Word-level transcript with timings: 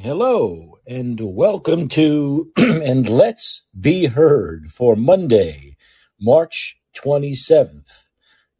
Hello 0.00 0.78
and 0.86 1.18
welcome 1.20 1.88
to 1.88 2.52
and 2.56 3.08
let's 3.08 3.66
be 3.78 4.06
heard 4.06 4.70
for 4.70 4.94
Monday, 4.94 5.76
March 6.20 6.78
27th, 6.96 8.04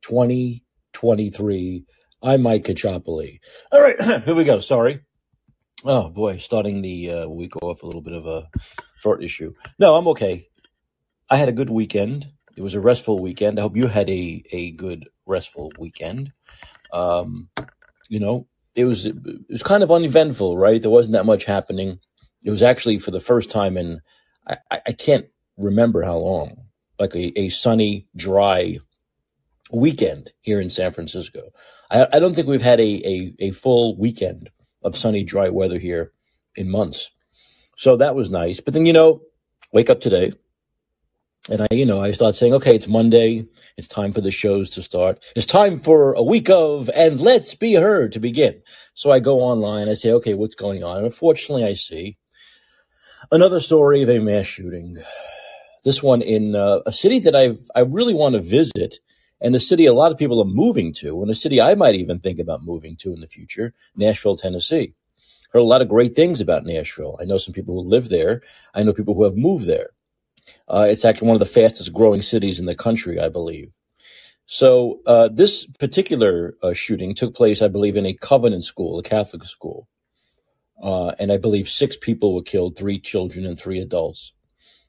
2023. 0.03 1.85
I'm 2.25 2.43
Mike 2.43 2.65
Caccioppoli. 2.65 3.39
All 3.71 3.81
right, 3.81 4.03
here 4.25 4.35
we 4.35 4.43
go. 4.43 4.59
Sorry. 4.59 5.03
Oh 5.85 6.09
boy, 6.09 6.39
starting 6.39 6.83
the 6.83 7.13
uh, 7.13 7.29
week 7.29 7.55
off 7.63 7.85
a 7.85 7.87
little 7.87 8.03
bit 8.03 8.15
of 8.15 8.27
a 8.27 8.51
short 8.97 9.23
issue. 9.23 9.55
No, 9.79 9.95
I'm 9.95 10.09
okay. 10.09 10.49
I 11.31 11.37
had 11.37 11.49
a 11.49 11.53
good 11.53 11.71
weekend. 11.71 12.33
It 12.57 12.63
was 12.63 12.75
a 12.75 12.81
restful 12.81 13.21
weekend. 13.21 13.61
I 13.61 13.63
hope 13.63 13.77
you 13.77 13.87
had 13.87 14.11
a, 14.11 14.43
a 14.51 14.73
good 14.73 15.09
restful 15.25 15.71
weekend. 15.79 16.33
Um, 16.93 17.51
you 18.09 18.19
know, 18.19 18.49
it 18.79 18.85
was 18.85 19.07
it 19.07 19.17
was 19.51 19.63
kind 19.63 19.83
of 19.83 19.91
uneventful, 19.91 20.57
right? 20.57 20.81
There 20.81 20.91
wasn't 20.91 21.15
that 21.15 21.27
much 21.27 21.45
happening. 21.45 21.99
It 22.45 22.51
was 22.51 22.63
actually 22.63 22.99
for 22.99 23.11
the 23.11 23.21
first 23.21 23.51
time 23.51 23.77
in 23.77 24.01
I, 24.49 24.57
I 24.87 24.93
can't 24.93 25.27
remember 25.57 26.03
how 26.03 26.17
long, 26.17 26.65
like 26.99 27.15
a, 27.15 27.39
a 27.39 27.49
sunny, 27.51 28.07
dry 28.17 28.79
weekend 29.73 30.33
here 30.41 30.61
in 30.61 30.71
San 30.71 30.93
Francisco. 30.93 31.51
I, 31.91 32.07
I 32.13 32.19
don't 32.19 32.35
think 32.35 32.49
we've 32.49 32.63
had 32.63 32.81
a, 32.81 33.07
a, 33.07 33.35
a 33.41 33.51
full 33.51 33.99
weekend 33.99 34.51
of 34.83 34.97
sunny, 34.97 35.25
dry 35.25 35.49
weather 35.51 35.79
here 35.79 36.13
in 36.57 36.71
months. 36.71 37.11
So 37.77 37.97
that 37.97 38.15
was 38.15 38.31
nice. 38.31 38.61
But 38.61 38.75
then, 38.75 38.87
you 38.87 38.93
know, 38.93 39.21
wake 39.73 39.91
up 39.91 40.01
today, 40.01 40.33
and 41.49 41.63
I, 41.63 41.69
you 41.71 41.87
know, 41.87 42.03
I 42.03 42.13
start 42.13 42.37
saying, 42.37 42.53
okay, 42.55 42.75
it's 42.75 42.89
Monday. 42.89 43.47
It's 43.77 43.89
time 43.89 44.13
for 44.13 44.21
the 44.21 44.31
shows 44.31 44.69
to 44.71 44.83
start. 44.83 45.25
It's 45.35 45.47
time 45.47 45.79
for 45.79 46.13
a 46.13 46.23
week 46.23 46.51
of 46.51 46.91
and 46.95 47.21
let's 47.21 47.55
be 47.55 47.75
heard 47.75 48.13
to 48.13 48.21
begin. 48.21 48.61
So 48.95 49.11
I 49.11 49.21
go 49.21 49.41
online. 49.41 49.89
I 49.89 49.95
say, 49.95 50.13
okay, 50.13 50.35
what's 50.35 50.55
going 50.55 50.85
on? 50.85 50.99
And 50.99 51.07
unfortunately, 51.07 51.65
I 51.65 51.75
see 51.75 52.19
another 53.31 53.61
story 53.61 54.03
of 54.03 54.11
a 54.11 54.19
mass 54.19 54.47
shooting. 54.47 54.99
This 55.85 56.03
one 56.03 56.23
in 56.23 56.55
uh, 56.55 56.81
a 56.85 56.93
city 56.93 57.19
that 57.21 57.35
I've 57.35 57.61
I 57.75 57.81
really 57.81 58.15
want 58.15 58.35
to 58.35 58.41
visit, 58.41 58.97
and 59.41 59.55
a 59.55 59.61
city 59.61 59.87
a 59.87 59.95
lot 59.95 60.13
of 60.13 60.19
people 60.19 60.43
are 60.43 60.47
moving 60.47 60.93
to, 60.95 61.23
and 61.23 61.31
a 61.31 61.35
city 61.35 61.61
I 61.61 61.75
might 61.75 61.95
even 61.95 62.19
think 62.19 62.41
about 62.41 62.65
moving 62.65 62.97
to 62.97 63.13
in 63.15 63.21
the 63.21 63.27
future, 63.27 63.75
Nashville, 63.97 64.37
Tennessee. 64.37 64.93
Heard 65.53 65.61
a 65.61 65.63
lot 65.63 65.81
of 65.81 65.89
great 65.89 66.15
things 66.15 66.43
about 66.43 66.67
Nashville. 66.67 67.17
I 67.23 67.25
know 67.25 67.39
some 67.39 67.55
people 67.55 67.75
who 67.75 67.89
live 67.89 68.11
there. 68.11 68.43
I 68.75 68.83
know 68.83 68.93
people 68.93 69.15
who 69.15 69.25
have 69.25 69.37
moved 69.37 69.67
there. 69.67 69.91
Uh, 70.69 70.87
it's 70.89 71.05
actually 71.05 71.29
one 71.29 71.37
of 71.37 71.41
the 71.41 71.47
fastest 71.47 71.93
growing 71.93 72.23
cities 72.23 72.59
in 72.59 72.67
the 72.67 72.75
country, 72.75 73.19
I 73.19 73.29
believe. 73.29 73.71
So 74.47 75.01
uh, 75.07 75.29
this 75.31 75.67
particular 75.79 76.55
uh, 76.63 76.73
shooting 76.73 77.15
took 77.15 77.35
place, 77.35 77.61
I 77.61 77.69
believe, 77.69 77.97
in 77.97 78.07
a 78.07 78.15
Covenant 78.15 78.65
school, 78.65 78.99
a 78.99 79.03
Catholic 79.03 79.45
school, 79.45 79.89
uh, 80.83 81.13
and 81.19 81.31
I 81.31 81.37
believe 81.37 81.69
six 81.69 81.97
people 81.97 82.35
were 82.35 82.43
killed: 82.43 82.77
three 82.77 82.99
children 82.99 83.45
and 83.45 83.59
three 83.59 83.79
adults. 83.79 84.33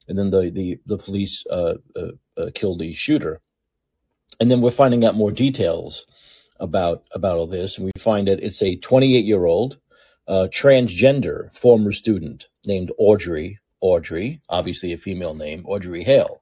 And 0.08 0.18
then 0.18 0.30
the 0.30 0.50
the 0.50 0.80
the 0.86 0.98
police 0.98 1.46
uh, 1.48 1.76
uh, 1.96 2.12
uh, 2.38 2.50
killed 2.56 2.80
the 2.80 2.94
shooter. 2.94 3.42
And 4.40 4.50
then 4.50 4.62
we're 4.62 4.72
finding 4.72 5.04
out 5.04 5.16
more 5.16 5.32
details 5.32 6.06
about 6.60 7.04
about 7.14 7.38
all 7.38 7.48
this, 7.48 7.78
and 7.78 7.86
we 7.86 7.92
find 8.00 8.28
that 8.30 8.42
it's 8.42 8.62
a 8.62 8.78
28 8.78 9.26
year 9.26 9.46
old 9.46 9.78
uh, 10.28 10.48
transgender 10.52 11.52
former 11.54 11.92
student 11.92 12.48
named 12.66 12.92
Audrey 12.98 13.60
Audrey, 13.82 14.42
obviously 14.50 14.94
a 14.94 14.98
female 14.98 15.34
name, 15.34 15.66
Audrey 15.66 16.04
Hale. 16.04 16.42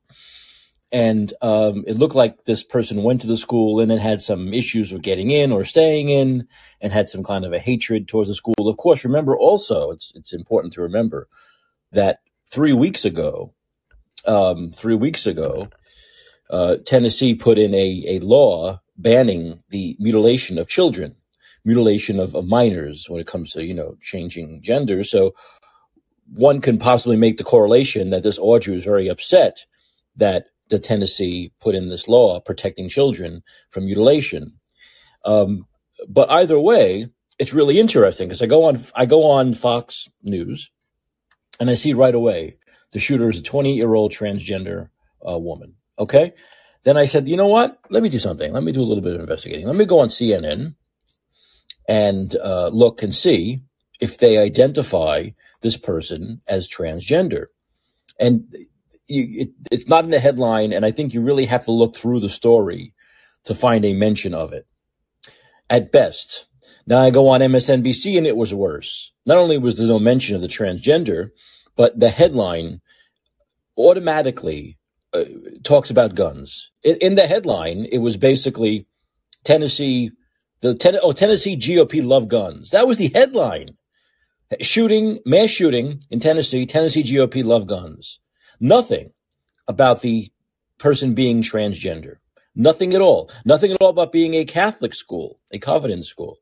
And 0.92 1.34
um, 1.42 1.84
it 1.86 1.98
looked 1.98 2.16
like 2.16 2.46
this 2.46 2.64
person 2.64 3.04
went 3.04 3.22
to 3.22 3.28
the 3.28 3.36
school 3.36 3.82
and 3.82 3.92
then 3.92 3.98
had 3.98 4.22
some 4.22 4.54
issues 4.54 4.94
with 4.94 5.02
getting 5.02 5.32
in 5.32 5.52
or 5.52 5.66
staying 5.66 6.10
in, 6.10 6.48
and 6.80 6.94
had 6.94 7.10
some 7.10 7.24
kind 7.24 7.44
of 7.44 7.52
a 7.52 7.60
hatred 7.60 8.08
towards 8.08 8.30
the 8.30 8.36
school. 8.36 8.56
Of 8.60 8.78
course, 8.78 9.04
remember 9.04 9.36
also 9.36 9.92
it's 9.92 10.14
it's 10.16 10.32
important 10.32 10.74
to 10.74 10.82
remember 10.82 11.28
that 11.92 12.20
three 12.50 12.72
weeks 12.72 13.04
ago, 13.04 13.54
um, 14.26 14.72
three 14.72 14.96
weeks 14.96 15.26
ago, 15.26 15.68
uh, 16.50 16.78
Tennessee 16.86 17.36
put 17.36 17.60
in 17.60 17.74
a, 17.74 18.04
a 18.08 18.20
law 18.20 18.80
banning 18.98 19.62
the 19.70 19.98
mutilation 20.00 20.58
of 20.58 20.70
children, 20.70 21.16
mutilation 21.66 22.18
of, 22.18 22.34
of 22.34 22.48
minors 22.48 23.10
when 23.10 23.20
it 23.20 23.28
comes 23.28 23.52
to 23.52 23.66
you 23.66 23.74
know 23.74 23.98
changing 24.02 24.62
gender. 24.62 25.04
So 25.04 25.34
one 26.34 26.62
can 26.62 26.78
possibly 26.78 27.18
make 27.18 27.38
the 27.38 27.44
correlation 27.44 28.10
that 28.10 28.24
this 28.24 28.40
Audrey 28.40 28.74
was 28.74 28.84
very 28.84 29.08
upset 29.08 29.66
that 30.16 30.48
the 30.70 30.80
Tennessee 30.80 31.52
put 31.60 31.76
in 31.76 31.90
this 31.90 32.08
law 32.08 32.40
protecting 32.40 32.90
children 32.90 33.44
from 33.70 33.86
mutilation. 33.86 34.54
Um, 35.26 35.68
but 36.08 36.30
either 36.30 36.60
way, 36.60 37.08
it's 37.40 37.54
really 37.54 37.80
interesting 37.80 38.28
because 38.28 38.42
I 38.42 38.48
go 38.48 38.66
on 38.66 38.84
I 38.96 39.06
go 39.06 39.24
on 39.24 39.54
Fox 39.54 40.10
News 40.24 40.72
and 41.60 41.70
I 41.70 41.76
see 41.76 41.94
right 41.94 42.16
away 42.16 42.58
the 42.92 43.00
shooter 43.00 43.30
is 43.30 43.40
a 43.40 43.44
20 43.44 43.76
year 43.76 43.94
old 43.94 44.12
transgender 44.12 44.90
uh, 45.28 45.38
woman. 45.38 45.76
Okay, 46.00 46.34
then 46.84 46.98
I 46.98 47.06
said, 47.06 47.28
you 47.28 47.38
know 47.38 47.48
what? 47.48 47.80
Let 47.90 48.04
me 48.04 48.10
do 48.10 48.20
something. 48.20 48.54
Let 48.54 48.64
me 48.64 48.72
do 48.72 48.82
a 48.82 48.86
little 48.86 49.04
bit 49.04 49.16
of 49.16 49.22
investigating. 49.22 49.66
Let 49.66 49.76
me 49.76 49.86
go 49.86 50.00
on 50.00 50.10
CNN 50.10 50.76
and 51.88 52.36
uh, 52.36 52.68
look 52.68 53.02
and 53.02 53.14
see 53.14 53.62
if 54.00 54.18
they 54.18 54.38
identify 54.38 55.30
this 55.62 55.78
person 55.78 56.40
as 56.48 56.70
transgender. 56.70 57.46
And 58.20 58.54
you, 59.08 59.42
it, 59.42 59.50
it's 59.72 59.88
not 59.88 60.04
in 60.04 60.12
the 60.12 60.20
headline, 60.20 60.74
and 60.74 60.86
I 60.86 60.92
think 60.92 61.14
you 61.14 61.22
really 61.22 61.46
have 61.46 61.66
to 61.66 61.72
look 61.72 61.96
through 61.96 62.20
the 62.20 62.30
story 62.30 62.94
to 63.46 63.56
find 63.56 63.86
a 63.86 63.94
mention 63.94 64.34
of 64.34 64.54
it. 64.54 64.68
At 65.70 65.92
best. 65.92 66.46
Now 66.86 67.00
I 67.00 67.10
go 67.10 67.28
on 67.30 67.42
MSNBC 67.42 68.18
and 68.18 68.26
it 68.26 68.38
was 68.38 68.54
worse. 68.54 69.12
Not 69.26 69.38
only 69.38 69.58
was 69.58 69.76
there 69.76 69.88
no 69.88 70.00
mention 70.00 70.36
of 70.36 70.42
the 70.42 70.48
transgender, 70.48 71.32
but 71.76 72.00
the 72.00 72.10
headline 72.10 72.80
automatically 73.78 74.78
uh, 75.14 75.26
talks 75.64 75.90
about 75.90 76.16
guns. 76.16 76.72
In, 76.84 76.96
in 76.98 77.16
the 77.16 77.28
headline, 77.28 77.86
it 77.92 77.98
was 78.00 78.16
basically 78.16 78.88
Tennessee, 79.44 80.12
the 80.62 80.76
ten, 80.76 80.98
oh 81.02 81.12
Tennessee 81.12 81.58
GOP 81.58 82.06
love 82.06 82.28
guns. 82.30 82.72
That 82.72 82.88
was 82.88 82.98
the 82.98 83.12
headline. 83.14 83.78
Shooting, 84.62 85.20
mass 85.26 85.50
shooting 85.50 86.04
in 86.10 86.20
Tennessee, 86.20 86.66
Tennessee 86.66 87.04
GOP 87.04 87.44
love 87.44 87.68
guns. 87.68 88.20
Nothing 88.60 89.12
about 89.68 90.02
the 90.02 90.32
person 90.78 91.14
being 91.14 91.42
transgender. 91.42 92.18
Nothing 92.56 92.94
at 92.94 93.02
all. 93.02 93.30
Nothing 93.46 93.72
at 93.72 93.78
all 93.82 93.90
about 93.90 94.12
being 94.12 94.34
a 94.34 94.46
Catholic 94.46 94.94
school, 94.94 95.40
a 95.52 95.60
Covenant 95.60 96.06
school. 96.06 96.38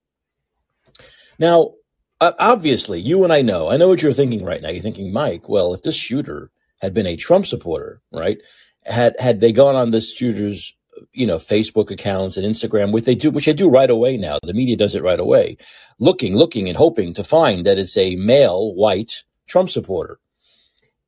Now, 1.39 1.73
obviously, 2.21 3.01
you 3.01 3.23
and 3.23 3.33
I 3.33 3.41
know, 3.41 3.69
I 3.69 3.77
know 3.77 3.89
what 3.89 4.01
you're 4.01 4.13
thinking 4.13 4.45
right 4.45 4.61
now. 4.61 4.69
You're 4.69 4.83
thinking, 4.83 5.11
Mike, 5.11 5.49
well, 5.49 5.73
if 5.73 5.81
this 5.81 5.95
shooter 5.95 6.51
had 6.81 6.94
been 6.94 7.07
a 7.07 7.15
Trump 7.15 7.45
supporter, 7.45 8.01
right? 8.11 8.38
Had, 8.85 9.15
had 9.19 9.41
they 9.41 9.51
gone 9.51 9.75
on 9.75 9.89
this 9.89 10.13
shooter's 10.13 10.75
you 11.13 11.25
know, 11.25 11.38
Facebook 11.38 11.91
accounts 11.91 12.38
and 12.38 12.45
Instagram, 12.45 12.91
which 12.91 13.06
they 13.06 13.16
do, 13.16 13.31
which 13.31 13.45
they 13.45 13.53
do 13.53 13.69
right 13.69 13.89
away 13.89 14.17
now. 14.17 14.39
The 14.44 14.53
media 14.53 14.75
does 14.75 14.95
it 14.95 15.03
right 15.03 15.19
away, 15.19 15.57
looking, 16.00 16.35
looking, 16.35 16.67
and 16.67 16.78
hoping 16.78 17.13
to 17.13 17.23
find 17.23 17.66
that 17.66 17.79
it's 17.79 17.97
a 17.97 18.16
male 18.16 18.73
white 18.73 19.23
Trump 19.47 19.69
supporter. 19.69 20.19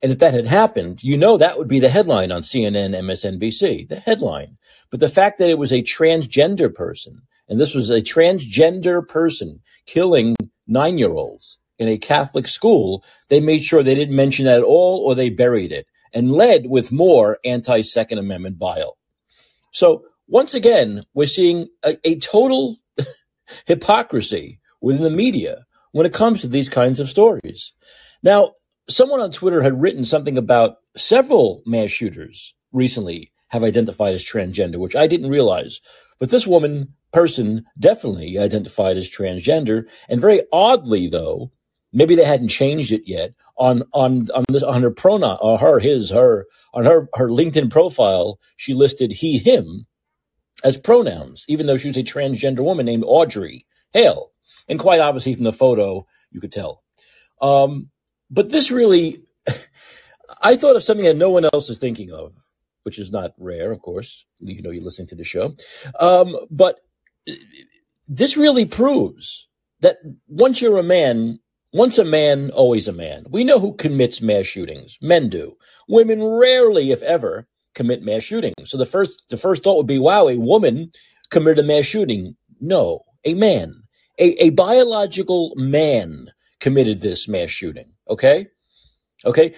And 0.02 0.12
if 0.12 0.20
that 0.20 0.34
had 0.34 0.48
happened, 0.48 1.03
you 1.03 1.18
know 1.18 1.38
that 1.38 1.58
would 1.58 1.68
be 1.68 1.80
the 1.80 1.90
headline 1.90 2.31
on 2.31 2.42
CNN, 2.42 2.96
MSNBC, 2.96 3.90
the 3.90 4.00
headline. 4.00 4.58
But 4.92 5.00
the 5.00 5.09
fact 5.09 5.40
that 5.40 5.50
it 5.50 5.58
was 5.58 5.74
a 5.74 5.81
transgender 5.81 6.74
person, 6.74 7.22
and 7.50 7.59
this 7.59 7.74
was 7.74 7.90
a 7.90 8.02
transgender 8.02 9.06
person 9.08 9.62
killing 9.86 10.36
nine 10.68 10.98
year 10.98 11.12
olds 11.12 11.59
in 11.80 11.88
a 11.88 11.98
Catholic 11.98 12.48
school, 12.48 13.04
they 13.30 13.40
made 13.40 13.64
sure 13.64 13.81
they 13.81 13.96
didn't 13.96 14.16
mention 14.16 14.46
that 14.46 14.59
at 14.59 14.64
all 14.64 15.02
or 15.02 15.16
they 15.16 15.30
buried 15.30 15.72
it 15.72 15.88
and 16.14 16.31
led 16.31 16.68
with 16.68 16.92
more 16.92 17.40
anti 17.44 17.81
Second 17.81 18.19
Amendment 18.19 18.59
bile. 18.59 18.97
So 19.72 20.04
once 20.28 20.54
again, 20.54 21.04
we're 21.14 21.28
seeing 21.28 21.70
a, 21.84 21.98
a 22.04 22.20
total 22.20 22.78
hypocrisy 23.66 24.60
within 24.82 25.04
the 25.04 25.10
media 25.10 25.66
when 25.92 26.06
it 26.06 26.14
comes 26.14 26.42
to 26.42 26.48
these 26.48 26.70
kinds 26.70 27.00
of 27.00 27.10
stories. 27.10 27.74
Now, 28.22 28.54
someone 28.90 29.19
on 29.19 29.31
Twitter 29.31 29.62
had 29.62 29.81
written 29.81 30.06
something 30.06 30.38
about 30.38 30.78
several 30.96 31.62
mass 31.66 31.90
shooters 31.90 32.54
recently 32.72 33.31
have 33.50 33.64
identified 33.64 34.14
as 34.14 34.24
transgender, 34.24 34.78
which 34.78 34.96
I 34.96 35.08
didn't 35.08 35.30
realize. 35.30 35.80
But 36.20 36.30
this 36.30 36.48
woman 36.48 36.94
person 37.13 37.66
definitely 37.80 38.38
identified 38.38 38.98
as 38.98 39.10
transgender, 39.10 39.84
and 40.10 40.20
very 40.20 40.42
oddly, 40.52 41.08
though, 41.08 41.52
maybe 41.98 42.16
they 42.16 42.24
hadn't 42.24 42.50
changed 42.50 42.92
it 42.92 43.02
yet 43.06 43.34
on 43.58 43.84
on 43.92 44.28
on 44.34 44.44
this 44.50 44.64
on 44.64 44.84
her 44.84 44.92
pronoun 44.92 45.38
or 45.42 45.56
uh, 45.56 45.58
her 45.58 45.80
his 45.80 46.12
her 46.12 46.46
on 46.74 46.86
her 46.86 47.10
her 47.16 47.28
LinkedIn 47.28 47.72
profile 47.72 48.40
she 48.56 48.74
listed 48.74 49.12
he 49.12 49.40
him 49.40 49.88
as 50.64 50.78
pronouns 50.78 51.44
even 51.48 51.66
though 51.66 51.78
she 51.78 51.88
was 51.88 51.98
a 51.98 52.04
transgender 52.04 52.60
woman 52.60 52.86
named 52.86 53.04
Audrey 53.06 53.66
Hale. 53.94 54.32
And 54.70 54.80
quite 54.80 55.00
obviously 55.00 55.34
from 55.34 55.46
the 55.46 55.54
photo 55.54 56.06
you 56.30 56.40
could 56.40 56.52
tell. 56.52 56.84
Um, 57.42 57.90
but 58.30 58.50
this 58.50 58.70
really 58.70 59.24
I 60.42 60.56
thought 60.56 60.76
of 60.76 60.84
something 60.84 61.06
that 61.06 61.18
no 61.18 61.32
one 61.32 61.46
else 61.46 61.70
is 61.70 61.80
thinking 61.80 62.12
of 62.12 62.34
which 62.84 63.00
is 63.00 63.12
not 63.12 63.34
rare 63.40 63.72
of 63.72 63.82
course. 63.82 64.26
You 64.40 64.62
know 64.62 64.70
you're 64.70 64.84
listening 64.84 65.08
to 65.08 65.16
the 65.16 65.24
show. 65.24 65.56
Um, 66.00 66.38
but 66.52 66.80
this 68.08 68.38
really 68.38 68.66
proves 68.66 69.50
that 69.82 69.98
once 70.28 70.62
you're 70.62 70.78
a 70.78 70.84
man 70.84 71.40
Once 71.74 71.98
a 71.98 72.06
man, 72.06 72.50
always 72.52 72.88
a 72.88 72.94
man. 72.94 73.25
We 73.30 73.44
know 73.44 73.60
who 73.60 73.75
commits 73.75 74.22
mass 74.22 74.46
shootings. 74.46 74.98
Men 75.02 75.30
do. 75.30 75.58
Women 75.88 76.24
rarely, 76.24 76.92
if 76.92 77.02
ever, 77.02 77.48
commit 77.75 78.02
mass 78.04 78.24
shootings. 78.24 78.56
So 78.66 78.78
the 78.78 78.86
first 78.86 79.24
the 79.30 79.38
first 79.38 79.64
thought 79.64 79.78
would 79.78 79.88
be, 79.88 80.00
wow, 80.00 80.28
a 80.28 80.38
woman 80.38 80.92
committed 81.30 81.66
a 81.66 81.68
mass 81.68 81.86
shooting. 81.86 82.36
No, 82.62 83.02
a 83.25 83.34
man. 83.34 83.84
A, 84.19 84.46
a 84.46 84.50
biological 84.52 85.54
man 85.56 86.31
committed 86.60 87.02
this 87.02 87.28
mass 87.28 87.50
shooting. 87.50 87.92
Okay? 88.10 88.48
Okay? 89.25 89.54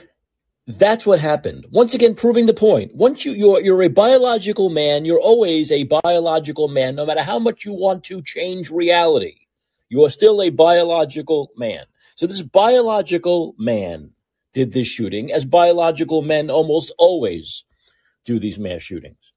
That's 0.68 1.06
what 1.06 1.20
happened. 1.20 1.66
Once 1.72 1.94
again, 1.94 2.14
proving 2.14 2.46
the 2.46 2.54
point. 2.54 2.94
Once 2.94 3.26
you, 3.26 3.32
you're, 3.32 3.62
you're 3.62 3.84
a 3.84 3.88
biological 3.88 4.70
man, 4.70 5.06
you're 5.06 5.20
always 5.20 5.72
a 5.72 5.84
biological 5.84 6.68
man, 6.68 6.96
no 6.96 7.06
matter 7.06 7.24
how 7.24 7.40
much 7.40 7.66
you 7.66 7.74
want 7.74 8.04
to 8.06 8.22
change 8.22 8.70
reality. 8.70 9.36
You 9.88 10.04
are 10.06 10.10
still 10.12 10.42
a 10.42 10.50
biological 10.50 11.50
man. 11.58 11.86
So 12.20 12.28
this 12.28 12.42
biological 12.42 13.56
man 13.58 14.12
did 14.54 14.74
this 14.74 14.90
shooting, 14.90 15.32
as 15.32 15.46
biological 15.46 16.22
men 16.22 16.50
almost 16.50 16.92
always 16.98 17.64
do 18.26 18.40
these 18.40 18.60
mass 18.60 18.82
shootings. 18.82 19.32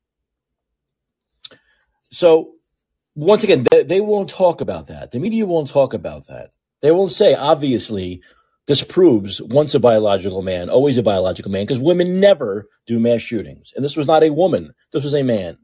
So 2.10 2.54
once 3.14 3.44
again, 3.44 3.64
they, 3.70 3.84
they 3.84 4.00
won't 4.00 4.28
talk 4.28 4.60
about 4.60 4.88
that. 4.88 5.12
The 5.12 5.20
media 5.20 5.46
won't 5.46 5.68
talk 5.68 5.94
about 5.94 6.26
that. 6.26 6.50
They 6.80 6.90
won't 6.90 7.12
say, 7.12 7.36
obviously, 7.36 8.20
this 8.66 8.82
proves 8.82 9.40
once 9.40 9.76
a 9.76 9.78
biological 9.78 10.42
man, 10.42 10.68
always 10.68 10.98
a 10.98 11.04
biological 11.04 11.52
man, 11.52 11.64
because 11.64 11.78
women 11.78 12.18
never 12.18 12.68
do 12.88 12.98
mass 12.98 13.20
shootings. 13.20 13.72
And 13.76 13.84
this 13.84 13.96
was 13.96 14.08
not 14.08 14.24
a 14.24 14.30
woman, 14.30 14.74
this 14.92 15.04
was 15.04 15.14
a 15.14 15.22
man. 15.22 15.56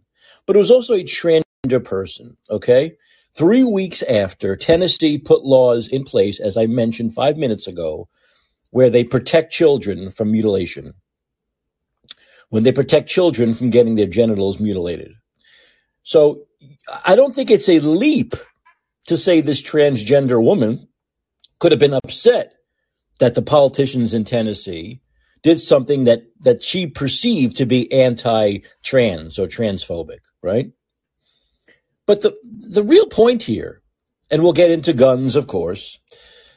But 0.47 0.55
it 0.55 0.61
was 0.61 0.71
also 0.71 0.95
a 0.95 1.03
transgender 1.03 1.83
person, 1.83 2.37
okay? 2.49 2.97
Three 3.39 3.63
weeks 3.63 4.03
after 4.03 4.57
Tennessee 4.57 5.17
put 5.17 5.45
laws 5.45 5.87
in 5.87 6.03
place, 6.03 6.41
as 6.41 6.57
I 6.57 6.67
mentioned 6.67 7.15
five 7.15 7.37
minutes 7.37 7.69
ago, 7.69 8.09
where 8.71 8.91
they 8.91 9.05
protect 9.05 9.53
children 9.53 10.11
from 10.11 10.33
mutilation, 10.33 10.95
when 12.49 12.65
they 12.65 12.73
protect 12.73 13.09
children 13.09 13.55
from 13.55 13.71
getting 13.71 13.95
their 13.95 14.09
genitals 14.09 14.59
mutilated. 14.59 15.13
So 16.03 16.49
I 17.05 17.15
don't 17.15 17.33
think 17.33 17.49
it's 17.49 17.69
a 17.69 17.79
leap 17.79 18.35
to 19.07 19.17
say 19.17 19.41
this 19.41 19.63
transgender 19.63 20.43
woman 20.43 20.89
could 21.61 21.71
have 21.71 21.79
been 21.79 21.95
upset 21.95 22.55
that 23.21 23.37
the 23.37 23.43
politicians 23.43 24.15
in 24.15 24.25
Tennessee 24.25 25.01
did 25.43 25.61
something 25.61 26.05
that 26.05 26.23
that 26.41 26.61
she 26.61 26.89
perceived 26.89 27.57
to 27.59 27.67
be 27.67 27.93
anti-trans 27.93 29.39
or 29.39 29.47
transphobic, 29.47 30.23
right? 30.43 30.73
But 32.09 32.23
the 32.23 32.35
the 32.43 32.83
real 32.83 33.07
point 33.07 33.43
here, 33.43 33.83
and 34.31 34.43
we'll 34.43 34.55
get 34.55 34.71
into 34.71 34.95
guns, 34.95 35.37
of 35.37 35.47
course, 35.47 36.01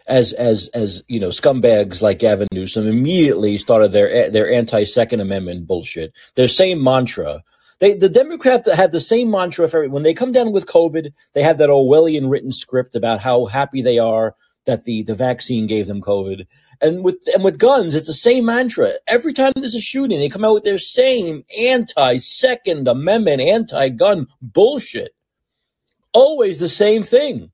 as 0.08 0.32
as 0.32 0.70
as 0.70 1.04
you 1.10 1.20
know, 1.20 1.28
scumbags 1.28 2.02
like 2.02 2.20
Gavin 2.20 2.48
Newsom 2.54 2.88
immediately 2.88 3.58
started 3.58 3.92
their 3.92 4.30
their 4.30 4.50
anti 4.50 4.86
Second 4.86 5.20
Amendment 5.20 5.68
bullshit. 5.68 6.14
Their 6.36 6.48
same 6.48 6.82
mantra. 6.82 7.44
They 7.80 7.96
the 7.96 8.08
Democrats 8.08 8.72
have 8.72 8.94
the 8.94 9.02
same 9.02 9.30
mantra 9.30 9.68
for 9.68 9.90
when 9.90 10.04
they 10.04 10.14
come 10.14 10.32
down 10.32 10.54
with 10.54 10.68
COVID. 10.68 11.12
They 11.34 11.44
have 11.44 11.58
that 11.58 11.70
Orwellian 11.70 12.32
written 12.32 12.54
script 12.54 12.96
about 12.96 13.20
how 13.20 13.48
happy 13.48 13.82
they 13.82 14.00
are 14.00 14.36
that 14.64 14.86
the 14.86 15.04
the 15.04 15.16
vaccine 15.16 15.68
gave 15.68 15.88
them 15.88 16.02
COVID. 16.02 16.48
And 16.80 17.04
with 17.04 17.22
and 17.34 17.44
with 17.44 17.60
guns, 17.60 17.94
it's 17.94 18.08
the 18.08 18.14
same 18.14 18.46
mantra. 18.46 18.94
Every 19.06 19.34
time 19.34 19.52
there's 19.58 19.76
a 19.76 19.82
shooting, 19.82 20.20
they 20.20 20.30
come 20.30 20.46
out 20.46 20.54
with 20.54 20.64
their 20.64 20.80
same 20.80 21.44
anti 21.60 22.20
Second 22.20 22.88
Amendment, 22.88 23.42
anti 23.42 23.90
gun 23.90 24.28
bullshit. 24.42 25.14
Always 26.14 26.60
the 26.60 26.70
same 26.70 27.04
thing. 27.04 27.52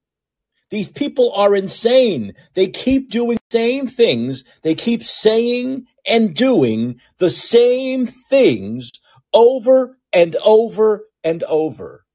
These 0.69 0.89
people 0.89 1.31
are 1.33 1.55
insane. 1.55 2.33
They 2.53 2.67
keep 2.67 3.09
doing 3.09 3.37
the 3.49 3.57
same 3.57 3.87
things. 3.87 4.43
They 4.63 4.75
keep 4.75 5.03
saying 5.03 5.85
and 6.05 6.35
doing 6.35 6.99
the 7.19 7.29
same 7.29 8.05
things 8.05 8.91
over 9.33 9.97
and 10.11 10.35
over 10.43 11.05
and 11.23 11.43
over. 11.43 12.05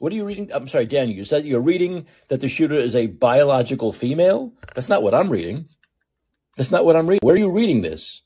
What 0.00 0.12
are 0.12 0.16
you 0.16 0.24
reading? 0.24 0.50
I'm 0.52 0.68
sorry, 0.68 0.86
Daniel. 0.86 1.16
You 1.16 1.24
said 1.24 1.46
you're 1.46 1.60
reading 1.60 2.06
that 2.28 2.40
the 2.40 2.48
shooter 2.48 2.74
is 2.74 2.96
a 2.96 3.06
biological 3.06 3.92
female? 3.92 4.52
That's 4.74 4.88
not 4.88 5.02
what 5.02 5.14
I'm 5.14 5.30
reading. 5.30 5.68
That's 6.56 6.70
not 6.70 6.84
what 6.84 6.96
I'm 6.96 7.06
reading. 7.06 7.20
Where 7.26 7.34
are 7.34 7.38
you 7.38 7.50
reading 7.52 7.82
this? 7.82 8.22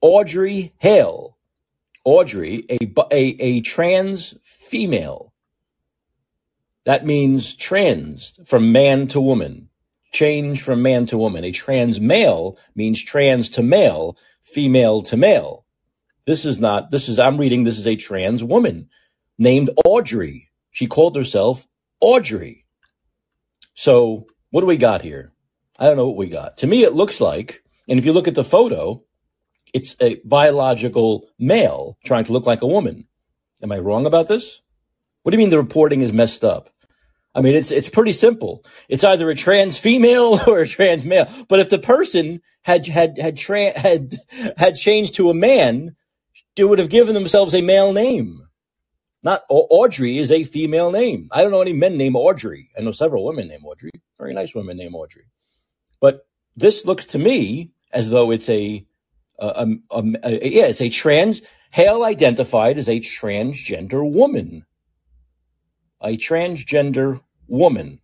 Audrey 0.00 0.74
Hale. 0.78 1.38
Audrey, 2.04 2.64
a, 2.70 2.78
a, 3.12 3.22
a 3.40 3.60
trans 3.60 4.34
female. 4.42 5.31
That 6.84 7.06
means 7.06 7.54
trans 7.54 8.38
from 8.44 8.72
man 8.72 9.06
to 9.08 9.20
woman. 9.20 9.68
Change 10.12 10.60
from 10.62 10.82
man 10.82 11.06
to 11.06 11.18
woman. 11.18 11.44
A 11.44 11.52
trans 11.52 12.00
male 12.00 12.58
means 12.74 13.02
trans 13.02 13.48
to 13.50 13.62
male, 13.62 14.16
female 14.42 15.02
to 15.02 15.16
male. 15.16 15.64
This 16.26 16.44
is 16.44 16.58
not, 16.58 16.90
this 16.90 17.08
is, 17.08 17.18
I'm 17.18 17.38
reading, 17.38 17.64
this 17.64 17.78
is 17.78 17.86
a 17.86 17.96
trans 17.96 18.44
woman 18.44 18.88
named 19.38 19.70
Audrey. 19.84 20.50
She 20.70 20.86
called 20.86 21.16
herself 21.16 21.66
Audrey. 22.00 22.66
So 23.74 24.26
what 24.50 24.60
do 24.60 24.66
we 24.66 24.76
got 24.76 25.02
here? 25.02 25.32
I 25.78 25.86
don't 25.86 25.96
know 25.96 26.06
what 26.06 26.16
we 26.16 26.28
got. 26.28 26.58
To 26.58 26.66
me, 26.66 26.82
it 26.82 26.92
looks 26.92 27.20
like, 27.20 27.64
and 27.88 27.98
if 27.98 28.04
you 28.04 28.12
look 28.12 28.28
at 28.28 28.34
the 28.34 28.44
photo, 28.44 29.02
it's 29.72 29.96
a 30.00 30.16
biological 30.24 31.28
male 31.38 31.96
trying 32.04 32.24
to 32.24 32.32
look 32.32 32.46
like 32.46 32.62
a 32.62 32.66
woman. 32.66 33.06
Am 33.62 33.72
I 33.72 33.78
wrong 33.78 34.06
about 34.06 34.28
this? 34.28 34.60
What 35.22 35.30
do 35.30 35.36
you 35.36 35.38
mean 35.38 35.50
the 35.50 35.56
reporting 35.56 36.02
is 36.02 36.12
messed 36.12 36.44
up? 36.44 36.71
I 37.34 37.40
mean, 37.40 37.54
it's 37.54 37.70
it's 37.70 37.88
pretty 37.88 38.12
simple. 38.12 38.64
It's 38.88 39.04
either 39.04 39.30
a 39.30 39.34
trans 39.34 39.78
female 39.78 40.40
or 40.46 40.60
a 40.60 40.68
trans 40.68 41.04
male. 41.04 41.26
But 41.48 41.60
if 41.60 41.70
the 41.70 41.78
person 41.78 42.40
had 42.62 42.86
had 42.86 43.18
had 43.18 43.36
tra- 43.36 43.78
had 43.78 44.14
had 44.56 44.74
changed 44.76 45.14
to 45.14 45.30
a 45.30 45.34
man, 45.34 45.96
they 46.56 46.64
would 46.64 46.78
have 46.78 46.90
given 46.90 47.14
themselves 47.14 47.54
a 47.54 47.62
male 47.62 47.92
name. 47.92 48.46
Not 49.22 49.44
Audrey 49.48 50.18
is 50.18 50.32
a 50.32 50.42
female 50.44 50.90
name. 50.90 51.28
I 51.30 51.42
don't 51.42 51.52
know 51.52 51.62
any 51.62 51.72
men 51.72 51.96
named 51.96 52.16
Audrey. 52.16 52.70
I 52.76 52.82
know 52.82 52.90
several 52.90 53.24
women 53.24 53.48
named 53.48 53.62
Audrey. 53.64 53.92
Very 54.18 54.34
nice 54.34 54.54
women 54.54 54.76
named 54.76 54.94
Audrey. 54.94 55.24
But 56.00 56.26
this 56.56 56.84
looks 56.84 57.04
to 57.06 57.18
me 57.18 57.70
as 57.92 58.10
though 58.10 58.32
it's 58.32 58.48
a, 58.48 58.84
a, 59.38 59.68
a, 59.90 60.02
a 60.24 60.48
yeah, 60.48 60.64
it's 60.64 60.80
a 60.80 60.88
trans 60.88 61.40
Hale 61.70 62.04
identified 62.04 62.78
as 62.78 62.88
a 62.88 63.00
transgender 63.00 64.08
woman. 64.08 64.66
A 66.02 66.16
transgender 66.16 67.20
woman, 67.46 68.00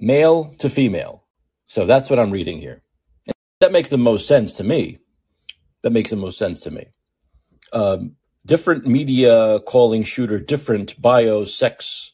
male 0.00 0.54
to 0.58 0.70
female. 0.70 1.24
So 1.66 1.84
that's 1.84 2.08
what 2.08 2.18
I'm 2.18 2.30
reading 2.30 2.60
here. 2.60 2.82
That 3.60 3.72
makes 3.72 3.88
the 3.88 3.98
most 3.98 4.26
sense 4.26 4.52
to 4.54 4.64
me. 4.64 4.98
That 5.82 5.90
makes 5.90 6.10
the 6.10 6.16
most 6.16 6.38
sense 6.38 6.60
to 6.60 6.70
me. 6.70 6.86
Um, 7.72 8.16
different 8.46 8.86
media 8.86 9.60
calling 9.60 10.02
shooter 10.04 10.38
different 10.38 11.00
bio 11.00 11.44
sex. 11.44 12.12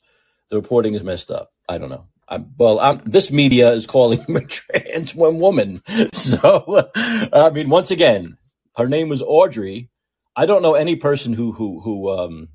The 0.50 0.56
reporting 0.56 0.94
is 0.94 1.04
messed 1.04 1.30
up. 1.30 1.52
I 1.68 1.78
don't 1.78 1.90
know. 1.90 2.06
I'm, 2.28 2.52
well, 2.58 2.80
I'm, 2.80 3.02
this 3.04 3.30
media 3.30 3.72
is 3.72 3.86
calling 3.86 4.20
him 4.22 4.36
a 4.36 4.40
trans 4.40 5.14
woman. 5.14 5.82
So, 6.12 6.88
I 7.32 7.50
mean, 7.50 7.68
once 7.68 7.90
again, 7.90 8.38
her 8.76 8.88
name 8.88 9.08
was 9.08 9.22
Audrey. 9.22 9.90
I 10.36 10.46
don't 10.46 10.62
know 10.62 10.74
any 10.74 10.96
person 10.96 11.32
who 11.32 11.52
who 11.52 11.80
who 11.80 12.10
um, 12.10 12.48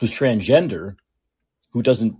who's 0.00 0.12
transgender 0.12 0.96
who 1.72 1.82
doesn't. 1.82 2.16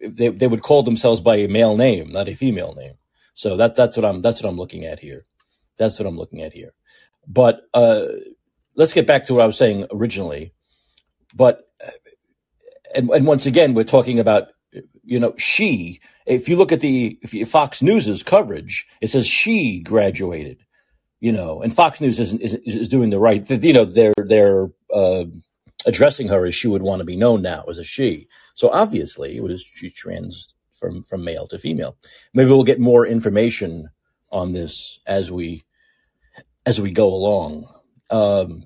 They 0.00 0.28
they 0.28 0.46
would 0.46 0.62
call 0.62 0.82
themselves 0.82 1.20
by 1.20 1.36
a 1.36 1.48
male 1.48 1.76
name, 1.76 2.12
not 2.12 2.28
a 2.28 2.34
female 2.34 2.74
name. 2.74 2.94
So 3.34 3.56
that 3.56 3.74
that's 3.74 3.96
what 3.96 4.04
I'm 4.04 4.22
that's 4.22 4.42
what 4.42 4.48
I'm 4.48 4.56
looking 4.56 4.84
at 4.84 5.00
here. 5.00 5.26
That's 5.78 5.98
what 5.98 6.06
I'm 6.06 6.16
looking 6.16 6.42
at 6.42 6.52
here. 6.52 6.72
But 7.26 7.62
uh, 7.74 8.06
let's 8.74 8.94
get 8.94 9.06
back 9.06 9.26
to 9.26 9.34
what 9.34 9.42
I 9.42 9.46
was 9.46 9.56
saying 9.56 9.86
originally. 9.90 10.52
But 11.34 11.68
and, 12.94 13.10
and 13.10 13.26
once 13.26 13.46
again, 13.46 13.74
we're 13.74 13.84
talking 13.84 14.18
about 14.18 14.48
you 15.04 15.18
know 15.18 15.34
she. 15.36 16.00
If 16.26 16.48
you 16.48 16.56
look 16.56 16.70
at 16.70 16.80
the 16.80 17.18
you, 17.30 17.46
Fox 17.46 17.82
News's 17.82 18.22
coverage, 18.22 18.86
it 19.00 19.08
says 19.08 19.26
she 19.26 19.80
graduated. 19.80 20.64
You 21.20 21.32
know, 21.32 21.60
and 21.60 21.74
Fox 21.74 22.00
News 22.00 22.18
isn't 22.18 22.40
is, 22.40 22.54
is 22.54 22.88
doing 22.88 23.10
the 23.10 23.18
right. 23.18 23.48
You 23.50 23.72
know, 23.72 23.84
they're 23.84 24.14
they're 24.16 24.70
uh, 24.94 25.24
addressing 25.86 26.28
her 26.28 26.46
as 26.46 26.54
she 26.54 26.68
would 26.68 26.82
want 26.82 27.00
to 27.00 27.04
be 27.04 27.16
known 27.16 27.42
now 27.42 27.64
as 27.68 27.78
a 27.78 27.84
she. 27.84 28.26
So 28.54 28.70
obviously, 28.70 29.36
it 29.36 29.42
was 29.42 29.62
she 29.62 29.90
trans 29.90 30.52
from 30.72 31.02
from 31.02 31.24
male 31.24 31.46
to 31.48 31.58
female. 31.58 31.96
Maybe 32.34 32.50
we'll 32.50 32.64
get 32.64 32.80
more 32.80 33.06
information 33.06 33.88
on 34.30 34.52
this 34.52 35.00
as 35.06 35.30
we 35.30 35.64
as 36.66 36.80
we 36.80 36.90
go 36.90 37.08
along. 37.08 37.68
Um, 38.10 38.64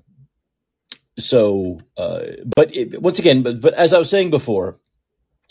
so, 1.17 1.79
uh, 1.97 2.21
but 2.55 2.75
it, 2.75 3.01
once 3.01 3.19
again, 3.19 3.43
but 3.43 3.61
but 3.61 3.73
as 3.73 3.93
I 3.93 3.99
was 3.99 4.09
saying 4.09 4.31
before, 4.31 4.79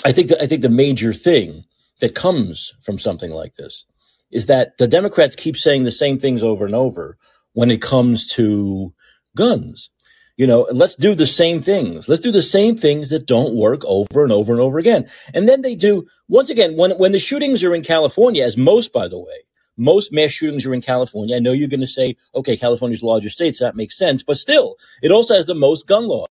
I 0.04 0.12
think 0.12 0.28
that 0.28 0.42
I 0.42 0.46
think 0.46 0.62
the 0.62 0.68
major 0.68 1.12
thing 1.12 1.64
that 2.00 2.14
comes 2.14 2.74
from 2.80 2.98
something 2.98 3.30
like 3.30 3.54
this 3.54 3.84
is 4.30 4.46
that 4.46 4.78
the 4.78 4.88
Democrats 4.88 5.36
keep 5.36 5.56
saying 5.56 5.84
the 5.84 5.90
same 5.90 6.18
things 6.18 6.42
over 6.42 6.66
and 6.66 6.74
over 6.74 7.16
when 7.52 7.70
it 7.70 7.80
comes 7.80 8.26
to 8.26 8.92
guns. 9.36 9.90
You 10.36 10.48
know, 10.48 10.66
let's 10.72 10.96
do 10.96 11.14
the 11.14 11.26
same 11.26 11.62
things. 11.62 12.08
Let's 12.08 12.20
do 12.20 12.32
the 12.32 12.42
same 12.42 12.76
things 12.76 13.10
that 13.10 13.26
don't 13.26 13.54
work 13.54 13.84
over 13.84 14.24
and 14.24 14.32
over 14.32 14.52
and 14.52 14.60
over 14.60 14.78
again. 14.78 15.08
And 15.32 15.48
then 15.48 15.62
they 15.62 15.76
do, 15.76 16.06
once 16.26 16.50
again, 16.50 16.76
when, 16.76 16.92
when 16.92 17.12
the 17.12 17.20
shootings 17.20 17.62
are 17.62 17.74
in 17.74 17.84
California, 17.84 18.44
as 18.44 18.56
most, 18.56 18.92
by 18.92 19.06
the 19.06 19.18
way, 19.18 19.44
most 19.76 20.12
mass 20.12 20.30
shootings 20.30 20.66
are 20.66 20.74
in 20.74 20.80
California. 20.80 21.36
I 21.36 21.40
know 21.40 21.52
you're 21.52 21.68
going 21.68 21.80
to 21.80 21.86
say, 21.86 22.16
okay, 22.34 22.56
California's 22.56 23.02
a 23.02 23.06
larger 23.06 23.28
state, 23.28 23.56
so 23.56 23.64
that 23.64 23.76
makes 23.76 23.96
sense. 23.96 24.22
But 24.24 24.38
still, 24.38 24.76
it 25.02 25.12
also 25.12 25.34
has 25.34 25.46
the 25.46 25.54
most 25.54 25.86
gun 25.86 26.06
laws. 26.06 26.28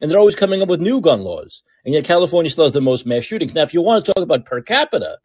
And 0.00 0.10
they're 0.10 0.18
always 0.18 0.36
coming 0.36 0.62
up 0.62 0.68
with 0.68 0.80
new 0.80 1.00
gun 1.00 1.22
laws. 1.22 1.62
And 1.84 1.94
yet 1.94 2.04
California 2.04 2.50
still 2.50 2.64
has 2.64 2.72
the 2.72 2.80
most 2.80 3.06
mass 3.06 3.24
shootings. 3.24 3.54
Now, 3.54 3.62
if 3.62 3.72
you 3.72 3.80
want 3.80 4.04
to 4.04 4.12
talk 4.12 4.22
about 4.22 4.44
per 4.44 4.60
capita, 4.60 5.18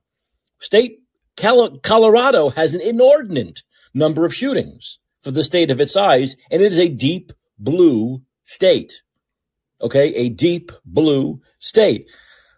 state 0.60 1.00
Colorado 1.36 2.50
has 2.50 2.74
an 2.74 2.82
inordinate 2.82 3.64
number 3.94 4.26
of 4.26 4.34
shootings 4.34 5.00
for 5.22 5.32
the 5.32 5.44
state 5.44 5.72
of 5.72 5.82
its 5.82 5.94
size, 5.94 6.36
and 6.52 6.62
it 6.62 6.72
is 6.72 6.80
a 6.80 6.90
deep 6.90 7.32
blue 7.58 8.22
state. 8.44 9.02
Okay, 9.82 10.14
a 10.16 10.30
deep 10.30 10.72
blue 10.86 11.42
state. 11.60 12.08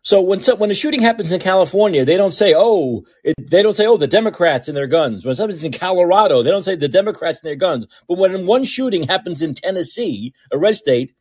So 0.05 0.21
when 0.21 0.39
so, 0.39 0.53
when 0.53 0.69
a 0.69 0.75
shooting 0.75 1.01
happens 1.01 1.33
in 1.33 1.39
California, 1.39 2.05
they 2.05 2.15
don't 2.15 2.33
say, 2.33 2.53
"Oh," 2.55 3.05
it, 3.23 3.33
they 3.49 3.63
don't 3.63 3.75
say, 3.75 3.87
"Oh, 3.87 3.97
the 3.97 4.05
Democrats 4.05 4.67
and 4.67 4.77
their 4.77 4.85
guns." 4.85 5.25
When 5.25 5.35
something's 5.35 5.63
in 5.63 5.71
Colorado, 5.71 6.43
they 6.43 6.51
don't 6.51 6.61
say 6.63 6.75
the 6.75 6.87
Democrats 6.87 7.39
and 7.41 7.47
their 7.47 7.55
guns. 7.55 7.87
But 8.07 8.19
when 8.19 8.45
one 8.45 8.65
shooting 8.65 9.07
happens 9.07 9.41
in 9.41 9.55
Tennessee, 9.55 10.31
a 10.51 10.59
red 10.59 10.75
state, 10.75 11.15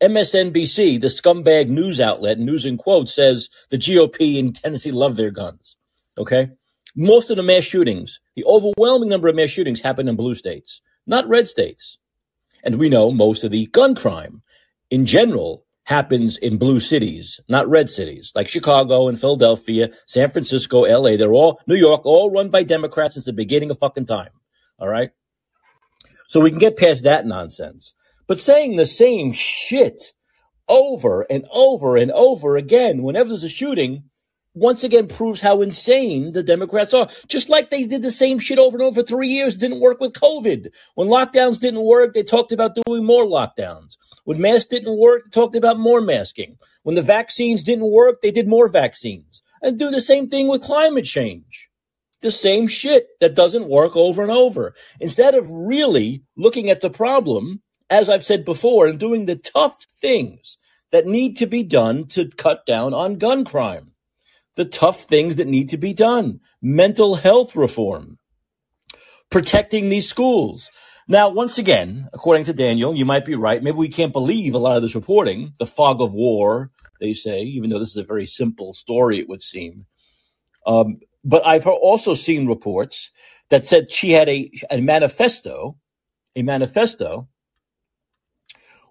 MSNBC, 0.00 0.98
the 0.98 1.08
scumbag 1.08 1.68
news 1.68 2.00
outlet, 2.00 2.38
news 2.38 2.64
in 2.64 2.78
quotes, 2.78 3.14
says 3.14 3.50
the 3.68 3.76
GOP 3.76 4.38
in 4.38 4.54
Tennessee 4.54 4.90
love 4.90 5.16
their 5.16 5.30
guns. 5.30 5.76
Okay, 6.18 6.48
most 6.96 7.28
of 7.28 7.36
the 7.36 7.42
mass 7.42 7.64
shootings, 7.64 8.20
the 8.36 8.44
overwhelming 8.46 9.10
number 9.10 9.28
of 9.28 9.36
mass 9.36 9.50
shootings, 9.50 9.82
happen 9.82 10.08
in 10.08 10.16
blue 10.16 10.34
states, 10.34 10.80
not 11.06 11.28
red 11.28 11.46
states. 11.46 11.98
And 12.62 12.76
we 12.76 12.88
know 12.88 13.10
most 13.10 13.44
of 13.44 13.50
the 13.50 13.66
gun 13.66 13.94
crime 13.94 14.42
in 14.90 15.06
general 15.06 15.64
happens 15.84 16.36
in 16.38 16.58
blue 16.58 16.78
cities, 16.78 17.40
not 17.48 17.68
red 17.68 17.90
cities, 17.90 18.32
like 18.34 18.48
Chicago 18.48 19.08
and 19.08 19.20
Philadelphia, 19.20 19.90
San 20.06 20.30
Francisco, 20.30 20.82
LA. 20.82 21.16
They're 21.16 21.32
all, 21.32 21.60
New 21.66 21.74
York, 21.74 22.04
all 22.04 22.30
run 22.30 22.50
by 22.50 22.62
Democrats 22.62 23.14
since 23.14 23.26
the 23.26 23.32
beginning 23.32 23.70
of 23.70 23.78
fucking 23.78 24.06
time. 24.06 24.30
All 24.78 24.88
right. 24.88 25.10
So 26.28 26.40
we 26.40 26.50
can 26.50 26.58
get 26.58 26.76
past 26.78 27.02
that 27.04 27.26
nonsense. 27.26 27.94
But 28.28 28.38
saying 28.38 28.76
the 28.76 28.86
same 28.86 29.32
shit 29.32 30.12
over 30.68 31.26
and 31.28 31.44
over 31.50 31.96
and 31.96 32.12
over 32.12 32.56
again 32.56 33.02
whenever 33.02 33.30
there's 33.30 33.42
a 33.42 33.48
shooting 33.48 34.04
once 34.54 34.82
again 34.82 35.06
proves 35.06 35.40
how 35.40 35.62
insane 35.62 36.32
the 36.32 36.42
Democrats 36.42 36.92
are. 36.92 37.08
Just 37.28 37.48
like 37.48 37.70
they 37.70 37.86
did 37.86 38.02
the 38.02 38.10
same 38.10 38.38
shit 38.38 38.58
over 38.58 38.76
and 38.76 38.82
over 38.82 39.00
for 39.00 39.06
three 39.06 39.28
years, 39.28 39.56
didn't 39.56 39.80
work 39.80 40.00
with 40.00 40.12
COVID. 40.12 40.70
When 40.94 41.08
lockdowns 41.08 41.60
didn't 41.60 41.84
work, 41.84 42.14
they 42.14 42.22
talked 42.22 42.52
about 42.52 42.76
doing 42.86 43.04
more 43.04 43.24
lockdowns. 43.24 43.96
When 44.24 44.40
masks 44.40 44.66
didn't 44.66 44.98
work, 44.98 45.24
they 45.24 45.30
talked 45.30 45.56
about 45.56 45.78
more 45.78 46.00
masking. 46.00 46.58
When 46.82 46.94
the 46.94 47.02
vaccines 47.02 47.62
didn't 47.62 47.90
work, 47.90 48.22
they 48.22 48.30
did 48.30 48.48
more 48.48 48.68
vaccines. 48.68 49.42
And 49.62 49.78
do 49.78 49.90
the 49.90 50.00
same 50.00 50.28
thing 50.28 50.48
with 50.48 50.62
climate 50.62 51.04
change. 51.04 51.68
The 52.22 52.30
same 52.30 52.66
shit 52.66 53.08
that 53.20 53.34
doesn't 53.34 53.68
work 53.68 53.96
over 53.96 54.22
and 54.22 54.32
over. 54.32 54.74
Instead 54.98 55.34
of 55.34 55.50
really 55.50 56.22
looking 56.36 56.70
at 56.70 56.80
the 56.80 56.90
problem, 56.90 57.62
as 57.88 58.08
I've 58.08 58.24
said 58.24 58.44
before, 58.44 58.86
and 58.86 58.98
doing 58.98 59.26
the 59.26 59.36
tough 59.36 59.86
things 60.00 60.58
that 60.90 61.06
need 61.06 61.36
to 61.38 61.46
be 61.46 61.62
done 61.62 62.06
to 62.08 62.28
cut 62.36 62.66
down 62.66 62.92
on 62.92 63.16
gun 63.16 63.44
crime 63.44 63.89
the 64.60 64.66
tough 64.66 65.04
things 65.04 65.36
that 65.36 65.48
need 65.48 65.70
to 65.70 65.78
be 65.78 65.94
done. 65.94 66.38
Mental 66.60 67.14
health 67.14 67.56
reform, 67.56 68.18
protecting 69.30 69.88
these 69.88 70.06
schools. 70.06 70.70
Now, 71.08 71.30
once 71.30 71.56
again, 71.56 72.10
according 72.12 72.44
to 72.44 72.52
Daniel, 72.52 72.94
you 72.94 73.06
might 73.06 73.24
be 73.24 73.36
right. 73.36 73.62
Maybe 73.62 73.78
we 73.78 73.88
can't 73.88 74.12
believe 74.12 74.52
a 74.52 74.58
lot 74.58 74.76
of 74.76 74.82
this 74.82 74.94
reporting, 74.94 75.54
the 75.58 75.64
fog 75.64 76.02
of 76.02 76.12
war, 76.12 76.70
they 77.00 77.14
say, 77.14 77.40
even 77.40 77.70
though 77.70 77.78
this 77.78 77.96
is 77.96 77.96
a 77.96 78.04
very 78.04 78.26
simple 78.26 78.74
story, 78.74 79.18
it 79.18 79.30
would 79.30 79.40
seem. 79.40 79.86
Um, 80.66 80.98
but 81.24 81.46
I've 81.46 81.66
also 81.66 82.12
seen 82.12 82.46
reports 82.46 83.10
that 83.48 83.64
said 83.64 83.90
she 83.90 84.10
had 84.10 84.28
a, 84.28 84.52
a 84.70 84.78
manifesto, 84.78 85.78
a 86.36 86.42
manifesto, 86.42 87.30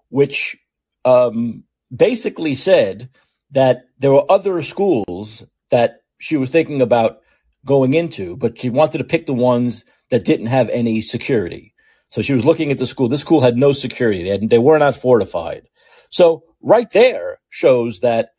which 0.08 0.56
um, 1.04 1.62
basically 1.94 2.56
said 2.56 3.08
that 3.52 3.84
there 3.98 4.12
were 4.12 4.26
other 4.28 4.62
schools 4.62 5.44
that 5.70 6.02
she 6.18 6.36
was 6.36 6.50
thinking 6.50 6.82
about 6.82 7.20
going 7.64 7.94
into, 7.94 8.36
but 8.36 8.58
she 8.58 8.70
wanted 8.70 8.98
to 8.98 9.04
pick 9.04 9.26
the 9.26 9.34
ones 9.34 9.84
that 10.10 10.24
didn't 10.24 10.46
have 10.46 10.68
any 10.70 11.00
security. 11.00 11.74
So 12.10 12.22
she 12.22 12.34
was 12.34 12.44
looking 12.44 12.70
at 12.70 12.78
the 12.78 12.86
school. 12.86 13.08
This 13.08 13.20
school 13.20 13.40
had 13.40 13.56
no 13.56 13.72
security. 13.72 14.24
They, 14.24 14.30
had, 14.30 14.50
they 14.50 14.58
were 14.58 14.78
not 14.78 14.96
fortified. 14.96 15.68
So 16.10 16.44
right 16.60 16.90
there 16.90 17.38
shows 17.48 18.00
that 18.00 18.30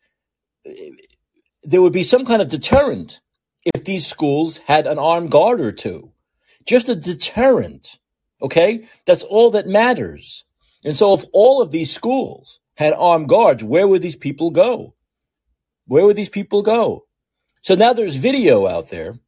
eh, 0.66 0.90
there 1.62 1.80
would 1.80 1.92
be 1.92 2.02
some 2.02 2.24
kind 2.24 2.42
of 2.42 2.48
deterrent 2.48 3.20
if 3.74 3.84
these 3.84 4.06
schools 4.06 4.58
had 4.58 4.86
an 4.86 4.98
armed 4.98 5.30
guard 5.30 5.60
or 5.60 5.72
two. 5.72 6.12
Just 6.66 6.88
a 6.88 6.94
deterrent. 6.94 7.98
Okay? 8.42 8.86
That's 9.06 9.22
all 9.22 9.50
that 9.52 9.66
matters. 9.66 10.44
And 10.84 10.96
so 10.96 11.14
if 11.14 11.24
all 11.32 11.62
of 11.62 11.70
these 11.70 11.94
schools 11.94 12.60
had 12.74 12.92
armed 12.92 13.28
guards, 13.28 13.62
where 13.62 13.86
would 13.86 14.02
these 14.02 14.16
people 14.16 14.50
go? 14.50 14.94
Where 15.86 16.04
would 16.04 16.16
these 16.16 16.28
people 16.28 16.62
go? 16.62 17.06
So 17.62 17.76
now 17.76 17.92
there's 17.92 18.16
video 18.16 18.66
out 18.66 18.90
there 18.90 19.18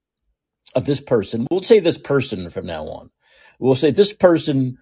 of 0.74 0.84
this 0.84 1.00
person. 1.00 1.46
We'll 1.50 1.62
say 1.62 1.78
this 1.78 1.98
person 1.98 2.50
from 2.50 2.66
now 2.66 2.84
on. 2.86 3.10
We'll 3.60 3.76
say 3.76 3.92
this 3.92 4.12
person 4.12 4.78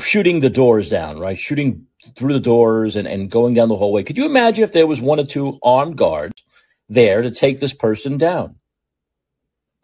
shooting 0.00 0.40
the 0.40 0.50
doors 0.50 0.88
down, 0.88 1.18
right? 1.18 1.38
Shooting 1.38 1.86
through 2.16 2.32
the 2.32 2.40
doors 2.40 2.96
and, 2.96 3.06
and 3.06 3.30
going 3.30 3.54
down 3.54 3.68
the 3.68 3.76
hallway. 3.76 4.02
Could 4.02 4.16
you 4.16 4.26
imagine 4.26 4.64
if 4.64 4.72
there 4.72 4.86
was 4.86 5.00
one 5.00 5.20
or 5.20 5.26
two 5.26 5.58
armed 5.62 5.96
guards 5.96 6.42
there 6.88 7.20
to 7.20 7.30
take 7.30 7.60
this 7.60 7.74
person 7.74 8.16
down? 8.16 8.56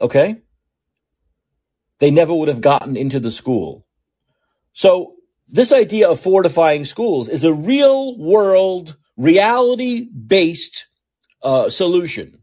Okay? 0.00 0.36
They 1.98 2.10
never 2.10 2.34
would 2.34 2.48
have 2.48 2.62
gotten 2.62 2.96
into 2.96 3.20
the 3.20 3.30
school. 3.30 3.86
So 4.72 5.16
this 5.46 5.72
idea 5.72 6.08
of 6.08 6.20
fortifying 6.20 6.86
schools 6.86 7.28
is 7.28 7.44
a 7.44 7.52
real 7.52 8.18
world, 8.18 8.96
reality 9.18 10.04
based 10.04 10.86
uh, 11.42 11.68
solution. 11.68 12.41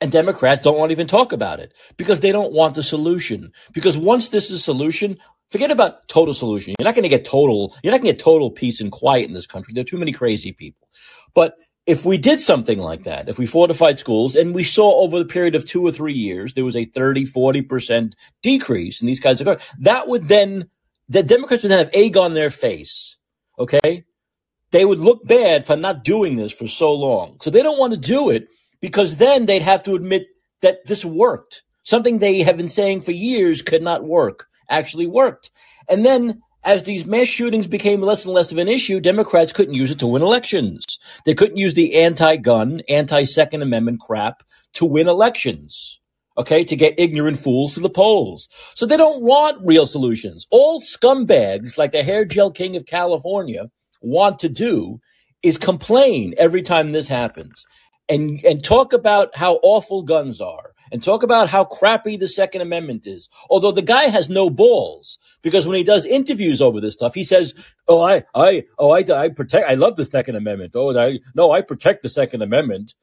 And 0.00 0.12
Democrats 0.12 0.62
don't 0.62 0.76
want 0.76 0.90
to 0.90 0.92
even 0.92 1.06
talk 1.06 1.32
about 1.32 1.58
it 1.58 1.72
because 1.96 2.20
they 2.20 2.32
don't 2.32 2.52
want 2.52 2.74
the 2.74 2.82
solution. 2.82 3.52
Because 3.72 3.96
once 3.96 4.28
this 4.28 4.50
is 4.50 4.60
a 4.60 4.62
solution, 4.62 5.18
forget 5.48 5.70
about 5.70 6.06
total 6.08 6.34
solution. 6.34 6.74
You're 6.78 6.84
not 6.84 6.94
going 6.94 7.04
to 7.04 7.08
get 7.08 7.24
total, 7.24 7.74
you're 7.82 7.92
not 7.92 8.02
going 8.02 8.12
to 8.12 8.16
get 8.16 8.22
total 8.22 8.50
peace 8.50 8.80
and 8.80 8.92
quiet 8.92 9.26
in 9.26 9.32
this 9.32 9.46
country. 9.46 9.72
There 9.72 9.82
are 9.82 9.84
too 9.84 9.98
many 9.98 10.12
crazy 10.12 10.52
people. 10.52 10.88
But 11.34 11.54
if 11.86 12.04
we 12.04 12.18
did 12.18 12.40
something 12.40 12.78
like 12.78 13.04
that, 13.04 13.28
if 13.28 13.38
we 13.38 13.46
fortified 13.46 13.98
schools 13.98 14.36
and 14.36 14.54
we 14.54 14.64
saw 14.64 15.00
over 15.00 15.18
the 15.18 15.24
period 15.24 15.54
of 15.54 15.64
two 15.64 15.86
or 15.86 15.92
three 15.92 16.12
years, 16.12 16.54
there 16.54 16.64
was 16.64 16.76
a 16.76 16.84
30, 16.84 17.24
40% 17.26 18.12
decrease 18.42 19.00
in 19.00 19.06
these 19.06 19.20
kinds 19.20 19.40
of 19.40 19.62
that 19.78 20.08
would 20.08 20.24
then, 20.24 20.68
the 21.08 21.22
Democrats 21.22 21.62
would 21.62 21.70
then 21.70 21.78
have 21.78 21.94
egg 21.94 22.16
on 22.16 22.34
their 22.34 22.50
face. 22.50 23.16
Okay. 23.58 24.04
They 24.72 24.84
would 24.84 24.98
look 24.98 25.26
bad 25.26 25.64
for 25.64 25.76
not 25.76 26.02
doing 26.02 26.34
this 26.34 26.52
for 26.52 26.66
so 26.66 26.92
long. 26.92 27.38
So 27.40 27.50
they 27.50 27.62
don't 27.62 27.78
want 27.78 27.92
to 27.92 27.98
do 27.98 28.30
it 28.30 28.48
because 28.80 29.16
then 29.16 29.46
they'd 29.46 29.62
have 29.62 29.82
to 29.84 29.94
admit 29.94 30.26
that 30.60 30.84
this 30.84 31.04
worked. 31.04 31.62
Something 31.84 32.18
they 32.18 32.42
have 32.42 32.56
been 32.56 32.68
saying 32.68 33.02
for 33.02 33.12
years 33.12 33.62
could 33.62 33.82
not 33.82 34.04
work 34.04 34.48
actually 34.68 35.06
worked. 35.06 35.50
And 35.88 36.04
then 36.04 36.42
as 36.64 36.82
these 36.82 37.06
mass 37.06 37.28
shootings 37.28 37.68
became 37.68 38.02
less 38.02 38.24
and 38.24 38.34
less 38.34 38.50
of 38.50 38.58
an 38.58 38.68
issue, 38.68 39.00
Democrats 39.00 39.52
couldn't 39.52 39.74
use 39.74 39.92
it 39.92 40.00
to 40.00 40.06
win 40.06 40.22
elections. 40.22 40.98
They 41.24 41.34
couldn't 41.34 41.58
use 41.58 41.74
the 41.74 42.02
anti-gun, 42.02 42.82
anti-second 42.88 43.62
amendment 43.62 44.00
crap 44.00 44.42
to 44.74 44.84
win 44.84 45.08
elections. 45.08 46.00
Okay, 46.38 46.64
to 46.64 46.76
get 46.76 46.98
ignorant 46.98 47.38
fools 47.38 47.74
to 47.74 47.80
the 47.80 47.88
polls. 47.88 48.48
So 48.74 48.84
they 48.84 48.98
don't 48.98 49.22
want 49.22 49.64
real 49.64 49.86
solutions. 49.86 50.44
All 50.50 50.80
scumbags 50.80 51.78
like 51.78 51.92
the 51.92 52.02
hair 52.02 52.26
gel 52.26 52.50
king 52.50 52.76
of 52.76 52.84
California 52.84 53.70
want 54.02 54.40
to 54.40 54.50
do 54.50 55.00
is 55.42 55.56
complain 55.56 56.34
every 56.36 56.60
time 56.60 56.92
this 56.92 57.08
happens 57.08 57.64
and 58.08 58.44
and 58.44 58.62
talk 58.62 58.92
about 58.92 59.34
how 59.36 59.54
awful 59.62 60.02
guns 60.02 60.40
are 60.40 60.72
and 60.92 61.02
talk 61.02 61.22
about 61.22 61.48
how 61.48 61.64
crappy 61.64 62.16
the 62.16 62.28
Second 62.28 62.60
Amendment 62.60 63.06
is. 63.06 63.28
Although 63.50 63.72
the 63.72 63.82
guy 63.82 64.04
has 64.04 64.28
no 64.28 64.50
balls 64.50 65.18
because 65.42 65.66
when 65.66 65.76
he 65.76 65.84
does 65.84 66.04
interviews 66.04 66.62
over 66.62 66.80
this 66.80 66.94
stuff, 66.94 67.14
he 67.14 67.24
says, 67.24 67.54
"Oh, 67.88 68.00
I, 68.00 68.24
I, 68.34 68.64
oh, 68.78 68.90
I, 68.92 69.04
I 69.10 69.28
protect. 69.28 69.68
I 69.68 69.74
love 69.74 69.96
the 69.96 70.04
Second 70.04 70.36
Amendment. 70.36 70.72
Oh, 70.74 70.96
I, 70.96 71.20
no, 71.34 71.50
I 71.50 71.62
protect 71.62 72.02
the 72.02 72.08
Second 72.08 72.42
Amendment. 72.42 72.94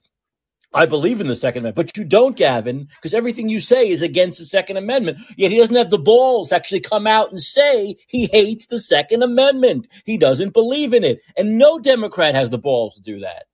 I 0.75 0.87
believe 0.87 1.21
in 1.21 1.27
the 1.27 1.35
Second 1.35 1.63
Amendment." 1.63 1.87
But 1.87 1.97
you 1.97 2.05
don't, 2.05 2.35
Gavin, 2.35 2.87
because 2.95 3.13
everything 3.13 3.49
you 3.49 3.59
say 3.59 3.89
is 3.89 4.01
against 4.01 4.39
the 4.39 4.45
Second 4.45 4.77
Amendment. 4.77 5.19
Yet 5.37 5.51
he 5.51 5.57
doesn't 5.57 5.75
have 5.75 5.89
the 5.89 5.97
balls 5.97 6.49
to 6.49 6.55
actually 6.55 6.81
come 6.81 7.07
out 7.07 7.31
and 7.31 7.41
say 7.41 7.97
he 8.07 8.29
hates 8.31 8.67
the 8.67 8.79
Second 8.79 9.23
Amendment. 9.23 9.87
He 10.05 10.17
doesn't 10.17 10.53
believe 10.53 10.93
in 10.93 11.03
it, 11.03 11.19
and 11.35 11.57
no 11.57 11.79
Democrat 11.79 12.35
has 12.35 12.49
the 12.49 12.57
balls 12.57 12.95
to 12.95 13.01
do 13.01 13.19
that. 13.19 13.45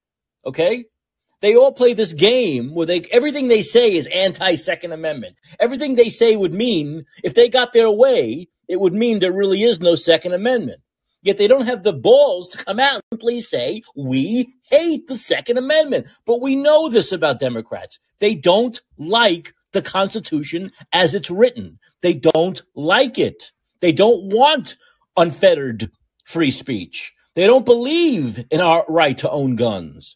Okay. 0.46 0.86
They 1.42 1.56
all 1.56 1.72
play 1.72 1.94
this 1.94 2.14
game 2.14 2.74
where 2.74 2.86
they 2.86 3.02
everything 3.12 3.48
they 3.48 3.62
say 3.62 3.96
is 3.96 4.08
anti 4.08 4.56
Second 4.56 4.92
Amendment. 4.92 5.38
Everything 5.60 5.96
they 5.96 6.10
say 6.10 6.36
would 6.36 6.54
mean 6.54 7.06
if 7.24 7.34
they 7.34 7.50
got 7.50 7.72
their 7.72 7.90
way, 7.90 8.48
it 8.68 8.80
would 8.80 8.94
mean 8.94 9.20
there 9.20 9.32
really 9.32 9.64
is 9.64 9.80
no 9.80 9.96
Second 9.96 10.34
Amendment. 10.34 10.82
Yet 11.22 11.38
they 11.38 11.48
don't 11.48 11.66
have 11.66 11.84
the 11.84 11.94
balls 11.94 12.50
to 12.50 12.64
come 12.64 12.80
out 12.80 12.96
and 12.96 13.04
simply 13.12 13.42
say, 13.42 13.82
we 13.96 14.54
hate 14.70 15.08
the 15.08 15.18
Second 15.18 15.58
Amendment. 15.58 16.08
But 16.26 16.42
we 16.42 16.56
know 16.56 16.90
this 16.90 17.12
about 17.12 17.40
Democrats. 17.40 18.00
They 18.20 18.36
don't 18.36 18.80
like 18.98 19.54
the 19.74 19.82
Constitution 19.82 20.72
as 20.94 21.14
it's 21.14 21.30
written. 21.30 21.80
They 22.02 22.14
don't 22.14 22.62
like 22.74 23.18
it. 23.18 23.52
They 23.82 23.92
don't 23.92 24.32
want 24.34 24.76
unfettered 25.18 25.92
free 26.26 26.52
speech. 26.52 27.14
They 27.36 27.46
don't 27.46 27.66
believe 27.66 28.46
in 28.50 28.62
our 28.62 28.86
right 28.88 29.18
to 29.20 29.30
own 29.30 29.56
guns. 29.56 30.16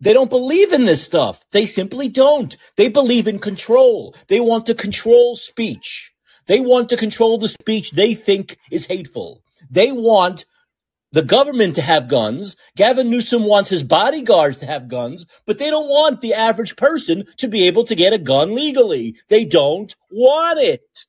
They 0.00 0.12
don't 0.12 0.30
believe 0.30 0.72
in 0.72 0.84
this 0.84 1.02
stuff. 1.02 1.40
They 1.52 1.66
simply 1.66 2.08
don't. 2.08 2.56
They 2.76 2.88
believe 2.88 3.26
in 3.26 3.38
control. 3.38 4.14
They 4.28 4.40
want 4.40 4.66
to 4.66 4.74
control 4.74 5.36
speech. 5.36 6.12
They 6.46 6.60
want 6.60 6.88
to 6.90 6.96
control 6.96 7.38
the 7.38 7.48
speech 7.48 7.92
they 7.92 8.14
think 8.14 8.58
is 8.70 8.86
hateful. 8.86 9.42
They 9.70 9.92
want 9.92 10.44
the 11.12 11.22
government 11.22 11.76
to 11.76 11.82
have 11.82 12.08
guns. 12.08 12.56
Gavin 12.76 13.10
Newsom 13.10 13.44
wants 13.44 13.70
his 13.70 13.82
bodyguards 13.82 14.58
to 14.58 14.66
have 14.66 14.88
guns, 14.88 15.24
but 15.46 15.58
they 15.58 15.70
don't 15.70 15.88
want 15.88 16.20
the 16.20 16.34
average 16.34 16.76
person 16.76 17.24
to 17.38 17.48
be 17.48 17.66
able 17.66 17.84
to 17.84 17.94
get 17.94 18.12
a 18.12 18.18
gun 18.18 18.54
legally. 18.54 19.16
They 19.28 19.44
don't 19.44 19.94
want 20.10 20.58
it. 20.60 21.06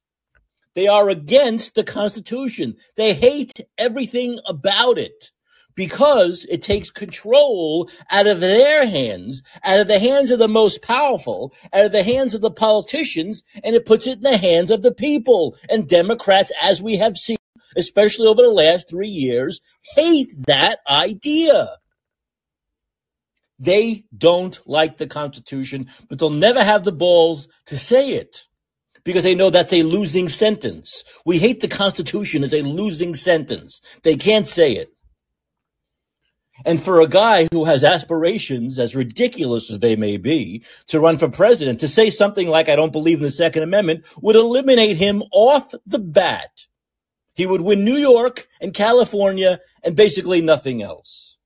They 0.76 0.88
are 0.88 1.10
against 1.10 1.76
the 1.76 1.84
Constitution. 1.84 2.78
They 2.96 3.14
hate 3.14 3.60
everything 3.78 4.40
about 4.46 4.98
it 4.98 5.32
because 5.76 6.46
it 6.50 6.62
takes 6.62 6.92
control 6.92 7.90
out 8.10 8.28
of 8.28 8.40
their 8.40 8.86
hands, 8.86 9.44
out 9.64 9.80
of 9.80 9.88
the 9.88 10.00
hands 10.00 10.32
of 10.32 10.40
the 10.40 10.48
most 10.48 10.82
powerful, 10.82 11.54
out 11.74 11.86
of 11.86 11.92
the 11.92 12.04
hands 12.04 12.34
of 12.34 12.42
the 12.42 12.52
politicians, 12.52 13.44
and 13.64 13.76
it 13.76 13.86
puts 13.86 14.08
it 14.08 14.18
in 14.18 14.24
the 14.24 14.38
hands 14.38 14.72
of 14.72 14.82
the 14.82 14.94
people. 14.94 15.56
And 15.70 15.88
Democrats, 15.88 16.52
as 16.62 16.82
we 16.82 16.98
have 16.98 17.18
seen, 17.18 17.38
especially 17.76 18.28
over 18.28 18.42
the 18.42 18.50
last 18.50 18.90
three 18.90 19.08
years, 19.08 19.62
hate 19.96 20.32
that 20.48 20.80
idea. 20.88 21.78
They 23.60 24.06
don't 24.18 24.60
like 24.66 24.98
the 24.98 25.08
Constitution, 25.08 25.88
but 26.10 26.18
they'll 26.18 26.32
never 26.32 26.64
have 26.64 26.84
the 26.84 26.92
balls 26.92 27.48
to 27.68 27.78
say 27.78 28.14
it 28.14 28.48
because 29.04 29.24
they 29.24 29.36
know 29.36 29.50
that's 29.50 29.74
a 29.74 29.84
losing 29.84 30.30
sentence. 30.30 31.04
We 31.26 31.38
hate 31.38 31.60
the 31.60 31.68
Constitution 31.68 32.44
as 32.44 32.54
a 32.54 32.62
losing 32.62 33.16
sentence. 33.16 33.82
They 34.04 34.16
can't 34.16 34.48
say 34.48 34.74
it. 34.74 34.90
And 36.66 36.82
for 36.82 37.02
a 37.02 37.08
guy 37.08 37.48
who 37.52 37.66
has 37.66 37.84
aspirations, 37.84 38.80
as 38.80 38.96
ridiculous 38.96 39.72
as 39.72 39.80
they 39.80 39.96
may 39.96 40.18
be, 40.18 40.64
to 40.88 41.00
run 41.00 41.18
for 41.18 41.30
president, 41.30 41.80
to 41.80 41.88
say 41.88 42.10
something 42.10 42.48
like, 42.48 42.70
I 42.70 42.76
don't 42.76 42.92
believe 42.92 43.18
in 43.18 43.24
the 43.24 43.32
Second 43.32 43.64
Amendment, 43.64 44.06
would 44.22 44.36
eliminate 44.36 44.98
him 44.98 45.24
off 45.32 45.74
the 45.86 46.00
bat. 46.00 46.66
He 47.34 47.46
would 47.46 47.62
win 47.62 47.86
New 47.86 47.98
York 47.98 48.48
and 48.60 48.74
California 48.74 49.60
and 49.84 49.96
basically 49.96 50.42
nothing 50.42 50.82
else. 50.84 51.38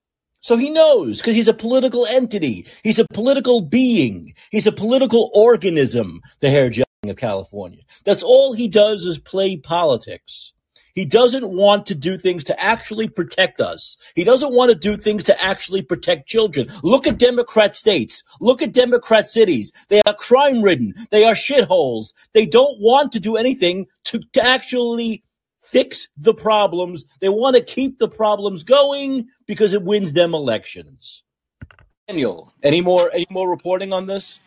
So 0.41 0.57
he 0.57 0.69
knows 0.69 1.17
because 1.17 1.35
he's 1.35 1.47
a 1.47 1.53
political 1.53 2.05
entity. 2.05 2.67
He's 2.83 2.99
a 2.99 3.07
political 3.13 3.61
being. 3.61 4.33
He's 4.51 4.67
a 4.67 4.71
political 4.71 5.31
organism, 5.33 6.21
the 6.39 6.49
hair 6.49 6.69
of 7.07 7.17
California. 7.17 7.81
That's 8.03 8.23
all 8.23 8.53
he 8.53 8.67
does 8.67 9.05
is 9.05 9.17
play 9.17 9.57
politics. 9.57 10.53
He 10.95 11.03
doesn't 11.03 11.47
want 11.47 11.85
to 11.87 11.95
do 11.95 12.17
things 12.17 12.45
to 12.45 12.59
actually 12.59 13.09
protect 13.09 13.59
us. 13.59 13.97
He 14.15 14.23
doesn't 14.23 14.53
want 14.53 14.69
to 14.69 14.75
do 14.75 14.95
things 14.95 15.25
to 15.25 15.43
actually 15.43 15.81
protect 15.81 16.27
children. 16.27 16.69
Look 16.83 17.05
at 17.05 17.17
Democrat 17.17 17.75
states. 17.75 18.23
Look 18.39 18.61
at 18.61 18.71
Democrat 18.71 19.27
cities. 19.27 19.73
They 19.89 20.01
are 20.05 20.13
crime 20.13 20.61
ridden. 20.61 20.93
They 21.11 21.25
are 21.25 21.33
shitholes. 21.33 22.13
They 22.33 22.45
don't 22.45 22.79
want 22.79 23.11
to 23.11 23.19
do 23.19 23.35
anything 23.35 23.87
to, 24.05 24.21
to 24.33 24.43
actually 24.43 25.23
fix 25.63 26.07
the 26.15 26.33
problems. 26.33 27.05
They 27.19 27.29
want 27.29 27.57
to 27.57 27.61
keep 27.61 27.99
the 27.99 28.07
problems 28.07 28.63
going 28.63 29.27
because 29.45 29.73
it 29.73 29.83
wins 29.83 30.13
them 30.13 30.33
elections. 30.33 31.23
Daniel, 32.07 32.53
any 32.63 32.81
more 32.81 33.09
any 33.11 33.25
more 33.31 33.49
reporting 33.49 33.91
on 33.91 34.05
this? 34.05 34.39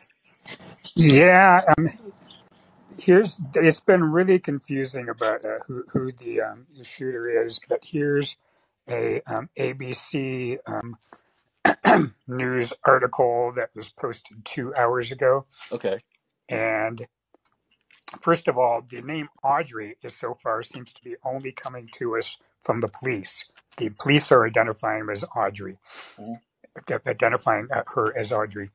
Yeah, 0.94 1.60
um, 1.76 1.90
here's 2.98 3.38
it's 3.56 3.80
been 3.80 4.04
really 4.12 4.40
confusing 4.40 5.10
about 5.10 5.44
uh, 5.46 5.60
who 5.68 5.84
who 5.92 6.12
the, 6.12 6.42
um, 6.42 6.66
the 6.76 6.84
shooter 6.84 7.44
is, 7.44 7.60
but 7.68 7.80
here's 7.84 8.36
a 8.90 9.22
um, 9.26 9.50
ABC 9.58 10.58
um, 10.66 10.98
news 12.28 12.72
article 12.84 13.52
that 13.56 13.70
was 13.74 13.88
posted 13.90 14.44
two 14.44 14.74
hours 14.76 15.12
ago, 15.12 15.46
Okay. 15.72 16.00
and 16.48 17.06
first 18.20 18.48
of 18.48 18.58
all, 18.58 18.82
the 18.88 19.02
name 19.02 19.28
Audrey 19.44 19.96
is 20.02 20.16
so 20.16 20.34
far 20.42 20.62
seems 20.62 20.92
to 20.94 21.02
be 21.04 21.16
only 21.24 21.52
coming 21.52 21.88
to 21.94 22.16
us 22.16 22.36
from 22.64 22.80
the 22.80 22.88
police. 22.88 23.46
The 23.78 23.90
police 23.90 24.32
are 24.32 24.46
identifying 24.46 25.00
her 25.06 25.12
as 25.12 25.24
Audrey, 25.36 25.78
Mhm. 26.18 26.40
identifying 27.06 27.68
uh, 27.74 27.84
her 27.94 28.16
as 28.18 28.32
Audrey. 28.32 28.70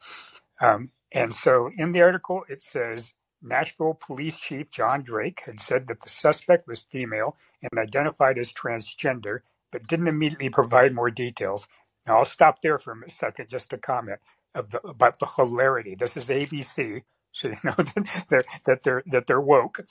Um, 0.61 0.91
and 1.13 1.33
so 1.33 1.71
in 1.77 1.93
the 1.93 2.01
article, 2.01 2.43
it 2.49 2.63
says 2.63 3.13
Nashville 3.43 3.95
Police 3.95 4.39
Chief 4.39 4.71
John 4.71 5.03
Drake 5.03 5.43
had 5.45 5.61
said 5.61 5.87
that 5.87 6.01
the 6.01 6.09
suspect 6.09 6.67
was 6.67 6.81
female 6.91 7.37
and 7.63 7.79
identified 7.79 8.39
as 8.39 8.53
transgender, 8.53 9.41
but 9.71 9.87
didn't 9.87 10.09
immediately 10.09 10.49
provide 10.49 10.95
more 10.95 11.11
details. 11.11 11.67
Now, 12.07 12.19
I'll 12.19 12.25
stop 12.25 12.61
there 12.61 12.79
for 12.79 12.93
a 12.93 13.11
second 13.11 13.49
just 13.49 13.71
to 13.71 13.79
comment 13.79 14.19
of 14.55 14.71
the, 14.71 14.81
about 14.87 15.19
the 15.19 15.27
hilarity. 15.27 15.95
This 15.95 16.17
is 16.17 16.27
ABC, 16.29 17.03
so 17.31 17.49
you 17.49 17.55
know 17.65 17.75
that 17.77 18.25
they're 18.29 18.45
that 18.65 18.83
they're 18.83 19.03
that 19.07 19.27
they're 19.27 19.41
woke, 19.41 19.81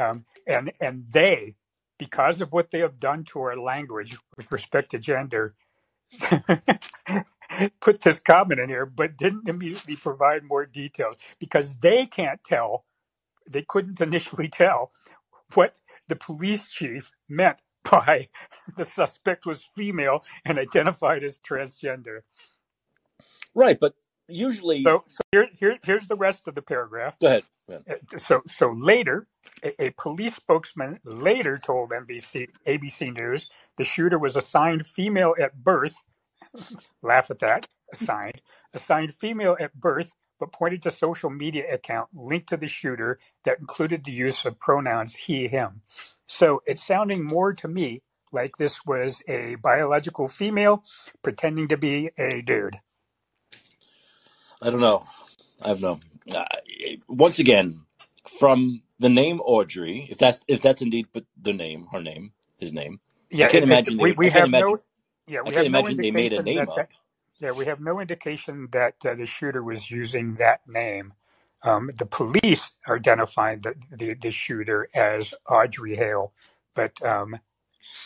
um, 0.00 0.26
and 0.46 0.72
and 0.80 1.06
they, 1.10 1.56
because 1.98 2.40
of 2.40 2.52
what 2.52 2.70
they 2.72 2.80
have 2.80 3.00
done 3.00 3.24
to 3.26 3.40
our 3.40 3.56
language 3.56 4.18
with 4.36 4.52
respect 4.52 4.92
to 4.92 4.98
gender, 4.98 5.54
put 7.80 8.02
this 8.02 8.18
comment 8.20 8.60
in 8.60 8.68
here, 8.68 8.86
but 8.86 9.16
didn't 9.16 9.48
immediately 9.48 9.96
provide 9.96 10.44
more 10.44 10.66
details 10.66 11.16
because 11.38 11.78
they 11.78 12.06
can't 12.06 12.42
tell, 12.44 12.84
they 13.48 13.62
couldn't 13.62 14.00
initially 14.00 14.48
tell 14.48 14.92
what 15.54 15.78
the 16.08 16.16
police 16.16 16.68
chief 16.68 17.12
meant 17.28 17.58
by 17.90 18.28
the 18.76 18.84
suspect 18.84 19.46
was 19.46 19.68
female 19.76 20.24
and 20.44 20.58
identified 20.58 21.24
as 21.24 21.38
transgender. 21.38 22.20
Right, 23.54 23.78
but 23.80 23.94
usually 24.28 24.84
So, 24.86 25.04
so 25.08 25.20
here, 25.32 25.48
here, 25.58 25.78
here's 25.84 26.08
the 26.08 26.16
rest 26.16 26.48
of 26.48 26.54
the 26.56 26.62
paragraph. 26.62 27.16
go 27.20 27.28
ahead. 27.28 27.44
Yeah. 27.68 27.78
Uh, 27.90 28.18
So, 28.18 28.42
so 28.48 28.72
later, 28.72 29.28
a, 29.64 29.86
a 29.86 29.90
police 29.92 30.36
spokesman 30.36 31.00
later 31.04 31.58
told 31.58 31.90
NBC, 31.90 32.48
ABC 32.66 33.14
News 33.14 33.48
the 33.78 33.84
shooter 33.84 34.18
was 34.18 34.36
assigned 34.36 34.86
female 34.86 35.34
at 35.40 35.54
birth 35.64 35.96
laugh 37.02 37.30
at 37.30 37.38
that, 37.40 37.66
assigned, 37.92 38.40
assigned 38.74 39.14
female 39.14 39.56
at 39.60 39.74
birth, 39.74 40.12
but 40.44 40.52
pointed 40.52 40.82
to 40.82 40.90
social 40.90 41.30
media 41.30 41.64
account 41.74 42.10
linked 42.14 42.50
to 42.50 42.58
the 42.58 42.68
shooter 42.68 43.18
that 43.44 43.60
included 43.60 44.04
the 44.04 44.12
use 44.12 44.44
of 44.44 44.60
pronouns 44.60 45.16
he, 45.16 45.48
him. 45.48 45.82
So 46.28 46.62
it's 46.66 46.86
sounding 46.86 47.24
more 47.24 47.54
to 47.54 47.68
me 47.68 48.02
like 48.32 48.58
this 48.58 48.86
was 48.86 49.22
a 49.28 49.56
biological 49.56 50.28
female 50.28 50.84
pretending 51.22 51.68
to 51.68 51.78
be 51.78 52.10
a 52.18 52.42
dude. 52.42 52.78
I 54.62 54.70
don't 54.70 54.80
know. 54.80 55.04
I 55.64 55.68
have 55.68 55.82
no. 55.82 56.00
Uh, 56.34 56.44
once 57.08 57.38
again, 57.38 57.82
from 58.40 58.82
the 59.00 59.10
name 59.10 59.40
Audrey, 59.40 60.08
if 60.10 60.18
that's 60.18 60.40
if 60.48 60.60
that's 60.62 60.82
indeed 60.82 61.06
but 61.12 61.24
the 61.40 61.52
name, 61.54 61.86
her 61.92 62.02
name, 62.02 62.32
his 62.60 62.72
name, 62.72 63.00
Yeah, 63.30 63.46
I 63.46 63.48
can't 63.48 63.64
it, 63.64 63.70
it, 63.70 63.82
imagine 63.82 63.98
we, 63.98 64.12
they. 64.12 64.16
I 64.22 64.28
we 64.28 64.30
have 64.30 64.52
imagine. 64.52 64.54
no 64.54 64.78
yeah, 65.26 65.42
I 65.46 65.50
we 65.50 65.52
can't 65.52 65.66
have 65.66 65.68
no 65.68 65.82
they 66.00 66.12
made 66.12 66.32
a 66.32 66.40
name 66.40 66.56
that, 66.56 66.74
that 66.74 66.88
up. 66.88 66.90
Yeah, 67.44 67.52
we 67.52 67.66
have 67.66 67.80
no 67.80 68.00
indication 68.00 68.68
that 68.72 68.96
uh, 69.06 69.14
the 69.16 69.26
shooter 69.26 69.64
was 69.64 69.92
using 69.92 70.36
that 70.36 70.62
name. 70.68 71.14
Um, 71.64 71.90
the 71.98 72.06
police 72.06 72.72
identified 72.90 73.64
the, 73.64 73.76
the, 73.92 74.14
the 74.14 74.32
shooter 74.32 74.90
as 74.94 75.34
Audrey 75.50 75.96
Hale, 75.96 76.34
but 76.76 77.02
um, 77.06 77.38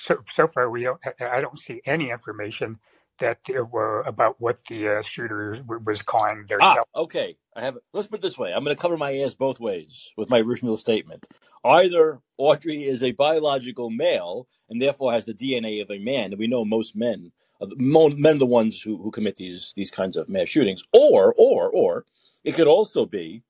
so 0.04 0.22
so 0.28 0.48
far 0.48 0.70
we 0.70 0.84
don't. 0.84 1.00
I 1.20 1.40
don't 1.42 1.58
see 1.58 1.82
any 1.86 2.10
information 2.10 2.80
that 3.20 3.40
there 3.46 3.64
were 3.66 4.02
about 4.02 4.36
what 4.40 4.64
the 4.66 4.88
uh, 4.98 5.02
shooter 5.02 5.56
was 5.86 6.02
calling 6.02 6.46
their 6.48 6.60
Ah, 6.60 6.62
self. 6.62 6.88
okay. 6.96 7.36
I 7.56 7.62
have. 7.62 7.78
Let's 7.92 8.08
put 8.08 8.20
it 8.20 8.22
this 8.22 8.38
way. 8.38 8.52
I'm 8.52 8.64
going 8.64 8.76
to 8.76 8.80
cover 8.82 8.96
my 8.98 9.16
ass 9.20 9.34
both 9.34 9.60
ways 9.60 10.10
with 10.16 10.30
my 10.30 10.40
original 10.40 10.78
statement. 10.78 11.28
Either 11.64 12.20
Audrey 12.38 12.84
is 12.84 13.02
a 13.02 13.12
biological 13.12 13.90
male 13.90 14.48
and 14.70 14.80
therefore 14.82 15.12
has 15.12 15.26
the 15.26 15.34
DNA 15.34 15.82
of 15.82 15.90
a 15.90 15.98
man, 15.98 16.32
and 16.32 16.38
we 16.38 16.46
know 16.48 16.64
most 16.64 16.96
men, 16.96 17.32
men 17.76 18.36
are 18.36 18.38
the 18.38 18.46
ones 18.46 18.82
who, 18.82 18.98
who 19.02 19.10
commit 19.10 19.36
these 19.36 19.74
these 19.76 19.90
kinds 19.90 20.16
of 20.16 20.28
mass 20.28 20.48
shootings, 20.48 20.84
or 20.92 21.34
or 21.38 21.70
or 21.70 22.06
it 22.44 22.54
could 22.54 22.68
also 22.68 23.06
be 23.06 23.42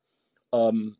um, 0.54 0.96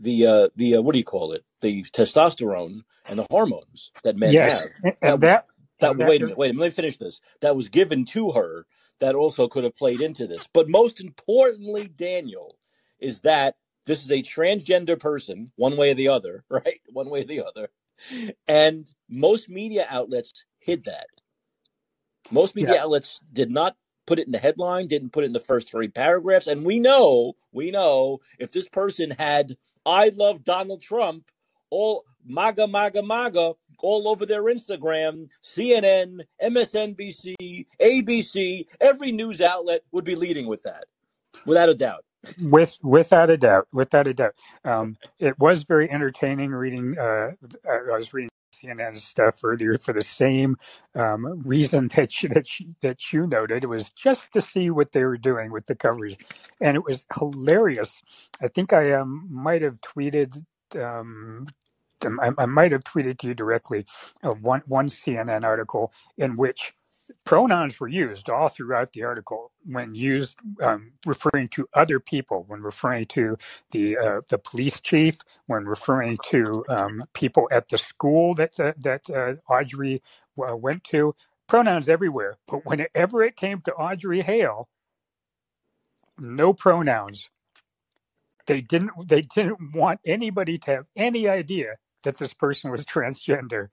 the 0.00 0.26
uh, 0.26 0.48
the 0.56 0.76
uh, 0.76 0.82
what 0.82 0.94
do 0.94 0.98
you 1.00 1.04
call 1.06 1.32
it? 1.32 1.44
The 1.62 1.84
testosterone 1.84 2.82
and 3.08 3.18
the 3.20 3.26
hormones 3.30 3.92
that 4.04 4.16
men 4.16 4.38
Yes, 4.38 4.38
have. 4.38 4.70
and 4.82 4.96
That 5.02 5.20
and 5.20 5.22
that 5.22 5.46
that. 5.80 5.96
that 5.98 5.98
Wait 5.98 6.22
a 6.22 6.24
minute. 6.24 6.38
Wait 6.38 6.50
a 6.50 6.54
minute. 6.54 6.62
Let 6.62 6.68
me 6.68 6.74
finish 6.76 6.98
this. 6.98 7.20
That 7.42 7.56
was 7.56 7.68
given 7.70 8.06
to 8.06 8.32
her. 8.32 8.66
That 9.00 9.14
also 9.16 9.48
could 9.48 9.64
have 9.64 9.76
played 9.76 10.02
into 10.02 10.26
this. 10.26 10.48
But 10.52 10.68
most 10.70 11.00
importantly, 11.00 11.88
Daniel, 11.88 12.58
is 13.00 13.20
that 13.22 13.56
this 13.86 14.04
is 14.04 14.12
a 14.12 14.22
transgender 14.22 14.98
person, 14.98 15.52
one 15.56 15.76
way 15.76 15.92
or 15.92 15.94
the 15.94 16.08
other, 16.08 16.44
right? 16.50 16.80
One 16.92 17.10
way 17.10 17.22
or 17.22 17.26
the 17.26 17.44
other, 17.46 17.70
and 18.48 18.90
most 19.08 19.48
media 19.50 19.86
outlets 19.90 20.44
hid 20.60 20.84
that. 20.86 21.08
Most 22.30 22.54
media 22.54 22.74
Yeah. 22.74 22.82
outlets 22.82 23.20
did 23.32 23.50
not 23.50 23.76
put 24.06 24.18
it 24.18 24.26
in 24.26 24.32
the 24.32 24.38
headline, 24.38 24.88
didn't 24.88 25.10
put 25.10 25.24
it 25.24 25.28
in 25.28 25.32
the 25.32 25.40
first 25.40 25.70
three 25.70 25.88
paragraphs. 25.88 26.46
And 26.46 26.64
we 26.64 26.80
know, 26.80 27.34
we 27.52 27.70
know 27.70 28.20
if 28.38 28.50
this 28.52 28.68
person 28.68 29.10
had 29.10 29.56
I 29.84 30.10
love 30.10 30.44
Donald 30.44 30.80
Trump, 30.82 31.24
all 31.70 32.04
MAGA, 32.24 32.68
MAGA, 32.68 33.02
MAGA, 33.02 33.54
all 33.80 34.06
over 34.08 34.24
their 34.24 34.44
Instagram, 34.44 35.28
CNN, 35.42 36.20
MSNBC, 36.40 37.66
ABC, 37.80 38.66
every 38.80 39.10
news 39.12 39.40
outlet 39.40 39.82
would 39.90 40.04
be 40.04 40.14
leading 40.14 40.46
with 40.46 40.62
that, 40.62 40.84
without 41.46 41.68
a 41.68 41.74
doubt. 41.74 42.04
With 42.40 42.78
without 42.84 43.30
a 43.30 43.36
doubt, 43.36 43.66
without 43.72 44.06
a 44.06 44.14
doubt, 44.14 44.34
um, 44.64 44.96
it 45.18 45.36
was 45.40 45.64
very 45.64 45.90
entertaining 45.90 46.52
reading. 46.52 46.96
Uh, 46.96 47.32
I 47.68 47.96
was 47.96 48.14
reading 48.14 48.30
CNN 48.54 48.96
stuff 48.98 49.44
earlier 49.44 49.78
for 49.78 49.92
the 49.94 50.02
same 50.02 50.56
um, 50.94 51.42
reason 51.44 51.90
that 51.96 52.22
you, 52.22 52.30
that 52.30 52.60
you, 52.60 52.74
that 52.82 53.12
you 53.12 53.26
noted. 53.26 53.64
It 53.64 53.68
was 53.68 53.90
just 53.90 54.32
to 54.34 54.40
see 54.42 54.70
what 54.70 54.92
they 54.92 55.04
were 55.04 55.18
doing 55.18 55.52
with 55.52 55.66
the 55.66 55.76
coverage, 55.76 56.18
and 56.60 56.76
it 56.76 56.84
was 56.84 57.06
hilarious. 57.18 58.02
I 58.42 58.48
think 58.48 58.72
I 58.72 58.92
um, 58.92 59.28
might 59.30 59.62
have 59.62 59.80
tweeted. 59.82 60.44
Um, 60.76 61.48
I, 62.04 62.30
I 62.38 62.46
might 62.46 62.72
have 62.72 62.84
tweeted 62.84 63.18
to 63.20 63.28
you 63.28 63.34
directly 63.34 63.86
uh, 64.24 64.30
one 64.30 64.62
one 64.66 64.88
CNN 64.88 65.44
article 65.44 65.92
in 66.18 66.36
which 66.36 66.74
pronouns 67.24 67.80
were 67.80 67.88
used 67.88 68.30
all 68.30 68.48
throughout 68.48 68.92
the 68.92 69.04
article 69.04 69.52
when 69.66 69.94
used 69.94 70.38
um, 70.62 70.92
referring 71.06 71.48
to 71.50 71.68
other 71.74 72.00
people, 72.00 72.44
when 72.48 72.62
referring 72.62 73.06
to 73.06 73.36
the 73.72 73.98
uh, 73.98 74.20
the 74.28 74.38
police 74.38 74.80
chief, 74.80 75.18
when 75.46 75.66
referring 75.66 76.18
to 76.26 76.64
um, 76.68 77.04
people 77.14 77.48
at 77.52 77.68
the 77.70 77.78
school 77.78 78.34
that 78.36 78.58
uh, 78.60 78.72
that 78.78 79.08
uh, 79.10 79.34
Audrey 79.52 80.02
uh, 80.48 80.56
went 80.56 80.84
to. 80.84 81.14
Pronouns 81.48 81.88
everywhere, 81.88 82.38
but 82.48 82.64
whenever 82.66 83.22
it 83.22 83.36
came 83.36 83.60
to 83.62 83.72
Audrey 83.74 84.22
Hale, 84.22 84.68
no 86.18 86.52
pronouns. 86.54 87.30
They 88.46 88.60
didn't. 88.62 88.92
They 89.08 89.22
didn't 89.22 89.74
want 89.74 90.00
anybody 90.06 90.58
to 90.58 90.70
have 90.72 90.86
any 90.96 91.28
idea 91.28 91.76
that 92.04 92.18
this 92.18 92.34
person 92.34 92.70
was 92.70 92.84
transgender. 92.84 93.68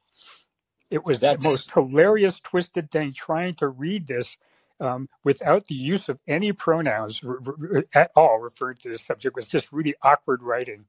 It 0.92 1.06
was 1.06 1.26
the 1.26 1.38
most 1.38 1.72
hilarious, 1.74 2.40
twisted 2.40 2.92
thing 2.92 3.14
trying 3.14 3.56
to 3.56 3.68
read 3.70 4.08
this 4.08 4.38
um, 4.80 5.10
without 5.24 5.68
the 5.68 5.76
use 5.76 6.10
of 6.10 6.20
any 6.28 6.54
pronouns 6.54 7.22
r- 7.26 7.40
r- 7.48 7.86
at 7.94 8.12
all 8.16 8.40
referred 8.40 8.80
to 8.82 8.90
the 8.90 8.98
subject. 9.00 9.36
Was 9.36 9.48
just 9.48 9.72
really 9.74 9.96
awkward 10.04 10.44
writing. 10.44 10.86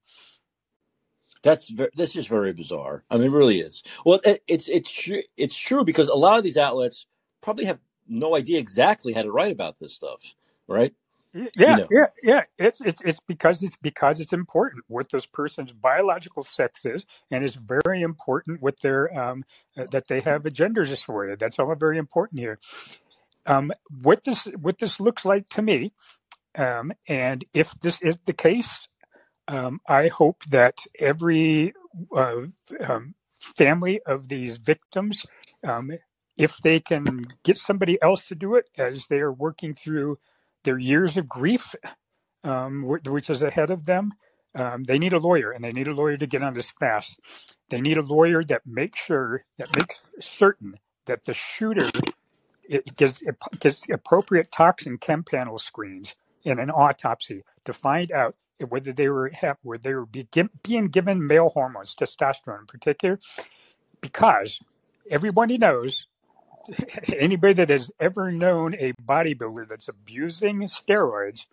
that's 1.45 1.73
that's 1.97 2.15
just 2.15 2.29
very 2.31 2.55
bizarre. 2.55 3.05
I 3.11 3.19
mean, 3.19 3.29
it 3.29 3.33
really 3.33 3.61
is. 3.61 3.85
Well, 4.07 4.21
it, 4.25 4.45
it's 4.49 4.69
it's 4.69 4.93
true. 4.93 5.23
It's 5.39 5.57
true 5.57 5.85
because 5.85 6.09
a 6.11 6.17
lot 6.17 6.39
of 6.39 6.45
these 6.45 6.59
outlets 6.59 7.07
probably 7.43 7.67
have 7.67 7.81
no 8.09 8.37
idea 8.37 8.61
exactly 8.61 9.15
how 9.15 9.23
to 9.23 9.33
write 9.33 9.53
about 9.53 9.79
this 9.81 9.95
stuff, 9.95 10.35
right? 10.69 10.95
Y- 11.35 11.51
You 11.65 11.75
Yeah, 11.75 11.77
know, 11.77 11.89
yeah, 11.91 12.07
yeah. 12.23 12.43
It's 12.59 12.81
it's 12.81 13.01
it's 13.05 13.21
because 13.29 13.63
it's 13.63 13.77
because 13.83 14.21
it's 14.21 14.33
important 14.33 14.85
what 14.89 15.11
this 15.11 15.27
person's 15.27 15.73
biological 15.73 16.43
sex 16.43 16.85
is, 16.87 17.07
and 17.31 17.45
it's 17.45 17.57
very 17.57 18.03
important 18.03 18.63
with 18.63 18.81
their 18.81 19.17
um 19.19 19.45
uh, 19.79 19.87
that 19.93 20.09
they 20.09 20.21
have 20.23 20.47
a 20.47 20.51
gender 20.51 20.85
dysphoria. 20.85 21.39
That's 21.39 21.59
all 21.59 21.75
very 21.77 21.99
important 21.99 22.41
here. 22.41 22.59
Um, 23.47 23.73
what 24.03 24.25
this 24.25 24.45
what 24.61 24.79
this 24.79 25.01
looks 25.01 25.25
like 25.25 25.49
to 25.51 25.63
me, 25.63 25.93
um, 26.57 26.93
and 27.09 27.45
if 27.55 27.75
this 27.83 27.99
is 28.03 28.19
the 28.27 28.35
case, 28.35 28.89
um, 29.49 29.81
I 29.89 30.09
hope 30.09 30.45
that 30.51 30.79
every 30.99 31.75
uh, 32.17 32.43
um, 32.89 33.15
family 33.39 34.01
of 34.07 34.29
these 34.29 34.59
victims, 34.59 35.27
um, 35.67 35.93
if 36.37 36.57
they 36.59 36.81
can 36.81 37.27
get 37.45 37.59
somebody 37.59 37.99
else 38.03 38.27
to 38.29 38.35
do 38.35 38.55
it 38.57 38.67
as 38.79 39.07
they 39.09 39.19
are 39.21 39.33
working 39.33 39.75
through 39.75 40.19
their 40.65 40.79
years 40.79 41.17
of 41.17 41.29
grief, 41.29 41.75
um, 42.45 42.85
wh- 42.85 43.07
which 43.09 43.31
is 43.31 43.43
ahead 43.43 43.71
of 43.71 43.87
them, 43.87 44.13
um, 44.55 44.85
they 44.85 44.99
need 44.99 45.13
a 45.15 45.19
lawyer, 45.19 45.53
and 45.53 45.65
they 45.65 45.73
need 45.73 45.89
a 45.89 45.95
lawyer 45.95 46.17
to 46.17 46.27
get 46.27 46.43
on 46.43 46.55
this 46.55 46.73
fast. 46.73 47.21
They 47.71 47.81
need 47.81 47.99
a 47.99 48.03
lawyer 48.03 48.45
that 48.45 48.63
makes 48.67 49.01
sure 49.01 49.45
that 49.59 49.77
makes 49.77 50.11
certain 50.21 50.77
that 51.07 51.25
the 51.27 51.35
shooter 51.35 51.91
it 52.69 52.97
gives, 52.97 53.23
it 53.23 53.37
appropriate 53.93 54.53
toxin 54.53 54.99
chem 54.99 55.25
panel 55.25 55.59
screens 55.59 56.17
in 56.45 56.61
an 56.61 56.71
autopsy 56.71 57.45
to 57.67 57.73
find 57.75 58.13
out 58.13 58.37
whether 58.69 58.93
they 58.93 59.09
were 59.09 59.31
whether 59.63 59.83
they 59.83 59.95
were 59.95 60.07
be, 60.07 60.29
being 60.63 60.89
given 60.89 61.27
male 61.27 61.51
hormones, 61.51 61.95
testosterone 61.95 62.61
in 62.61 62.67
particular, 62.67 63.19
because 64.01 64.61
everybody 65.11 65.59
knows 65.59 66.09
anybody 67.19 67.55
that 67.55 67.71
has 67.71 67.91
ever 68.01 68.33
known 68.33 68.75
a 68.75 68.93
bodybuilder 68.93 69.69
that's 69.69 69.89
abusing 69.89 70.61
steroids, 70.63 71.47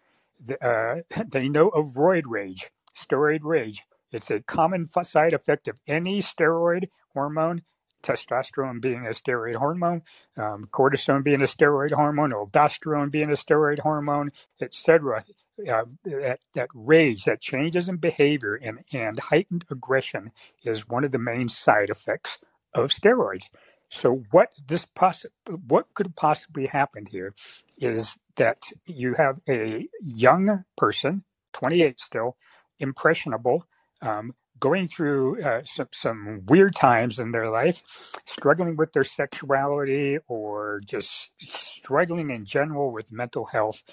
uh, 0.62 0.98
they 1.32 1.50
know 1.50 1.70
of 1.70 1.94
roid 1.94 2.24
rage, 2.28 2.70
steroid 2.98 3.40
rage. 3.44 3.84
It's 4.12 4.32
a 4.32 4.42
common 4.42 4.90
side 5.04 5.34
effect 5.34 5.68
of 5.68 5.80
any 5.88 6.22
steroid 6.22 6.88
hormone, 7.14 7.64
testosterone 8.04 8.80
being 8.80 9.06
a 9.06 9.10
steroid 9.10 9.56
hormone, 9.56 10.02
um, 10.38 10.70
cortisone 10.72 11.24
being 11.24 11.42
a 11.42 11.46
steroid 11.46 11.92
hormone, 11.92 12.32
aldosterone 12.32 13.12
being 13.12 13.30
a 13.30 13.34
steroid 13.34 13.80
hormone, 13.80 14.32
etc. 14.62 15.26
Uh, 15.70 15.84
that, 16.06 16.40
that 16.54 16.70
rage, 16.74 17.26
that 17.26 17.42
changes 17.42 17.90
in 17.90 17.98
behavior 17.98 18.56
and, 18.56 18.80
and 18.94 19.20
heightened 19.20 19.66
aggression 19.72 20.32
is 20.64 20.88
one 20.88 21.04
of 21.04 21.12
the 21.12 21.18
main 21.18 21.50
side 21.50 21.90
effects 21.90 22.40
of 22.74 22.92
steroids. 22.92 23.50
So 23.90 24.24
what 24.32 24.50
this 24.68 24.86
poss- 24.86 25.26
what 25.68 25.94
could 25.96 26.16
possibly 26.16 26.68
happen 26.68 27.06
here 27.08 27.34
is 27.78 28.18
that 28.38 28.60
you 28.86 29.16
have 29.16 29.40
a 29.50 29.88
young 30.02 30.66
person, 30.78 31.24
28 31.54 32.00
still, 32.00 32.38
impressionable, 32.80 33.66
um, 34.02 34.36
going 34.60 34.88
through 34.88 35.44
uh, 35.44 35.62
some, 35.66 35.88
some 35.94 36.44
weird 36.48 36.76
times 36.76 37.20
in 37.20 37.32
their 37.32 37.50
life, 37.50 37.84
struggling 38.26 38.78
with 38.78 38.94
their 38.94 39.04
sexuality 39.04 40.18
or 40.28 40.82
just 40.86 41.32
struggling 41.42 42.32
in 42.32 42.46
general 42.46 42.92
with 42.92 43.12
mental 43.12 43.46
health. 43.48 43.84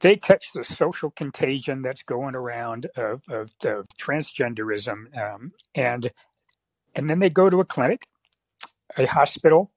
They 0.00 0.16
catch 0.16 0.52
the 0.54 0.64
social 0.64 1.10
contagion 1.10 1.82
that's 1.82 2.04
going 2.04 2.34
around 2.36 2.86
of, 2.96 3.22
of, 3.28 3.50
of 3.64 3.88
transgenderism, 3.98 5.16
um, 5.18 5.52
and 5.74 6.10
and 6.94 7.10
then 7.10 7.20
they 7.20 7.30
go 7.30 7.50
to 7.50 7.60
a 7.60 7.66
clinic, 7.66 8.06
a 8.98 9.06
hospital, 9.06 9.72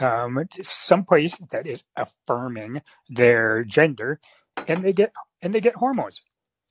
um, 0.00 0.44
someplace 0.62 1.36
that 1.50 1.66
is 1.66 1.84
affirming 1.96 2.82
their 3.08 3.64
gender, 3.64 4.20
and 4.68 4.84
they 4.84 4.92
get 4.94 5.12
and 5.42 5.54
they 5.54 5.60
get 5.60 5.76
hormones, 5.76 6.22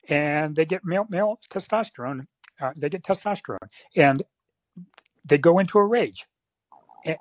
and 0.10 0.56
they 0.56 0.66
get 0.66 0.86
male 0.86 1.08
male 1.10 1.40
testosterone. 1.52 2.28
Uh, 2.62 2.72
they 2.78 2.90
get 2.90 3.04
testosterone, 3.04 3.70
and 3.96 4.24
they 5.26 5.38
go 5.40 5.60
into 5.60 5.80
a 5.80 5.86
rage, 5.86 6.26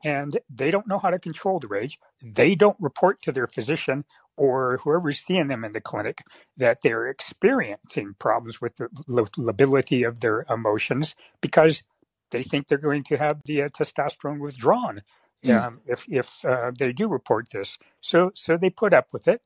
and 0.04 0.38
they 0.50 0.70
don't 0.70 0.88
know 0.88 0.98
how 0.98 1.10
to 1.10 1.18
control 1.18 1.60
the 1.60 1.68
rage. 1.68 1.98
They 2.22 2.54
don't 2.54 2.76
report 2.80 3.22
to 3.22 3.32
their 3.32 3.46
physician 3.46 4.04
or 4.36 4.78
whoever's 4.84 5.20
seeing 5.20 5.48
them 5.48 5.64
in 5.64 5.72
the 5.72 5.80
clinic 5.80 6.22
that 6.56 6.78
they're 6.82 7.08
experiencing 7.08 8.14
problems 8.18 8.60
with 8.60 8.76
the 8.76 8.88
la- 9.08 9.26
lability 9.36 10.04
of 10.04 10.20
their 10.20 10.46
emotions 10.50 11.14
because 11.42 11.82
they 12.32 12.42
think 12.44 12.68
they're 12.68 12.78
going 12.78 13.04
to 13.04 13.16
have 13.18 13.42
the 13.46 13.62
uh, 13.62 13.68
testosterone 13.70 14.40
withdrawn 14.40 15.02
Mm. 15.44 15.66
um, 15.66 15.80
if 15.86 16.04
if 16.08 16.44
uh, 16.44 16.72
they 16.78 16.92
do 16.92 17.08
report 17.08 17.48
this. 17.52 17.78
So 18.00 18.32
so 18.34 18.56
they 18.56 18.70
put 18.70 18.94
up 18.94 19.08
with 19.12 19.28
it, 19.28 19.42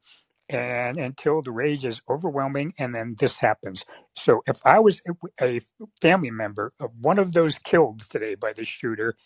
and 0.48 0.98
until 0.98 1.42
the 1.42 1.52
rage 1.52 1.84
is 1.86 2.02
overwhelming, 2.08 2.74
and 2.78 2.94
then 2.94 3.16
this 3.18 3.36
happens. 3.38 3.84
So 4.16 4.42
if 4.46 4.60
I 4.64 4.80
was 4.80 5.02
a 5.08 5.12
a 5.44 5.60
family 6.02 6.30
member 6.32 6.72
of 6.80 6.90
one 7.00 7.18
of 7.18 7.32
those 7.34 7.58
killed 7.58 8.02
today 8.10 8.34
by 8.36 8.52
the 8.54 8.64
shooter, 8.64 9.16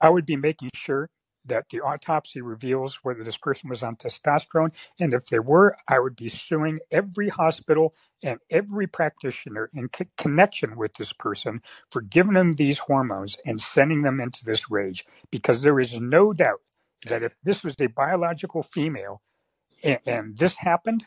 I 0.00 0.10
would 0.10 0.26
be 0.26 0.36
making 0.36 0.70
sure 0.74 1.10
that 1.46 1.66
the 1.70 1.80
autopsy 1.80 2.42
reveals 2.42 3.00
whether 3.02 3.24
this 3.24 3.38
person 3.38 3.70
was 3.70 3.82
on 3.82 3.96
testosterone. 3.96 4.72
And 5.00 5.14
if 5.14 5.26
they 5.26 5.40
were, 5.40 5.76
I 5.88 6.00
would 6.00 6.16
be 6.16 6.30
suing 6.30 6.80
every 6.90 7.30
hospital 7.30 7.94
and 8.22 8.38
every 8.50 8.86
practitioner 8.88 9.70
in 9.74 9.88
co- 9.88 10.06
connection 10.18 10.76
with 10.76 10.94
this 10.94 11.12
person 11.14 11.62
for 11.90 12.02
giving 12.02 12.34
them 12.34 12.54
these 12.54 12.78
hormones 12.80 13.38
and 13.46 13.60
sending 13.60 14.02
them 14.02 14.20
into 14.20 14.44
this 14.44 14.70
rage. 14.70 15.04
Because 15.30 15.62
there 15.62 15.80
is 15.80 16.00
no 16.00 16.32
doubt 16.32 16.60
that 17.06 17.22
if 17.24 17.34
this 17.44 17.64
was 17.64 17.76
a 17.80 17.88
biological 17.88 18.62
female 18.62 19.22
and, 19.84 20.00
and 20.06 20.38
this 20.38 20.54
happened, 20.54 21.06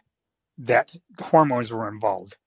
that 0.59 0.91
hormones 1.21 1.71
were 1.73 1.89
involved. 1.89 2.37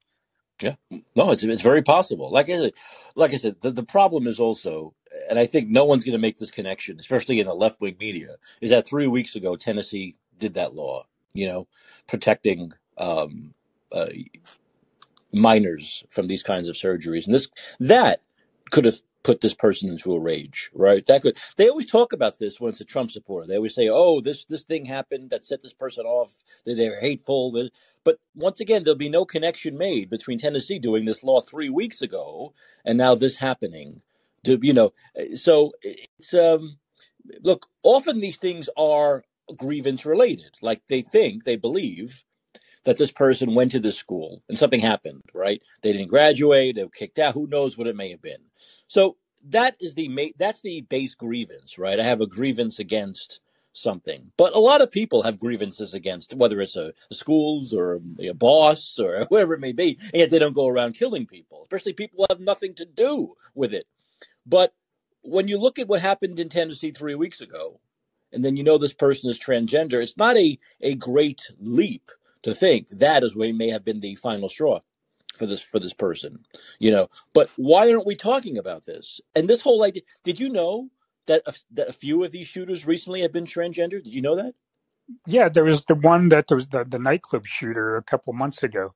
Yeah, 0.63 0.77
no, 1.17 1.33
it's 1.33 1.45
it's 1.45 1.63
very 1.63 1.83
possible. 1.83 2.33
Like 2.33 2.51
I 2.51 2.59
said, 2.59 2.73
like 3.17 3.33
I 3.35 3.39
said, 3.39 3.59
the, 3.63 3.73
the 3.73 3.85
problem 3.85 4.27
is 4.29 4.41
also, 4.41 4.96
and 5.31 5.39
I 5.39 5.47
think 5.47 5.69
no 5.69 5.85
one's 5.85 6.05
going 6.05 6.15
to 6.15 6.19
make 6.23 6.39
this 6.39 6.51
connection, 6.53 7.01
especially 7.01 7.41
in 7.41 7.47
the 7.47 7.55
left 7.55 7.81
wing 7.81 7.97
media, 8.01 8.37
is 8.61 8.71
that 8.71 8.87
three 8.89 9.09
weeks 9.09 9.37
ago 9.37 9.57
Tennessee 9.57 10.17
did 10.39 10.55
that 10.55 10.75
law, 10.75 11.05
you 11.35 11.49
know, 11.49 11.69
protecting 12.09 12.73
um, 12.99 13.55
uh, 13.93 14.09
minors 15.33 16.05
from 16.11 16.29
these 16.29 16.45
kinds 16.45 16.69
of 16.69 16.77
surgeries, 16.77 17.27
and 17.27 17.35
this 17.35 17.49
that 17.81 18.23
could 18.73 18.87
have 18.87 18.99
put 19.25 19.43
this 19.43 19.55
person 19.55 19.91
into 19.91 20.15
a 20.15 20.21
rage, 20.21 20.71
right? 20.75 21.07
That 21.07 21.23
could. 21.23 21.39
They 21.59 21.69
always 21.71 21.87
talk 21.87 22.13
about 22.15 22.39
this 22.41 22.61
when 22.61 22.73
it's 22.73 22.83
a 22.83 22.87
Trump 22.87 23.13
supporter. 23.13 23.47
They 23.49 23.57
always 23.57 23.75
say, 23.77 23.89
"Oh, 23.91 24.21
this 24.23 24.47
this 24.47 24.65
thing 24.65 24.87
happened 24.87 25.31
that 25.31 25.47
set 25.47 25.63
this 25.63 25.75
person 25.75 26.07
off. 26.07 26.37
They, 26.67 26.75
they're 26.75 27.01
hateful." 27.01 27.53
But 28.05 28.19
once 28.35 28.61
again, 28.61 28.85
there'll 28.85 28.99
be 28.99 29.11
no 29.11 29.27
connection 29.27 29.79
made 29.79 30.11
between 30.11 30.39
Tennessee 30.39 30.79
doing 30.81 31.07
this 31.07 31.25
law 31.25 31.43
three 31.43 31.71
weeks 31.71 32.03
ago 32.03 32.55
and 32.85 32.99
now 32.99 33.15
this 33.17 33.37
happening. 33.37 34.03
To 34.47 34.59
you 34.63 34.73
know, 34.73 34.93
so 35.35 35.73
it's 35.83 36.35
um, 36.35 36.79
look. 37.43 37.67
Often 37.83 38.21
these 38.21 38.39
things 38.39 38.69
are 38.77 39.25
grievance 39.57 40.05
related. 40.05 40.51
Like 40.63 40.87
they 40.89 41.03
think, 41.03 41.45
they 41.45 41.57
believe 41.57 42.25
that 42.85 42.97
this 42.97 43.11
person 43.11 43.55
went 43.55 43.73
to 43.73 43.81
this 43.81 43.99
school 43.99 44.43
and 44.49 44.57
something 44.57 44.81
happened, 44.81 45.23
right? 45.35 45.63
They 45.83 45.93
didn't 45.93 46.09
graduate, 46.09 46.77
they 46.77 46.85
were 46.85 46.91
kicked 46.91 47.19
out, 47.19 47.35
who 47.35 47.49
knows 47.49 47.77
what 47.77 47.89
it 47.89 47.97
may 47.97 48.11
have 48.11 48.23
been. 48.23 48.45
So 48.87 49.17
that 49.49 49.77
is 49.81 49.95
the 49.95 50.33
that's 50.39 50.63
the 50.63 50.83
base 50.83 51.15
grievance, 51.15 51.79
right? 51.79 51.99
I 52.01 52.05
have 52.05 52.21
a 52.21 52.27
grievance 52.27 52.79
against 52.79 53.41
something. 53.73 54.33
But 54.37 54.55
a 54.55 54.61
lot 54.61 54.81
of 54.81 54.91
people 54.91 55.23
have 55.23 55.39
grievances 55.39 55.95
against 55.95 56.35
whether 56.35 56.61
it's 56.61 56.77
a, 56.77 56.93
a 57.11 57.15
schools 57.15 57.75
or 57.75 58.01
a, 58.21 58.29
a 58.29 58.35
boss 58.35 58.99
or 58.99 59.27
whoever 59.31 59.55
it 59.55 59.61
may 59.61 59.73
be, 59.73 59.99
and 60.01 60.15
yet 60.15 60.31
they 60.31 60.39
don't 60.39 60.55
go 60.55 60.69
around 60.69 60.95
killing 60.95 61.27
people, 61.27 61.63
especially 61.65 61.93
people 61.93 62.19
who 62.19 62.35
have 62.35 62.41
nothing 62.41 62.75
to 62.75 62.85
do 62.85 63.35
with 63.55 63.75
it. 63.75 63.87
But 64.47 64.75
when 65.23 65.49
you 65.49 65.59
look 65.59 65.79
at 65.81 65.89
what 65.89 66.03
happened 66.03 66.41
in 66.41 66.51
Tennessee 66.51 66.93
three 66.93 67.17
weeks 67.17 67.41
ago, 67.43 67.81
and 68.33 68.45
then 68.45 68.57
you 68.57 68.65
know 68.65 68.79
this 68.79 68.95
person 68.95 69.31
is 69.31 69.41
transgender, 69.41 70.03
it's 70.03 70.17
not 70.19 70.37
a, 70.39 70.59
a 70.83 70.97
great 70.97 71.43
leap 71.61 72.13
to 72.45 72.55
think 72.55 72.89
that 72.91 73.25
is 73.25 73.37
what 73.37 73.55
may 73.55 73.71
have 73.71 73.85
been 73.85 74.01
the 74.01 74.17
final 74.17 74.49
straw 74.49 74.81
for 75.37 75.47
this 75.47 75.61
for 75.61 75.81
this 75.81 75.95
person 75.95 76.41
you 76.81 76.91
know. 76.93 77.09
But 77.35 77.51
why 77.57 77.91
aren't 77.93 78.07
we 78.07 78.17
talking 78.17 78.59
about 78.59 78.87
this? 78.87 79.21
And 79.35 79.49
this 79.49 79.63
whole 79.63 79.85
idea 79.85 80.03
did 80.25 80.41
you 80.41 80.51
know 80.51 80.91
that 81.27 81.43
a, 81.47 81.55
that 81.73 81.89
a 81.91 81.93
few 81.95 82.25
of 82.25 82.33
these 82.33 82.47
shooters 82.49 82.87
recently 82.87 83.23
have 83.23 83.33
been 83.33 83.47
transgender? 83.47 84.03
Did 84.05 84.15
you 84.15 84.23
know 84.23 84.37
that? 84.37 84.55
Yeah 85.27 85.49
there 85.51 85.65
was 85.65 85.85
the 85.85 85.95
one 85.97 86.31
that 86.31 86.47
was 86.51 86.69
the, 86.69 86.85
the 86.85 86.99
nightclub 86.99 87.47
shooter 87.47 87.97
a 87.97 88.03
couple 88.05 88.33
months 88.35 88.63
ago. 88.63 88.95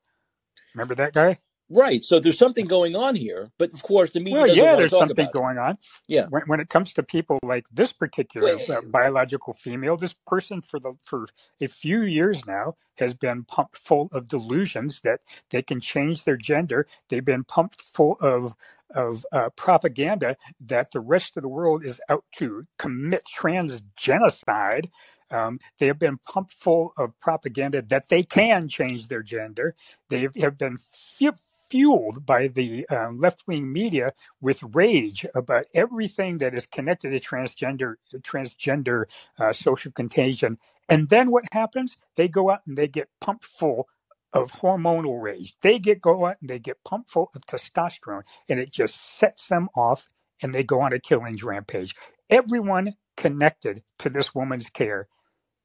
Remember 0.74 0.94
that 0.96 1.14
guy 1.14 1.38
Right. 1.70 2.02
So 2.02 2.18
there's 2.18 2.36
something 2.36 2.66
going 2.66 2.96
on 2.96 3.14
here, 3.14 3.52
but 3.56 3.72
of 3.72 3.82
course 3.84 4.10
the 4.10 4.18
media 4.18 4.38
well, 4.38 4.46
doesn't 4.48 4.64
yeah, 4.64 4.74
there's 4.74 4.90
something 4.90 5.28
going 5.32 5.56
on. 5.56 5.78
Yeah. 6.08 6.26
When, 6.28 6.42
when 6.46 6.60
it 6.60 6.68
comes 6.68 6.92
to 6.94 7.04
people 7.04 7.38
like 7.44 7.66
this 7.72 7.92
particular 7.92 8.50
uh, 8.68 8.80
biological 8.90 9.54
female, 9.54 9.96
this 9.96 10.16
person 10.26 10.62
for 10.62 10.80
the 10.80 10.94
for 11.04 11.28
a 11.60 11.68
few 11.68 12.02
years 12.02 12.44
now 12.44 12.74
has 12.98 13.14
been 13.14 13.44
pumped 13.44 13.76
full 13.76 14.08
of 14.12 14.26
delusions 14.26 15.00
that 15.04 15.20
they 15.50 15.62
can 15.62 15.80
change 15.80 16.24
their 16.24 16.36
gender. 16.36 16.88
They've 17.08 17.24
been 17.24 17.44
pumped 17.44 17.80
full 17.80 18.16
of 18.20 18.54
of 18.92 19.24
uh, 19.30 19.50
propaganda 19.50 20.36
that 20.66 20.90
the 20.90 20.98
rest 20.98 21.36
of 21.36 21.44
the 21.44 21.48
world 21.48 21.84
is 21.84 22.00
out 22.08 22.24
to 22.36 22.66
commit 22.78 23.24
trans 23.26 23.80
genocide. 23.96 24.90
Um, 25.30 25.60
they 25.78 25.86
have 25.86 26.00
been 26.00 26.18
pumped 26.18 26.52
full 26.52 26.92
of 26.96 27.18
propaganda 27.20 27.82
that 27.82 28.08
they 28.08 28.24
can 28.24 28.66
change 28.66 29.06
their 29.06 29.22
gender. 29.22 29.76
They 30.08 30.26
have 30.40 30.58
been 30.58 30.76
fu- 30.78 31.30
fueled 31.70 32.26
by 32.26 32.48
the 32.48 32.86
uh, 32.90 33.10
left 33.12 33.44
wing 33.46 33.72
media 33.72 34.12
with 34.40 34.62
rage 34.74 35.26
about 35.34 35.66
everything 35.74 36.38
that 36.38 36.54
is 36.54 36.66
connected 36.66 37.10
to 37.10 37.20
transgender 37.20 37.94
transgender 38.22 39.04
uh, 39.38 39.52
social 39.52 39.92
contagion. 39.92 40.58
And 40.88 41.08
then 41.08 41.30
what 41.30 41.44
happens? 41.52 41.96
They 42.16 42.28
go 42.28 42.50
out 42.50 42.60
and 42.66 42.76
they 42.76 42.88
get 42.88 43.08
pumped 43.20 43.46
full 43.46 43.88
of 44.32 44.52
hormonal 44.52 45.22
rage. 45.22 45.56
They 45.62 45.78
get 45.78 46.02
go 46.02 46.26
out 46.26 46.36
and 46.40 46.50
they 46.50 46.58
get 46.60 46.84
pumped 46.84 47.10
full 47.10 47.30
of 47.34 47.42
testosterone, 47.46 48.22
and 48.48 48.60
it 48.60 48.70
just 48.72 49.18
sets 49.18 49.48
them 49.48 49.68
off, 49.76 50.08
and 50.42 50.54
they 50.54 50.64
go 50.64 50.80
on 50.82 50.92
a 50.92 51.00
killing 51.00 51.38
rampage. 51.42 51.94
Everyone 52.30 52.94
connected 53.16 53.82
to 54.00 54.10
this 54.10 54.34
woman's 54.34 54.70
care. 54.70 55.08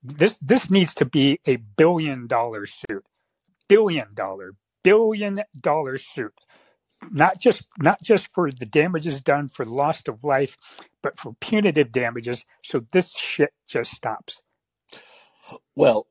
This 0.04 0.38
this 0.42 0.72
needs 0.72 0.96
to 0.96 1.06
be 1.06 1.40
a 1.48 1.58
billion 1.58 2.28
dollar 2.28 2.66
suit 2.68 3.04
billion 3.70 4.14
dollar 4.16 4.54
billion 4.86 5.42
dollar 5.62 6.00
suit 6.00 6.34
not 7.12 7.40
just 7.40 7.64
not 7.80 8.02
just 8.04 8.30
for 8.34 8.52
the 8.52 8.66
damages 8.68 9.22
done 9.22 9.50
for 9.50 9.66
loss 9.66 10.02
of 10.08 10.24
life 10.24 10.58
but 11.04 11.20
for 11.20 11.36
punitive 11.42 11.92
damages 11.92 12.46
so 12.64 12.86
this 12.94 13.12
shit 13.18 13.52
just 13.68 13.94
stops 13.96 14.42
well, 15.76 16.08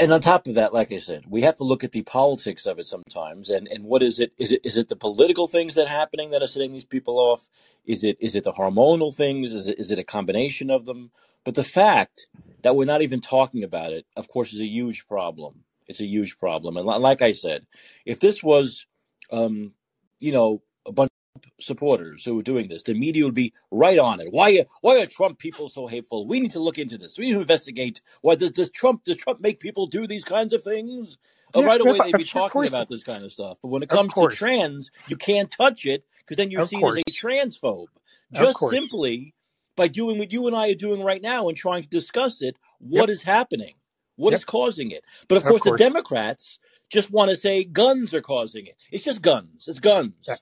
and 0.00 0.12
on 0.12 0.20
top 0.20 0.46
of 0.46 0.54
that, 0.56 0.74
like 0.74 0.92
I 0.92 0.98
said, 0.98 1.24
we 1.28 1.42
have 1.42 1.56
to 1.58 1.64
look 1.64 1.84
at 1.84 1.92
the 1.92 2.02
politics 2.02 2.66
of 2.66 2.78
it 2.78 2.86
sometimes. 2.86 3.50
And, 3.50 3.68
and 3.68 3.84
what 3.84 4.02
is 4.02 4.20
it? 4.20 4.32
Is 4.38 4.52
it 4.52 4.64
is 4.64 4.78
it 4.78 4.88
the 4.88 4.96
political 4.96 5.48
things 5.48 5.74
that 5.76 5.86
are 5.86 5.90
happening 5.90 6.30
that 6.30 6.42
are 6.42 6.48
setting 6.48 6.72
these 6.72 6.84
people 6.86 7.18
off? 7.18 7.50
Is 7.86 8.04
it 8.04 8.18
is 8.20 8.36
it 8.36 8.44
the 8.44 8.52
hormonal 8.54 9.14
things? 9.14 9.52
Is 9.52 9.68
it 9.68 9.78
is 9.78 9.90
it 9.90 9.98
a 9.98 10.04
combination 10.04 10.70
of 10.70 10.86
them? 10.86 11.12
But 11.44 11.56
the 11.56 11.64
fact 11.64 12.28
that 12.62 12.76
we're 12.76 12.86
not 12.86 13.02
even 13.02 13.20
talking 13.20 13.64
about 13.64 13.92
it, 13.92 14.06
of 14.16 14.28
course, 14.28 14.52
is 14.52 14.60
a 14.60 14.66
huge 14.66 15.06
problem. 15.08 15.64
It's 15.88 16.00
a 16.00 16.06
huge 16.06 16.38
problem. 16.38 16.76
And 16.76 16.86
like 16.86 17.22
I 17.22 17.32
said, 17.32 17.66
if 18.04 18.20
this 18.20 18.42
was, 18.42 18.86
um, 19.32 19.72
you 20.20 20.32
know, 20.32 20.62
a 20.86 20.92
bunch 20.92 21.10
of 21.36 21.42
supporters 21.60 22.24
who 22.24 22.34
were 22.34 22.42
doing 22.42 22.68
this, 22.68 22.82
the 22.82 22.94
media 22.94 23.24
would 23.24 23.34
be 23.34 23.54
right 23.70 23.98
on 23.98 24.20
it. 24.20 24.28
Why? 24.30 24.66
Why 24.82 25.00
are 25.00 25.06
Trump 25.06 25.38
people 25.38 25.68
so 25.68 25.86
hateful? 25.86 26.26
We 26.26 26.40
need 26.40 26.52
to 26.52 26.60
look 26.60 26.78
into 26.78 26.98
this. 26.98 27.18
We 27.18 27.26
need 27.26 27.34
to 27.34 27.40
investigate. 27.40 28.02
Why 28.20 28.34
does, 28.34 28.50
does 28.50 28.70
Trump 28.70 29.04
does 29.04 29.16
Trump 29.16 29.40
make 29.40 29.60
people 29.60 29.86
do 29.86 30.06
these 30.06 30.24
kinds 30.24 30.52
of 30.52 30.62
things? 30.62 31.18
Uh, 31.56 31.60
yeah 31.60 31.66
right 31.66 31.80
away, 31.80 31.98
they'd 32.04 32.18
be 32.18 32.24
talking 32.24 32.66
about 32.66 32.90
this 32.90 33.02
kind 33.02 33.24
of 33.24 33.32
stuff. 33.32 33.56
But 33.62 33.68
when 33.68 33.82
it 33.82 33.88
comes 33.88 34.12
to 34.12 34.28
trans, 34.28 34.90
you 35.08 35.16
can't 35.16 35.50
touch 35.50 35.86
it 35.86 36.04
because 36.18 36.36
then 36.36 36.50
you're 36.50 36.62
of 36.62 36.68
seen 36.68 36.86
as 36.86 36.98
a 36.98 37.10
transphobe. 37.10 37.86
Just 38.32 38.58
simply 38.68 39.34
by 39.76 39.88
doing 39.88 40.18
what 40.18 40.30
you 40.30 40.46
and 40.46 40.54
I 40.54 40.68
are 40.70 40.74
doing 40.74 41.02
right 41.02 41.22
now 41.22 41.48
and 41.48 41.56
trying 41.56 41.82
to 41.82 41.88
discuss 41.88 42.42
it, 42.42 42.56
yep 42.80 43.00
what 43.00 43.10
is 43.10 43.22
happening? 43.22 43.74
What 44.18 44.34
yep 44.34 44.34
is 44.34 44.44
causing 44.44 44.92
it? 44.92 45.04
But 45.28 45.38
of 45.38 45.44
of 45.44 45.44
course, 45.46 45.64
the 45.64 45.72
Democrats 45.72 46.60
just 46.90 47.10
want 47.12 47.30
to 47.32 47.36
say 47.38 47.64
guns 47.64 48.14
are 48.14 48.22
causing 48.22 48.66
it. 48.66 48.76
It's 48.92 49.04
just 49.04 49.22
guns. 49.22 49.66
It's 49.68 49.80
yeah 50.26 50.36
guns. 50.36 50.38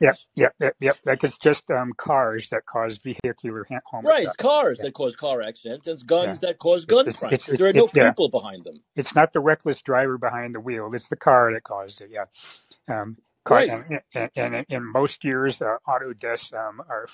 yeah 0.00 0.14
Guns. 0.20 0.28
yep 0.36 0.54
yep 0.60 0.76
yep 0.80 0.98
like 1.06 1.24
it's 1.24 1.38
just 1.38 1.70
um 1.70 1.92
cars 1.96 2.48
that 2.50 2.66
cause 2.66 2.98
vehicular 2.98 3.66
ha- 3.70 3.80
Right. 4.02 4.24
It's 4.24 4.36
cars 4.36 4.80
yeah 4.80 4.86
that 4.86 4.94
cause 4.94 5.16
car 5.16 5.42
accidents. 5.42 5.86
and 5.88 5.94
It's 5.94 6.04
yeah 6.20 6.34
guns 6.34 6.40
that 6.40 6.58
cause 6.58 6.86
gun 6.86 7.10
it's 7.10 7.18
crimes 7.18 7.30
it's 7.30 7.48
it's 7.48 7.62
there 7.62 7.68
are 7.68 7.74
no 7.74 7.88
yeah 7.94 8.12
people 8.12 8.28
behind 8.30 8.64
them. 8.64 8.82
it's 8.96 9.14
not 9.14 9.32
the 9.32 9.40
reckless 9.40 9.82
driver 9.82 10.18
behind 10.18 10.54
the 10.54 10.60
wheel 10.60 10.90
it's 10.94 11.08
the 11.08 11.16
car 11.16 11.52
that 11.54 11.64
caused 11.64 12.00
it 12.02 12.10
yeah 12.12 12.26
um, 12.88 13.16
Right. 13.50 13.68
and, 14.14 14.30
and, 14.36 14.66
in 14.68 14.84
most 14.84 15.24
years, 15.24 15.60
uh, 15.60 15.76
auto 15.86 16.12
deaths 16.12 16.52
um, 16.52 16.80
are 16.88 17.06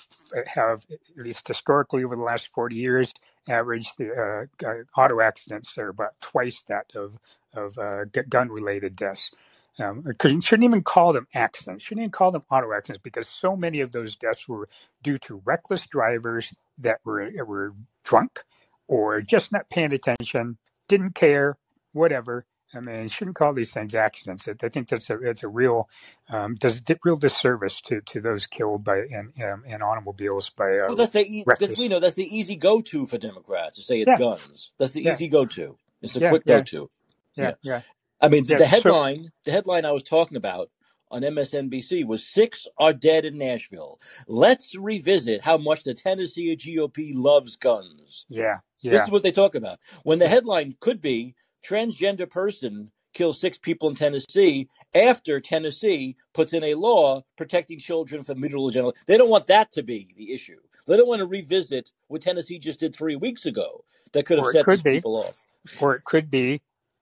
have 0.45 0.85
at 0.91 1.25
least 1.25 1.47
historically 1.47 2.03
over 2.03 2.15
the 2.15 2.21
last 2.21 2.49
forty 2.53 2.75
years 2.75 3.13
averaged 3.49 3.97
the 3.97 4.47
uh, 4.63 4.67
uh, 4.67 5.01
auto 5.01 5.19
accidents 5.21 5.77
are 5.77 5.89
about 5.89 6.13
twice 6.21 6.63
that 6.67 6.85
of 6.95 7.17
of 7.53 7.77
uh, 7.77 8.05
gun 8.29 8.49
related 8.49 8.95
deaths. 8.95 9.31
Um, 9.79 10.03
you 10.23 10.41
shouldn't 10.41 10.65
even 10.65 10.83
call 10.83 11.13
them 11.13 11.27
accidents. 11.35 11.83
Shouldn't 11.83 12.03
even 12.03 12.11
call 12.11 12.31
them 12.31 12.43
auto 12.49 12.73
accidents 12.73 13.01
because 13.03 13.27
so 13.27 13.55
many 13.55 13.81
of 13.81 13.91
those 13.91 14.15
deaths 14.15 14.47
were 14.47 14.67
due 15.03 15.17
to 15.19 15.41
reckless 15.45 15.85
drivers 15.85 16.53
that 16.79 16.99
were 17.03 17.31
were 17.45 17.73
drunk 18.03 18.43
or 18.87 19.21
just 19.21 19.51
not 19.51 19.69
paying 19.69 19.93
attention, 19.93 20.57
didn't 20.87 21.13
care, 21.15 21.57
whatever. 21.93 22.45
I 22.75 22.81
mean, 22.81 23.03
you 23.03 23.09
shouldn't 23.09 23.37
call 23.37 23.53
these 23.53 23.71
things 23.73 23.95
accidents. 23.95 24.47
I 24.63 24.69
think 24.69 24.89
that's 24.89 25.09
a 25.09 25.19
it's 25.21 25.43
a 25.43 25.47
real 25.49 25.89
um, 26.29 26.55
does 26.55 26.81
real 27.05 27.17
disservice 27.17 27.81
to, 27.83 28.01
to 28.01 28.21
those 28.21 28.47
killed 28.47 28.83
by 28.83 28.99
in 29.03 29.33
um, 29.43 29.63
in 29.67 29.81
automobiles 29.81 30.49
by 30.51 30.79
uh, 30.79 30.89
Well, 30.89 30.97
that's 30.97 31.11
the 31.11 31.45
because 31.47 31.75
we 31.75 31.87
know 31.89 31.99
that's 31.99 32.15
the 32.15 32.35
easy 32.35 32.55
go-to 32.57 33.07
for 33.07 33.17
Democrats 33.17 33.77
to 33.77 33.83
say 33.83 34.01
it's 34.01 34.13
Yeah, 34.13 34.15
guns. 34.15 34.73
That's 34.79 34.93
the 34.93 35.03
yeah, 35.03 35.09
easy 35.09 35.27
go-to. 35.29 35.77
It's 36.01 36.15
a 36.17 36.21
yeah, 36.21 36.23
quick 36.23 36.45
yeah, 36.45 36.63
go-to. 36.63 36.89
yeah, 37.37 37.51
Yeah. 37.63 37.81
I 38.21 38.29
mean, 38.29 38.45
the, 38.45 38.55
the 38.55 38.65
So 38.73 38.95
headline, 38.95 39.31
the 39.45 39.51
headline 39.51 39.85
I 39.85 39.91
was 39.91 40.03
talking 40.03 40.37
about 40.37 40.69
on 41.11 41.21
MSNBC 41.21 42.05
was 42.05 42.27
six 42.27 42.67
are 42.77 42.93
dead 42.93 43.25
in 43.25 43.37
Nashville. 43.37 43.99
Let's 44.27 44.75
revisit 44.75 45.41
how 45.43 45.57
much 45.57 45.83
the 45.83 45.93
Tennessee 45.93 46.55
GOP 46.55 47.13
loves 47.15 47.55
guns. 47.55 48.25
yeah, 48.29 48.59
yeah. 48.81 48.89
This 48.89 49.03
is 49.05 49.11
what 49.11 49.23
they 49.23 49.31
talk 49.31 49.55
about. 49.55 49.79
When 50.03 50.19
the 50.19 50.29
headline 50.29 50.75
could 50.79 51.01
be 51.01 51.35
transgender 51.65 52.29
person 52.29 52.91
kills 53.13 53.39
six 53.39 53.57
people 53.57 53.89
in 53.89 53.95
Tennessee 53.95 54.67
after 54.93 55.39
Tennessee 55.39 56.15
puts 56.33 56.53
in 56.53 56.63
a 56.63 56.75
law 56.75 57.23
protecting 57.37 57.79
children 57.79 58.23
from 58.23 58.39
mutilation. 58.39 58.73
genital. 58.73 58.95
They 59.07 59.17
don't 59.17 59.29
want 59.29 59.47
that 59.47 59.71
to 59.71 59.83
be 59.83 60.13
the 60.17 60.33
issue. 60.33 60.59
They 60.85 60.97
don't 60.97 61.07
want 61.07 61.19
to 61.19 61.25
revisit 61.25 61.91
what 62.07 62.21
Tennessee 62.21 62.59
just 62.59 62.79
did 62.79 62.95
three 62.95 63.15
weeks 63.15 63.45
ago 63.45 63.83
that 64.13 64.25
could 64.25 64.37
have 64.37 64.45
set 64.47 64.67
these 64.67 64.77
could 64.79 64.83
be, 64.83 64.91
people 64.93 65.17
off. 65.17 65.43
or 65.81 65.95
it 65.95 66.03
could 66.03 66.29
be 66.31 66.61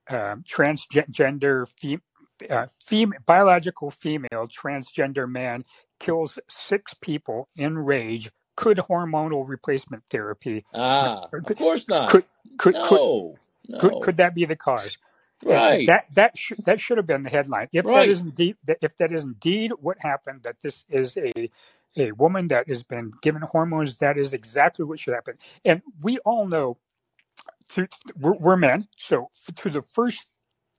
um, 0.09 0.43
transgender 0.47 1.67
fem- 1.81 2.01
uh, 2.49 2.67
fem- 2.83 3.13
biological 3.25 3.91
female 3.91 4.47
transgender 4.47 5.29
man 5.29 5.63
kills 5.99 6.39
six 6.49 6.93
people 6.95 7.47
in 7.55 7.77
rage. 7.77 8.31
Could 8.55 8.77
hormonal 8.77 9.47
replacement 9.47 10.03
therapy 10.09 10.65
Ah, 10.73 11.27
or 11.33 11.39
of 11.39 11.55
course 11.57 11.87
not. 11.89 12.09
could 12.09 12.23
could 12.57 12.73
could 12.73 12.73
No, 12.73 12.87
could, 12.87 13.39
no. 13.67 13.99
could 13.99 14.17
that 14.17 14.35
be 14.35 14.45
the 14.45 14.55
cause? 14.55 14.97
Right, 15.43 15.85
that 15.87 16.05
that 16.13 16.37
should 16.37 16.63
that 16.65 16.79
should 16.79 16.97
have 16.97 17.07
been 17.07 17.23
the 17.23 17.29
headline. 17.29 17.67
If 17.71 17.85
that 17.85 17.91
right. 17.91 18.09
is 18.09 18.21
indeed 18.21 18.55
if 18.81 18.97
that 18.97 19.11
is 19.11 19.23
indeed 19.23 19.71
what 19.79 19.97
happened, 19.99 20.43
that 20.43 20.55
this 20.61 20.85
is 20.89 21.17
a 21.17 21.49
a 21.97 22.11
woman 22.11 22.47
that 22.49 22.67
has 22.67 22.83
been 22.83 23.11
given 23.21 23.41
hormones, 23.41 23.97
that 23.97 24.17
is 24.17 24.33
exactly 24.33 24.85
what 24.85 24.99
should 24.99 25.13
happen. 25.13 25.37
And 25.63 25.81
we 26.01 26.17
all 26.19 26.47
know 26.47 26.77
through, 27.69 27.87
we're, 28.19 28.35
we're 28.35 28.57
men, 28.57 28.87
so 28.97 29.29
through 29.55 29.71
the 29.71 29.81
first 29.81 30.27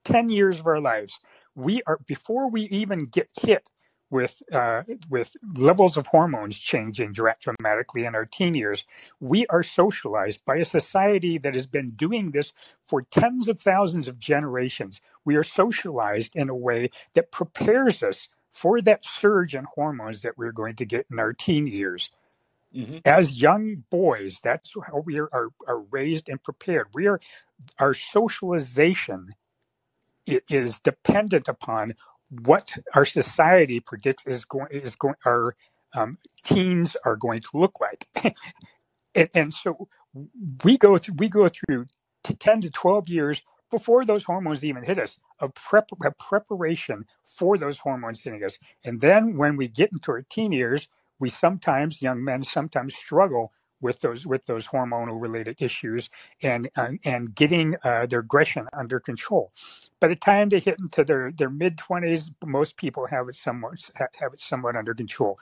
10 0.05 0.29
years 0.29 0.61
of 0.61 0.67
our 0.67 0.81
lives, 0.81 1.19
we 1.55 1.83
are, 1.87 1.99
before 2.07 2.51
we 2.51 2.63
even 2.63 3.07
get 3.07 3.29
hit 3.41 3.69
with 4.11 4.43
uh, 4.53 4.83
with 5.09 5.33
levels 5.55 5.97
of 5.97 6.07
hormones 6.07 6.57
changing 6.57 7.13
dramatically 7.13 8.05
in 8.05 8.15
our 8.15 8.25
teen 8.25 8.55
years, 8.55 8.85
we 9.21 9.47
are 9.47 9.63
socialized 9.63 10.45
by 10.45 10.57
a 10.57 10.65
society 10.65 11.39
that 11.39 11.55
has 11.55 11.67
been 11.67 11.91
doing 11.91 12.31
this 12.31 12.53
for 12.87 13.03
tens 13.03 13.49
of 13.49 13.61
thousands 13.61 14.09
of 14.09 14.19
generations. 14.19 15.01
We 15.25 15.37
are 15.37 15.43
socialized 15.43 16.37
in 16.37 16.49
a 16.49 16.55
way 16.55 16.91
that 17.15 17.33
prepares 17.33 18.03
us 18.03 18.29
for 18.53 18.81
that 18.83 19.05
surge 19.05 19.55
in 19.55 19.67
hormones 19.75 20.23
that 20.23 20.39
we're 20.39 20.53
going 20.53 20.77
to 20.77 20.87
get 20.87 21.07
in 21.11 21.19
our 21.19 21.33
teen 21.33 21.67
years. 21.67 22.11
Mm-hmm. 22.75 22.99
As 23.05 23.41
young 23.41 23.85
boys, 23.91 24.41
that's 24.43 24.73
how 24.87 25.03
we 25.05 25.19
are, 25.19 25.29
are, 25.33 25.49
are 25.67 25.81
raised 25.81 26.29
and 26.29 26.43
prepared. 26.43 26.89
We 26.95 27.07
are 27.07 27.21
our 27.79 27.95
socialization 27.95 29.35
is 30.27 30.79
dependent 30.81 31.49
upon 31.49 31.95
what 32.31 32.77
our 32.95 33.05
society 33.05 33.81
predicts 33.81 34.25
is 34.27 34.45
going 34.45 34.69
is 34.71 34.97
going 34.97 35.15
our 35.25 35.57
um, 35.95 36.19
teens 36.45 36.97
are 37.05 37.17
going 37.17 37.41
to 37.41 37.49
look 37.55 37.81
like, 37.81 38.09
and, 39.15 39.29
and, 39.35 39.55
so 39.55 39.89
we 40.65 40.77
go 40.77 40.99
through 40.99 41.15
we 41.19 41.29
go 41.29 41.49
through 41.49 41.87
ten 42.25 42.61
to 42.61 42.71
twelve 42.71 43.09
years 43.09 43.43
before 43.71 44.05
those 44.05 44.25
hormones 44.25 44.65
even 44.65 44.85
hit 44.85 44.99
us 44.99 45.17
of 45.41 45.55
prep 45.55 45.89
of 45.93 46.19
preparation 46.19 47.05
for 47.27 47.59
those 47.59 47.79
hormones 47.79 48.21
hitting 48.21 48.45
us, 48.45 48.59
and 48.85 49.01
then 49.01 49.37
when 49.37 49.57
we 49.57 49.69
get 49.69 49.93
into 49.93 50.11
our 50.11 50.23
teen 50.29 50.53
years, 50.53 50.89
we 51.19 51.31
sometimes 51.31 52.03
young 52.03 52.23
men 52.23 52.43
sometimes 52.43 52.95
struggle 52.95 53.53
with 53.81 54.01
those 54.01 54.27
with 54.27 54.45
those 54.47 54.67
hormonal 54.67 55.21
related 55.21 55.57
issues 55.61 56.11
and 56.43 56.69
uh, 56.77 56.91
and 57.05 57.35
getting 57.35 57.77
uh, 57.85 58.07
their 58.07 58.21
aggression 58.21 58.67
under 58.73 59.01
control. 59.01 59.53
By 60.01 60.09
the 60.09 60.17
time 60.17 60.49
they 60.49 60.61
hit 60.61 60.79
into 60.79 61.05
their, 61.05 61.33
their 61.33 61.51
mid 61.51 61.79
twenties, 61.79 62.31
most 62.45 62.77
people 62.77 63.07
have 63.09 63.29
it 63.29 63.37
somewhat 63.37 63.89
have 63.97 64.33
it 64.33 64.41
somewhat 64.41 64.77
under 64.77 64.95
control. 64.95 65.39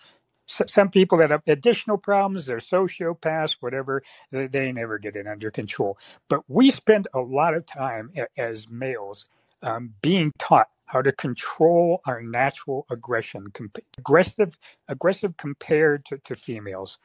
So, 0.46 0.64
some 0.68 0.90
people 0.90 1.18
that 1.18 1.30
have 1.30 1.42
additional 1.46 1.96
problems, 1.96 2.44
they're 2.44 2.58
sociopaths, 2.58 3.56
whatever, 3.60 4.02
they, 4.30 4.46
they, 4.46 4.72
never 4.72 4.98
get 4.98 5.16
it 5.16 5.26
under 5.26 5.50
control. 5.50 5.96
But 6.28 6.40
we 6.48 6.70
spend 6.70 7.08
a 7.14 7.20
lot 7.20 7.54
of 7.54 7.64
time 7.64 8.12
as 8.36 8.68
males 8.68 9.26
um, 9.62 9.94
being 10.02 10.32
taught 10.38 10.68
how 10.86 11.00
to 11.00 11.12
control 11.12 12.02
our 12.06 12.22
natural 12.22 12.86
aggression, 12.90 13.50
aggressive, 13.96 14.56
aggressive 14.88 15.36
compared 15.38 16.04
to, 16.04 16.18
to 16.18 16.36
females 16.36 16.98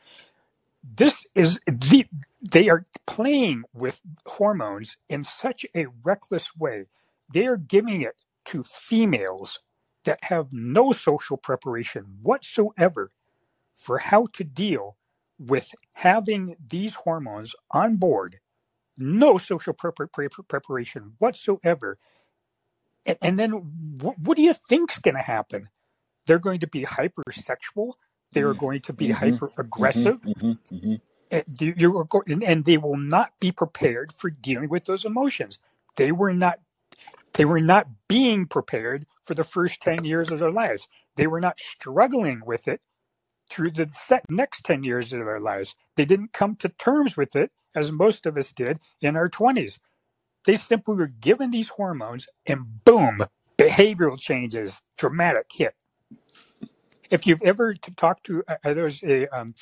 this 0.96 1.26
is 1.36 1.60
the 1.68 2.08
they 2.42 2.70
are 2.70 2.86
playing 3.08 3.64
with 3.74 4.02
hormones 4.26 4.98
in 5.10 5.24
such 5.26 5.66
a 5.76 5.88
reckless 6.04 6.56
way. 6.58 6.86
They 7.34 7.48
are 7.48 7.58
giving 7.58 8.02
it 8.02 8.16
to 8.48 8.64
females 8.64 9.60
that 10.06 10.24
have 10.26 10.54
no 10.54 10.92
social 10.94 11.38
preparation 11.38 12.20
whatsoever 12.24 13.12
for 13.78 14.00
how 14.00 14.28
to 14.34 14.44
deal 14.44 14.98
with 15.40 15.72
having 15.94 16.56
these 16.70 16.96
hormones 16.96 17.56
on 17.72 17.98
board, 17.98 18.40
no 18.98 19.38
social 19.38 19.74
pre- 19.74 19.92
pre- 20.12 20.30
preparation 20.48 21.14
whatsoever. 21.20 21.98
And, 23.06 23.18
then 23.40 23.52
wh- 23.52 24.20
what 24.20 24.38
do 24.38 24.44
you 24.44 24.56
think's 24.70 25.00
going 25.00 25.16
to 25.16 25.24
happen? 25.24 25.70
They're 26.28 26.40
going 26.40 26.62
to 26.62 26.68
be 26.68 26.86
hypersexual 26.86 27.94
they 28.32 28.42
are 28.42 28.52
mm-hmm. 28.52 28.60
going 28.60 28.82
to 28.82 28.94
be 28.94 29.08
mm-hmm. 29.08 29.32
hyper 29.32 29.52
aggressive. 29.58 30.22
Mm-hmm. 30.22 30.52
mm-hmm. 30.76 30.96
And, 31.32 32.44
and 32.44 32.66
they 32.66 32.78
will 32.78 32.98
not 32.98 33.34
be 33.40 33.52
prepared 33.52 34.12
for 34.14 34.32
dealing 34.32 34.68
with 34.70 34.86
those 34.86 35.06
emotions. 35.06 35.60
They 35.96 36.12
were 36.12 36.34
not 36.34 36.60
they 37.34 37.46
were 37.46 37.62
not 37.62 37.88
being 38.08 38.48
prepared 38.48 39.06
for 39.24 39.36
the 39.36 39.44
first 39.44 39.82
10 39.82 40.04
years 40.04 40.32
of 40.32 40.40
their 40.40 40.52
lives. 40.52 40.88
They 41.16 41.28
were 41.28 41.40
not 41.40 41.60
struggling 41.60 42.42
with 42.44 42.68
it 42.68 42.82
through 43.50 43.72
the 43.72 43.92
next 44.30 44.64
10 44.64 44.84
years 44.84 45.14
of 45.14 45.20
their 45.20 45.40
lives. 45.40 45.76
They 45.96 46.06
didn't 46.06 46.34
come 46.34 46.56
to 46.58 46.70
terms 46.70 47.16
with 47.16 47.36
it 47.36 47.52
as 47.76 47.92
most 47.92 48.26
of 48.26 48.36
us 48.36 48.52
did 48.52 48.80
in 49.02 49.16
our 49.16 49.30
20s. 49.30 49.80
They 50.46 50.56
simply 50.56 50.96
were 50.96 51.08
given 51.08 51.52
these 51.52 51.68
hormones 51.68 52.28
and 52.46 52.84
boom, 52.84 53.24
behavioral 53.58 54.20
changes, 54.20 54.82
dramatic 54.98 55.46
hit 55.54 55.76
if 57.10 57.28
you've 57.28 57.42
ever 57.44 57.74
talked 57.98 58.26
to, 58.28 58.44
uh, 58.48 58.56
uh, 58.64 58.74
there's 58.74 59.04
a 59.04 59.28
um, 59.38 59.56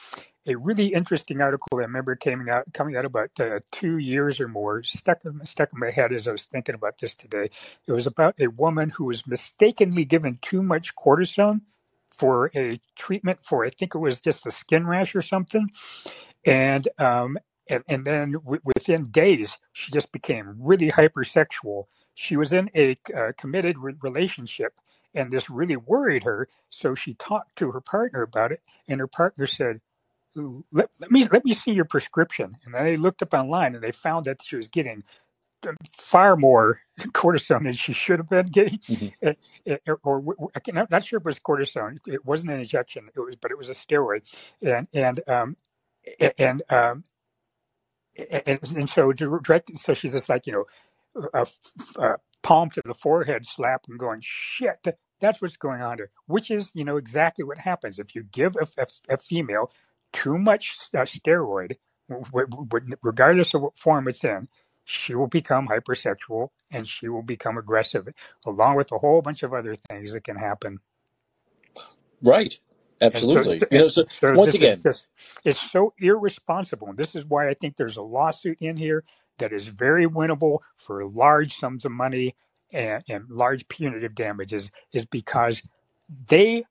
a 0.47 0.55
really 0.55 0.87
interesting 0.87 1.41
article 1.41 1.67
I 1.73 1.77
remember 1.77 2.15
coming 2.15 2.49
out 2.49 2.65
coming 2.73 2.95
out 2.97 3.05
about 3.05 3.31
uh, 3.39 3.59
two 3.71 3.97
years 3.97 4.39
or 4.41 4.47
more 4.47 4.83
stuck 4.83 5.19
stuck 5.43 5.69
in 5.73 5.79
my 5.79 5.91
head 5.91 6.13
as 6.13 6.27
I 6.27 6.31
was 6.31 6.43
thinking 6.43 6.75
about 6.75 6.99
this 6.99 7.13
today. 7.13 7.49
It 7.87 7.91
was 7.91 8.07
about 8.07 8.35
a 8.39 8.47
woman 8.47 8.89
who 8.91 9.05
was 9.05 9.27
mistakenly 9.27 10.05
given 10.05 10.39
too 10.41 10.63
much 10.63 10.95
cortisone 10.95 11.61
for 12.11 12.51
a 12.55 12.79
treatment 12.95 13.39
for 13.43 13.65
I 13.65 13.69
think 13.71 13.95
it 13.95 13.99
was 13.99 14.21
just 14.21 14.45
a 14.47 14.51
skin 14.51 14.87
rash 14.87 15.15
or 15.15 15.21
something, 15.21 15.69
and 16.45 16.87
um, 16.99 17.37
and, 17.69 17.83
and 17.87 18.05
then 18.05 18.33
w- 18.33 18.61
within 18.65 19.05
days 19.11 19.57
she 19.73 19.91
just 19.91 20.11
became 20.11 20.55
really 20.59 20.91
hypersexual. 20.91 21.85
She 22.15 22.37
was 22.37 22.53
in 22.53 22.69
a 22.75 22.95
uh, 23.15 23.33
committed 23.37 23.77
re- 23.79 23.95
relationship 24.01 24.73
and 25.17 25.31
this 25.31 25.49
really 25.49 25.75
worried 25.75 26.23
her. 26.23 26.47
So 26.69 26.95
she 26.95 27.15
talked 27.15 27.57
to 27.57 27.71
her 27.71 27.81
partner 27.81 28.21
about 28.21 28.51
it, 28.51 28.61
and 28.87 28.99
her 28.99 29.07
partner 29.07 29.47
said, 29.47 29.81
let, 30.71 30.89
let 30.99 31.11
me 31.11 31.27
let 31.31 31.43
me 31.45 31.53
see 31.53 31.71
your 31.71 31.85
prescription. 31.85 32.57
And 32.63 32.73
then 32.73 32.85
they 32.85 32.97
looked 32.97 33.21
up 33.21 33.33
online 33.33 33.75
and 33.75 33.83
they 33.83 33.91
found 33.91 34.25
that 34.25 34.43
she 34.43 34.55
was 34.55 34.67
getting 34.67 35.03
far 35.93 36.35
more 36.35 36.79
cortisone 36.99 37.63
than 37.63 37.73
she 37.73 37.93
should 37.93 38.19
have 38.19 38.29
been 38.29 38.45
getting. 38.45 38.79
Mm-hmm. 38.79 39.27
It, 39.27 39.39
it, 39.65 39.81
or, 39.87 39.99
or 40.03 40.51
I'm 40.55 40.87
not 40.89 41.03
sure 41.03 41.17
if 41.17 41.21
it 41.21 41.25
was 41.25 41.39
cortisone. 41.39 41.97
It 42.05 42.25
wasn't 42.25 42.51
an 42.51 42.59
injection. 42.59 43.09
It 43.15 43.19
was, 43.19 43.35
but 43.35 43.51
it 43.51 43.57
was 43.57 43.69
a 43.69 43.73
steroid. 43.73 44.21
And 44.61 44.87
and 44.93 45.21
um, 45.27 45.57
and 46.37 46.61
um, 46.69 47.03
and, 48.45 48.59
and 48.75 48.89
so 48.89 49.11
direct. 49.13 49.77
So 49.79 49.93
she's 49.93 50.13
just 50.13 50.29
like 50.29 50.45
you 50.45 50.53
know, 50.53 50.65
a, 51.33 51.47
a 51.99 52.15
palm 52.43 52.69
to 52.71 52.81
the 52.85 52.93
forehead 52.93 53.45
slap 53.45 53.85
and 53.89 53.99
going 53.99 54.19
shit. 54.21 54.85
That's 55.19 55.41
what's 55.41 55.57
going 55.57 55.81
on 55.81 55.97
there, 55.97 56.09
which 56.27 56.51
is, 56.51 56.71
you 56.73 56.83
know, 56.83 56.97
exactly 56.97 57.43
what 57.43 57.57
happens. 57.57 57.99
If 57.99 58.15
you 58.15 58.23
give 58.23 58.55
a, 58.55 58.67
a, 58.81 59.15
a 59.15 59.17
female 59.17 59.71
too 60.13 60.37
much 60.37 60.77
uh, 60.93 60.99
steroid, 60.99 61.77
regardless 63.01 63.53
of 63.53 63.61
what 63.61 63.77
form 63.77 64.07
it's 64.07 64.23
in, 64.23 64.47
she 64.85 65.15
will 65.15 65.27
become 65.27 65.67
hypersexual 65.67 66.49
and 66.71 66.87
she 66.87 67.09
will 67.09 67.23
become 67.23 67.57
aggressive, 67.57 68.07
along 68.45 68.77
with 68.77 68.91
a 68.91 68.97
whole 68.97 69.21
bunch 69.21 69.43
of 69.43 69.53
other 69.53 69.75
things 69.89 70.13
that 70.13 70.23
can 70.23 70.37
happen. 70.37 70.79
Right. 72.21 72.57
Absolutely. 72.99 73.59
So, 73.59 73.67
you 73.69 73.77
know, 73.77 73.87
so, 73.89 74.05
so 74.05 74.33
once 74.33 74.53
again, 74.55 74.81
just, 74.81 75.07
it's 75.43 75.71
so 75.71 75.93
irresponsible. 75.99 76.87
And 76.87 76.97
this 76.97 77.15
is 77.15 77.25
why 77.25 77.49
I 77.49 77.53
think 77.53 77.77
there's 77.77 77.97
a 77.97 78.01
lawsuit 78.01 78.57
in 78.59 78.75
here 78.75 79.03
that 79.37 79.53
is 79.53 79.67
very 79.67 80.07
winnable 80.07 80.59
for 80.77 81.05
large 81.05 81.55
sums 81.57 81.85
of 81.85 81.91
money 81.91 82.35
and, 82.71 83.03
and 83.07 83.29
large 83.29 83.67
punitive 83.67 84.15
damages 84.15 84.69
is 84.93 85.05
because 85.05 85.63
they 86.27 86.63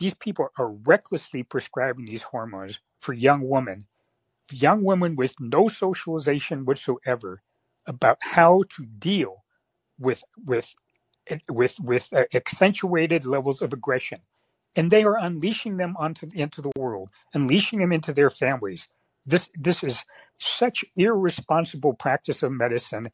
these 0.00 0.14
people 0.14 0.48
are 0.58 0.70
recklessly 0.70 1.42
prescribing 1.42 2.04
these 2.06 2.22
hormones 2.22 2.80
for 2.98 3.12
young 3.12 3.48
women, 3.48 3.86
young 4.50 4.82
women 4.82 5.14
with 5.14 5.34
no 5.38 5.68
socialization 5.68 6.64
whatsoever 6.64 7.42
about 7.86 8.18
how 8.20 8.64
to 8.70 8.84
deal 8.84 9.44
with 9.98 10.24
with 10.44 10.74
with 11.48 11.78
with 11.80 12.08
uh, 12.12 12.24
accentuated 12.34 13.24
levels 13.24 13.62
of 13.62 13.72
aggression, 13.72 14.20
and 14.74 14.90
they 14.90 15.04
are 15.04 15.18
unleashing 15.18 15.76
them 15.76 15.94
onto 15.98 16.28
into 16.34 16.60
the 16.60 16.72
world, 16.76 17.10
unleashing 17.32 17.78
them 17.78 17.92
into 17.92 18.12
their 18.12 18.30
families. 18.30 18.88
This 19.24 19.48
this 19.54 19.82
is 19.84 20.04
such 20.38 20.84
irresponsible 20.96 21.94
practice 21.94 22.42
of 22.42 22.52
medicine 22.52 23.10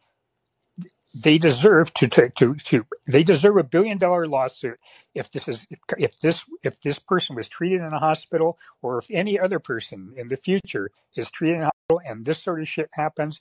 they 1.15 1.39
deserve 1.39 1.93
to, 1.95 2.09
to 2.09 2.31
to 2.31 2.55
to 2.57 2.87
they 3.07 3.23
deserve 3.25 3.57
a 3.57 3.65
billion 3.65 3.99
dollar 3.99 4.27
lawsuit 4.27 4.79
if 5.15 5.31
this 5.33 5.49
is 5.49 5.67
if 5.99 6.21
this 6.21 6.45
if 6.63 6.81
this 6.83 6.99
person 6.99 7.37
was 7.37 7.49
treated 7.49 7.81
in 7.81 7.93
a 7.93 7.99
hospital 7.99 8.59
or 8.83 8.99
if 8.99 9.07
any 9.11 9.39
other 9.39 9.59
person 9.59 10.15
in 10.17 10.29
the 10.29 10.37
future 10.37 10.91
is 11.17 11.31
treated 11.31 11.57
in 11.57 11.63
a 11.63 11.67
hospital 11.67 12.03
and 12.07 12.27
this 12.27 12.43
sort 12.43 12.61
of 12.61 12.69
shit 12.69 12.91
happens 12.93 13.33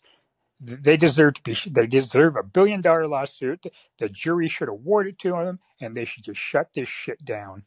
they 0.60 0.98
deserve 0.98 1.36
to 1.36 1.44
be 1.44 1.56
they 1.70 1.88
deserve 1.88 2.36
a 2.36 2.44
billion 2.44 2.82
dollar 2.82 3.08
lawsuit. 3.08 3.66
The 3.98 4.10
jury 4.10 4.48
should 4.48 4.70
award 4.70 5.08
it 5.08 5.20
to 5.20 5.32
them 5.32 5.60
and 5.80 5.96
they 5.96 6.06
should 6.06 6.24
just 6.24 6.40
shut 6.40 6.70
this 6.74 6.90
shit 6.90 7.24
down. 7.24 7.64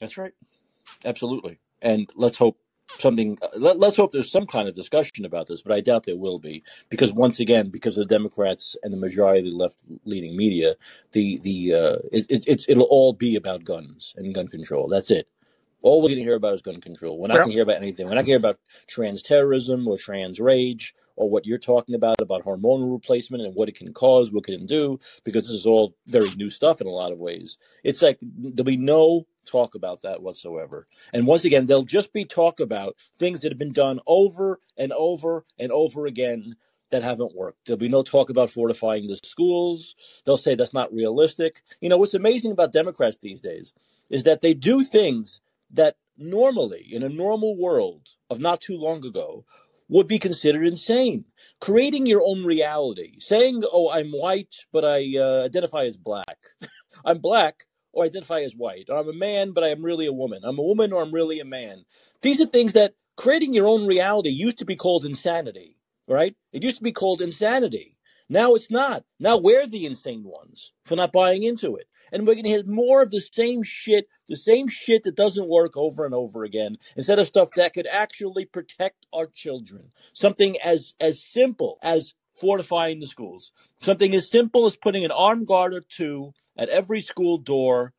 That's 0.00 0.18
right. 0.18 0.32
Absolutely. 1.04 1.58
And 1.82 2.10
let's 2.16 2.38
hope 2.38 2.58
something. 2.98 3.38
Uh, 3.42 3.48
let, 3.58 3.82
us 3.82 3.96
hope 3.96 4.12
there's 4.12 4.30
some 4.30 4.46
kind 4.46 4.68
of 4.68 4.74
discussion 4.74 5.24
about 5.24 5.46
this, 5.46 5.62
but 5.62 5.72
I 5.72 5.80
doubt 5.80 6.04
there 6.04 6.16
will 6.16 6.38
be 6.38 6.62
because 6.88 7.12
once 7.12 7.40
again, 7.40 7.68
because 7.68 7.98
of 7.98 8.08
the 8.08 8.14
Democrats 8.14 8.76
and 8.82 8.92
the 8.92 8.98
majority 8.98 9.40
of 9.40 9.52
the 9.52 9.56
left 9.56 9.80
leaning 10.04 10.36
media, 10.36 10.74
the 11.12 11.38
the 11.38 11.74
uh, 11.74 11.96
it, 12.12 12.26
it, 12.30 12.44
it's 12.46 12.68
it'll 12.68 12.84
all 12.84 13.12
be 13.12 13.36
about 13.36 13.64
guns 13.64 14.14
and 14.16 14.34
gun 14.34 14.48
control. 14.48 14.88
That's 14.88 15.10
it. 15.10 15.28
All 15.82 16.00
we're 16.00 16.08
going 16.08 16.18
to 16.18 16.24
hear 16.24 16.36
about 16.36 16.54
is 16.54 16.62
gun 16.62 16.80
control. 16.80 17.18
We're 17.18 17.28
not 17.28 17.36
going 17.36 17.48
to 17.48 17.54
hear 17.54 17.62
about 17.62 17.76
anything. 17.76 18.06
We're 18.06 18.14
not 18.14 18.24
going 18.24 18.26
to 18.26 18.30
hear 18.30 18.38
about 18.38 18.58
trans 18.86 19.22
terrorism 19.22 19.86
or 19.86 19.98
trans 19.98 20.40
rage 20.40 20.94
or 21.16 21.28
what 21.28 21.46
you're 21.46 21.58
talking 21.58 21.94
about 21.94 22.20
about 22.20 22.44
hormonal 22.44 22.92
replacement 22.92 23.42
and 23.42 23.54
what 23.54 23.68
it 23.68 23.76
can 23.76 23.92
cause, 23.92 24.32
what 24.32 24.48
it 24.48 24.58
can 24.58 24.66
do, 24.66 24.98
because 25.24 25.46
this 25.46 25.54
is 25.54 25.66
all 25.66 25.94
very 26.06 26.30
new 26.36 26.50
stuff 26.50 26.80
in 26.80 26.86
a 26.86 26.90
lot 26.90 27.12
of 27.12 27.20
ways. 27.20 27.58
It's 27.82 28.02
like 28.02 28.18
there'll 28.22 28.64
be 28.64 28.76
no 28.76 29.26
talk 29.44 29.74
about 29.74 30.02
that 30.02 30.22
whatsoever. 30.22 30.86
And 31.12 31.26
once 31.26 31.44
again, 31.44 31.66
there'll 31.66 31.84
just 31.84 32.12
be 32.12 32.24
talk 32.24 32.60
about 32.60 32.96
things 33.16 33.40
that 33.40 33.52
have 33.52 33.58
been 33.58 33.72
done 33.72 34.00
over 34.06 34.60
and 34.76 34.92
over 34.92 35.44
and 35.58 35.72
over 35.72 36.06
again 36.06 36.56
that 36.90 37.02
haven't 37.02 37.34
worked. 37.34 37.66
There'll 37.66 37.78
be 37.78 37.88
no 37.88 38.02
talk 38.02 38.30
about 38.30 38.50
fortifying 38.50 39.06
the 39.06 39.16
schools. 39.16 39.96
They'll 40.24 40.36
say 40.36 40.54
that's 40.54 40.74
not 40.74 40.92
realistic. 40.92 41.62
You 41.80 41.88
know, 41.88 41.96
what's 41.96 42.14
amazing 42.14 42.52
about 42.52 42.72
Democrats 42.72 43.16
these 43.16 43.40
days 43.40 43.72
is 44.10 44.24
that 44.24 44.40
they 44.42 44.54
do 44.54 44.84
things 44.84 45.40
that 45.72 45.96
normally, 46.16 46.86
in 46.90 47.02
a 47.02 47.08
normal 47.08 47.56
world 47.56 48.08
of 48.30 48.38
not 48.38 48.60
too 48.60 48.76
long 48.76 49.04
ago, 49.04 49.44
would 49.88 50.06
be 50.06 50.18
considered 50.18 50.66
insane. 50.66 51.24
Creating 51.60 52.06
your 52.06 52.22
own 52.24 52.44
reality, 52.44 53.18
saying, 53.18 53.62
"Oh, 53.72 53.90
I'm 53.90 54.12
white, 54.12 54.66
but 54.72 54.84
I 54.84 55.18
uh, 55.18 55.44
identify 55.44 55.84
as 55.84 55.96
black. 55.96 56.38
I'm 57.04 57.18
black, 57.18 57.64
or 57.94 58.04
identify 58.04 58.40
as 58.40 58.54
white. 58.54 58.86
Or 58.90 58.98
I'm 58.98 59.08
a 59.08 59.12
man, 59.12 59.52
but 59.52 59.64
I 59.64 59.68
am 59.68 59.82
really 59.82 60.06
a 60.06 60.12
woman. 60.12 60.42
I'm 60.44 60.58
a 60.58 60.62
woman, 60.62 60.92
or 60.92 61.02
I'm 61.02 61.12
really 61.12 61.40
a 61.40 61.44
man." 61.44 61.84
These 62.20 62.40
are 62.40 62.46
things 62.46 62.72
that 62.74 62.94
creating 63.16 63.52
your 63.52 63.66
own 63.66 63.86
reality 63.86 64.30
used 64.30 64.58
to 64.58 64.64
be 64.64 64.76
called 64.76 65.04
insanity, 65.04 65.78
right? 66.08 66.34
It 66.52 66.62
used 66.62 66.78
to 66.78 66.82
be 66.82 66.92
called 66.92 67.22
insanity. 67.22 67.96
Now 68.28 68.54
it's 68.54 68.70
not. 68.70 69.04
Now 69.20 69.36
we're 69.36 69.66
the 69.66 69.86
insane 69.86 70.24
ones 70.24 70.72
for 70.84 70.96
not 70.96 71.12
buying 71.12 71.42
into 71.42 71.76
it. 71.76 71.86
And 72.12 72.26
we're 72.26 72.34
going 72.34 72.44
to 72.44 72.50
hit 72.50 72.66
more 72.66 73.02
of 73.02 73.10
the 73.10 73.20
same 73.20 73.62
shit, 73.62 74.08
the 74.28 74.36
same 74.36 74.68
shit 74.68 75.04
that 75.04 75.16
doesn't 75.16 75.48
work 75.48 75.76
over 75.76 76.04
and 76.04 76.14
over 76.14 76.44
again, 76.44 76.76
instead 76.96 77.18
of 77.18 77.26
stuff 77.26 77.50
that 77.56 77.74
could 77.74 77.86
actually 77.86 78.44
protect 78.44 79.06
our 79.12 79.26
children. 79.26 79.90
Something 80.12 80.56
as 80.64 80.94
as 81.00 81.22
simple 81.22 81.78
as 81.82 82.14
fortifying 82.34 83.00
the 83.00 83.06
schools. 83.06 83.52
Something 83.80 84.14
as 84.14 84.30
simple 84.30 84.66
as 84.66 84.76
putting 84.76 85.04
an 85.04 85.10
armed 85.10 85.46
guard 85.46 85.74
or 85.74 85.80
two 85.80 86.32
at 86.56 86.68
every 86.68 87.00
school 87.00 87.38
door, 87.38 87.92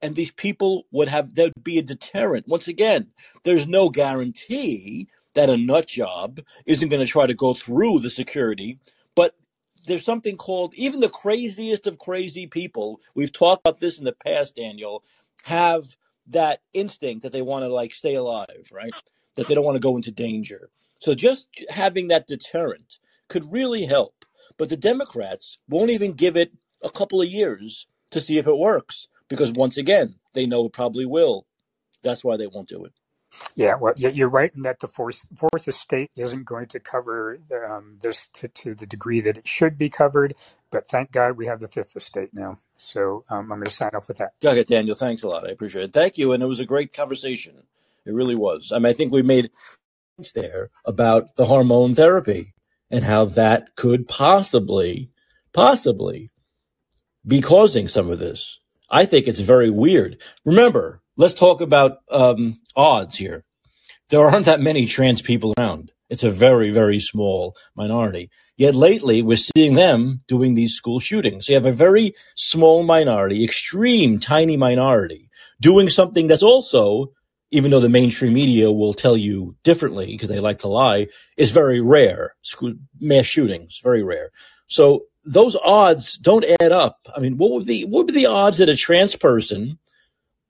and 0.00 0.14
these 0.14 0.30
people 0.30 0.84
would 0.90 1.08
have 1.08 1.34
there'd 1.34 1.52
be 1.62 1.78
a 1.78 1.82
deterrent. 1.82 2.48
Once 2.48 2.68
again, 2.68 3.08
there's 3.44 3.66
no 3.66 3.88
guarantee 3.88 5.08
that 5.34 5.50
a 5.50 5.56
nut 5.56 5.86
job 5.86 6.40
isn't 6.66 6.88
going 6.88 7.04
to 7.04 7.10
try 7.10 7.26
to 7.26 7.34
go 7.34 7.54
through 7.54 7.98
the 8.00 8.10
security, 8.10 8.78
but 9.14 9.34
there's 9.86 10.04
something 10.04 10.36
called 10.36 10.74
even 10.74 11.00
the 11.00 11.08
craziest 11.08 11.86
of 11.86 11.98
crazy 11.98 12.46
people. 12.46 13.00
We've 13.14 13.32
talked 13.32 13.62
about 13.66 13.80
this 13.80 13.98
in 13.98 14.04
the 14.04 14.14
past, 14.26 14.56
Daniel, 14.56 15.02
have 15.44 15.96
that 16.28 16.60
instinct 16.72 17.22
that 17.22 17.32
they 17.32 17.42
want 17.42 17.64
to 17.64 17.72
like 17.72 17.94
stay 17.94 18.14
alive, 18.14 18.70
right? 18.72 18.94
That 19.36 19.48
they 19.48 19.54
don't 19.54 19.64
want 19.64 19.76
to 19.76 19.80
go 19.80 19.96
into 19.96 20.12
danger. 20.12 20.70
So 20.98 21.14
just 21.14 21.48
having 21.68 22.08
that 22.08 22.26
deterrent 22.26 22.98
could 23.28 23.50
really 23.52 23.86
help. 23.86 24.24
But 24.56 24.68
the 24.68 24.76
Democrats 24.76 25.58
won't 25.68 25.90
even 25.90 26.12
give 26.12 26.36
it 26.36 26.52
a 26.82 26.90
couple 26.90 27.20
of 27.20 27.28
years 27.28 27.86
to 28.12 28.20
see 28.20 28.38
if 28.38 28.46
it 28.46 28.56
works 28.56 29.08
because 29.28 29.52
once 29.52 29.76
again, 29.76 30.16
they 30.34 30.46
know 30.46 30.66
it 30.66 30.72
probably 30.72 31.06
will. 31.06 31.46
That's 32.02 32.24
why 32.24 32.36
they 32.36 32.46
won't 32.46 32.68
do 32.68 32.84
it. 32.84 32.92
Yeah, 33.54 33.76
well, 33.76 33.94
you're 33.96 34.28
right 34.28 34.52
in 34.54 34.62
that 34.62 34.80
the 34.80 34.88
fourth, 34.88 35.26
fourth 35.36 35.66
estate 35.66 36.10
isn't 36.16 36.44
going 36.44 36.66
to 36.68 36.80
cover 36.80 37.38
um, 37.66 37.98
this 38.02 38.26
to, 38.34 38.48
to 38.48 38.74
the 38.74 38.86
degree 38.86 39.20
that 39.22 39.38
it 39.38 39.48
should 39.48 39.78
be 39.78 39.88
covered. 39.88 40.34
But 40.70 40.88
thank 40.88 41.12
God 41.12 41.36
we 41.36 41.46
have 41.46 41.60
the 41.60 41.68
fifth 41.68 41.96
estate 41.96 42.30
now. 42.34 42.58
So 42.76 43.24
um, 43.30 43.52
I'm 43.52 43.58
going 43.58 43.64
to 43.64 43.70
sign 43.70 43.90
off 43.94 44.08
with 44.08 44.18
that. 44.18 44.32
Ahead, 44.42 44.66
Daniel. 44.66 44.94
Thanks 44.94 45.22
a 45.22 45.28
lot. 45.28 45.48
I 45.48 45.52
appreciate 45.52 45.84
it. 45.84 45.92
Thank 45.92 46.18
you. 46.18 46.32
And 46.32 46.42
it 46.42 46.46
was 46.46 46.60
a 46.60 46.66
great 46.66 46.92
conversation. 46.92 47.62
It 48.04 48.12
really 48.12 48.36
was. 48.36 48.72
I 48.72 48.78
mean, 48.78 48.86
I 48.86 48.92
think 48.92 49.12
we 49.12 49.22
made 49.22 49.50
points 50.16 50.32
there 50.32 50.70
about 50.84 51.36
the 51.36 51.46
hormone 51.46 51.94
therapy 51.94 52.54
and 52.90 53.04
how 53.04 53.26
that 53.26 53.76
could 53.76 54.08
possibly, 54.08 55.10
possibly 55.52 56.30
be 57.26 57.40
causing 57.40 57.88
some 57.88 58.10
of 58.10 58.18
this. 58.18 58.58
I 58.90 59.06
think 59.06 59.26
it's 59.26 59.40
very 59.40 59.70
weird. 59.70 60.20
Remember, 60.44 61.00
let's 61.16 61.34
talk 61.34 61.60
about 61.60 61.98
um, 62.10 62.60
odds 62.76 63.16
here. 63.16 63.44
There 64.10 64.24
aren't 64.26 64.46
that 64.46 64.60
many 64.60 64.86
trans 64.86 65.22
people 65.22 65.54
around. 65.58 65.92
It's 66.10 66.24
a 66.24 66.30
very, 66.30 66.70
very 66.70 67.00
small 67.00 67.56
minority. 67.74 68.30
Yet 68.58 68.74
lately, 68.74 69.22
we're 69.22 69.38
seeing 69.38 69.74
them 69.74 70.20
doing 70.28 70.54
these 70.54 70.74
school 70.74 71.00
shootings. 71.00 71.48
You 71.48 71.54
have 71.54 71.64
a 71.64 71.72
very 71.72 72.14
small 72.36 72.82
minority, 72.82 73.42
extreme, 73.42 74.18
tiny 74.18 74.58
minority, 74.58 75.30
doing 75.58 75.88
something 75.88 76.26
that's 76.26 76.42
also, 76.42 77.12
even 77.50 77.70
though 77.70 77.80
the 77.80 77.88
mainstream 77.88 78.34
media 78.34 78.70
will 78.70 78.92
tell 78.92 79.16
you 79.16 79.56
differently 79.62 80.06
because 80.06 80.28
they 80.28 80.38
like 80.38 80.58
to 80.58 80.68
lie, 80.68 81.06
is 81.38 81.50
very 81.50 81.80
rare. 81.80 82.34
School, 82.42 82.74
mass 83.00 83.24
shootings, 83.24 83.80
very 83.82 84.02
rare. 84.02 84.30
So 84.72 85.04
those 85.22 85.54
odds 85.56 86.16
don't 86.16 86.46
add 86.62 86.72
up. 86.72 87.06
I 87.14 87.20
mean, 87.20 87.36
what 87.36 87.50
would 87.50 87.66
the 87.66 87.84
what 87.84 88.06
would 88.06 88.14
be 88.14 88.14
the 88.14 88.26
odds 88.26 88.56
that 88.56 88.70
a 88.70 88.76
trans 88.76 89.14
person 89.14 89.78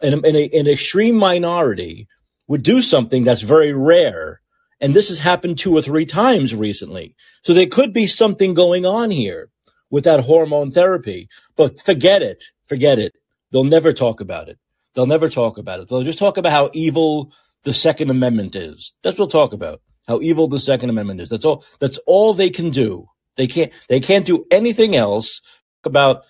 in, 0.01 0.15
a, 0.15 0.19
in 0.19 0.37
an 0.37 0.69
extreme 0.69 1.17
minority 1.17 2.07
would 2.47 2.63
do 2.63 2.81
something 2.81 3.25
that's 3.25 3.43
very 3.43 3.73
rare? 3.73 4.41
And 4.81 4.95
this 4.95 5.09
has 5.09 5.19
happened 5.19 5.59
two 5.59 5.77
or 5.77 5.83
three 5.83 6.07
times 6.07 6.55
recently. 6.55 7.17
So 7.43 7.53
there 7.53 7.67
could 7.67 7.93
be 7.93 8.07
something 8.07 8.55
going 8.55 8.87
on 8.87 9.11
here 9.11 9.51
with 9.91 10.05
that 10.05 10.21
hormone 10.21 10.71
therapy. 10.71 11.29
But 11.57 11.81
forget 11.81 12.23
it. 12.23 12.45
Forget 12.65 13.01
it. 13.01 13.15
They'll 13.51 13.65
never 13.65 13.93
talk 13.93 14.21
about 14.21 14.49
it. 14.49 14.59
They'll 14.95 15.07
never 15.07 15.29
talk 15.29 15.59
about 15.59 15.81
it. 15.81 15.89
They'll 15.89 16.05
just 16.05 16.21
talk 16.21 16.37
about 16.37 16.53
how 16.53 16.71
evil 16.75 17.33
the 17.65 17.75
Second 17.75 18.11
Amendment 18.11 18.55
is. 18.55 18.93
That's 19.03 19.19
what 19.19 19.31
they'll 19.31 19.41
talk 19.43 19.53
about. 19.53 19.81
How 20.07 20.21
evil 20.21 20.47
the 20.47 20.61
Second 20.61 20.91
Amendment 20.91 21.21
is. 21.21 21.29
That's 21.29 21.45
all. 21.45 21.65
That's 21.81 21.99
all 22.07 22.35
they 22.35 22.51
can 22.51 22.71
do. 22.71 23.09
They 23.37 23.47
can't. 23.47 23.73
They 23.89 24.01
can't 24.01 24.27
do 24.27 24.47
anything 24.51 24.95
else 24.95 25.41
about 25.85 26.25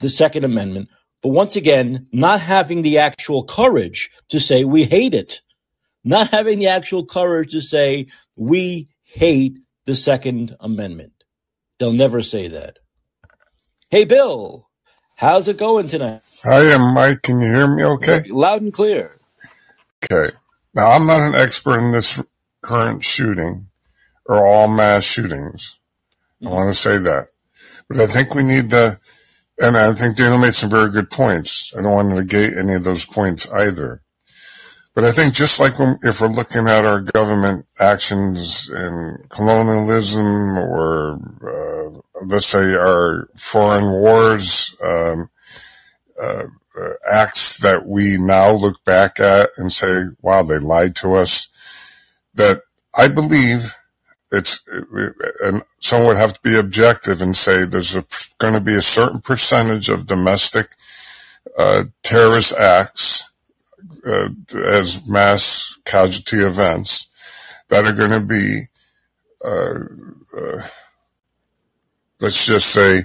the 0.00 0.10
Second 0.10 0.44
Amendment. 0.44 0.88
But 1.22 1.30
once 1.30 1.56
again, 1.56 2.06
not 2.12 2.40
having 2.40 2.82
the 2.82 2.98
actual 2.98 3.44
courage 3.44 4.10
to 4.28 4.38
say 4.38 4.64
we 4.64 4.84
hate 4.84 5.14
it, 5.14 5.40
not 6.04 6.28
having 6.28 6.58
the 6.58 6.68
actual 6.68 7.06
courage 7.06 7.52
to 7.52 7.60
say 7.60 8.08
we 8.36 8.88
hate 9.04 9.58
the 9.86 9.96
Second 9.96 10.54
Amendment. 10.60 11.12
They'll 11.78 11.92
never 11.92 12.20
say 12.22 12.48
that. 12.48 12.78
Hey, 13.88 14.04
Bill, 14.04 14.68
how's 15.16 15.48
it 15.48 15.56
going 15.56 15.88
tonight? 15.88 16.20
Hi, 16.42 16.60
am 16.74 16.94
Mike. 16.94 17.22
Can 17.22 17.40
you 17.40 17.46
hear 17.46 17.74
me 17.74 17.84
okay? 17.84 18.22
Loud 18.28 18.62
and 18.62 18.72
clear. 18.72 19.18
Okay. 20.04 20.34
Now, 20.74 20.90
I'm 20.90 21.06
not 21.06 21.20
an 21.20 21.34
expert 21.34 21.78
in 21.78 21.92
this 21.92 22.24
current 22.62 23.02
shooting 23.04 23.68
or 24.26 24.46
all 24.46 24.68
mass 24.68 25.04
shootings. 25.04 25.78
I 26.44 26.50
want 26.50 26.70
to 26.70 26.74
say 26.74 26.98
that. 26.98 27.28
But 27.88 27.98
I 27.98 28.06
think 28.06 28.34
we 28.34 28.42
need 28.42 28.70
to, 28.70 28.96
and 29.60 29.76
I 29.76 29.92
think 29.92 30.16
Daniel 30.16 30.38
made 30.38 30.54
some 30.54 30.70
very 30.70 30.90
good 30.90 31.10
points. 31.10 31.76
I 31.76 31.82
don't 31.82 31.92
want 31.92 32.10
to 32.10 32.16
negate 32.16 32.52
any 32.58 32.74
of 32.74 32.84
those 32.84 33.04
points 33.04 33.50
either. 33.52 34.00
But 34.94 35.04
I 35.04 35.10
think 35.10 35.34
just 35.34 35.60
like 35.60 35.78
when, 35.78 35.96
if 36.02 36.20
we're 36.20 36.28
looking 36.28 36.68
at 36.68 36.84
our 36.84 37.00
government 37.00 37.66
actions 37.80 38.70
in 38.70 39.18
colonialism 39.28 40.24
or, 40.58 41.18
uh, 41.42 42.24
let's 42.26 42.46
say 42.46 42.74
our 42.74 43.28
foreign 43.34 43.90
wars, 43.90 44.78
um, 44.84 45.28
uh, 46.20 46.44
uh, 46.80 46.92
acts 47.10 47.58
that 47.58 47.86
we 47.86 48.16
now 48.18 48.52
look 48.52 48.82
back 48.84 49.20
at 49.20 49.50
and 49.58 49.72
say, 49.72 50.04
wow, 50.22 50.42
they 50.42 50.58
lied 50.58 50.96
to 50.96 51.14
us, 51.14 51.48
that 52.34 52.62
I 52.96 53.08
believe 53.08 53.76
it's, 54.36 54.64
and 55.42 55.62
someone 55.78 56.08
would 56.08 56.16
have 56.16 56.34
to 56.34 56.40
be 56.42 56.58
objective 56.58 57.20
and 57.20 57.36
say 57.36 57.64
there's 57.64 57.94
going 58.38 58.54
to 58.54 58.60
be 58.60 58.74
a 58.74 58.82
certain 58.82 59.20
percentage 59.20 59.88
of 59.88 60.06
domestic 60.06 60.68
uh, 61.58 61.84
terrorist 62.02 62.56
acts 62.58 63.32
uh, 64.06 64.28
as 64.72 65.08
mass 65.08 65.78
casualty 65.84 66.38
events 66.38 67.10
that 67.68 67.84
are 67.84 67.94
going 67.94 68.20
to 68.20 68.26
be, 68.26 68.60
uh, 69.44 70.38
uh, 70.38 70.68
let's 72.20 72.46
just 72.46 72.72
say, 72.72 73.00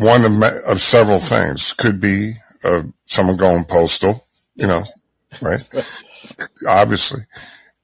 one 0.00 0.24
of, 0.24 0.42
of 0.68 0.78
several 0.78 1.18
things. 1.18 1.72
Could 1.72 2.00
be 2.00 2.32
uh, 2.64 2.82
someone 3.06 3.36
going 3.36 3.64
postal, 3.64 4.24
you 4.54 4.66
know, 4.66 4.82
right? 5.42 5.62
Obviously, 6.66 7.22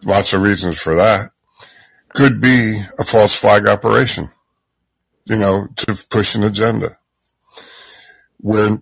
lots 0.05 0.35
of 0.35 0.43
reasons 0.43 0.81
for 0.81 0.97
that. 0.97 1.31
Could 2.15 2.41
be 2.41 2.81
a 2.99 3.05
false 3.05 3.41
flag 3.41 3.67
operation, 3.67 4.27
you 5.29 5.39
know, 5.39 5.67
to 5.77 6.07
push 6.11 6.37
an 6.37 6.45
agenda. 6.45 6.89
Where 8.39 8.79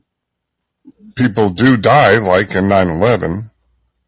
people 1.16 1.50
do 1.50 1.76
die, 1.76 2.18
like 2.18 2.54
in 2.56 2.68
9 2.68 2.88
11. 2.88 3.50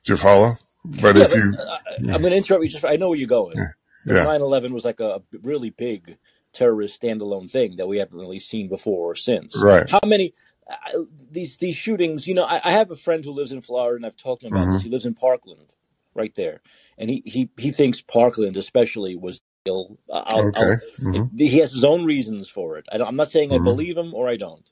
Do 0.05 0.12
you 0.12 0.16
follow? 0.16 0.53
But 0.85 1.16
Yeah, 1.16 1.25
if 1.25 1.31
but 1.31 1.37
you, 1.37 1.55
uh, 1.59 1.79
I'm 2.12 2.22
going 2.22 2.33
to 2.33 2.37
interrupt 2.37 2.64
you. 2.64 2.70
Just 2.70 2.85
I 2.85 2.97
know 2.97 3.11
where 3.11 3.18
you're 3.18 3.29
going. 3.29 3.66
Yeah, 4.07 4.27
9/11 4.27 4.72
was 4.72 4.85
like 4.85 5.01
a 5.01 5.22
really 5.43 5.70
big 5.70 6.18
terrorist 6.53 7.01
standalone 7.01 7.51
thing 7.51 7.77
that 7.77 7.89
we 7.89 7.99
haven't 7.99 8.18
really 8.18 8.39
seen 8.39 8.68
before 8.68 9.12
or 9.12 9.16
since. 9.16 9.64
right. 9.64 9.87
How 9.87 10.01
many? 10.07 10.33
I, 10.68 10.95
these 11.31 11.59
these 11.59 11.77
shootings. 11.77 12.27
You 12.29 12.35
know, 12.35 12.45
I, 12.45 12.61
I 12.64 12.72
have 12.72 12.91
a 12.91 12.97
friend 12.97 13.25
who 13.25 13.33
lives 13.33 13.53
in 13.53 13.62
Florida, 13.62 13.97
and 13.97 14.07
I've 14.07 14.16
talked 14.16 14.43
to 14.43 14.49
him 14.49 14.55
about 14.55 14.70
hmm 14.70 14.72
this. 14.72 14.83
He 14.83 14.91
lives 14.91 15.07
in 15.07 15.14
Parkland, 15.14 15.75
right 16.14 16.35
there, 16.35 16.61
and 16.99 17.11
he 17.11 17.22
he 17.26 17.51
he 17.59 17.72
thinks 17.72 18.03
Parkland, 18.03 18.57
especially, 18.57 19.16
was 19.16 19.42
ill. 19.66 19.99
I'll, 20.12 20.51
Okay. 20.51 20.53
I'll, 20.55 20.76
hmm 20.99 21.24
he 21.36 21.59
has 21.59 21.72
his 21.72 21.84
own 21.84 22.05
reasons 22.05 22.49
for 22.49 22.78
it. 22.78 22.86
I 22.92 22.99
I'm 23.03 23.16
not 23.16 23.30
saying 23.30 23.53
I 23.53 23.59
hmm 23.59 23.59
believe 23.59 23.97
him 23.97 24.14
or 24.14 24.28
I 24.28 24.36
don't, 24.36 24.70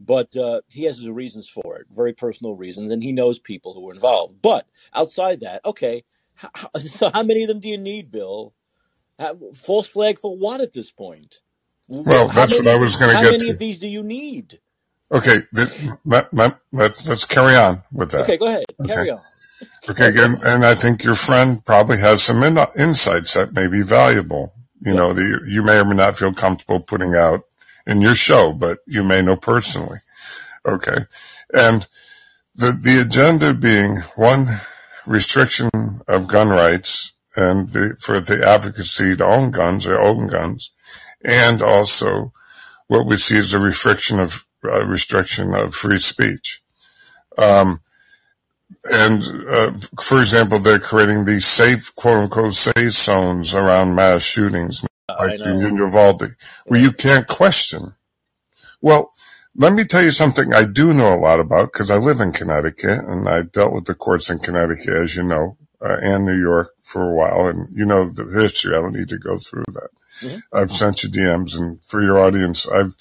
but 0.00 0.36
uh, 0.36 0.62
he 0.68 0.84
has 0.84 0.98
his 0.98 1.10
reasons 1.10 1.48
for 1.48 1.78
it, 1.78 1.86
very 1.90 2.12
personal 2.14 2.56
reasons, 2.56 2.92
and 2.92 3.02
he 3.02 3.12
knows 3.12 3.38
people 3.40 3.74
who 3.74 3.82
were 3.82 3.94
involved. 3.94 4.42
But 4.42 4.66
outside 4.94 5.40
that, 5.40 5.64
okay, 5.64 6.04
how, 6.36 6.50
how- 6.54 6.70
so 6.80 7.10
how 7.12 7.22
many 7.24 7.42
of 7.44 7.48
them 7.48 7.60
do 7.60 7.68
you 7.68 7.78
need, 7.78 8.10
Bill? 8.12 8.54
How, 9.18 9.38
false 9.54 9.88
flag 9.88 10.18
for 10.18 10.36
what 10.36 10.60
at 10.62 10.74
this 10.74 10.92
point? 10.92 11.40
Well, 11.88 12.28
How 12.28 12.34
that's 12.34 12.58
what 12.58 12.68
I 12.68 12.76
was 12.76 12.96
going 12.96 13.10
to 13.10 13.16
get. 13.16 13.22
How 13.22 13.30
many 13.30 13.46
to. 13.46 13.52
of 13.52 13.58
these 13.58 13.78
do 13.80 13.88
you 13.88 14.02
need? 14.02 14.60
Okay, 15.12 15.36
th- 15.54 15.90
let, 16.04 16.32
let, 16.34 16.60
let's, 16.72 17.08
let's 17.08 17.24
carry 17.26 17.56
on 17.56 17.78
with 17.94 18.12
that. 18.12 18.22
Okay, 18.22 18.36
go 18.38 18.46
ahead, 18.48 18.64
Okay. 18.80 18.92
carry 18.94 19.10
on. 19.10 19.22
Okay, 19.88 20.08
again, 20.08 20.36
and 20.42 20.64
I 20.64 20.74
think 20.74 21.04
your 21.04 21.14
friend 21.14 21.62
probably 21.64 21.98
has 21.98 22.22
some 22.22 22.42
in- 22.42 22.56
insights 22.78 23.34
that 23.34 23.52
may 23.54 23.66
be 23.68 23.82
valuable. 23.82 24.52
You 24.80 24.92
Yeah. 24.92 24.98
know, 24.98 25.12
that 25.12 25.40
you 25.46 25.62
may 25.62 25.78
or 25.78 25.84
may 25.84 25.94
not 25.96 26.18
feel 26.18 26.32
comfortable 26.32 26.80
putting 26.80 27.14
out 27.14 27.42
in 27.86 28.00
your 28.00 28.14
show, 28.14 28.52
but 28.54 28.78
you 28.86 29.04
may 29.04 29.20
know 29.20 29.36
personally. 29.36 29.98
Okay. 30.66 30.96
And 31.52 31.86
the, 32.54 32.72
the 32.72 33.02
agenda 33.02 33.52
being 33.52 33.98
one, 34.16 34.60
restriction 35.06 35.68
of 36.08 36.28
gun 36.28 36.48
rights 36.48 37.12
and 37.36 37.68
the, 37.68 37.96
for 38.00 38.20
the 38.20 38.46
advocacy 38.46 39.16
to 39.16 39.24
own 39.24 39.50
guns 39.50 39.86
or 39.86 40.00
own 40.00 40.28
guns. 40.28 40.70
And 41.22 41.60
also 41.60 42.32
what 42.86 43.06
we 43.06 43.16
see 43.16 43.36
is 43.36 43.52
a 43.52 43.58
restriction 43.58 44.18
of, 44.18 44.46
uh, 44.64 44.86
restriction 44.86 45.52
of 45.52 45.74
free 45.74 45.98
speech. 45.98 46.62
Um, 47.36 47.80
and 48.92 49.22
uh, 49.48 49.72
for 50.02 50.20
example, 50.20 50.58
they're 50.58 50.78
creating 50.78 51.24
these 51.24 51.46
safe, 51.46 51.94
quote 51.96 52.24
unquote, 52.24 52.52
safe 52.52 52.92
zones 52.92 53.54
around 53.54 53.94
mass 53.94 54.22
shootings, 54.24 54.84
like 55.08 55.40
in. 55.40 55.76
Uvalde, 55.76 56.24
where 56.66 56.80
you 56.80 56.92
can't 56.92 57.26
question. 57.26 57.92
Well, 58.80 59.12
let 59.56 59.72
me 59.72 59.84
tell 59.84 60.02
you 60.02 60.10
something 60.10 60.52
I 60.52 60.64
do 60.66 60.92
know 60.92 61.14
a 61.14 61.16
lot 61.16 61.40
about 61.40 61.72
because 61.72 61.90
I 61.90 61.96
live 61.96 62.20
in 62.20 62.32
Connecticut 62.32 62.98
and 63.06 63.28
I 63.28 63.42
dealt 63.42 63.72
with 63.72 63.86
the 63.86 63.94
courts 63.94 64.28
in 64.30 64.38
Connecticut, 64.38 64.88
as 64.94 65.16
you 65.16 65.22
know, 65.22 65.56
uh, 65.80 65.96
and 66.02 66.26
New 66.26 66.38
York 66.38 66.74
for 66.82 67.10
a 67.10 67.14
while. 67.14 67.46
And 67.46 67.68
you 67.72 67.86
know 67.86 68.04
the 68.10 68.24
history. 68.40 68.74
I 68.74 68.80
don't 68.80 68.94
need 68.94 69.08
to 69.08 69.18
go 69.18 69.38
through 69.38 69.64
that. 69.68 69.88
hmm 70.20 70.36
I've 70.52 70.70
sent 70.70 71.02
you 71.02 71.08
DMs 71.08 71.58
and 71.58 71.82
for 71.82 72.02
your 72.02 72.18
audience, 72.18 72.68
I've 72.68 72.96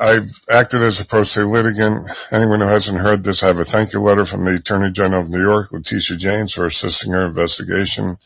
I've 0.00 0.30
acted 0.50 0.80
as 0.80 1.00
a 1.00 1.04
pro 1.04 1.24
se 1.24 1.42
litigant. 1.42 1.98
Anyone 2.32 2.60
who 2.60 2.66
hasn't 2.66 3.00
heard 3.00 3.22
this, 3.22 3.42
I 3.42 3.48
have 3.48 3.58
a 3.58 3.64
thank 3.64 3.92
you 3.92 4.00
letter 4.00 4.24
from 4.24 4.46
the 4.46 4.54
Attorney 4.54 4.90
General 4.90 5.22
of 5.22 5.30
New 5.30 5.42
York, 5.42 5.72
Letitia 5.72 6.16
James, 6.16 6.54
for 6.54 6.64
assisting 6.64 7.12
her 7.12 7.26
investigation 7.26 8.16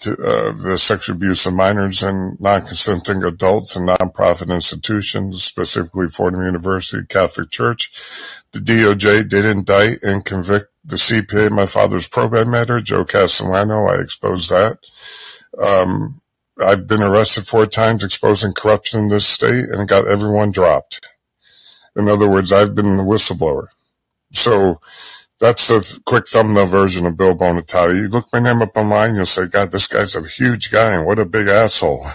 to 0.00 0.12
uh, 0.12 0.52
the 0.52 0.78
sexual 0.78 1.14
abuse 1.16 1.44
of 1.44 1.52
minors 1.52 2.02
and 2.02 2.40
non-consenting 2.40 3.22
adults 3.24 3.76
in 3.76 3.86
nonprofit 3.86 4.52
institutions, 4.52 5.44
specifically 5.44 6.08
Fordham 6.08 6.44
University 6.44 7.06
Catholic 7.06 7.50
Church. 7.50 7.90
The 8.52 8.60
DOJ 8.60 9.28
did 9.28 9.44
indict 9.44 10.02
and 10.02 10.24
convict 10.24 10.66
the 10.84 10.96
CPA, 10.96 11.50
my 11.50 11.66
father's 11.66 12.08
probate 12.08 12.48
matter, 12.48 12.80
Joe 12.80 13.04
Castellano. 13.04 13.86
I 13.86 14.00
exposed 14.00 14.50
that. 14.50 14.78
Um, 15.62 16.08
I've 16.62 16.86
been 16.88 17.02
arrested 17.02 17.44
four 17.44 17.66
times 17.66 18.04
exposing 18.04 18.52
corruption 18.56 19.00
in 19.02 19.08
this 19.10 19.26
state 19.26 19.66
and 19.72 19.88
got 19.88 20.08
everyone 20.08 20.52
dropped. 20.52 21.06
In 21.96 22.08
other 22.08 22.30
words, 22.30 22.52
I've 22.52 22.74
been 22.74 22.96
the 22.96 23.04
whistleblower. 23.04 23.66
So 24.32 24.80
that's 25.40 25.70
a 25.70 26.00
quick 26.02 26.28
thumbnail 26.28 26.66
version 26.66 27.06
of 27.06 27.16
Bill 27.18 27.36
Bonatati. 27.36 28.02
You 28.02 28.08
look 28.08 28.28
my 28.32 28.40
name 28.40 28.62
up 28.62 28.76
online, 28.76 29.14
you'll 29.16 29.26
say, 29.26 29.48
God, 29.48 29.72
this 29.72 29.88
guy's 29.88 30.16
a 30.16 30.26
huge 30.26 30.72
guy 30.72 30.94
and 30.94 31.06
what 31.06 31.18
a 31.18 31.26
big 31.26 31.48
asshole. 31.48 32.04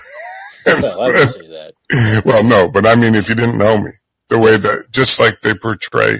Well, 0.79 1.01
I 1.01 1.11
would 1.11 1.25
say 1.25 1.47
that. 1.47 1.75
well, 2.25 2.43
no, 2.47 2.71
but 2.71 2.85
I 2.85 2.95
mean, 2.95 3.15
if 3.15 3.29
you 3.29 3.35
didn't 3.35 3.57
know 3.57 3.77
me, 3.77 3.89
the 4.29 4.39
way 4.39 4.57
that, 4.57 4.87
just 4.91 5.19
like 5.19 5.41
they 5.41 5.53
portray 5.55 6.15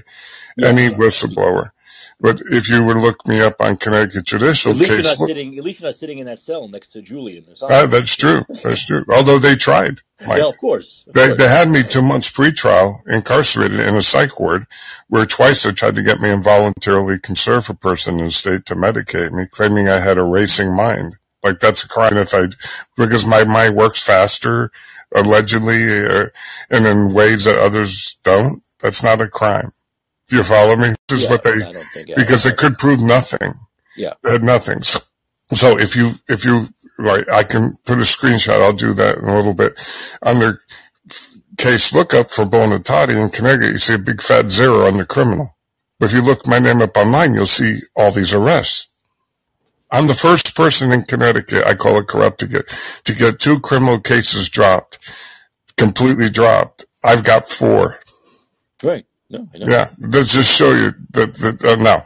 Yeah, 0.57 0.69
any 0.69 0.89
whistleblower. 0.89 1.69
But 2.19 2.39
if 2.51 2.69
you 2.69 2.83
would 2.83 2.97
look 2.97 3.27
me 3.27 3.41
up 3.41 3.55
on 3.61 3.77
Connecticut 3.77 4.25
Judicial 4.25 4.71
At 4.71 4.77
least 4.77 4.89
you're 4.89 4.97
Case, 4.97 5.05
not 5.05 5.19
look, 5.19 5.29
sitting. 5.29 5.57
At 5.57 5.63
least 5.63 5.79
you're 5.81 5.87
not 5.87 5.95
sitting 5.95 6.19
in 6.19 6.25
that 6.25 6.39
cell 6.39 6.67
next 6.67 6.89
to 6.89 7.01
Julian 7.01 7.45
or 7.47 7.55
ah, 7.69 7.87
that's 7.89 8.15
true. 8.17 8.41
That's 8.63 8.85
true. 8.87 9.05
Although 9.13 9.37
they 9.39 9.55
tried, 9.55 10.01
Mike. 10.25 10.39
Yeah, 10.39 10.47
of 10.47 10.57
course, 10.57 11.05
of 11.07 11.13
They, 11.13 11.27
course. 11.27 11.37
they 11.37 11.47
had 11.47 11.69
me 11.69 11.83
two 11.83 12.01
months 12.01 12.31
pretrial 12.31 12.95
incarcerated 13.07 13.79
in 13.81 13.95
a 13.95 14.01
psych 14.01 14.39
ward 14.39 14.65
where 15.09 15.25
twice 15.25 15.63
they 15.63 15.71
tried 15.73 15.95
to 15.95 16.03
get 16.03 16.19
me 16.19 16.31
involuntarily 16.31 17.17
conserve 17.23 17.69
a 17.69 17.75
person 17.75 18.17
in 18.19 18.25
the 18.25 18.31
state 18.31 18.65
to 18.65 18.75
medicate 18.75 19.31
me, 19.31 19.43
claiming 19.51 19.87
I 19.87 19.99
had 19.99 20.17
a 20.17 20.23
racing 20.23 20.75
mind. 20.75 21.13
Like 21.43 21.59
that's 21.59 21.85
a 21.85 21.87
crime 21.87 22.17
if 22.17 22.33
I, 22.33 22.47
because 22.97 23.27
my 23.27 23.43
mind 23.43 23.75
works 23.75 24.03
faster, 24.05 24.71
allegedly, 25.15 25.83
or, 25.83 26.31
and 26.71 26.85
in 26.85 27.13
ways 27.15 27.45
that 27.45 27.59
others 27.59 28.17
don't. 28.23 28.59
That's 28.81 29.03
not 29.03 29.21
a 29.21 29.29
crime. 29.29 29.71
Do 30.29 30.37
you 30.37 30.43
follow 30.43 30.75
me? 30.77 30.87
This 31.09 31.23
is 31.23 31.25
Yeah, 31.25 31.31
what 31.31 31.43
they, 31.43 31.51
I 31.69 31.71
don't 31.73 31.83
think. 31.93 32.09
I, 32.11 32.15
because 32.17 32.45
it 32.45 32.57
could 32.57 32.77
prove 32.79 33.01
nothing. 33.01 33.51
yeah, 33.95 34.13
had 34.25 34.43
nothing. 34.43 34.79
So, 34.83 34.99
so 35.53 35.79
if 35.79 35.95
you, 35.95 36.11
if 36.29 36.45
you, 36.45 36.67
right, 36.99 37.25
I 37.31 37.43
can 37.43 37.75
put 37.85 37.97
a 37.99 38.01
screenshot. 38.01 38.61
I'll 38.61 38.73
do 38.73 38.93
that 38.93 39.17
in 39.19 39.25
a 39.29 39.35
little 39.35 39.53
bit. 39.55 39.73
Under 40.23 40.61
case 41.57 41.93
lookup 41.95 42.31
for 42.31 42.45
Bonatati 42.45 43.21
in 43.23 43.29
Connecticut, 43.31 43.73
you 43.73 43.79
see 43.79 43.95
a 43.95 43.99
big 43.99 44.21
fat 44.21 44.51
zero 44.51 44.87
on 44.87 44.97
the 44.97 45.05
criminal. 45.05 45.47
But 45.99 46.07
if 46.11 46.15
you 46.15 46.23
look 46.23 46.47
my 46.47 46.59
name 46.59 46.81
up 46.81 46.97
online, 46.97 47.33
you'll 47.35 47.45
see 47.47 47.79
all 47.95 48.11
these 48.11 48.33
arrests. 48.33 48.89
I'm 49.91 50.07
the 50.07 50.13
first 50.15 50.55
person 50.55 50.91
in 50.91 51.03
Connecticut, 51.03 51.65
I 51.65 51.75
call 51.75 51.97
it 51.99 52.07
corrupt 52.07 52.39
to 52.41 52.47
get, 52.47 52.67
to 53.05 53.13
get 53.15 53.39
two 53.39 53.59
criminal 53.59 53.99
cases 53.99 54.49
dropped, 54.49 54.99
completely 55.77 56.29
dropped. 56.29 56.85
I've 57.03 57.23
got 57.25 57.45
four. 57.47 57.95
right. 58.83 59.05
No, 59.29 59.47
I 59.53 59.57
know. 59.57 59.65
Yeah, 59.67 59.85
that 60.09 60.25
just 60.25 60.57
show 60.57 60.71
you 60.71 60.91
that, 61.11 61.33
that 61.33 61.77
uh, 61.77 61.83
now, 61.83 61.99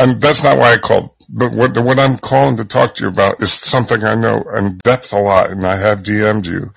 and 0.00 0.22
that's 0.22 0.44
not 0.44 0.58
why 0.58 0.74
I 0.74 0.78
called. 0.78 1.10
But 1.28 1.54
what 1.56 1.76
what 1.78 1.98
I'm 1.98 2.18
calling 2.18 2.56
to 2.56 2.66
talk 2.66 2.94
to 2.94 3.04
you 3.04 3.10
about 3.10 3.40
is 3.40 3.52
something 3.52 4.02
I 4.04 4.14
know 4.14 4.42
in 4.58 4.78
depth 4.78 5.12
a 5.12 5.18
lot, 5.18 5.50
and 5.50 5.66
I 5.66 5.76
have 5.76 6.04
DM'd 6.04 6.46
you 6.46 6.70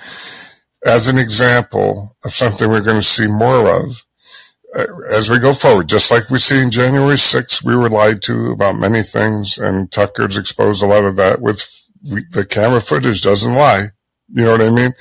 as 0.86 1.08
an 1.08 1.18
example 1.18 2.16
of 2.26 2.32
something 2.32 2.68
we're 2.68 2.84
going 2.84 2.98
to 2.98 3.04
see 3.04 3.28
more 3.28 3.70
of 3.70 4.04
uh, 4.76 4.86
as 5.12 5.30
we 5.30 5.40
go 5.40 5.54
forward. 5.54 5.88
Just 5.88 6.12
like 6.12 6.30
we 6.30 6.38
see 6.38 6.62
in 6.62 6.72
January 6.72 7.16
6th, 7.16 7.64
we 7.66 7.76
were 7.76 7.90
lied 7.90 8.22
to 8.24 8.52
about 8.52 8.80
many 8.80 9.02
things, 9.02 9.58
and 9.58 9.92
Tucker's 9.92 10.38
exposed 10.38 10.84
a 10.84 10.88
lot 10.88 11.06
of 11.06 11.16
that 11.18 11.42
with 11.42 11.60
the 12.02 12.46
camera 12.50 12.82
footage 12.82 13.22
doesn't 13.22 13.54
lie. 13.54 13.86
You 14.34 14.44
know 14.44 14.52
what 14.54 14.62
I 14.62 14.70
mean? 14.70 14.92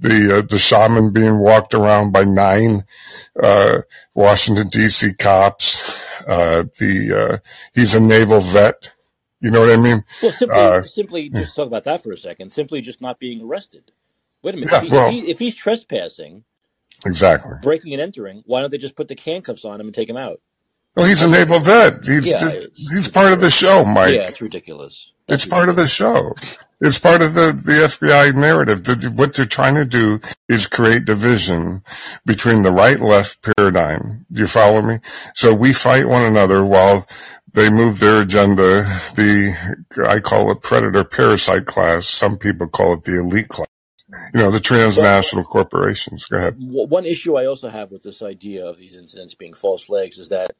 The 0.00 0.38
uh, 0.38 0.46
the 0.48 0.58
shaman 0.58 1.12
being 1.12 1.38
walked 1.38 1.74
around 1.74 2.12
by 2.12 2.24
nine 2.24 2.80
uh, 3.40 3.78
Washington 4.14 4.68
D.C. 4.68 5.14
cops. 5.18 6.02
Uh, 6.26 6.64
the 6.78 7.12
uh, 7.14 7.36
he's 7.74 7.94
a 7.94 8.00
naval 8.00 8.40
vet. 8.40 8.92
You 9.40 9.50
know 9.50 9.60
what 9.60 9.72
I 9.72 9.76
mean? 9.82 9.98
Well, 10.22 10.30
simply, 10.32 10.56
Uh, 10.58 10.82
simply 10.82 11.28
just 11.28 11.56
talk 11.56 11.66
about 11.66 11.84
that 11.84 12.02
for 12.02 12.12
a 12.12 12.16
second. 12.16 12.50
Simply 12.52 12.80
just 12.80 13.00
not 13.00 13.18
being 13.18 13.42
arrested. 13.42 13.90
Wait 14.42 14.54
a 14.54 14.56
minute. 14.56 14.70
yeah, 14.72 14.78
If, 14.78 14.82
he, 14.82 14.86
if, 14.88 14.92
well, 14.92 15.10
he, 15.10 15.30
if 15.32 15.38
he's 15.40 15.54
trespassing, 15.54 16.44
exactly. 17.04 17.52
breaking 17.62 17.92
and 17.92 18.00
entering, 18.00 18.42
why 18.46 18.60
don't 18.60 18.70
they 18.70 18.78
just 18.78 18.94
put 18.96 19.08
the 19.08 19.18
handcuffs 19.24 19.64
on 19.64 19.80
him 19.80 19.86
and 19.88 19.94
take 19.94 20.08
him 20.08 20.16
out? 20.16 20.40
Well, 20.96 21.06
he's 21.06 21.22
a 21.22 21.30
naval 21.30 21.58
vet. 21.60 22.04
He's 22.04 22.30
yeah, 22.30 22.52
he's 22.76 23.08
part 23.08 23.32
of 23.32 23.40
the 23.40 23.46
ridiculous. 23.46 23.58
show, 23.58 23.82
Yeah, 23.84 23.92
Mike. 23.94 24.14
it's 24.14 24.40
ridiculous. 24.40 25.12
That's 25.26 25.44
It's 25.44 25.50
part 25.52 25.68
of 25.68 25.76
the 25.76 25.86
show. 25.86 26.34
It's 26.84 26.98
part 26.98 27.22
of 27.22 27.34
the, 27.34 27.52
the 27.54 27.86
FBI 27.86 28.34
narrative. 28.34 28.82
The, 28.82 29.12
what 29.14 29.36
they're 29.36 29.46
trying 29.46 29.76
to 29.76 29.84
do 29.84 30.18
is 30.48 30.66
create 30.66 31.04
division 31.04 31.80
between 32.26 32.64
the 32.64 32.72
right 32.72 32.98
left 32.98 33.38
paradigm. 33.56 34.00
Do 34.32 34.40
you 34.40 34.48
follow 34.48 34.82
me? 34.82 34.96
So 35.34 35.54
we 35.54 35.72
fight 35.72 36.06
one 36.06 36.24
another 36.24 36.66
while 36.66 37.06
they 37.54 37.70
move 37.70 38.00
their 38.00 38.22
agenda. 38.22 38.82
The, 39.14 40.06
I 40.08 40.18
call 40.18 40.50
it 40.50 40.62
predator 40.62 41.04
parasite 41.04 41.66
class. 41.66 42.06
Some 42.06 42.36
people 42.36 42.66
call 42.66 42.94
it 42.94 43.04
the 43.04 43.20
elite 43.20 43.48
class. 43.48 43.68
You 44.34 44.40
know, 44.40 44.50
the 44.50 44.60
transnational 44.60 45.44
corporations. 45.44 46.26
Go 46.26 46.36
ahead. 46.36 46.54
one 46.58 47.06
issue 47.06 47.36
I 47.38 47.46
also 47.46 47.68
have 47.68 47.92
with 47.92 48.02
this 48.02 48.22
idea 48.22 48.66
of 48.66 48.76
these 48.76 48.96
incidents 48.96 49.36
being 49.36 49.54
false 49.54 49.84
flags 49.84 50.18
is 50.18 50.30
that 50.30 50.50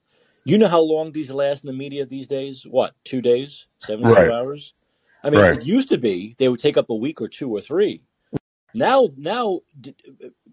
you 0.45 0.57
know 0.57 0.68
how 0.68 0.81
long 0.81 1.12
these 1.12 1.31
last 1.31 1.64
in 1.64 1.68
the 1.68 1.77
media 1.77 2.07
these 2.07 2.27
days? 2.29 2.64
What, 2.64 2.95
two 3.05 3.20
days? 3.20 3.66
72 3.81 4.12
Right. 4.12 4.31
hours? 4.31 4.73
I 5.23 5.31
mean, 5.31 5.41
Right. 5.41 5.59
it 5.59 5.64
used 5.64 5.89
to 5.91 5.99
be 5.99 6.35
they 6.39 6.49
would 6.49 6.61
take 6.61 6.77
up 6.77 6.91
a 6.91 6.95
week 6.95 7.20
or 7.20 7.29
two 7.29 7.51
or 7.55 7.61
three. 7.61 8.05
Now, 8.75 9.09
now, 9.16 9.61
d- 9.81 9.95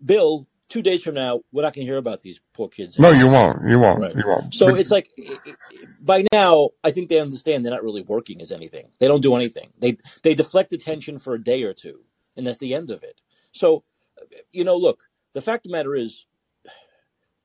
Bill, 0.05 0.45
two 0.67 0.81
days 0.81 1.01
from 1.01 1.15
now, 1.15 1.41
we're 1.51 1.63
not 1.63 1.73
going 1.73 1.85
to 1.85 1.89
hear 1.91 1.97
about 1.97 2.21
these 2.21 2.39
poor 2.53 2.67
kids 2.67 2.99
No, 2.99 3.11
you 3.11 3.27
won't. 3.27 3.57
You 3.67 3.79
won't. 3.79 4.01
Right. 4.01 4.15
You 4.15 4.23
won't. 4.27 4.53
So 4.53 4.67
But 4.67 4.79
it's 4.79 4.91
like 4.91 5.09
by 6.01 6.25
now, 6.31 6.69
I 6.83 6.91
think 6.91 7.09
they 7.09 7.19
understand 7.19 7.63
they're 7.65 7.71
not 7.71 7.83
really 7.83 8.01
working 8.01 8.41
as 8.41 8.51
anything. 8.51 8.89
They 8.99 9.07
don't 9.07 9.21
do 9.21 9.35
anything. 9.35 9.69
They 9.79 9.97
they 10.23 10.35
deflect 10.35 10.73
attention 10.73 11.17
for 11.19 11.33
a 11.33 11.43
day 11.43 11.63
or 11.63 11.73
two, 11.73 12.01
and 12.35 12.45
that's 12.45 12.57
the 12.57 12.73
end 12.73 12.89
of 12.91 13.03
it. 13.03 13.21
So, 13.51 13.83
you 14.51 14.63
know, 14.65 14.75
look, 14.75 15.05
the 15.33 15.41
fact 15.41 15.65
of 15.65 15.71
the 15.71 15.77
matter 15.77 15.95
is, 15.95 16.25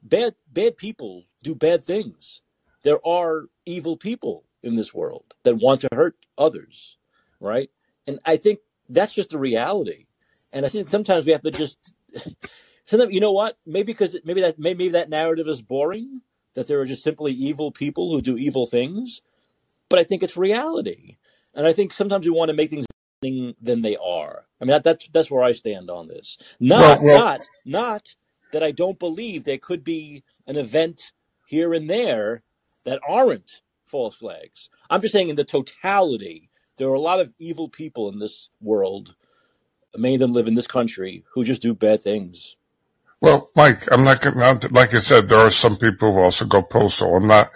bad 0.03 0.35
bad 0.53 0.77
people 0.77 1.25
do 1.43 1.55
bad 1.55 1.85
things. 1.85 2.43
There 2.83 2.99
are 3.07 3.45
evil 3.65 3.97
people 3.97 4.45
in 4.63 4.75
this 4.75 4.93
world 4.93 5.35
that 5.45 5.57
want 5.57 5.81
to 5.83 5.89
hurt 5.93 6.17
others, 6.37 6.97
right? 7.45 7.71
And 8.07 8.19
I 8.25 8.37
think 8.37 8.61
that's 8.89 9.15
just 9.15 9.31
the 9.31 9.39
reality. 9.39 10.07
And 10.53 10.67
I 10.67 10.69
think 10.69 10.89
sometimes 10.89 11.27
we 11.27 11.33
have 11.33 11.43
to 11.43 11.51
just 11.51 11.95
sometimes 12.85 13.13
you 13.13 13.21
know 13.21 13.33
what? 13.33 13.59
Maybe 13.67 13.93
because 13.93 14.17
maybe 14.25 14.41
that 14.43 14.59
maybe 14.59 14.89
that 14.91 15.11
narrative 15.11 15.49
is 15.49 15.63
boring 15.63 16.23
that 16.55 16.69
there 16.69 16.81
are 16.81 16.87
just 16.87 17.03
simply 17.03 17.33
evil 17.33 17.73
people 17.73 18.13
who 18.13 18.23
do 18.23 18.37
evil 18.37 18.67
things, 18.67 19.23
but 19.89 19.99
I 19.99 20.05
think 20.05 20.23
it's 20.23 20.37
reality. 20.37 21.17
And 21.55 21.67
I 21.67 21.73
think 21.73 21.93
sometimes 21.93 22.25
we 22.25 22.33
want 22.33 22.49
to 22.51 22.57
make 22.57 22.71
things 22.71 22.87
than 23.23 23.83
they 23.83 23.97
are. 23.97 24.47
I 24.61 24.65
mean, 24.65 24.73
that, 24.73 24.85
that's 24.85 25.09
that's 25.09 25.31
where 25.31 25.43
I 25.43 25.53
stand 25.53 25.91
on 25.91 26.09
this. 26.09 26.39
Not 26.61 27.01
Well, 27.01 27.03
well, 27.03 27.19
not 27.19 27.41
not 27.65 28.17
that 28.53 28.63
I 28.63 28.71
don't 28.71 28.99
believe 28.99 29.45
there 29.45 29.59
could 29.59 29.85
be 29.85 30.23
an 30.47 30.57
event 30.57 31.13
here 31.47 31.75
and 31.75 31.89
there 31.89 32.43
that 32.85 33.01
aren't 33.09 33.63
false 33.87 34.17
flags. 34.17 34.69
I'm 34.91 35.01
just 35.01 35.13
saying 35.13 35.29
in 35.29 35.37
the 35.37 35.45
totality, 35.45 36.51
there 36.79 36.89
are 36.89 36.95
a 36.95 37.01
lot 37.01 37.21
of 37.21 37.35
evil 37.39 37.69
people 37.69 38.11
in 38.11 38.19
this 38.21 38.51
world. 38.61 39.15
Many 39.97 40.15
of 40.17 40.21
them 40.21 40.33
live 40.33 40.49
in 40.49 40.55
this 40.55 40.67
country 40.69 41.25
who 41.35 41.45
just 41.45 41.63
do 41.63 41.75
bad 41.75 42.01
things. 42.01 42.57
well, 43.23 43.51
Mike, 43.57 43.79
I'm 43.93 44.05
not 44.05 44.23
gonna, 44.23 44.59
like 44.73 44.95
I 44.95 44.99
said, 44.99 45.29
there 45.29 45.39
are 45.41 45.51
some 45.51 45.77
people 45.77 46.15
who 46.15 46.21
also 46.21 46.47
go 46.47 46.63
postal. 46.63 47.17
I'm 47.17 47.27
not, 47.27 47.47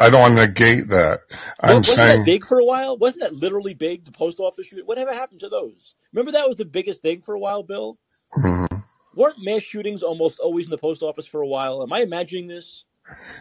I 0.00 0.10
don't 0.10 0.20
want 0.20 0.38
to 0.38 0.46
negate 0.48 0.88
that. 0.90 1.18
I'm 1.62 1.82
Wasn't 1.82 1.98
that 1.98 1.98
saying, 1.98 2.24
big 2.24 2.44
for 2.46 2.58
a 2.60 2.64
while? 2.64 2.96
Wasn't 2.98 3.22
that 3.22 3.34
literally 3.36 3.74
big? 3.74 4.04
The 4.06 4.12
post 4.12 4.40
office 4.40 4.68
shoot. 4.68 4.86
Whatever 4.86 5.12
happened 5.14 5.40
to 5.40 5.48
those? 5.50 5.96
Remember 6.12 6.32
that 6.32 6.48
was 6.48 6.56
the 6.56 6.64
biggest 6.66 7.02
thing 7.02 7.22
for 7.22 7.34
a 7.34 7.40
while, 7.40 7.62
Bill. 7.62 7.98
mhm. 8.38 8.68
Weren't 9.14 9.42
mass 9.42 9.62
shootings 9.62 10.02
almost 10.02 10.40
always 10.40 10.66
in 10.66 10.70
the 10.70 10.78
post 10.78 11.02
office 11.02 11.26
for 11.26 11.42
a 11.42 11.48
while? 11.48 11.82
Am 11.82 11.92
I 11.92 12.00
imagining 12.00 12.48
this? 12.48 12.84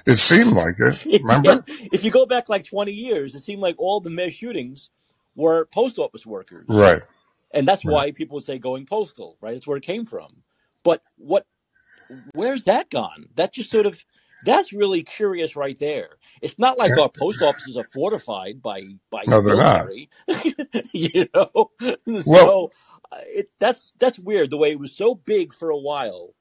it 0.08 0.16
seemed 0.18 0.54
like 0.54 0.76
it. 0.80 1.06
Remember? 1.22 1.64
if 1.92 2.04
you 2.04 2.12
go 2.12 2.26
back 2.26 2.50
like 2.50 2.66
20 2.66 2.92
years, 2.94 3.36
it 3.36 3.42
seemed 3.44 3.62
like 3.62 3.76
all 3.80 4.02
the 4.02 4.10
mass 4.12 4.34
shootings 4.34 4.92
were 5.38 5.68
post 5.68 6.00
office 6.00 6.28
workers. 6.28 6.70
Right, 6.70 7.02
And 7.54 7.68
that's 7.68 7.86
right. 7.86 7.88
why 7.88 8.12
people 8.14 8.36
would 8.36 8.46
say 8.46 8.60
going 8.60 8.86
postal, 8.88 9.38
right? 9.42 9.54
That's 9.54 9.68
where 9.68 9.78
it 9.78 9.86
came 9.86 10.06
from. 10.06 10.44
But 10.84 11.04
what, 11.18 11.46
where's 12.34 12.66
that 12.66 12.90
gone? 12.92 13.28
That 13.36 13.54
just 13.54 13.72
sort 13.72 13.88
of, 13.88 14.04
that's 14.44 14.74
really 14.74 15.04
curious 15.04 15.56
right 15.56 15.80
there. 15.80 16.12
It's 16.42 16.60
not 16.60 16.78
like 16.80 16.98
our 16.98 17.10
post 17.10 17.42
offices 17.42 17.78
are 17.78 17.86
fortified 17.86 18.62
by, 18.62 18.98
by 19.12 19.28
No, 19.28 19.42
they're 19.42 19.58
not. 19.58 19.88
military, 19.88 20.10
you 20.94 21.28
know? 21.36 21.72
Well, 22.26 22.56
So 22.56 22.72
uh, 23.12 23.18
it, 23.28 23.50
that's, 23.60 23.94
that's 24.00 24.20
weird 24.20 24.52
the 24.52 24.58
way 24.58 24.72
it 24.72 24.80
was 24.80 24.96
so 24.96 25.16
big 25.16 25.54
for 25.54 25.70
a 25.72 25.78
while 25.78 26.34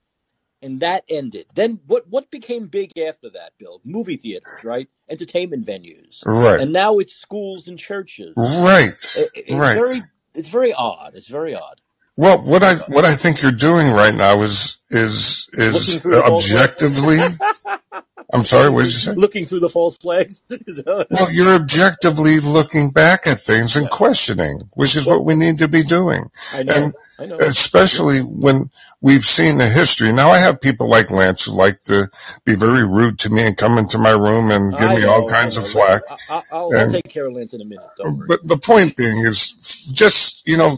and 0.63 0.81
that 0.81 1.05
ended. 1.09 1.47
Then 1.55 1.81
what 1.87 2.09
what 2.09 2.31
became 2.31 2.67
big 2.67 2.91
after 2.99 3.31
that, 3.31 3.53
Bill? 3.59 3.81
Movie 3.85 4.17
theaters, 4.17 4.63
right? 4.65 4.89
Entertainment 5.09 5.67
venues, 5.67 6.25
right, 6.27 6.61
and 6.61 6.73
now 6.73 6.99
it's 6.99 7.15
schools 7.15 7.69
and 7.69 7.79
churches. 7.79 8.35
right, 8.37 8.95
It, 9.17 9.31
it's 9.35 9.55
right. 9.59 9.75
very 9.75 9.99
it's 10.35 10.49
very 10.49 10.73
odd. 10.75 11.13
It's 11.15 11.29
very 11.29 11.55
odd. 11.55 11.81
Well, 12.17 12.39
what 12.39 12.63
I 12.63 12.75
what 12.89 13.05
I 13.05 13.15
think 13.15 13.43
you're 13.43 13.53
doing 13.53 13.89
right 13.93 14.15
now 14.15 14.41
is 14.43 14.81
is 14.91 15.49
is 15.53 16.01
through 16.01 16.17
the 16.17 16.23
false 16.23 16.49
flags. 16.51 16.83
objectively. 16.83 17.19
I'm 18.33 18.45
sorry. 18.45 18.71
What 18.71 18.81
did 18.81 18.87
you 18.87 18.91
say? 18.93 19.15
Looking 19.15 19.45
through 19.45 19.61
the 19.61 19.69
false 19.69 19.97
flags. 19.99 20.43
Is 20.51 20.77
that- 20.79 21.07
Well, 21.11 21.33
you're 21.33 21.55
objectively 21.55 22.41
looking 22.41 22.91
back 22.91 23.27
at 23.27 23.39
things 23.39 23.77
and 23.77 23.85
yeah. 23.85 23.91
questioning, 23.93 24.63
which 24.75 24.97
is 24.97 25.07
what 25.07 25.25
we 25.25 25.35
need 25.37 25.59
to 25.61 25.69
be 25.69 25.83
doing. 25.83 26.25
I 26.55 26.59
And 26.61 26.67
know. 26.67 26.93
I 27.19 27.27
know. 27.27 27.37
especially 27.39 28.19
when 28.21 28.71
we've 29.01 29.25
seen 29.25 29.59
the 29.59 29.69
history. 29.69 30.13
Now, 30.13 30.31
I 30.31 30.39
have 30.39 30.61
people 30.61 30.89
like 30.89 31.11
Lance 31.11 31.47
who 31.47 31.57
like 31.57 31.81
to 31.83 32.09
be 32.45 32.57
very 32.57 32.83
rude 32.87 33.19
to 33.21 33.31
me 33.31 33.47
and 33.47 33.57
come 33.57 33.79
into 33.79 33.99
my 33.99 34.11
room 34.11 34.51
and 34.51 34.77
give 34.77 34.89
I 34.91 34.97
me 34.97 35.05
all 35.05 35.21
know. 35.23 35.29
I 35.29 35.31
kinds 35.31 35.57
of 35.57 35.63
know. 35.65 35.71
flack. 35.71 36.03
I, 36.11 36.15
I, 36.15 36.17
I'll, 36.35 36.45
I'll 36.53 36.75
And 36.75 36.93
take 36.93 37.09
care 37.09 37.27
of 37.27 37.33
Lance 37.35 37.55
in 37.55 37.61
a 37.61 37.65
minute. 37.65 37.87
Don't 37.97 38.19
worry. 38.19 38.27
but 38.29 38.41
the 38.47 38.59
point 38.59 38.97
being 38.97 39.19
is 39.19 39.93
just, 39.95 40.47
you 40.49 40.57
know, 40.59 40.77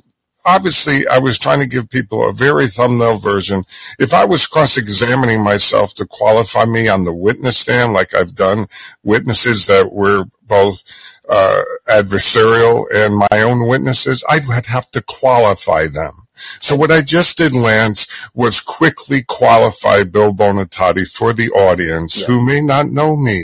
obviously 0.49 1.07
I 1.11 1.19
was 1.19 1.39
trying 1.39 1.61
to 1.61 1.69
give 1.69 1.91
people 1.91 2.29
a 2.29 2.33
very 2.33 2.67
thumbnail 2.67 3.19
version. 3.19 3.65
If 3.99 4.15
I 4.15 4.25
was 4.25 4.47
cross-examining 4.47 5.45
myself 5.45 5.95
to 5.97 6.07
qualify 6.07 6.65
me 6.65 6.89
on 6.89 7.05
the 7.05 7.15
witness 7.15 7.59
stand, 7.59 7.93
like 7.93 8.15
I've 8.15 8.35
done 8.35 8.67
witnesses 9.05 9.67
that 9.67 9.91
were 9.93 10.25
both 10.47 10.83
uh, 11.29 11.63
adversarial 11.89 12.85
and 12.95 13.19
my 13.19 13.43
own 13.43 13.69
witnesses, 13.69 14.25
I 14.29 14.41
would 14.49 14.67
have 14.67 14.91
to 14.93 15.03
qualify 15.07 15.83
them. 15.93 16.13
So 16.35 16.75
what 16.77 16.91
I 16.91 17.03
just 17.03 17.37
did, 17.37 17.55
Lance, 17.55 18.31
was 18.35 18.61
quickly 18.61 19.19
qualify 19.29 20.05
Bill 20.05 20.33
Bonatati 20.33 21.07
for 21.15 21.33
the 21.35 21.51
audience 21.51 22.21
Yeah. 22.21 22.27
who 22.29 22.47
may 22.47 22.63
not 22.63 22.87
know 22.87 23.17
me. 23.17 23.43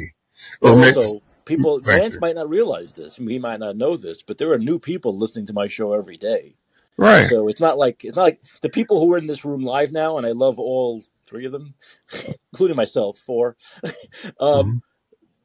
Or 0.62 0.76
may, 0.76 0.94
also, 0.94 1.20
people, 1.44 1.80
Lance 1.86 2.14
you. 2.14 2.20
might 2.20 2.36
not 2.36 2.48
realize 2.48 2.94
this. 2.94 3.16
He 3.16 3.38
might 3.38 3.60
not 3.60 3.76
know 3.76 3.96
this, 3.98 4.22
but 4.22 4.38
there 4.38 4.52
are 4.52 4.58
new 4.58 4.78
people 4.78 5.18
listening 5.18 5.46
to 5.46 5.52
my 5.52 5.66
show 5.66 5.92
every 5.92 6.16
day. 6.16 6.54
Right. 6.98 7.28
So 7.28 7.48
it's 7.48 7.60
not 7.60 7.78
like 7.78 8.04
it's 8.04 8.16
not 8.16 8.24
like 8.24 8.42
the 8.62 8.70
people 8.70 9.00
who 9.00 9.12
are 9.14 9.18
in 9.18 9.26
this 9.26 9.44
room 9.44 9.64
live 9.64 9.92
now, 9.92 10.18
and 10.18 10.26
I 10.26 10.32
love 10.32 10.58
all 10.58 11.02
three 11.26 11.46
of 11.46 11.52
them, 11.52 11.74
including 12.52 12.76
myself, 12.76 13.18
four. 13.18 13.56
um, 14.40 14.66
Mhm. 14.66 14.82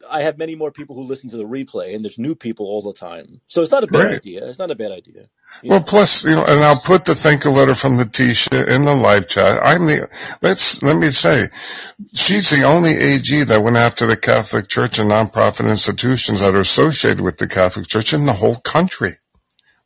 I 0.10 0.22
have 0.24 0.38
many 0.40 0.56
more 0.56 0.72
people 0.72 0.96
who 0.96 1.04
listen 1.04 1.30
to 1.32 1.38
the 1.38 1.46
replay, 1.46 1.96
and 1.96 2.06
there's 2.06 2.20
new 2.20 2.36
people 2.36 2.68
all 2.68 2.82
the 2.82 2.94
time. 2.94 3.42
So 3.48 3.62
it's 3.64 3.72
not 3.72 3.84
a 3.86 3.90
bad 3.90 4.08
Right. 4.08 4.12
idea. 4.12 4.48
It's 4.48 4.60
not 4.60 4.72
a 4.72 4.76
bad 4.76 4.92
idea. 4.94 5.30
Well, 5.70 5.82
know, 5.82 5.84
plus, 5.84 6.26
you 6.26 6.36
know, 6.36 6.46
and 6.48 6.64
I'll 6.64 6.80
put 6.82 7.06
the 7.06 7.16
thank 7.16 7.46
you 7.46 7.52
letter 7.52 7.76
from 7.76 7.98
Letitia 7.98 8.76
in 8.76 8.84
the 8.84 8.96
live 8.96 9.28
chat. 9.30 9.60
I'm 9.64 9.88
the, 9.88 10.38
let's, 10.44 10.84
let 10.84 10.98
me 10.98 11.08
say, 11.08 11.46
she's 12.16 12.52
the 12.52 12.66
only 12.68 12.92
AG 12.92 13.46
that 13.46 13.64
went 13.64 13.78
after 13.78 14.08
the 14.08 14.18
Catholic 14.18 14.70
Church 14.70 15.00
and 15.00 15.10
nonprofit 15.12 15.70
institutions 15.72 16.42
that 16.42 16.56
are 16.56 16.60
associated 16.62 17.22
with 17.22 17.38
the 17.40 17.48
Catholic 17.48 17.88
Church 17.88 18.14
in 18.14 18.28
the 18.28 18.34
whole 18.34 18.58
country. 18.58 19.12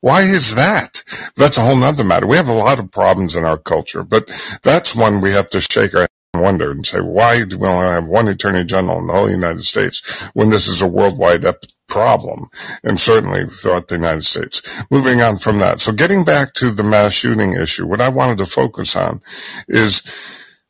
Why 0.04 0.24
is 0.24 0.56
that? 0.58 1.02
That's 1.38 1.58
a 1.60 1.62
whole 1.62 1.78
nother 1.80 2.04
matter. 2.04 2.28
We 2.28 2.38
have 2.38 2.50
a 2.50 2.54
lot 2.54 2.80
of 2.80 2.92
problems 2.92 3.38
in 3.38 3.46
our 3.46 3.58
culture, 3.58 4.04
but 4.04 4.28
that's 4.62 4.98
one 4.98 5.22
we 5.22 5.32
have 5.32 5.50
to 5.52 5.62
shake 5.62 5.96
our 5.96 6.02
head 6.02 6.10
and 6.36 6.44
wonder 6.44 6.72
and 6.72 6.86
say, 6.86 7.00
why 7.00 7.44
do 7.50 7.58
we 7.58 7.68
only 7.70 7.88
have 7.88 8.08
one 8.10 8.28
attorney 8.28 8.66
general 8.66 9.00
in 9.00 9.08
the 9.08 9.14
whole 9.14 9.32
United 9.32 9.64
States 9.64 10.30
when 10.36 10.52
this 10.52 10.68
is 10.68 10.84
a 10.84 10.90
worldwide 10.90 11.46
ep- 11.46 11.66
problem? 11.90 12.40
And 12.84 13.00
certainly 13.00 13.46
throughout 13.46 13.88
the 13.88 13.96
United 13.96 14.26
States. 14.26 14.86
Moving 14.92 15.22
on 15.22 15.38
from 15.38 15.60
that. 15.60 15.82
So 15.82 15.94
getting 15.94 16.26
back 16.26 16.54
to 16.56 16.72
the 16.72 16.86
mass 16.86 17.14
shooting 17.14 17.54
issue, 17.54 17.88
what 17.88 18.02
I 18.02 18.10
wanted 18.10 18.40
to 18.40 18.48
focus 18.48 18.98
on 18.98 19.22
is 19.70 20.20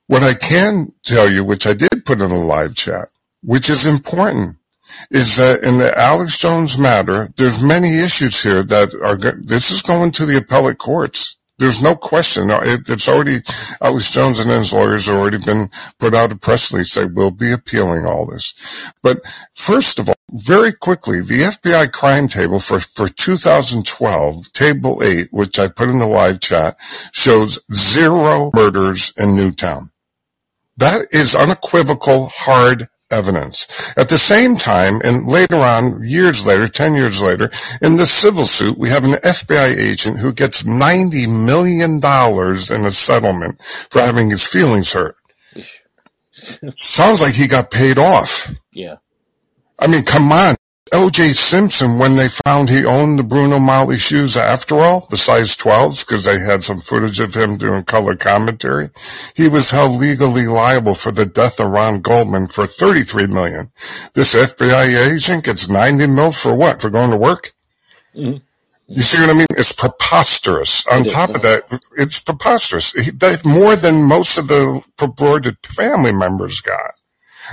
what 0.07 0.23
I 0.23 0.35
can 0.35 0.87
tell 1.05 1.31
you, 1.31 1.45
which 1.45 1.67
I 1.67 1.75
did 1.75 2.05
put 2.05 2.21
in 2.21 2.31
a 2.31 2.39
live 2.39 2.75
chat, 2.75 3.07
which 3.43 3.69
is 3.69 3.87
important 3.87 4.57
is 5.11 5.37
that 5.37 5.63
in 5.63 5.77
the 5.77 5.93
Alex 5.97 6.37
Jones 6.37 6.77
matter, 6.77 7.27
there's 7.37 7.63
many 7.63 7.99
issues 7.99 8.41
here 8.43 8.63
that 8.63 8.93
are, 9.03 9.17
this 9.45 9.71
is 9.71 9.81
going 9.81 10.11
to 10.11 10.25
the 10.25 10.37
appellate 10.37 10.77
courts. 10.77 11.37
There's 11.59 11.83
no 11.83 11.95
question. 11.95 12.47
It's 12.49 13.07
already, 13.07 13.37
Alex 13.81 14.11
Jones 14.11 14.39
and 14.39 14.49
his 14.49 14.73
lawyers 14.73 15.07
have 15.07 15.17
already 15.17 15.37
been 15.37 15.67
put 15.99 16.13
out 16.13 16.31
a 16.31 16.35
press 16.35 16.73
release. 16.73 16.95
They 16.95 17.05
will 17.05 17.31
be 17.31 17.53
appealing 17.53 18.05
all 18.05 18.25
this. 18.25 18.91
But 19.03 19.19
first 19.53 19.99
of 19.99 20.09
all, 20.09 20.15
very 20.31 20.73
quickly, 20.73 21.19
the 21.19 21.57
FBI 21.61 21.91
crime 21.91 22.27
table 22.27 22.59
for, 22.59 22.79
for 22.79 23.07
2012, 23.07 24.51
table 24.51 25.01
eight, 25.03 25.27
which 25.31 25.59
I 25.59 25.67
put 25.67 25.89
in 25.89 25.99
the 25.99 26.07
live 26.07 26.41
chat, 26.41 26.75
shows 27.13 27.63
zero 27.71 28.49
murders 28.55 29.13
in 29.17 29.35
Newtown. 29.35 29.91
That 30.77 31.07
is 31.11 31.35
unequivocal, 31.35 32.29
hard 32.33 32.87
evidence. 33.11 33.93
At 33.97 34.09
the 34.09 34.17
same 34.17 34.55
time, 34.55 34.95
and 35.03 35.27
later 35.27 35.57
on, 35.57 35.99
years 36.03 36.45
later, 36.47 36.67
10 36.67 36.95
years 36.95 37.21
later, 37.21 37.49
in 37.81 37.97
the 37.97 38.05
civil 38.05 38.45
suit, 38.45 38.77
we 38.77 38.89
have 38.89 39.03
an 39.03 39.11
FBI 39.11 39.77
agent 39.91 40.17
who 40.19 40.33
gets 40.33 40.63
$90 40.63 41.27
million 41.45 41.95
in 41.95 42.85
a 42.85 42.91
settlement 42.91 43.61
for 43.61 43.99
having 44.01 44.29
his 44.29 44.47
feelings 44.47 44.93
hurt. 44.93 45.15
Sounds 46.75 47.21
like 47.21 47.33
he 47.33 47.47
got 47.47 47.71
paid 47.71 47.97
off. 47.97 48.51
yeah. 48.71 48.97
I 49.79 49.87
mean, 49.87 50.03
come 50.03 50.31
on. 50.31 50.55
O.J. 50.91 51.23
Simpson, 51.29 51.97
when 51.97 52.15
they 52.17 52.27
found 52.45 52.69
he 52.69 52.85
owned 52.85 53.17
the 53.17 53.23
Bruno 53.23 53.57
Magli 53.57 53.97
shoes 53.97 54.35
after 54.35 54.75
all, 54.75 55.01
the 55.09 55.17
size 55.17 55.55
12s, 55.55 56.05
because 56.05 56.25
they 56.25 56.37
had 56.37 56.61
some 56.61 56.77
footage 56.77 57.19
of 57.19 57.33
him 57.33 57.57
doing 57.57 57.83
color 57.83 58.15
commentary, 58.15 58.87
he 59.35 59.47
was 59.47 59.71
held 59.71 59.99
legally 59.99 60.45
liable 60.45 60.93
for 60.93 61.11
the 61.11 61.25
death 61.25 61.59
of 61.59 61.71
Ron 61.71 62.01
Goldman 62.01 62.47
for 62.47 62.67
33 62.67 63.27
million. 63.27 63.71
This 64.13 64.35
FBI 64.35 65.13
agent 65.13 65.45
gets 65.45 65.69
90 65.69 66.07
mil 66.07 66.31
for 66.31 66.55
what? 66.55 66.81
For 66.81 66.89
going 66.89 67.11
to 67.11 67.17
work? 67.17 67.51
Mhm. 68.15 68.41
You 68.87 69.01
see 69.01 69.21
what 69.21 69.29
I 69.29 69.33
mean? 69.33 69.47
It's 69.51 69.71
preposterous. 69.71 70.85
On 70.87 71.05
top 71.05 71.29
of 71.33 71.41
that, 71.41 71.63
it's 71.97 72.19
preposterous. 72.19 72.91
He, 72.93 73.09
that, 73.11 73.43
more 73.45 73.75
than 73.77 74.03
most 74.07 74.37
of 74.37 74.47
the 74.49 74.83
purported 74.97 75.57
family 75.65 76.11
members 76.13 76.59
got. 76.59 76.91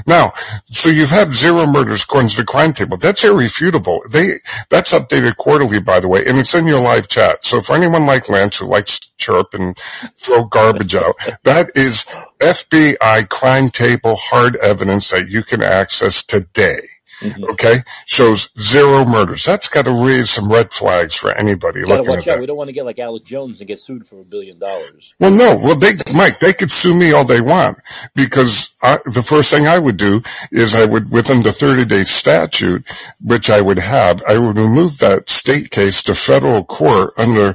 Now, 0.06 0.32
so 0.66 0.90
you've 0.90 1.10
had 1.10 1.32
zero 1.32 1.66
murders 1.66 2.04
according 2.04 2.30
to 2.30 2.38
the 2.38 2.44
crime 2.44 2.72
table. 2.72 2.96
That's 2.96 3.24
irrefutable. 3.24 4.02
They 4.10 4.32
that's 4.70 4.94
updated 4.94 5.36
quarterly, 5.36 5.80
by 5.80 6.00
the 6.00 6.08
way, 6.08 6.24
and 6.26 6.38
it's 6.38 6.54
in 6.54 6.66
your 6.66 6.82
live 6.82 7.08
chat. 7.08 7.44
So 7.44 7.60
for 7.60 7.76
anyone 7.76 8.06
like 8.06 8.28
Lance 8.28 8.58
who 8.58 8.66
likes 8.68 8.98
to 9.00 9.08
chirp 9.18 9.48
and 9.54 9.76
throw 10.16 10.44
garbage 10.44 10.94
out, 10.94 11.14
that 11.44 11.72
is 11.76 12.06
FBI 12.40 13.28
crime 13.30 13.70
table 13.70 14.16
hard 14.18 14.56
evidence 14.64 15.10
that 15.10 15.28
you 15.30 15.42
can 15.42 15.62
access 15.62 16.24
today. 16.26 16.80
Hmm 17.20 17.44
Okay, 17.52 17.76
shows 18.06 18.50
zero 18.60 19.04
murders. 19.06 19.44
That's 19.44 19.68
got 19.68 19.86
to 19.86 20.06
raise 20.06 20.30
some 20.30 20.50
red 20.50 20.72
flags 20.72 21.16
for 21.16 21.30
anybody 21.32 21.84
looking 21.84 22.08
watch 22.08 22.26
at 22.26 22.34
out. 22.34 22.34
that. 22.34 22.40
We 22.40 22.46
don't 22.46 22.56
want 22.56 22.68
to 22.68 22.72
get 22.74 22.84
like 22.86 22.98
Alex 22.98 23.24
Jones 23.24 23.60
and 23.60 23.68
get 23.68 23.80
sued 23.80 24.06
for 24.06 24.20
a 24.20 24.24
billion 24.24 24.58
dollars. 24.58 25.14
Well, 25.20 25.32
no. 25.32 25.58
Well, 25.62 25.76
they, 25.78 25.92
Mike, 26.14 26.40
they 26.40 26.52
could 26.52 26.70
sue 26.70 26.94
me 26.94 27.12
all 27.12 27.24
they 27.24 27.40
want 27.40 27.80
because 28.14 28.74
I, 28.82 28.98
the 29.04 29.26
first 29.26 29.52
thing 29.52 29.66
I 29.66 29.78
would 29.78 29.96
do 29.96 30.20
is 30.52 30.74
I 30.74 30.84
would, 30.86 31.12
within 31.12 31.42
the 31.42 31.52
30 31.52 31.86
day 31.86 32.02
statute, 32.02 32.84
which 33.22 33.50
I 33.50 33.60
would 33.60 33.78
have, 33.78 34.22
I 34.28 34.38
would 34.38 34.58
remove 34.58 34.98
that 34.98 35.30
state 35.30 35.70
case 35.70 36.02
to 36.04 36.14
federal 36.14 36.64
court 36.64 37.10
under 37.18 37.54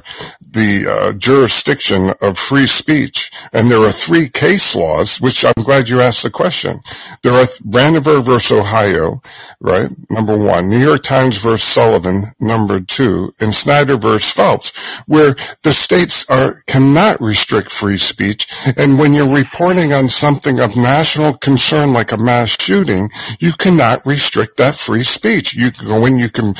the 0.52 0.86
uh, 0.88 1.18
jurisdiction 1.18 2.10
of 2.20 2.38
free 2.38 2.66
speech. 2.66 3.30
And 3.52 3.68
there 3.68 3.80
are 3.80 3.92
three 3.92 4.28
case 4.28 4.74
laws, 4.74 5.18
which 5.18 5.44
I'm 5.44 5.64
glad 5.64 5.88
you 5.88 6.00
asked 6.00 6.22
the 6.22 6.30
question. 6.30 6.80
There 7.22 7.32
are 7.32 7.46
Brandenburg 7.64 8.24
versus 8.24 8.58
Ohio, 8.58 9.20
right? 9.60 9.88
Number 10.10 10.36
one, 10.36 10.70
New 10.70 10.78
York 10.78 11.02
Times 11.02 11.42
versus 11.42 11.62
Sullivan, 11.62 12.22
number 12.40 12.80
two, 12.80 13.32
and 13.40 13.54
Snyder 13.54 13.96
versus 13.96 14.32
Phelps, 14.32 15.02
where 15.06 15.34
the 15.62 15.72
states 15.72 16.28
are 16.30 16.52
cannot 16.66 17.20
restrict 17.20 17.70
free 17.70 17.96
speech. 17.96 18.46
And 18.76 18.98
when 18.98 19.14
you're 19.14 19.34
reporting 19.34 19.92
on 19.92 20.08
something 20.08 20.60
of 20.60 20.76
national 20.76 21.34
concern 21.34 21.92
like 21.92 22.12
a 22.12 22.18
mass 22.18 22.56
shooting, 22.60 23.08
you 23.40 23.52
cannot 23.58 24.04
restrict 24.06 24.56
that 24.58 24.74
free 24.74 25.02
speech. 25.02 25.54
You 25.54 25.70
can 25.70 25.86
go 25.86 26.06
in, 26.06 26.16
you 26.16 26.28
can, 26.28 26.54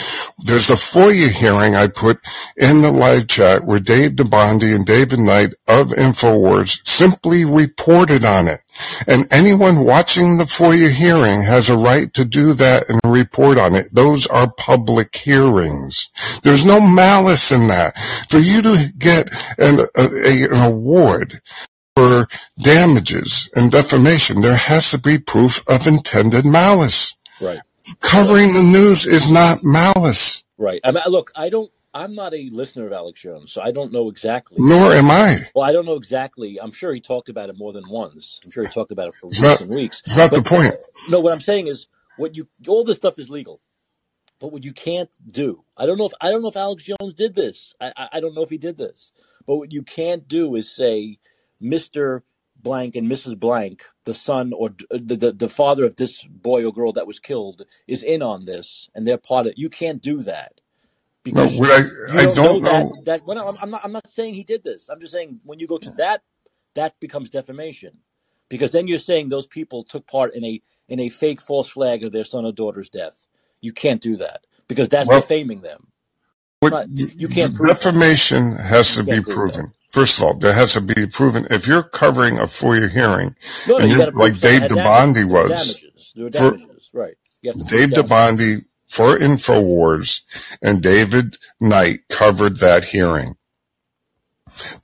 there's 0.44 0.70
a 0.70 0.74
FOIA 0.74 1.30
hearing 1.30 1.74
I 1.74 1.86
put 1.88 2.18
in 2.56 2.82
the 2.82 2.90
live 2.92 3.28
chat 3.28 3.62
where 3.64 3.75
Dave 3.80 4.12
Bidondi 4.12 4.74
and 4.74 4.84
David 4.86 5.18
Knight 5.18 5.54
of 5.68 5.88
InfoWars 5.88 6.86
simply 6.86 7.44
reported 7.44 8.24
on 8.24 8.48
it. 8.48 8.60
And 9.06 9.26
anyone 9.32 9.84
watching 9.84 10.36
the 10.38 10.44
FOIA 10.44 10.90
hearing 10.90 11.42
has 11.42 11.70
a 11.70 11.76
right 11.76 12.12
to 12.14 12.24
do 12.24 12.52
that 12.54 12.84
and 12.88 13.00
report 13.12 13.58
on 13.58 13.74
it. 13.74 13.86
Those 13.92 14.26
are 14.26 14.52
public 14.58 15.16
hearings. 15.16 16.10
There's 16.42 16.66
no 16.66 16.80
malice 16.80 17.52
in 17.52 17.68
that. 17.68 17.96
For 18.28 18.38
you 18.38 18.62
to 18.62 18.92
get 18.98 19.28
an, 19.58 19.78
a, 19.96 20.02
a, 20.02 20.44
an 20.50 20.72
award 20.74 21.32
for 21.96 22.26
damages 22.58 23.50
and 23.54 23.70
defamation, 23.70 24.42
there 24.42 24.56
has 24.56 24.90
to 24.92 24.98
be 24.98 25.18
proof 25.18 25.62
of 25.68 25.86
intended 25.86 26.44
malice. 26.44 27.16
Right. 27.40 27.60
Covering 28.00 28.52
the 28.52 28.68
news 28.72 29.06
is 29.06 29.30
not 29.30 29.58
malice, 29.62 30.44
Right. 30.58 30.80
I 30.84 30.92
mean, 30.92 31.02
look, 31.08 31.30
I 31.36 31.48
don't. 31.48 31.70
I'm 31.96 32.14
not 32.14 32.34
a 32.34 32.50
listener 32.52 32.86
of 32.86 32.92
Alex 32.92 33.22
Jones, 33.22 33.50
so 33.52 33.62
I 33.62 33.70
don't 33.70 33.90
know 33.90 34.10
exactly. 34.10 34.58
nor 34.60 34.92
am 34.92 35.10
I. 35.10 35.34
Well, 35.54 35.64
I 35.64 35.72
don't 35.72 35.86
know 35.86 35.94
exactly. 35.94 36.60
I'm 36.60 36.70
sure 36.70 36.92
he 36.92 37.00
talked 37.00 37.30
about 37.30 37.48
it 37.48 37.56
more 37.56 37.72
than 37.72 37.88
once. 37.88 38.38
I'm 38.44 38.50
sure 38.50 38.64
he 38.64 38.70
talked 38.70 38.92
about 38.92 39.08
it 39.08 39.14
for 39.14 39.28
It's 39.28 39.40
weeks 39.40 39.60
not, 39.60 39.60
and 39.62 39.74
weeks. 39.74 40.02
it's 40.04 40.16
not 40.18 40.30
the 40.30 40.42
point. 40.42 40.74
no, 41.08 41.20
what 41.20 41.32
I'm 41.32 41.40
saying 41.40 41.68
is, 41.68 41.88
what 42.18 42.36
you 42.36 42.48
all 42.68 42.84
this 42.84 42.96
stuff 42.98 43.18
is 43.18 43.30
legal, 43.30 43.62
but 44.38 44.52
what 44.52 44.62
you 44.62 44.74
can't 44.74 45.08
do. 45.26 45.64
I 45.74 45.86
don't 45.86 45.96
know 45.96 46.04
if 46.04 46.12
I 46.20 46.30
don't 46.30 46.42
know 46.42 46.48
if 46.48 46.56
Alex 46.56 46.82
Jones 46.84 47.14
did 47.16 47.34
this. 47.34 47.74
I 47.80 47.92
I, 47.96 48.08
I 48.14 48.20
don't 48.20 48.34
know 48.34 48.42
if 48.42 48.50
he 48.50 48.58
did 48.58 48.76
this. 48.76 49.12
But 49.46 49.56
what 49.56 49.72
you 49.72 49.82
can't 49.82 50.28
do 50.28 50.54
is 50.54 50.70
say, 50.70 51.18
Mister 51.62 52.24
Blank 52.62 52.94
and 52.94 53.10
Mrs. 53.10 53.40
Blank, 53.40 53.84
the 54.04 54.12
son 54.14 54.52
or 54.52 54.74
uh, 54.90 54.98
the, 55.00 55.16
the 55.16 55.32
the 55.32 55.48
father 55.48 55.84
of 55.86 55.96
this 55.96 56.24
boy 56.24 56.66
or 56.66 56.72
girl 56.74 56.92
that 56.92 57.06
was 57.06 57.20
killed, 57.20 57.62
is 57.86 58.02
in 58.02 58.20
on 58.20 58.44
this, 58.44 58.90
and 58.94 59.08
they're 59.08 59.16
part 59.16 59.46
of. 59.46 59.54
You 59.56 59.70
can't 59.70 60.02
do 60.02 60.22
that 60.24 60.60
No, 61.32 61.46
because 61.46 61.58
what 61.58 61.70
I, 61.70 61.82
you 62.04 62.20
I 62.22 62.26
don't 62.26 62.42
know 62.42 62.60
don't 62.60 62.62
that 62.62 62.88
know. 62.88 62.94
that 63.04 63.22
well, 63.26 63.36
no, 63.38 63.48
I'm, 63.48 63.56
I'm 63.62 63.70
not 63.70 63.82
I'm 63.84 63.92
not 63.92 64.10
saying 64.10 64.34
he 64.34 64.44
did 64.44 64.64
this. 64.64 64.88
I'm 64.90 65.00
just 65.00 65.12
saying 65.12 65.40
when 65.44 65.60
you 65.60 65.68
go 65.68 65.78
to 65.78 65.90
that, 65.92 66.22
that 66.74 67.00
becomes 67.00 67.30
defamation, 67.30 68.00
because 68.50 68.70
then 68.72 68.88
you're 68.88 68.98
saying 68.98 69.30
those 69.30 69.46
people 69.48 69.84
took 69.84 70.06
part 70.08 70.34
in 70.34 70.44
a 70.44 70.62
in 70.88 71.00
a 71.00 71.10
fake 71.10 71.40
false 71.42 71.68
flag 71.68 72.04
of 72.04 72.12
their 72.12 72.24
son 72.24 72.46
or 72.46 72.52
daughter's 72.52 72.90
death. 72.90 73.26
You 73.60 73.72
can't 73.72 74.02
do 74.02 74.16
that 74.18 74.46
because 74.68 74.88
that's 74.88 75.10
Well, 75.10 75.12
defaming 75.12 75.62
them. 75.62 75.88
what 76.60 76.72
Not 76.72 76.88
you 77.16 77.28
the 77.28 77.28
can't 77.28 77.54
prove 77.54 77.78
that. 77.80 77.98
defamation 78.00 78.56
has 78.56 78.96
You 78.96 78.98
to 78.98 79.04
be 79.04 79.20
can't 79.20 79.22
prove 79.22 79.44
that. 79.46 79.62
proven. 79.62 79.72
First 79.90 80.18
of 80.18 80.24
all, 80.24 80.38
there 80.38 80.54
has 80.54 80.74
to 80.74 80.82
be 80.82 81.06
proven. 81.12 81.46
If 81.50 81.68
you're 81.68 81.84
covering 81.84 82.38
a 82.38 82.42
FOIA 82.42 82.90
hearing 82.90 83.34
No, 83.66 83.78
no, 83.78 83.84
and 83.84 83.90
you 83.90 84.02
you're 84.02 84.10
like 84.12 84.40
Dave 84.40 84.72
had. 84.72 84.72
Bidondi 84.72 85.24
There 85.28 85.36
were 85.36 85.42
was 85.42 85.44
damages. 85.44 86.12
There 86.16 86.24
were 86.24 86.30
for 86.32 86.58
damages. 86.58 86.90
Right. 86.94 87.16
You 87.42 87.50
have 87.50 87.58
to 87.58 87.66
prove 87.66 87.88
Dave 87.88 87.90
damages. 87.90 88.30
Bidondi 88.30 88.64
for 88.86 89.18
InfoWars 89.18 90.22
and 90.62 90.82
David 90.82 91.36
Knight 91.60 92.00
covered 92.08 92.58
that 92.60 92.84
hearing. 92.84 93.36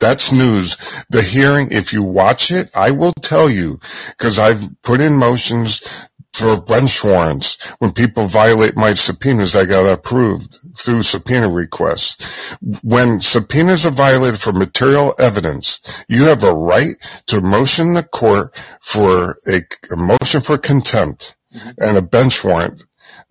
That's 0.00 0.32
news. 0.32 1.04
The 1.10 1.22
hearing, 1.22 1.68
if 1.70 1.92
you 1.92 2.02
watch 2.02 2.50
it, 2.50 2.70
I 2.74 2.90
will 2.90 3.14
tell 3.22 3.50
you, 3.50 3.78
because 4.10 4.38
I've 4.38 4.68
put 4.82 5.00
in 5.00 5.16
motions 5.18 6.08
for 6.34 6.62
bench 6.64 7.04
warrants. 7.04 7.70
When 7.78 7.92
people 7.92 8.26
violate 8.26 8.76
my 8.76 8.94
subpoenas, 8.94 9.54
I 9.54 9.64
got 9.64 9.90
approved 9.90 10.56
through 10.76 11.02
subpoena 11.02 11.48
requests. 11.48 12.56
When 12.82 13.20
subpoenas 13.20 13.86
are 13.86 13.92
violated 13.92 14.40
for 14.40 14.52
material 14.52 15.14
evidence, 15.18 16.04
you 16.08 16.24
have 16.24 16.42
a 16.42 16.54
right 16.54 16.94
to 17.28 17.40
motion 17.42 17.94
the 17.94 18.02
court 18.02 18.56
for 18.80 19.36
a, 19.46 19.60
a 19.92 19.96
motion 19.96 20.40
for 20.40 20.58
contempt 20.58 21.36
and 21.78 21.98
a 21.98 22.02
bench 22.02 22.44
warrant. 22.44 22.82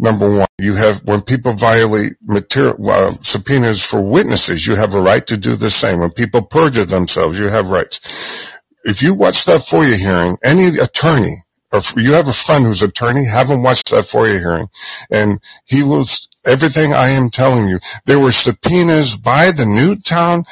Number 0.01 0.31
one, 0.31 0.47
you 0.59 0.75
have, 0.75 1.01
when 1.05 1.21
people 1.21 1.53
violate 1.53 2.13
material, 2.23 2.75
uh, 2.89 3.11
subpoenas 3.21 3.85
for 3.85 4.11
witnesses, 4.11 4.67
you 4.67 4.75
have 4.75 4.95
a 4.95 5.01
right 5.01 5.27
to 5.27 5.37
do 5.37 5.55
the 5.57 5.71
same. 5.71 5.99
When 6.01 6.11
people 6.11 6.43
perjure 6.43 6.85
themselves, 6.85 7.39
you 7.39 7.49
have 7.49 7.69
rights. 7.69 8.59
If 8.85 9.03
you 9.03 9.15
watch 9.15 9.45
that 9.45 9.61
FOIA 9.61 9.97
hearing, 9.97 10.37
any 10.43 10.69
attorney, 10.79 11.35
or 11.35 11.50
you 11.97 12.13
have 12.13 12.27
a 12.27 12.33
friend 12.33 12.65
who's 12.65 12.83
attorney, 12.83 13.25
have 13.27 13.49
him 13.49 13.63
watch 13.63 13.83
that 13.85 14.03
FOIA 14.05 14.39
hearing. 14.39 14.67
And 15.11 15.39
he 15.65 15.83
will, 15.83 16.05
everything 16.45 16.93
I 16.93 17.09
am 17.09 17.29
telling 17.29 17.67
you, 17.67 17.79
there 18.05 18.19
were 18.19 18.31
subpoenas 18.31 19.17
by 19.17 19.51
the 19.51 19.65
Newtown, 19.65 20.43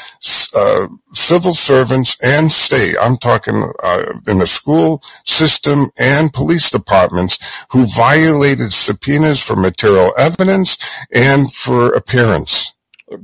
uh, 0.56 0.88
civil 1.14 1.54
servants 1.54 2.18
and 2.24 2.52
state. 2.52 2.96
I'm 3.02 3.18
talking, 3.18 3.72
uh, 3.84 4.04
in 4.28 4.40
the 4.40 4.48
school 4.48 5.02
system 5.26 5.90
and 6.00 6.34
police 6.34 6.70
departments 6.72 7.66
who 7.72 7.86
violated 7.88 8.72
subpoenas 8.72 9.44
for 9.44 9.56
material 9.56 10.14
evidence 10.18 10.78
and 11.14 11.52
for 11.54 11.94
appearance. 11.96 12.74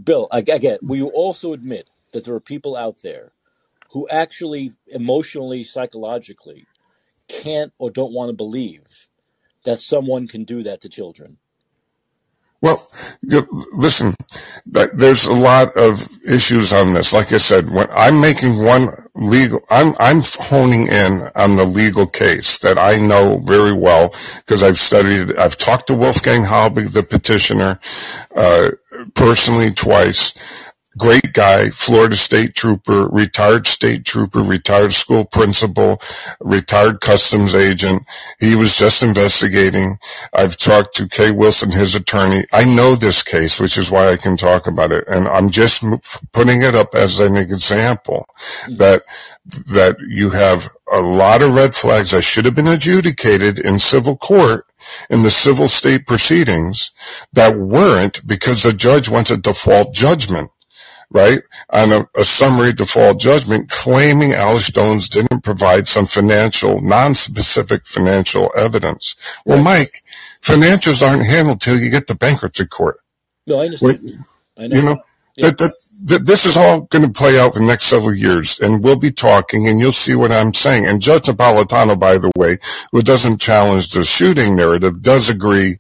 Bill, 0.04 0.28
get. 0.60 0.80
Will 0.84 0.98
you 0.98 1.10
also 1.10 1.54
admit 1.54 1.89
that 2.12 2.26
there 2.26 2.36
are 2.36 2.39
people 2.41 2.76
out 2.76 3.02
there 3.04 3.32
who 3.91 4.08
actually 4.10 4.74
emotionally, 4.88 5.64
psychologically 5.64 6.68
can't 7.28 7.73
or 7.80 7.91
don't 7.91 8.13
want 8.13 8.30
to 8.30 8.34
believe 8.36 9.07
that 9.65 9.80
someone 9.80 10.28
can 10.28 10.43
do 10.45 10.63
that 10.63 10.82
to 10.82 10.89
children? 10.89 11.38
Well, 12.61 12.78
listen, 13.73 14.13
there's 14.97 15.28
a 15.28 15.34
lot 15.34 15.69
of 15.78 16.01
issues 16.28 16.73
on 16.73 16.93
this. 16.93 17.15
Like 17.15 17.34
I 17.34 17.38
said, 17.38 17.67
when 17.71 17.88
I'm 17.95 18.21
making 18.21 18.51
one 18.65 18.88
legal, 19.15 19.61
I'm, 19.71 19.93
I'm 20.01 20.17
honing 20.26 20.88
in 20.89 21.21
on 21.38 21.55
the 21.55 21.65
legal 21.65 22.07
case 22.07 22.59
that 22.61 22.78
I 22.78 22.97
know 22.97 23.39
very 23.45 23.73
well 23.80 24.09
because 24.39 24.65
I've 24.65 24.78
studied. 24.80 25.38
I've 25.38 25.57
talked 25.57 25.88
to 25.88 25.95
Wolfgang 25.97 26.43
Halbig, 26.43 26.93
the 26.93 27.03
petitioner, 27.03 27.80
uh, 28.38 28.69
personally 29.15 29.71
twice. 29.71 30.64
Great 30.98 31.34
guy, 31.34 31.70
Florida 31.70 32.16
State 32.16 32.56
Trooper, 32.56 33.10
retired 33.12 33.68
state 33.68 34.06
trooper, 34.06 34.39
retired 34.41 34.93
school 34.93 35.26
principal, 35.26 36.00
retired 36.39 37.02
customs 37.02 37.56
agent. 37.56 38.04
He 38.39 38.56
was 38.56 38.78
just 38.78 39.04
investigating. 39.04 39.98
I've 40.34 40.58
talked 40.58 40.96
to 40.96 41.10
Kay 41.10 41.32
Wilson, 41.32 41.72
his 41.72 41.96
attorney. 41.96 42.43
I 42.54 42.66
know 42.66 42.96
this 42.96 43.24
case, 43.24 43.60
which 43.60 43.78
is 43.78 43.91
why 43.91 44.10
I 44.10 44.18
can 44.18 44.38
talk 44.38 44.68
about 44.68 44.91
it. 44.91 45.04
And 45.08 45.28
I'm 45.28 45.50
just 45.50 45.84
putting 46.34 46.62
it 46.62 46.76
up 46.76 46.89
as 46.96 47.20
an 47.20 47.38
example 47.38 48.26
hmm 48.68 48.76
that, 48.78 49.04
that 49.46 49.98
you 50.10 50.32
have 50.32 50.68
a 50.93 51.02
lot 51.02 51.43
of 51.43 51.54
red 51.54 51.76
flags 51.76 52.12
that 52.12 52.24
should 52.24 52.46
have 52.46 52.56
been 52.56 52.68
adjudicated 52.68 53.60
in 53.60 53.80
civil 53.80 54.18
court 54.18 54.64
in 55.10 55.24
the 55.24 55.32
civil 55.32 55.68
state 55.68 56.08
proceedings 56.08 56.91
that 57.34 57.58
weren't 57.58 58.26
because 58.28 58.64
the 58.64 58.74
judge 58.74 59.10
wants 59.10 59.32
a 59.32 59.38
default 59.38 59.93
judgment 59.93 60.50
right? 61.16 61.39
On 61.70 61.89
a, 61.93 62.24
summary 62.24 62.74
default 62.74 63.20
judgment 63.20 63.70
claiming 63.70 64.34
Alex 64.34 64.70
Jones 64.70 65.07
didn't 65.07 65.43
provide 65.43 65.88
some 65.88 66.05
financial, 66.05 66.82
non-specific 66.82 67.86
financial 67.86 68.51
evidence. 68.57 69.16
Well. 69.45 69.63
Mike, 69.63 70.03
financials 70.41 71.01
aren't 71.01 71.26
handled 71.26 71.61
till 71.61 71.80
you 71.80 71.89
get 71.89 72.07
to 72.07 72.18
bankruptcy 72.18 72.66
court. 72.66 72.97
No, 73.47 73.61
I 73.61 73.66
understand. 73.66 73.99
I 74.57 74.63
you 74.63 74.82
know. 74.82 74.97
this 75.38 76.45
is 76.45 76.57
all 76.57 76.82
going 76.82 77.05
to 77.05 77.11
play 77.11 77.39
out 77.39 77.53
for 77.53 77.59
the 77.59 77.66
next 77.66 77.86
several 77.86 78.16
years, 78.16 78.59
and 78.59 78.84
we'll 78.84 78.99
be 78.99 79.11
talking, 79.11 79.68
and 79.68 79.80
you'll 79.80 79.91
see 79.91 80.16
what 80.16 80.32
I'm 80.34 80.53
saying. 80.53 80.86
And 80.86 81.01
Judge 81.01 81.24
Napolitano, 81.24 81.97
by 81.97 82.16
the 82.16 82.32
way, 82.38 82.57
who 82.91 83.01
doesn't 83.01 83.39
challenge 83.39 83.91
the 83.91 84.03
shooting 84.03 84.55
narrative, 84.55 85.01
does 85.01 85.30
agree 85.30 85.78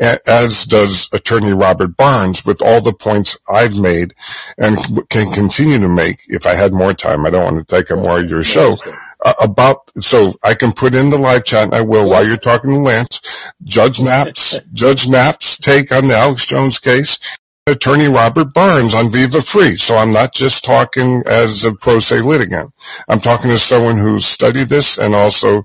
as 0.00 0.64
does 0.64 1.08
attorney 1.12 1.52
Robert 1.52 1.96
Barnes 1.96 2.44
with 2.44 2.62
all 2.62 2.82
the 2.82 2.92
points 2.92 3.38
I've 3.48 3.78
made 3.78 4.14
and 4.58 4.76
can 5.08 5.32
continue 5.32 5.78
to 5.78 5.88
make 5.88 6.20
if 6.28 6.46
I 6.46 6.54
had 6.54 6.72
more 6.72 6.92
time. 6.92 7.26
I 7.26 7.30
don't 7.30 7.44
want 7.44 7.66
to 7.66 7.76
take 7.76 7.90
up 7.90 7.98
more 7.98 8.20
of 8.20 8.28
your 8.28 8.42
show 8.42 8.76
uh, 9.24 9.34
about, 9.40 9.90
so 9.96 10.32
I 10.42 10.54
can 10.54 10.72
put 10.72 10.94
in 10.94 11.10
the 11.10 11.18
live 11.18 11.44
chat 11.44 11.64
and 11.64 11.74
I 11.74 11.82
will 11.82 12.10
while 12.10 12.26
you're 12.26 12.36
talking 12.36 12.70
to 12.70 12.78
Lance, 12.78 13.52
Judge 13.64 14.00
Nap's, 14.00 14.60
Judge 14.72 15.08
Nap's 15.08 15.58
take 15.58 15.92
on 15.92 16.08
the 16.08 16.16
Alex 16.16 16.46
Jones 16.46 16.78
case 16.78 17.18
attorney 17.68 18.06
Robert 18.06 18.54
Barnes 18.54 18.94
on 18.94 19.10
Viva 19.10 19.40
Frei. 19.40 19.70
So 19.70 19.96
I'm 19.96 20.12
not 20.12 20.32
just 20.32 20.64
talking 20.64 21.22
as 21.26 21.64
a 21.64 21.74
pro 21.74 21.98
se 21.98 22.20
litigant. 22.20 22.72
I'm 23.08 23.18
talking 23.18 23.50
to 23.50 23.58
someone 23.58 23.96
who's 23.96 24.24
studied 24.24 24.68
this 24.68 24.98
and 24.98 25.16
also 25.16 25.64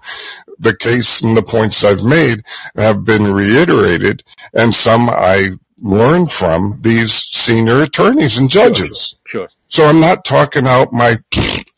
the 0.61 0.75
case 0.77 1.23
and 1.23 1.35
the 1.35 1.43
points 1.43 1.83
I've 1.83 2.03
made 2.03 2.41
have 2.77 3.03
been 3.03 3.33
reiterated 3.33 4.23
and 4.53 4.73
some 4.73 5.09
I 5.09 5.49
learned 5.81 6.29
from 6.29 6.73
these 6.81 7.13
senior 7.13 7.79
attorneys 7.79 8.37
and 8.37 8.49
judges. 8.49 9.17
Sure. 9.25 9.41
sure. 9.41 9.49
So 9.67 9.85
I'm 9.85 9.99
not 9.99 10.25
talking 10.25 10.67
out 10.67 10.91
my 10.91 11.15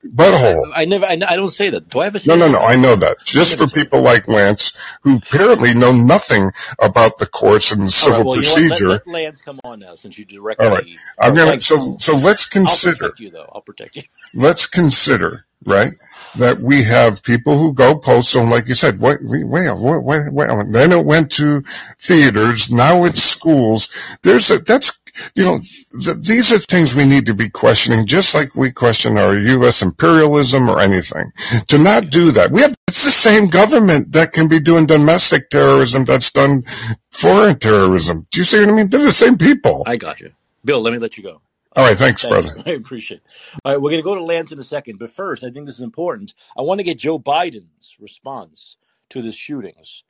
butthole. 0.09 0.71
I, 0.75 0.81
I 0.81 0.85
never, 0.85 1.05
I, 1.05 1.11
I, 1.13 1.35
don't 1.35 1.49
say 1.49 1.69
that. 1.69 1.89
Do 1.89 1.99
I 1.99 2.05
have 2.05 2.15
a? 2.15 2.19
No, 2.27 2.35
no, 2.35 2.51
no. 2.51 2.59
I 2.59 2.75
know 2.75 2.95
that. 2.95 3.17
Just 3.25 3.59
for 3.59 3.67
people 3.69 4.01
like 4.01 4.27
Lance, 4.27 4.97
who 5.03 5.17
apparently 5.17 5.73
know 5.73 5.91
nothing 5.91 6.51
about 6.81 7.17
the 7.19 7.27
courts 7.27 7.71
and 7.71 7.83
the 7.83 7.89
civil 7.89 8.19
right, 8.19 8.25
well, 8.25 8.35
procedure. 8.35 8.87
Let, 8.89 9.07
let, 9.07 9.13
Lance 9.13 9.41
come 9.41 9.59
on 9.63 9.79
now, 9.79 9.95
since 9.95 10.17
you 10.17 10.25
directly. 10.25 10.65
All 10.65 10.73
right. 10.73 10.85
I'm 11.19 11.33
gonna. 11.33 11.61
So, 11.61 11.77
so 11.99 12.15
let's 12.15 12.47
consider. 12.47 13.05
I'll 13.05 13.09
protect 13.09 13.19
you, 13.19 13.29
though. 13.29 13.51
I'll 13.53 13.61
protect 13.61 13.95
you. 13.95 14.03
Let's 14.33 14.65
consider 14.65 15.45
right? 15.65 15.93
That 16.37 16.59
we 16.59 16.83
have 16.83 17.23
people 17.23 17.57
who 17.57 17.73
go 17.73 17.97
postal, 17.97 18.49
like 18.49 18.67
you 18.67 18.75
said, 18.75 18.95
wait, 18.99 19.17
wait, 19.21 19.45
wait, 19.47 20.33
wait, 20.33 20.65
then 20.71 20.91
it 20.91 21.05
went 21.05 21.31
to 21.33 21.61
theaters, 21.99 22.71
now 22.71 23.05
it's 23.05 23.21
schools. 23.21 24.17
There's 24.23 24.49
a, 24.51 24.59
that's, 24.59 25.01
you 25.35 25.43
know, 25.43 25.57
th- 26.03 26.25
these 26.25 26.51
are 26.51 26.57
things 26.57 26.95
we 26.95 27.05
need 27.05 27.27
to 27.27 27.35
be 27.35 27.49
questioning, 27.49 28.05
just 28.05 28.33
like 28.33 28.55
we 28.55 28.71
question 28.71 29.17
our 29.17 29.35
U.S. 29.35 29.81
imperialism 29.93 30.69
or 30.69 30.79
anything. 30.79 31.31
To 31.67 31.77
not 31.77 32.09
do 32.09 32.31
that, 32.31 32.51
we 32.51 32.61
have, 32.61 32.75
it's 32.87 33.03
the 33.05 33.11
same 33.11 33.47
government 33.47 34.13
that 34.13 34.31
can 34.33 34.49
be 34.49 34.59
doing 34.59 34.85
domestic 34.87 35.49
terrorism 35.49 36.05
that's 36.05 36.31
done 36.31 36.63
foreign 37.11 37.59
terrorism. 37.59 38.23
Do 38.31 38.41
you 38.41 38.45
see 38.45 38.59
what 38.59 38.69
I 38.69 38.73
mean? 38.73 38.89
They're 38.89 39.01
the 39.01 39.11
same 39.11 39.37
people. 39.37 39.83
I 39.87 39.97
got 39.97 40.19
you. 40.21 40.31
Bill, 40.65 40.81
let 40.81 40.93
me 40.93 40.99
let 40.99 41.17
you 41.17 41.23
go. 41.23 41.41
All 41.75 41.85
right, 41.85 41.97
thanks, 41.97 42.21
Thank 42.23 42.33
brother. 42.33 42.57
You. 42.57 42.63
I 42.73 42.75
appreciate 42.75 43.17
it. 43.17 43.23
All 43.65 43.71
right, 43.73 43.81
we're 43.81 43.91
going 43.91 44.01
to 44.01 44.05
go 44.05 44.15
to 44.15 44.23
Lance 44.23 44.51
in 44.51 44.59
a 44.59 44.63
second, 44.63 44.99
but 44.99 45.11
first, 45.11 45.43
I 45.43 45.51
think 45.51 45.65
this 45.65 45.75
is 45.75 45.81
important. 45.81 46.33
I 46.57 46.61
want 46.61 46.79
to 46.79 46.83
get 46.83 46.99
Joe 46.99 47.19
Biden's 47.19 47.97
response 47.99 48.77
to 49.09 49.21
the 49.21 49.31
shootings. 49.31 50.03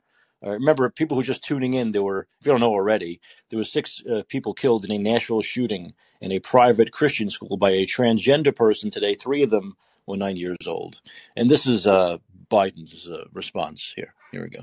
Uh, 0.44 0.50
remember, 0.50 0.88
people 0.90 1.16
who 1.16 1.22
are 1.22 1.24
just 1.24 1.44
tuning 1.44 1.74
in, 1.74 1.92
there 1.92 2.02
were, 2.02 2.26
if 2.40 2.46
you 2.46 2.52
don't 2.52 2.60
know 2.60 2.72
already, 2.72 3.20
there 3.50 3.58
were 3.58 3.64
six 3.64 4.02
uh, 4.06 4.22
people 4.28 4.52
killed 4.52 4.84
in 4.84 4.92
a 4.92 4.98
Nashville 4.98 5.42
shooting 5.42 5.94
in 6.24 6.32
a 6.32 6.38
private 6.38 6.90
Christian 6.90 7.28
school 7.28 7.58
by 7.58 7.70
a 7.70 7.84
transgender 7.84 8.56
person 8.56 8.90
today. 8.90 9.14
Three 9.14 9.42
of 9.42 9.50
them 9.50 9.76
were 10.06 10.16
nine 10.16 10.36
years 10.36 10.56
old. 10.66 11.02
And 11.36 11.50
this 11.50 11.66
is 11.66 11.86
uh, 11.86 12.16
Biden's 12.50 13.06
uh, 13.08 13.26
response 13.34 13.92
here. 13.94 14.14
Here 14.32 14.42
we 14.42 14.48
go. 14.48 14.62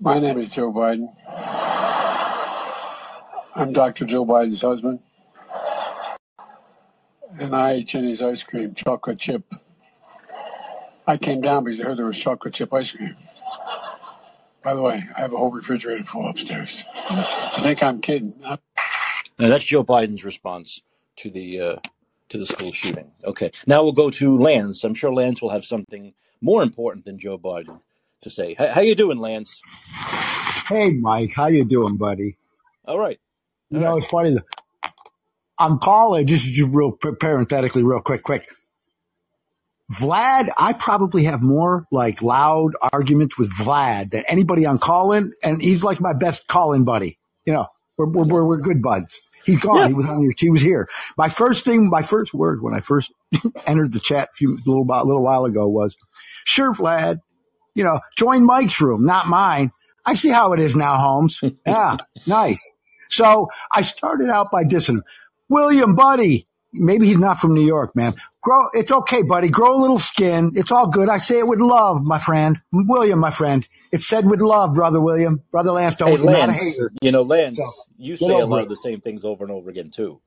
My 0.00 0.20
name 0.20 0.38
is 0.38 0.48
Joe 0.48 0.72
Biden. 0.72 1.12
I'm 3.56 3.72
Dr. 3.72 4.04
Jill 4.04 4.24
Biden's 4.24 4.62
husband. 4.62 5.00
And 7.40 7.56
I 7.56 7.72
ate 7.72 7.88
Jeni's 7.88 8.22
ice 8.22 8.44
cream, 8.44 8.74
chocolate 8.74 9.18
chip. 9.18 9.42
I 11.08 11.16
came 11.16 11.40
down 11.40 11.64
because 11.64 11.80
I 11.80 11.84
heard 11.84 11.98
there 11.98 12.06
was 12.06 12.18
chocolate 12.18 12.54
chip 12.54 12.72
ice 12.72 12.92
cream. 12.92 13.16
By 14.62 14.74
the 14.74 14.82
way, 14.82 15.02
I 15.16 15.20
have 15.20 15.32
a 15.32 15.36
whole 15.36 15.50
refrigerator 15.50 16.04
full 16.04 16.28
upstairs. 16.28 16.84
I 17.08 17.58
think 17.60 17.82
I'm 17.82 18.00
kidding. 18.00 18.34
Now 18.40 18.58
that's 19.38 19.64
Joe 19.64 19.84
Biden's 19.84 20.24
response 20.24 20.82
to 21.16 21.30
the 21.30 21.60
uh, 21.60 21.76
to 22.30 22.38
the 22.38 22.46
school 22.46 22.72
shooting. 22.72 23.10
Okay, 23.24 23.52
now 23.66 23.82
we'll 23.82 23.92
go 23.92 24.10
to 24.10 24.38
Lance. 24.38 24.84
I'm 24.84 24.94
sure 24.94 25.12
Lance 25.12 25.40
will 25.40 25.50
have 25.50 25.64
something 25.64 26.12
more 26.40 26.62
important 26.62 27.04
than 27.04 27.18
Joe 27.18 27.38
Biden 27.38 27.80
to 28.22 28.30
say. 28.30 28.54
How, 28.54 28.68
how 28.68 28.80
you 28.80 28.94
doing, 28.94 29.18
Lance? 29.18 29.62
Hey, 30.68 30.90
Mike. 30.90 31.32
How 31.34 31.46
you 31.46 31.64
doing, 31.64 31.96
buddy? 31.96 32.36
All 32.84 32.98
right. 32.98 33.18
You 33.70 33.80
know, 33.80 33.96
it's 33.96 34.06
funny. 34.06 34.38
I'm 35.58 35.78
calling 35.78 36.26
just, 36.26 36.44
just 36.44 36.70
real 36.72 36.92
parenthetically, 36.92 37.82
real 37.82 38.00
quick, 38.00 38.22
quick. 38.22 38.48
Vlad, 39.92 40.48
I 40.58 40.74
probably 40.74 41.24
have 41.24 41.42
more 41.42 41.86
like 41.90 42.20
loud 42.20 42.72
arguments 42.92 43.38
with 43.38 43.50
Vlad 43.50 44.10
than 44.10 44.24
anybody 44.28 44.66
on 44.66 44.78
call-in, 44.78 45.32
and 45.42 45.62
he's 45.62 45.82
like 45.82 46.00
my 46.00 46.12
best 46.12 46.46
call-in 46.46 46.84
buddy. 46.84 47.18
You 47.46 47.54
know, 47.54 47.66
we're 47.96 48.06
we're, 48.08 48.44
we're 48.44 48.58
good 48.58 48.82
buds. 48.82 49.20
He's 49.44 49.60
gone. 49.60 49.76
Yeah. 49.78 49.88
He 49.88 49.94
was 49.94 50.06
on 50.06 50.22
your. 50.22 50.32
He 50.36 50.50
was 50.50 50.60
here. 50.60 50.88
My 51.16 51.28
first 51.30 51.64
thing, 51.64 51.88
my 51.88 52.02
first 52.02 52.34
word 52.34 52.62
when 52.62 52.74
I 52.74 52.80
first 52.80 53.12
entered 53.66 53.92
the 53.92 54.00
chat 54.00 54.28
a 54.32 54.36
few 54.36 54.58
little 54.66 54.86
a 54.90 55.04
little 55.04 55.22
while 55.22 55.46
ago 55.46 55.66
was, 55.68 55.96
"Sure, 56.44 56.74
Vlad. 56.74 57.20
You 57.74 57.84
know, 57.84 58.00
join 58.18 58.44
Mike's 58.44 58.80
room, 58.80 59.06
not 59.06 59.28
mine. 59.28 59.70
I 60.04 60.14
see 60.14 60.30
how 60.30 60.52
it 60.52 60.60
is 60.60 60.74
now, 60.74 60.96
Holmes. 60.96 61.40
Yeah, 61.66 61.96
nice. 62.26 62.58
So 63.08 63.48
I 63.72 63.82
started 63.82 64.28
out 64.30 64.50
by 64.50 64.64
dissing 64.64 65.00
William, 65.48 65.94
buddy. 65.94 66.47
Maybe 66.72 67.06
he's 67.06 67.16
not 67.16 67.38
from 67.38 67.54
New 67.54 67.64
York, 67.64 67.96
man. 67.96 68.14
Grow. 68.42 68.68
It's 68.74 68.92
okay, 68.92 69.22
buddy. 69.22 69.48
Grow 69.48 69.74
a 69.74 69.80
little 69.80 69.98
skin. 69.98 70.52
It's 70.54 70.70
all 70.70 70.88
good. 70.88 71.08
I 71.08 71.18
say 71.18 71.38
it 71.38 71.48
with 71.48 71.60
love, 71.60 72.02
my 72.02 72.18
friend. 72.18 72.60
William, 72.72 73.18
my 73.18 73.30
friend. 73.30 73.66
It's 73.90 74.06
said 74.06 74.28
with 74.28 74.40
love, 74.40 74.74
brother 74.74 75.00
William. 75.00 75.42
Brother 75.50 75.72
Lance, 75.72 75.96
don't 75.96 76.10
hey, 76.10 76.16
Lance, 76.18 76.38
not 76.38 76.50
a 76.50 76.52
hater. 76.52 76.90
You 77.00 77.12
know, 77.12 77.22
Lance, 77.22 77.56
so, 77.56 77.70
you 77.96 78.16
say 78.16 78.26
a 78.26 78.46
lot 78.46 78.60
it. 78.60 78.62
of 78.64 78.68
the 78.68 78.76
same 78.76 79.00
things 79.00 79.24
over 79.24 79.44
and 79.44 79.52
over 79.52 79.70
again, 79.70 79.90
too. 79.90 80.20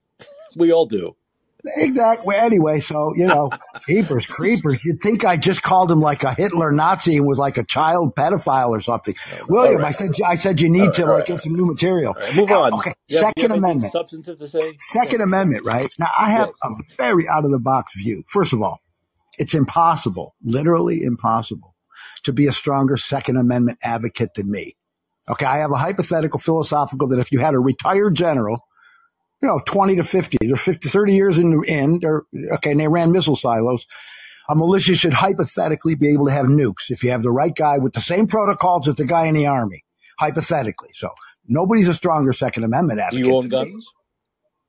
we 0.56 0.72
all 0.72 0.86
do. 0.86 1.16
Exactly. 1.64 2.36
Anyway, 2.36 2.80
so 2.80 3.12
you 3.16 3.26
know, 3.26 3.50
creepers, 3.84 4.26
creepers. 4.26 4.82
You'd 4.84 5.00
think 5.00 5.24
I 5.24 5.36
just 5.36 5.62
called 5.62 5.90
him 5.90 6.00
like 6.00 6.22
a 6.22 6.32
Hitler 6.32 6.70
Nazi 6.70 7.16
and 7.16 7.26
was 7.26 7.38
like 7.38 7.56
a 7.56 7.64
child 7.64 8.14
pedophile 8.14 8.70
or 8.70 8.80
something. 8.80 9.14
William, 9.48 9.80
right. 9.80 9.88
I 9.88 9.90
said, 9.90 10.10
I 10.24 10.36
said 10.36 10.60
you 10.60 10.70
need 10.70 10.80
right, 10.80 10.94
to 10.94 11.06
like 11.06 11.14
right. 11.14 11.26
get 11.26 11.40
some 11.40 11.54
new 11.54 11.66
material. 11.66 12.16
move 12.36 12.50
on. 12.50 12.74
Okay. 12.74 12.94
You 13.08 13.18
Second 13.18 13.52
Amendment. 13.52 13.92
Substantive 13.92 14.38
to 14.38 14.46
say. 14.46 14.74
Second 14.78 15.18
yeah. 15.18 15.24
Amendment. 15.24 15.64
Right 15.64 15.88
now, 15.98 16.10
I 16.16 16.30
have 16.30 16.48
yes. 16.48 16.56
a 16.64 16.96
very 16.96 17.28
out 17.28 17.44
of 17.44 17.50
the 17.50 17.58
box 17.58 17.92
view. 17.96 18.22
First 18.28 18.52
of 18.52 18.62
all, 18.62 18.80
it's 19.38 19.54
impossible, 19.54 20.34
literally 20.42 21.02
impossible, 21.02 21.74
to 22.22 22.32
be 22.32 22.46
a 22.46 22.52
stronger 22.52 22.96
Second 22.96 23.36
Amendment 23.36 23.78
advocate 23.82 24.34
than 24.34 24.50
me. 24.50 24.76
Okay, 25.28 25.44
I 25.44 25.58
have 25.58 25.72
a 25.72 25.76
hypothetical 25.76 26.38
philosophical 26.38 27.08
that 27.08 27.18
if 27.18 27.32
you 27.32 27.40
had 27.40 27.54
a 27.54 27.58
retired 27.58 28.14
general 28.14 28.64
you 29.40 29.48
know, 29.48 29.60
20 29.66 29.96
to 29.96 30.02
50. 30.02 30.38
They're 30.40 30.56
50, 30.56 30.88
30 30.88 31.14
years 31.14 31.38
in, 31.38 31.62
in 31.64 32.00
they're, 32.00 32.22
okay, 32.54 32.72
and 32.72 32.80
they 32.80 32.88
ran 32.88 33.12
missile 33.12 33.36
silos. 33.36 33.86
A 34.50 34.56
militia 34.56 34.94
should 34.94 35.12
hypothetically 35.12 35.94
be 35.94 36.12
able 36.12 36.26
to 36.26 36.32
have 36.32 36.46
nukes 36.46 36.90
if 36.90 37.04
you 37.04 37.10
have 37.10 37.22
the 37.22 37.30
right 37.30 37.54
guy 37.54 37.78
with 37.78 37.92
the 37.92 38.00
same 38.00 38.26
protocols 38.26 38.88
as 38.88 38.94
the 38.94 39.04
guy 39.04 39.26
in 39.26 39.34
the 39.34 39.46
army, 39.46 39.84
hypothetically. 40.18 40.88
So 40.94 41.10
nobody's 41.46 41.88
a 41.88 41.94
stronger 41.94 42.32
Second 42.32 42.64
Amendment 42.64 42.98
advocate. 42.98 43.24
Do 43.24 43.28
you 43.28 43.36
own 43.36 43.48
guns? 43.48 43.86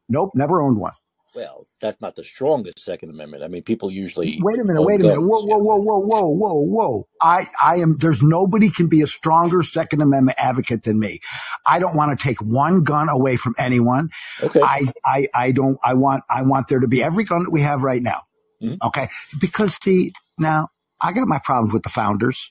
Nope, 0.10 0.32
never 0.36 0.62
owned 0.62 0.78
one. 0.78 0.94
Well, 1.36 1.68
that's 1.80 2.02
not 2.02 2.16
the 2.16 2.24
strongest 2.24 2.80
Second 2.80 3.12
Amendment. 3.12 3.44
I 3.44 3.48
mean, 3.48 3.62
people 3.62 3.92
usually 3.92 4.40
wait 4.42 4.60
a 4.60 4.64
minute, 4.64 4.82
wait 4.82 5.00
a 5.00 5.04
minute, 5.04 5.22
whoa, 5.22 5.46
whoa, 5.46 5.58
whoa, 5.58 5.78
whoa, 5.78 6.00
whoa, 6.00 6.26
whoa, 6.28 6.54
whoa. 6.54 7.08
I, 7.22 7.46
I 7.62 7.76
am. 7.78 7.98
There's 7.98 8.24
nobody 8.24 8.70
can 8.70 8.88
be 8.88 9.02
a 9.02 9.08
stronger 9.08 9.62
Second 9.62 10.02
Amendment 10.02 10.38
advocate 10.40 10.84
than 10.84 11.00
me. 11.00 11.20
I 11.66 11.80
don't 11.80 11.96
want 11.96 12.18
to 12.18 12.24
take 12.24 12.42
one 12.42 12.84
gun 12.84 13.10
away 13.10 13.36
from 13.36 13.54
anyone. 13.60 14.10
Okay. 14.42 14.60
I, 14.62 14.92
I, 15.06 15.28
I 15.36 15.52
don't. 15.52 15.78
I 15.84 15.94
want, 15.94 16.24
I 16.30 16.42
want 16.42 16.68
there 16.68 16.80
to 16.80 16.88
be 16.88 17.04
every 17.04 17.26
gun 17.26 17.44
that 17.44 17.52
we 17.52 17.62
have 17.62 17.84
right 17.84 18.02
now. 18.02 18.24
Mm-hmm. 18.62 18.88
Okay, 18.88 19.08
because 19.40 19.78
see, 19.82 20.14
now 20.38 20.70
I 21.00 21.14
got 21.14 21.28
my 21.28 21.40
problems 21.44 21.74
with 21.74 21.84
the 21.84 21.90
founders. 21.90 22.50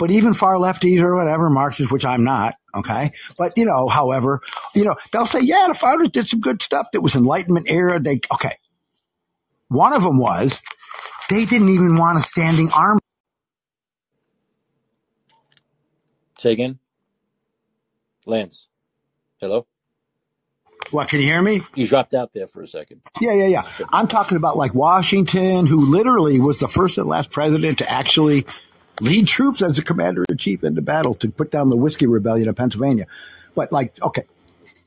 But 0.00 0.10
even 0.10 0.32
far 0.32 0.54
lefties 0.54 1.02
or 1.02 1.14
whatever, 1.14 1.50
Marxists, 1.50 1.92
which 1.92 2.06
I'm 2.06 2.24
not, 2.24 2.54
okay? 2.74 3.12
But, 3.36 3.52
you 3.58 3.66
know, 3.66 3.86
however, 3.86 4.40
you 4.74 4.82
know, 4.82 4.96
they'll 5.12 5.26
say, 5.26 5.40
yeah, 5.42 5.66
the 5.68 5.74
founders 5.74 6.08
did 6.08 6.26
some 6.26 6.40
good 6.40 6.62
stuff 6.62 6.86
that 6.92 7.02
was 7.02 7.14
Enlightenment 7.14 7.66
era. 7.68 8.00
They, 8.00 8.20
okay. 8.32 8.54
One 9.68 9.92
of 9.92 10.02
them 10.02 10.18
was 10.18 10.58
they 11.28 11.44
didn't 11.44 11.68
even 11.68 11.96
want 11.96 12.18
a 12.18 12.22
standing 12.22 12.70
army. 12.74 13.00
Say 16.38 16.52
again? 16.52 16.78
Lance. 18.24 18.68
Hello? 19.38 19.66
What, 20.92 21.08
can 21.08 21.20
you 21.20 21.26
hear 21.26 21.42
me? 21.42 21.60
You 21.74 21.86
dropped 21.86 22.14
out 22.14 22.32
there 22.32 22.46
for 22.46 22.62
a 22.62 22.66
second. 22.66 23.02
Yeah, 23.20 23.34
yeah, 23.34 23.46
yeah. 23.46 23.62
I'm 23.92 24.08
talking 24.08 24.38
about 24.38 24.56
like 24.56 24.74
Washington, 24.74 25.66
who 25.66 25.90
literally 25.90 26.40
was 26.40 26.58
the 26.58 26.68
first 26.68 26.96
and 26.96 27.06
last 27.06 27.30
president 27.30 27.78
to 27.78 27.90
actually 27.90 28.46
lead 29.00 29.26
troops 29.26 29.62
as 29.62 29.78
a 29.78 29.82
commander 29.82 30.24
in 30.28 30.36
chief 30.36 30.64
into 30.64 30.82
battle 30.82 31.14
to 31.14 31.30
put 31.30 31.50
down 31.50 31.68
the 31.68 31.76
whiskey 31.76 32.06
rebellion 32.06 32.48
of 32.48 32.56
Pennsylvania. 32.56 33.06
but 33.54 33.72
like, 33.72 34.00
okay, 34.02 34.24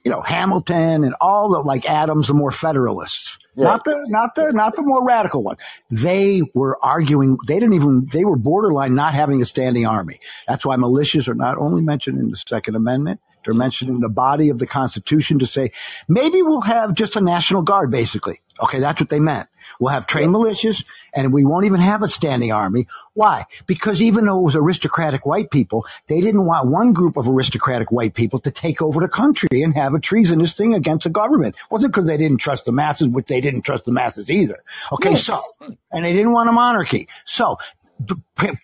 you 0.03 0.11
know, 0.11 0.21
Hamilton 0.21 1.03
and 1.03 1.15
all 1.21 1.49
the 1.49 1.59
like 1.59 1.89
Adams, 1.89 2.27
the 2.27 2.33
more 2.33 2.51
federalists. 2.51 3.39
Right. 3.55 3.65
Not 3.65 3.83
the 3.83 4.03
not 4.07 4.35
the 4.35 4.51
not 4.51 4.75
the 4.75 4.81
more 4.81 5.05
radical 5.05 5.43
one. 5.43 5.57
They 5.91 6.41
were 6.55 6.77
arguing. 6.83 7.37
They 7.45 7.59
didn't 7.59 7.73
even. 7.73 8.07
They 8.11 8.25
were 8.25 8.35
borderline 8.35 8.95
not 8.95 9.13
having 9.13 9.41
a 9.41 9.45
standing 9.45 9.85
army. 9.85 10.19
That's 10.47 10.65
why 10.65 10.75
militias 10.75 11.27
are 11.27 11.35
not 11.35 11.57
only 11.57 11.81
mentioned 11.83 12.19
in 12.19 12.31
the 12.31 12.35
Second 12.35 12.75
Amendment. 12.75 13.21
They're 13.45 13.53
mentioned 13.53 13.91
in 13.91 13.99
the 13.99 14.09
body 14.09 14.49
of 14.49 14.57
the 14.57 14.65
Constitution 14.65 15.39
to 15.39 15.45
say 15.45 15.69
maybe 16.07 16.41
we'll 16.41 16.61
have 16.61 16.95
just 16.95 17.15
a 17.15 17.21
national 17.21 17.61
guard. 17.61 17.91
Basically, 17.91 18.41
okay, 18.61 18.79
that's 18.79 18.99
what 18.99 19.09
they 19.09 19.19
meant. 19.19 19.47
We'll 19.79 19.91
have 19.91 20.07
trained 20.07 20.33
militias, 20.33 20.85
and 21.15 21.33
we 21.33 21.45
won't 21.45 21.65
even 21.65 21.79
have 21.79 22.03
a 22.03 22.07
standing 22.07 22.51
army. 22.51 22.87
Why? 23.13 23.45
Because 23.65 24.01
even 24.01 24.25
though 24.25 24.39
it 24.39 24.43
was 24.43 24.55
aristocratic 24.55 25.25
white 25.25 25.51
people, 25.51 25.85
they 26.07 26.21
didn't 26.21 26.45
want 26.45 26.69
one 26.69 26.93
group 26.93 27.17
of 27.17 27.27
aristocratic 27.27 27.91
white 27.91 28.13
people 28.13 28.39
to 28.39 28.51
take 28.51 28.81
over 28.81 28.99
the 28.99 29.07
country 29.07 29.61
and 29.63 29.73
have 29.75 29.93
a 29.93 29.99
treasonous 29.99 30.55
thing 30.55 30.73
against 30.73 31.05
the 31.05 31.09
government. 31.09 31.55
It 31.55 31.71
wasn't 31.71 31.93
because 31.93 32.07
they 32.07 32.17
didn't 32.17 32.37
trust 32.37 32.65
the 32.65 32.71
masses, 32.71 33.07
which 33.07 33.27
they 33.27 33.41
didn't 33.41 33.61
trust 33.61 33.85
the 33.85 33.91
masses 33.91 34.29
either. 34.29 34.63
Okay, 34.91 35.15
so 35.15 35.43
and 35.91 36.05
they 36.05 36.13
didn't 36.13 36.33
want 36.33 36.49
a 36.49 36.53
monarchy. 36.53 37.07
So 37.25 37.57
the, 37.99 38.15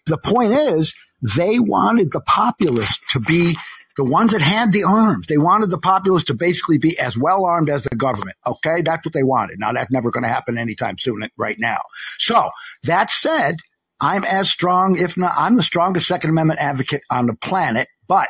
the 0.06 0.18
point 0.18 0.54
is, 0.54 0.94
they 1.22 1.60
wanted 1.60 2.12
the 2.12 2.22
populace 2.22 3.00
to 3.10 3.20
be 3.20 3.56
the 4.00 4.06
ones 4.06 4.32
that 4.32 4.42
had 4.42 4.72
the 4.72 4.86
arms. 4.86 5.28
They 5.28 5.38
wanted 5.38 5.70
the 5.70 5.78
populace 5.78 6.24
to 6.26 6.34
basically 6.34 6.78
be 6.78 6.98
as 6.98 7.18
well 7.18 7.44
armed 7.44 7.70
as 7.70 7.84
the 7.84 7.98
government. 7.98 8.38
Okay, 8.48 8.82
that's 8.82 9.04
what 9.04 9.14
they 9.14 9.24
wanted. 9.24 9.60
Now 9.60 9.74
that's 9.74 9.92
never 9.92 10.10
going 10.10 10.24
to 10.24 10.30
happen 10.30 10.58
anytime 10.58 10.98
soon, 10.98 11.22
right 11.36 11.60
now. 11.60 11.80
So 12.18 12.50
that 12.84 13.10
said, 13.10 13.58
I'm 14.00 14.24
as 14.24 14.50
strong, 14.50 14.98
if 14.98 15.18
not, 15.18 15.34
I'm 15.38 15.56
the 15.56 15.64
strongest 15.64 16.08
Second 16.08 16.30
Amendment 16.30 16.62
advocate 16.62 17.02
on 17.10 17.26
the 17.26 17.34
planet. 17.34 17.90
But 18.08 18.30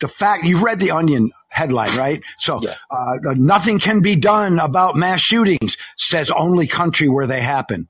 the 0.00 0.08
fact 0.08 0.44
you've 0.44 0.62
read 0.62 0.78
the 0.78 0.92
Onion 0.92 1.30
headline, 1.50 1.94
right? 1.98 2.22
So 2.38 2.62
Yeah. 2.62 2.76
uh, 2.90 3.16
nothing 3.34 3.78
can 3.80 4.00
be 4.00 4.16
done 4.16 4.58
about 4.60 4.96
mass 4.96 5.20
shootings. 5.20 5.76
Says 5.98 6.30
only 6.30 6.66
country 6.68 7.10
where 7.10 7.26
they 7.26 7.42
happen 7.42 7.86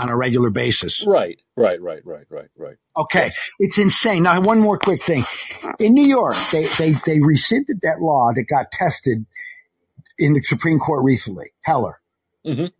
on 0.00 0.10
a 0.10 0.16
regular 0.16 0.50
basis. 0.50 1.04
Right, 1.06 1.40
right, 1.56 1.80
right, 1.80 2.04
right, 2.04 2.26
right, 2.30 2.48
right. 2.56 2.76
Okay, 2.96 3.30
it's 3.58 3.78
insane. 3.78 4.22
Now, 4.24 4.40
one 4.40 4.60
more 4.60 4.78
quick 4.78 5.02
thing. 5.02 5.24
In 5.78 5.94
New 5.94 6.06
York, 6.06 6.34
they, 6.52 6.64
they, 6.78 6.92
they 7.06 7.20
rescinded 7.20 7.80
that 7.82 8.00
law 8.00 8.30
that 8.34 8.44
got 8.44 8.70
tested 8.72 9.26
in 10.18 10.34
the 10.34 10.42
Supreme 10.42 10.78
Court 10.78 11.04
recently, 11.04 11.52
Heller. 11.62 12.00
Mhm. 12.46 12.70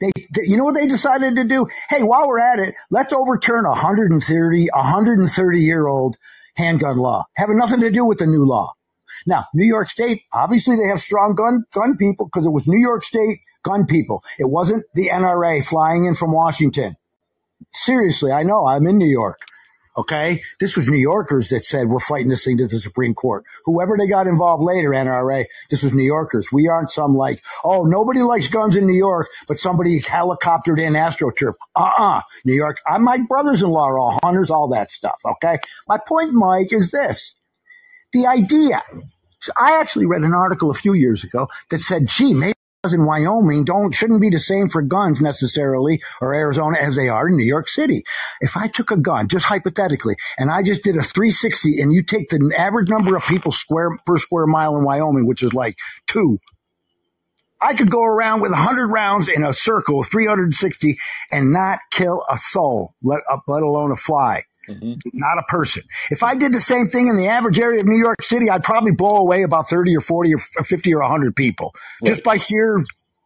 They, 0.00 0.10
they, 0.34 0.42
you 0.46 0.56
know 0.56 0.64
what 0.64 0.74
they 0.74 0.86
decided 0.86 1.36
to 1.36 1.44
do? 1.44 1.66
Hey, 1.88 2.02
while 2.02 2.28
we're 2.28 2.40
at 2.40 2.58
it, 2.58 2.74
let's 2.90 3.12
overturn 3.12 3.64
a 3.64 3.70
130, 3.70 4.66
a 4.74 4.76
130 4.76 5.60
year 5.60 5.86
old 5.86 6.16
handgun 6.56 6.96
law, 6.96 7.24
having 7.36 7.56
nothing 7.56 7.80
to 7.80 7.90
do 7.90 8.04
with 8.04 8.18
the 8.18 8.26
new 8.26 8.44
law. 8.44 8.72
Now, 9.26 9.46
New 9.54 9.66
York 9.66 9.88
State, 9.88 10.22
obviously 10.32 10.76
they 10.76 10.88
have 10.88 11.00
strong 11.00 11.34
gun, 11.34 11.64
gun 11.72 11.96
people 11.96 12.26
because 12.26 12.46
it 12.46 12.50
was 12.50 12.66
New 12.66 12.80
York 12.80 13.04
State 13.04 13.38
gun 13.64 13.86
people. 13.86 14.22
It 14.38 14.48
wasn't 14.48 14.84
the 14.94 15.08
NRA 15.08 15.64
flying 15.64 16.04
in 16.04 16.14
from 16.14 16.32
Washington. 16.32 16.96
Seriously, 17.72 18.30
I 18.30 18.44
know 18.44 18.66
I'm 18.66 18.86
in 18.86 18.98
New 18.98 19.08
York. 19.08 19.40
Okay. 19.96 20.42
This 20.58 20.76
was 20.76 20.88
New 20.88 20.98
Yorkers 20.98 21.50
that 21.50 21.64
said 21.64 21.86
we're 21.88 22.00
fighting 22.00 22.28
this 22.28 22.44
thing 22.44 22.58
to 22.58 22.66
the 22.66 22.80
Supreme 22.80 23.14
Court. 23.14 23.44
Whoever 23.64 23.96
they 23.96 24.08
got 24.08 24.26
involved 24.26 24.62
later, 24.62 24.90
NRA, 24.90 25.44
this 25.70 25.84
was 25.84 25.92
New 25.92 26.04
Yorkers. 26.04 26.48
We 26.52 26.68
aren't 26.68 26.90
some 26.90 27.14
like, 27.14 27.42
oh, 27.64 27.84
nobody 27.84 28.20
likes 28.20 28.48
guns 28.48 28.76
in 28.76 28.86
New 28.86 28.96
York, 28.96 29.28
but 29.46 29.58
somebody 29.58 30.00
helicoptered 30.00 30.80
in 30.80 30.94
AstroTurf. 30.94 31.54
Uh-uh. 31.76 32.22
New 32.44 32.54
York. 32.54 32.78
I, 32.88 32.98
my 32.98 33.18
brothers-in-law 33.28 33.86
are 33.86 33.98
all 33.98 34.18
hunters, 34.22 34.50
all 34.50 34.68
that 34.68 34.90
stuff. 34.90 35.20
Okay. 35.24 35.58
My 35.86 35.98
point, 35.98 36.32
Mike, 36.32 36.72
is 36.72 36.90
this. 36.90 37.36
The 38.12 38.26
idea. 38.26 38.82
So 39.40 39.52
I 39.56 39.78
actually 39.78 40.06
read 40.06 40.22
an 40.22 40.34
article 40.34 40.70
a 40.70 40.74
few 40.74 40.94
years 40.94 41.22
ago 41.22 41.48
that 41.70 41.78
said, 41.78 42.06
gee, 42.08 42.34
maybe 42.34 42.54
in 42.92 43.06
Wyoming 43.06 43.64
don't 43.64 43.92
shouldn't 43.92 44.20
be 44.20 44.30
the 44.30 44.40
same 44.40 44.68
for 44.68 44.82
guns 44.82 45.20
necessarily 45.20 46.02
or 46.20 46.34
Arizona 46.34 46.76
as 46.78 46.96
they 46.96 47.08
are 47.08 47.28
in 47.28 47.36
New 47.36 47.46
York 47.46 47.68
City. 47.68 48.02
If 48.40 48.56
I 48.56 48.68
took 48.68 48.90
a 48.90 48.96
gun, 48.96 49.28
just 49.28 49.46
hypothetically, 49.46 50.16
and 50.38 50.50
I 50.50 50.62
just 50.62 50.82
did 50.82 50.96
a 50.96 51.02
360 51.02 51.80
and 51.80 51.92
you 51.92 52.02
take 52.02 52.28
the 52.28 52.54
average 52.56 52.88
number 52.88 53.16
of 53.16 53.24
people 53.24 53.52
square 53.52 53.96
per 54.04 54.18
square 54.18 54.46
mile 54.46 54.76
in 54.76 54.84
Wyoming, 54.84 55.26
which 55.26 55.42
is 55.42 55.54
like 55.54 55.76
two, 56.06 56.38
I 57.60 57.74
could 57.74 57.90
go 57.90 58.02
around 58.02 58.42
with 58.42 58.50
100 58.50 58.88
rounds 58.88 59.28
in 59.28 59.44
a 59.44 59.52
circle 59.52 60.02
360 60.02 60.98
and 61.32 61.52
not 61.52 61.78
kill 61.90 62.22
a 62.30 62.36
soul, 62.36 62.92
let, 63.02 63.20
uh, 63.30 63.38
let 63.48 63.62
alone 63.62 63.92
a 63.92 63.96
fly 63.96 64.44
hmm 64.68 64.94
not 65.14 65.38
a 65.38 65.42
person. 65.44 65.82
If 66.10 66.22
I 66.22 66.34
did 66.36 66.52
the 66.52 66.60
same 66.60 66.86
thing 66.88 67.08
in 67.08 67.16
the 67.16 67.28
average 67.28 67.58
area 67.58 67.80
of 67.80 67.86
New 67.86 67.98
York 67.98 68.22
City, 68.22 68.50
I'd 68.50 68.64
probably 68.64 68.92
blow 68.92 69.16
away 69.16 69.42
about 69.42 69.68
30 69.68 69.96
or 69.96 70.00
40 70.00 70.34
or 70.34 70.64
50 70.64 70.94
or 70.94 71.02
100 71.02 71.36
people 71.36 71.74
just 72.06 72.22
by 72.24 72.36
sheer 72.38 72.78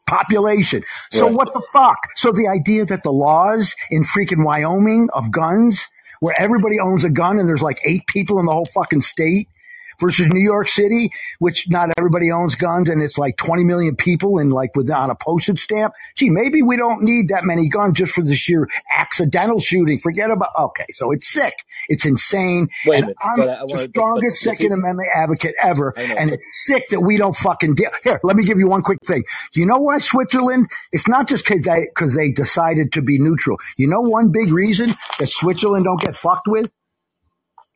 population. 0.07 0.82
So 1.11 1.26
Right. 1.26 1.28
what 1.28 1.53
the 1.55 1.62
fuck? 1.72 1.99
So 2.16 2.32
the 2.32 2.49
idea 2.49 2.86
that 2.86 3.03
the 3.03 3.12
laws 3.12 3.74
in 3.91 4.05
freaking 4.05 4.45
Wyoming 4.45 5.09
of 5.14 5.30
guns, 5.30 5.86
where 6.20 6.34
everybody 6.39 6.80
owns 6.80 7.05
a 7.05 7.11
gun 7.11 7.39
and 7.39 7.49
there's 7.49 7.62
like 7.62 7.78
eight 7.84 8.07
people 8.09 8.41
in 8.41 8.47
the 8.47 8.53
whole 8.53 8.66
fucking 8.66 9.03
state, 9.03 9.49
versus 10.01 10.28
New 10.28 10.40
York 10.42 10.68
City, 10.68 11.11
which 11.38 11.68
not 11.68 11.90
everybody 11.96 12.30
owns 12.30 12.55
guns 12.55 12.88
and 12.88 13.03
it's 13.03 13.18
like 13.18 13.36
20 13.36 13.64
million 13.64 13.96
people 13.96 14.38
and 14.38 14.53
like 14.53 14.74
with 14.76 14.90
on 14.90 15.11
a 15.11 15.14
postage 15.14 15.61
stamp. 15.61 15.92
Gee, 16.16 16.30
maybe 16.30 16.62
we 16.62 16.76
don't 16.76 17.03
need 17.03 17.28
that 17.28 17.44
many 17.44 17.68
guns 17.68 17.99
just 17.99 18.12
for 18.12 18.22
the 18.22 18.34
sheer 18.34 18.68
accidental 18.94 19.61
shooting. 19.61 19.99
Forget 19.99 20.30
about, 20.30 20.51
okay. 20.59 20.86
So 20.92 21.11
it's 21.12 21.28
sick. 21.32 21.55
It's 21.88 22.05
insane. 22.07 22.68
Wait 22.86 22.94
a 22.94 22.96
and 22.96 23.07
minute, 23.07 23.16
I'm 23.20 23.36
but 23.38 23.49
I- 23.49 23.62
I 23.62 23.66
the 23.66 23.88
strongest 23.90 24.44
but- 24.44 24.51
Second 24.51 24.72
Amendment 24.72 25.09
advocate 25.14 25.55
ever. 25.62 25.94
Know, 25.96 26.03
And 26.03 26.30
it's 26.30 26.64
sick 26.66 26.88
that 26.90 27.01
we 27.01 27.16
don't 27.16 27.36
fucking 27.36 27.74
deal. 27.74 27.90
Here, 28.05 28.20
let 28.22 28.36
me 28.36 28.44
give 28.44 28.59
you 28.59 28.66
one 28.68 28.82
quick 28.82 28.99
thing. 29.07 29.24
You 29.55 29.66
know 29.66 29.78
why 29.78 29.99
Switzerland? 29.99 30.68
It's 30.92 31.09
not 31.09 31.28
just 31.28 31.44
cause 31.44 31.61
they, 31.62 31.86
cause 31.94 32.14
they 32.14 32.32
decided 32.32 32.92
to 32.92 33.03
be 33.03 33.18
neutral. 33.18 33.59
You 33.76 33.88
know 33.88 34.01
one 34.01 34.30
big 34.32 34.53
reason 34.53 34.90
that 35.18 35.28
Switzerland 35.28 35.84
don't 35.84 36.01
get 36.01 36.16
fucked 36.16 36.46
with? 36.49 36.70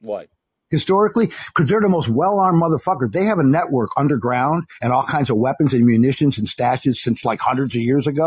Why? 0.01 0.27
Historically 0.73 1.27
because 1.27 1.69
they're 1.69 1.81
the 1.81 1.89
most 1.89 2.09
well-armed 2.09 2.61
motherfuckers. 2.61 3.13
They 3.13 3.27
have 3.27 3.39
a 3.39 3.45
network 3.45 3.91
underground 3.97 4.65
and 4.81 4.93
all 4.93 5.05
kinds 5.05 5.31
of 5.31 5.37
weapons 5.37 5.73
and 5.75 5.87
munitions 5.87 6.39
and 6.39 6.49
stashes 6.49 6.97
since 6.97 7.25
like 7.25 7.39
hundreds 7.39 7.77
of 7.77 7.83
years 7.83 8.09
ago. 8.09 8.27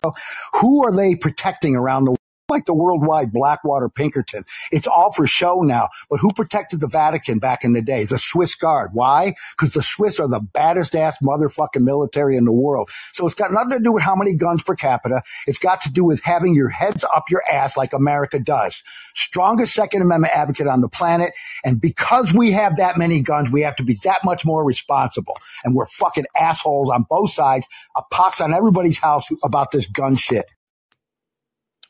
Who 0.61 0.85
are 0.85 0.95
they 0.95 1.15
protecting 1.15 1.75
around 1.75 2.05
the? 2.05 2.15
Like 2.47 2.65
the 2.65 2.75
worldwide 2.75 3.33
Blackwater 3.33 3.89
Pinkerton. 3.89 4.43
It's 4.71 4.85
all 4.85 5.11
for 5.11 5.25
show 5.25 5.61
now. 5.61 5.87
But 6.11 6.19
who 6.19 6.31
protected 6.31 6.79
the 6.79 6.87
Vatican 6.87 7.39
back 7.39 7.63
in 7.63 7.73
the 7.73 7.81
day? 7.81 8.05
The 8.05 8.19
Swiss 8.19 8.53
Guard. 8.53 8.91
Why? 8.93 9.33
Because 9.57 9.73
the 9.73 9.81
Swiss 9.81 10.19
are 10.19 10.27
the 10.27 10.41
baddest 10.53 10.95
ass 10.95 11.17
motherfucking 11.23 11.81
military 11.81 12.37
in 12.37 12.45
the 12.45 12.51
world. 12.51 12.91
So 13.13 13.25
it's 13.25 13.33
got 13.33 13.51
nothing 13.51 13.71
to 13.71 13.79
do 13.79 13.91
with 13.91 14.03
how 14.03 14.15
many 14.15 14.35
guns 14.35 14.61
per 14.61 14.75
capita. 14.75 15.23
It's 15.47 15.57
got 15.57 15.81
to 15.81 15.91
do 15.91 16.05
with 16.05 16.21
having 16.23 16.53
your 16.53 16.69
heads 16.69 17.03
up 17.03 17.31
your 17.31 17.41
ass 17.51 17.75
like 17.75 17.93
America 17.93 18.37
does. 18.37 18.83
Strongest 19.15 19.73
Second 19.73 20.03
Amendment 20.03 20.33
advocate 20.35 20.67
on 20.67 20.81
the 20.81 20.89
planet. 20.89 21.31
And 21.63 21.81
because 21.81 22.31
we 22.31 22.51
have 22.51 22.77
that 22.77 22.95
many 22.95 23.23
guns, 23.23 23.51
we 23.51 23.61
have 23.61 23.77
to 23.77 23.83
be 23.83 23.97
that 24.03 24.19
much 24.23 24.45
more 24.45 24.63
responsible. 24.63 25.35
And 25.63 25.73
we're 25.73 25.87
fucking 25.87 26.25
assholes 26.39 26.91
on 26.91 27.05
both 27.09 27.31
sides. 27.31 27.65
A 27.97 28.03
pox 28.11 28.39
on 28.39 28.53
everybody's 28.53 28.99
house 28.99 29.29
about 29.43 29.71
this 29.71 29.87
gun 29.87 30.15
shit. 30.15 30.45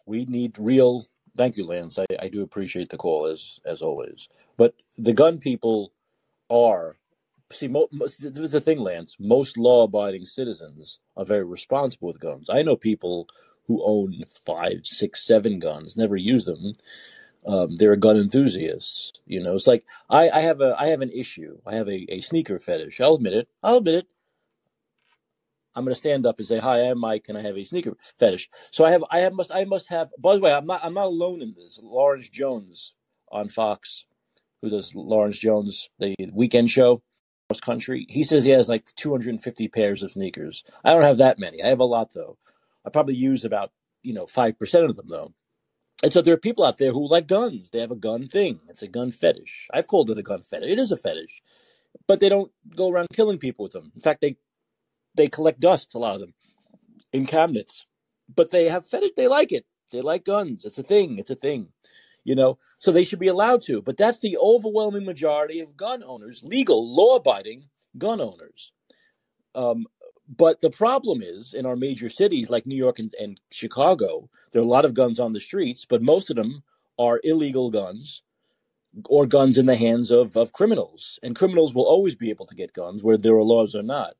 We 0.05 0.25
need 0.25 0.57
real. 0.59 1.07
Thank 1.35 1.57
you, 1.57 1.65
Lance. 1.65 1.99
I, 1.99 2.05
I 2.19 2.27
do 2.29 2.41
appreciate 2.43 2.89
the 2.89 2.97
call 2.97 3.25
as 3.25 3.59
as 3.65 3.81
always. 3.81 4.29
But 4.57 4.75
the 4.97 5.13
gun 5.13 5.39
people 5.39 5.91
are 6.49 6.95
see. 7.51 7.67
Mo, 7.67 7.87
mo, 7.91 8.07
there's 8.19 8.51
the 8.51 8.61
thing, 8.61 8.79
Lance. 8.79 9.17
Most 9.19 9.57
law-abiding 9.57 10.25
citizens 10.25 10.99
are 11.17 11.25
very 11.25 11.43
responsible 11.43 12.07
with 12.09 12.19
guns. 12.19 12.49
I 12.49 12.61
know 12.61 12.75
people 12.75 13.27
who 13.67 13.83
own 13.83 14.23
five, 14.45 14.81
six, 14.83 15.25
seven 15.25 15.59
guns, 15.59 15.97
never 15.97 16.15
use 16.15 16.45
them. 16.45 16.73
Um, 17.47 17.75
they're 17.75 17.95
gun 17.95 18.17
enthusiasts. 18.17 19.13
You 19.25 19.43
know, 19.43 19.53
it's 19.55 19.67
like 19.67 19.85
I, 20.09 20.29
I 20.29 20.41
have 20.41 20.61
a 20.61 20.75
I 20.79 20.87
have 20.87 21.01
an 21.01 21.11
issue. 21.11 21.59
I 21.65 21.75
have 21.75 21.87
a, 21.87 22.05
a 22.13 22.21
sneaker 22.21 22.59
fetish. 22.59 22.99
I'll 23.01 23.15
admit 23.15 23.33
it. 23.33 23.47
I'll 23.63 23.77
admit 23.77 23.95
it. 23.95 24.07
I'm 25.75 25.83
going 25.83 25.93
to 25.93 25.97
stand 25.97 26.25
up 26.25 26.39
and 26.39 26.47
say, 26.47 26.59
"Hi, 26.59 26.79
I'm 26.89 26.99
Mike, 26.99 27.25
and 27.29 27.37
I 27.37 27.41
have 27.41 27.57
a 27.57 27.63
sneaker 27.63 27.97
fetish." 28.19 28.49
So 28.71 28.85
I 28.85 28.91
have, 28.91 29.03
I 29.11 29.19
have, 29.19 29.33
must, 29.33 29.51
I 29.53 29.65
must 29.65 29.87
have. 29.89 30.09
By 30.17 30.35
the 30.35 30.41
way, 30.41 30.53
I'm 30.53 30.65
not, 30.65 30.83
I'm 30.83 30.93
not 30.93 31.07
alone 31.07 31.41
in 31.41 31.53
this. 31.55 31.79
Lawrence 31.81 32.29
Jones 32.29 32.93
on 33.31 33.49
Fox, 33.49 34.05
who 34.61 34.69
does 34.69 34.93
Lawrence 34.95 35.37
Jones, 35.37 35.89
the 35.99 36.15
weekend 36.33 36.69
show, 36.69 37.01
cross 37.49 37.59
country. 37.59 38.05
He 38.09 38.23
says 38.23 38.45
he 38.45 38.51
has 38.51 38.69
like 38.69 38.93
250 38.95 39.67
pairs 39.69 40.03
of 40.03 40.11
sneakers. 40.11 40.63
I 40.83 40.93
don't 40.93 41.03
have 41.03 41.17
that 41.17 41.39
many. 41.39 41.61
I 41.63 41.67
have 41.67 41.79
a 41.79 41.85
lot 41.85 42.13
though. 42.13 42.37
I 42.85 42.89
probably 42.89 43.15
use 43.15 43.45
about, 43.45 43.71
you 44.03 44.13
know, 44.13 44.27
five 44.27 44.57
percent 44.59 44.85
of 44.85 44.95
them 44.95 45.07
though. 45.09 45.33
And 46.03 46.11
so 46.11 46.21
there 46.21 46.33
are 46.33 46.37
people 46.37 46.65
out 46.65 46.77
there 46.77 46.91
who 46.91 47.09
like 47.09 47.27
guns. 47.27 47.69
They 47.71 47.79
have 47.79 47.91
a 47.91 47.95
gun 47.95 48.27
thing. 48.27 48.59
It's 48.69 48.81
a 48.81 48.87
gun 48.87 49.11
fetish. 49.11 49.69
I've 49.73 49.87
called 49.87 50.09
it 50.09 50.17
a 50.17 50.23
gun 50.23 50.43
fetish. 50.43 50.69
It 50.69 50.79
is 50.79 50.91
a 50.91 50.97
fetish, 50.97 51.41
but 52.07 52.19
they 52.19 52.29
don't 52.29 52.51
go 52.75 52.91
around 52.91 53.07
killing 53.13 53.37
people 53.37 53.63
with 53.63 53.71
them. 53.71 53.91
In 53.95 54.01
fact, 54.01 54.21
they 54.21 54.37
they 55.15 55.27
collect 55.27 55.59
dust. 55.59 55.95
A 55.95 55.99
lot 55.99 56.15
of 56.15 56.21
them 56.21 56.33
in 57.13 57.25
cabinets, 57.25 57.85
but 58.33 58.51
they 58.51 58.69
have 58.69 58.87
fetish. 58.87 59.11
They 59.17 59.27
like 59.27 59.51
it. 59.51 59.65
They 59.91 60.01
like 60.01 60.25
guns. 60.25 60.65
It's 60.65 60.77
a 60.79 60.83
thing. 60.83 61.19
It's 61.19 61.31
a 61.31 61.35
thing. 61.35 61.69
you 62.25 62.35
know, 62.35 62.57
so 62.79 62.91
they 62.91 63.05
should 63.05 63.19
be 63.19 63.27
allowed 63.29 63.61
to. 63.63 63.81
But 63.81 63.97
that's 63.97 64.19
the 64.19 64.37
overwhelming 64.37 65.05
majority 65.05 65.61
of 65.61 65.77
gun 65.77 66.03
owners, 66.03 66.41
legal, 66.43 66.93
law 66.93 67.15
abiding 67.15 67.69
gun 67.97 68.19
owners. 68.19 68.73
Um, 69.53 69.85
but 70.27 70.59
the 70.61 70.71
problem 70.71 71.21
is 71.21 71.53
in 71.53 71.65
our 71.65 71.75
major 71.75 72.09
cities 72.09 72.49
like 72.49 72.65
New 72.65 72.75
York 72.75 72.99
and, 72.99 73.13
and 73.19 73.39
Chicago, 73.51 74.29
there 74.51 74.61
are 74.61 74.65
a 74.65 74.67
lot 74.67 74.85
of 74.85 74.95
guns 74.95 75.19
on 75.19 75.33
the 75.33 75.39
streets, 75.39 75.85
but 75.87 76.01
most 76.01 76.29
of 76.31 76.35
them 76.35 76.63
are 76.99 77.21
illegal 77.23 77.69
guns 77.71 78.23
or 79.07 79.25
guns 79.27 79.57
in 79.57 79.67
the 79.67 79.75
hands 79.75 80.11
of, 80.11 80.35
of 80.35 80.53
criminals. 80.53 81.19
And 81.21 81.35
criminals 81.35 81.75
will 81.75 81.85
always 81.85 82.15
be 82.15 82.31
able 82.31 82.47
to 82.47 82.55
get 82.55 82.73
guns, 82.73 83.03
where 83.03 83.17
there 83.17 83.35
are 83.35 83.43
laws 83.43 83.75
or 83.75 83.83
not. 83.83 84.15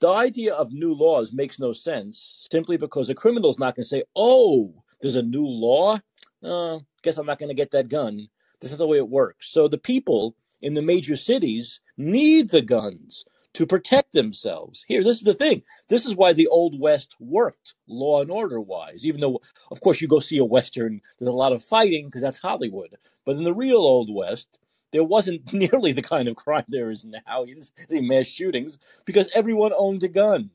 The 0.00 0.08
idea 0.08 0.52
of 0.52 0.72
new 0.72 0.92
laws 0.92 1.32
makes 1.32 1.58
no 1.58 1.72
sense 1.72 2.46
simply 2.50 2.76
because 2.76 3.08
a 3.08 3.14
criminal 3.14 3.50
is 3.50 3.58
not 3.58 3.76
going 3.76 3.84
to 3.84 3.88
say, 3.88 4.04
oh, 4.14 4.82
there's 5.00 5.14
a 5.14 5.22
new 5.22 5.46
law. 5.46 5.98
Uh, 6.42 6.80
guess 7.02 7.16
I'm 7.16 7.26
not 7.26 7.38
going 7.38 7.48
to 7.48 7.54
get 7.54 7.70
that 7.70 7.88
gun. 7.88 8.28
This 8.60 8.72
is 8.72 8.78
the 8.78 8.86
way 8.86 8.98
it 8.98 9.08
works. 9.08 9.50
So 9.50 9.68
the 9.68 9.78
people 9.78 10.36
in 10.60 10.74
the 10.74 10.82
major 10.82 11.16
cities 11.16 11.80
need 11.96 12.50
the 12.50 12.62
guns 12.62 13.24
to 13.54 13.66
protect 13.66 14.12
themselves. 14.12 14.84
Here, 14.86 15.02
this 15.02 15.16
is 15.16 15.22
the 15.22 15.32
thing. 15.32 15.62
This 15.88 16.04
is 16.04 16.14
why 16.14 16.34
the 16.34 16.48
Old 16.48 16.78
West 16.78 17.14
worked 17.18 17.72
law 17.88 18.20
and 18.20 18.30
order 18.30 18.60
wise, 18.60 19.06
even 19.06 19.22
though, 19.22 19.40
of 19.70 19.80
course, 19.80 20.02
you 20.02 20.08
go 20.08 20.20
see 20.20 20.36
a 20.36 20.44
Western, 20.44 21.00
there's 21.18 21.28
a 21.28 21.32
lot 21.32 21.52
of 21.54 21.62
fighting 21.62 22.06
because 22.06 22.20
that's 22.20 22.36
Hollywood. 22.36 22.96
But 23.24 23.36
in 23.36 23.44
the 23.44 23.54
real 23.54 23.78
Old 23.78 24.14
West, 24.14 24.58
there 24.96 25.04
wasn't 25.04 25.52
nearly 25.52 25.92
the 25.92 26.00
kind 26.00 26.26
of 26.26 26.36
crime 26.36 26.64
there 26.68 26.90
is 26.90 27.04
now. 27.04 27.44
You 27.44 27.60
mass 28.02 28.26
shootings 28.26 28.78
because 29.04 29.30
everyone 29.34 29.72
owned 29.76 30.02
a 30.04 30.08
gun. 30.08 30.50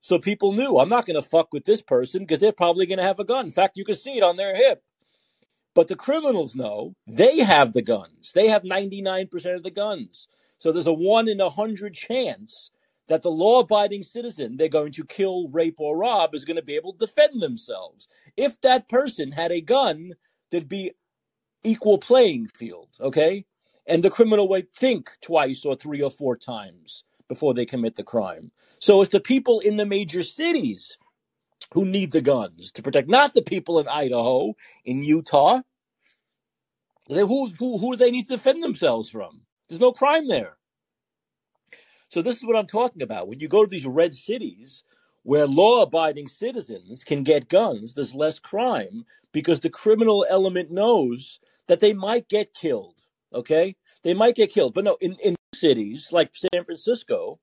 So 0.00 0.18
people 0.18 0.52
knew 0.52 0.78
I'm 0.78 0.88
not 0.88 1.06
going 1.06 1.20
to 1.20 1.28
fuck 1.28 1.52
with 1.52 1.64
this 1.64 1.82
person 1.82 2.22
because 2.22 2.40
they're 2.40 2.50
probably 2.50 2.86
going 2.86 2.98
to 2.98 3.04
have 3.04 3.20
a 3.20 3.24
gun. 3.24 3.46
In 3.46 3.52
fact, 3.52 3.76
you 3.76 3.84
can 3.84 3.94
see 3.94 4.16
it 4.16 4.24
on 4.24 4.36
their 4.36 4.56
hip. 4.56 4.82
But 5.72 5.86
the 5.86 5.94
criminals 5.94 6.56
know 6.56 6.96
they 7.06 7.38
have 7.38 7.74
the 7.74 7.82
guns. 7.82 8.32
They 8.34 8.48
have 8.48 8.62
99% 8.64 9.54
of 9.54 9.62
the 9.62 9.70
guns. 9.70 10.26
So 10.58 10.72
there's 10.72 10.86
a 10.86 10.92
one 10.92 11.28
in 11.28 11.40
a 11.40 11.50
hundred 11.50 11.94
chance 11.94 12.72
that 13.06 13.22
the 13.22 13.30
law 13.30 13.60
abiding 13.60 14.02
citizen 14.02 14.56
they're 14.56 14.68
going 14.68 14.92
to 14.92 15.04
kill, 15.04 15.48
rape, 15.48 15.76
or 15.78 15.96
rob 15.96 16.34
is 16.34 16.44
going 16.44 16.56
to 16.56 16.62
be 16.62 16.74
able 16.74 16.92
to 16.94 17.06
defend 17.06 17.40
themselves. 17.40 18.08
If 18.36 18.60
that 18.62 18.88
person 18.88 19.30
had 19.30 19.52
a 19.52 19.60
gun, 19.60 20.14
there'd 20.50 20.68
be 20.68 20.92
equal 21.62 21.98
playing 21.98 22.48
field, 22.48 22.88
okay? 23.00 23.44
And 23.86 24.02
the 24.02 24.10
criminal 24.10 24.48
would 24.48 24.70
think 24.70 25.10
twice 25.20 25.64
or 25.64 25.76
three 25.76 26.02
or 26.02 26.10
four 26.10 26.36
times 26.36 27.04
before 27.28 27.54
they 27.54 27.66
commit 27.66 27.96
the 27.96 28.02
crime. 28.02 28.50
So 28.78 29.00
it's 29.02 29.12
the 29.12 29.20
people 29.20 29.60
in 29.60 29.76
the 29.76 29.86
major 29.86 30.22
cities 30.22 30.98
who 31.72 31.84
need 31.84 32.12
the 32.12 32.20
guns 32.20 32.72
to 32.72 32.82
protect, 32.82 33.08
not 33.08 33.34
the 33.34 33.42
people 33.42 33.78
in 33.78 33.88
Idaho, 33.88 34.54
in 34.84 35.02
Utah. 35.02 35.60
They, 37.08 37.20
who, 37.20 37.50
who, 37.58 37.78
who 37.78 37.92
do 37.92 37.96
they 37.96 38.10
need 38.10 38.28
to 38.28 38.34
defend 38.34 38.62
themselves 38.62 39.08
from? 39.08 39.42
There's 39.68 39.80
no 39.80 39.92
crime 39.92 40.28
there. 40.28 40.56
So 42.08 42.22
this 42.22 42.36
is 42.36 42.44
what 42.44 42.56
I'm 42.56 42.66
talking 42.66 43.02
about. 43.02 43.28
When 43.28 43.40
you 43.40 43.48
go 43.48 43.64
to 43.64 43.70
these 43.70 43.86
red 43.86 44.14
cities 44.14 44.84
where 45.22 45.46
law-abiding 45.46 46.28
citizens 46.28 47.02
can 47.02 47.24
get 47.24 47.48
guns, 47.48 47.94
there's 47.94 48.14
less 48.14 48.38
crime 48.38 49.04
because 49.32 49.60
the 49.60 49.70
criminal 49.70 50.24
element 50.28 50.70
knows 50.70 51.40
that 51.66 51.80
they 51.80 51.92
might 51.92 52.28
get 52.28 52.54
killed. 52.54 53.00
Okay, 53.36 53.76
they 54.02 54.14
might 54.14 54.34
get 54.34 54.52
killed, 54.52 54.74
but 54.74 54.84
no, 54.84 54.96
in 55.00 55.16
in 55.22 55.36
cities 55.54 56.08
like 56.10 56.30
San 56.34 56.64
Francisco 56.64 57.38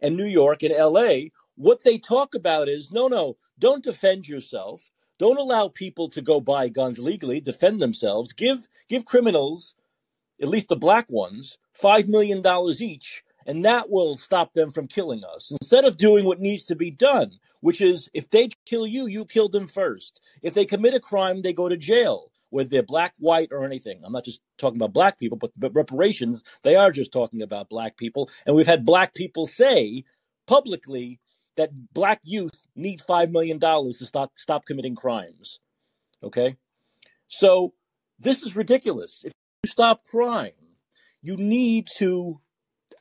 and 0.00 0.16
New 0.16 0.26
York 0.26 0.62
and 0.62 0.72
L.A., 0.72 1.32
what 1.56 1.82
they 1.84 1.98
talk 1.98 2.34
about 2.34 2.68
is 2.68 2.92
no, 2.92 3.08
no, 3.08 3.36
don't 3.58 3.82
defend 3.82 4.28
yourself. 4.28 4.90
Don't 5.18 5.38
allow 5.38 5.68
people 5.68 6.08
to 6.10 6.22
go 6.22 6.40
buy 6.40 6.68
guns 6.68 6.98
legally, 6.98 7.40
defend 7.40 7.80
themselves. 7.82 8.32
Give 8.32 8.68
give 8.88 9.04
criminals 9.04 9.74
at 10.40 10.48
least 10.48 10.68
the 10.68 10.76
black 10.76 11.06
ones, 11.10 11.58
$5 11.80 12.08
million 12.08 12.42
each, 12.80 13.22
and 13.46 13.64
that 13.64 13.90
will 13.90 14.16
stop 14.16 14.54
them 14.54 14.72
from 14.72 14.86
killing 14.86 15.22
us. 15.24 15.52
Instead 15.60 15.84
of 15.84 15.96
doing 15.96 16.24
what 16.24 16.40
needs 16.40 16.64
to 16.66 16.74
be 16.76 16.90
done, 16.90 17.32
which 17.60 17.80
is 17.80 18.08
if 18.14 18.30
they 18.30 18.48
kill 18.64 18.86
you, 18.86 19.06
you 19.06 19.24
kill 19.24 19.48
them 19.48 19.66
first. 19.66 20.20
If 20.42 20.54
they 20.54 20.64
commit 20.64 20.94
a 20.94 21.00
crime, 21.00 21.42
they 21.42 21.52
go 21.52 21.68
to 21.68 21.76
jail, 21.76 22.30
whether 22.50 22.68
they're 22.68 22.82
black, 22.82 23.14
white, 23.18 23.48
or 23.50 23.64
anything. 23.64 24.02
I'm 24.04 24.12
not 24.12 24.24
just 24.24 24.40
talking 24.58 24.76
about 24.76 24.92
black 24.92 25.18
people, 25.18 25.38
but, 25.38 25.50
but 25.56 25.74
reparations, 25.74 26.44
they 26.62 26.76
are 26.76 26.92
just 26.92 27.12
talking 27.12 27.42
about 27.42 27.68
black 27.68 27.96
people. 27.96 28.28
And 28.46 28.54
we've 28.54 28.66
had 28.66 28.84
black 28.84 29.14
people 29.14 29.46
say 29.46 30.04
publicly 30.46 31.20
that 31.56 31.70
black 31.92 32.20
youth 32.24 32.66
need 32.76 33.00
$5 33.00 33.30
million 33.30 33.58
to 33.58 33.92
stop, 33.92 34.32
stop 34.36 34.66
committing 34.66 34.94
crimes. 34.94 35.60
Okay? 36.22 36.56
So 37.28 37.74
this 38.18 38.42
is 38.42 38.56
ridiculous. 38.56 39.22
If 39.24 39.32
you 39.64 39.70
stop 39.70 40.04
crime, 40.04 40.52
you 41.22 41.36
need 41.36 41.88
to 41.98 42.40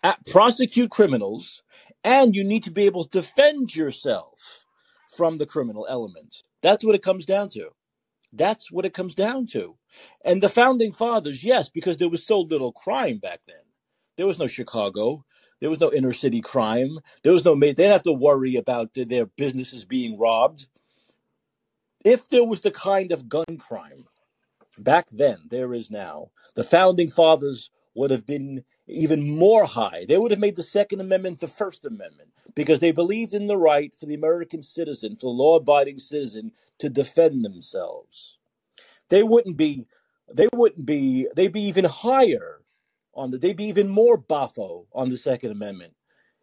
uh, 0.03 0.15
prosecute 0.27 0.91
criminals 0.91 1.63
and 2.03 2.35
you 2.35 2.43
need 2.43 2.63
to 2.63 2.71
be 2.71 2.85
able 2.85 3.03
to 3.05 3.21
defend 3.21 3.75
yourself 3.75 4.65
from 5.15 5.37
the 5.37 5.45
criminal 5.45 5.85
element. 5.89 6.43
That's 6.61 6.83
what 6.83 6.95
it 6.95 7.03
comes 7.03 7.25
down 7.25 7.49
to. 7.49 7.69
That's 8.31 8.71
what 8.71 8.85
it 8.85 8.93
comes 8.93 9.15
down 9.15 9.47
to. 9.47 9.75
And 10.23 10.41
the 10.41 10.49
founding 10.49 10.91
fathers, 10.91 11.43
yes, 11.43 11.69
because 11.69 11.97
there 11.97 12.09
was 12.09 12.25
so 12.25 12.41
little 12.41 12.71
crime 12.71 13.17
back 13.17 13.41
then. 13.47 13.63
There 14.17 14.27
was 14.27 14.39
no 14.39 14.47
Chicago. 14.47 15.25
There 15.59 15.69
was 15.69 15.79
no 15.79 15.91
inner 15.91 16.13
city 16.13 16.41
crime. 16.41 16.99
There 17.23 17.33
was 17.33 17.43
no, 17.43 17.55
they 17.59 17.73
didn't 17.73 17.91
have 17.91 18.03
to 18.03 18.13
worry 18.13 18.55
about 18.55 18.91
their 18.93 19.25
businesses 19.25 19.85
being 19.85 20.17
robbed. 20.17 20.67
If 22.05 22.29
there 22.29 22.45
was 22.45 22.61
the 22.61 22.71
kind 22.71 23.11
of 23.11 23.27
gun 23.27 23.57
crime 23.57 24.05
back 24.77 25.07
then, 25.11 25.39
there 25.49 25.73
is 25.73 25.91
now, 25.91 26.31
the 26.55 26.63
founding 26.63 27.09
fathers 27.09 27.71
would 27.95 28.11
have 28.11 28.25
been 28.25 28.63
even 28.89 29.37
more 29.37 29.65
high. 29.65 30.05
They 30.07 30.17
would 30.17 30.31
have 30.31 30.39
made 30.39 30.55
the 30.55 30.63
Second 30.63 31.01
Amendment 31.01 31.39
the 31.39 31.47
First 31.47 31.85
Amendment 31.85 32.31
because 32.55 32.79
they 32.79 32.91
believed 32.91 33.33
in 33.33 33.47
the 33.47 33.57
right 33.57 33.93
for 33.99 34.05
the 34.05 34.15
American 34.15 34.63
citizen, 34.63 35.15
for 35.15 35.27
the 35.27 35.29
law 35.29 35.57
abiding 35.57 35.99
citizen, 35.99 36.51
to 36.79 36.89
defend 36.89 37.45
themselves. 37.45 38.37
They 39.09 39.23
wouldn't 39.23 39.57
be, 39.57 39.87
they 40.33 40.47
wouldn't 40.53 40.85
be, 40.85 41.27
they'd 41.35 41.53
be 41.53 41.63
even 41.63 41.85
higher 41.85 42.61
on 43.13 43.31
the, 43.31 43.37
they'd 43.37 43.57
be 43.57 43.65
even 43.65 43.89
more 43.89 44.17
boffo 44.17 44.85
on 44.93 45.09
the 45.09 45.17
Second 45.17 45.51
Amendment 45.51 45.93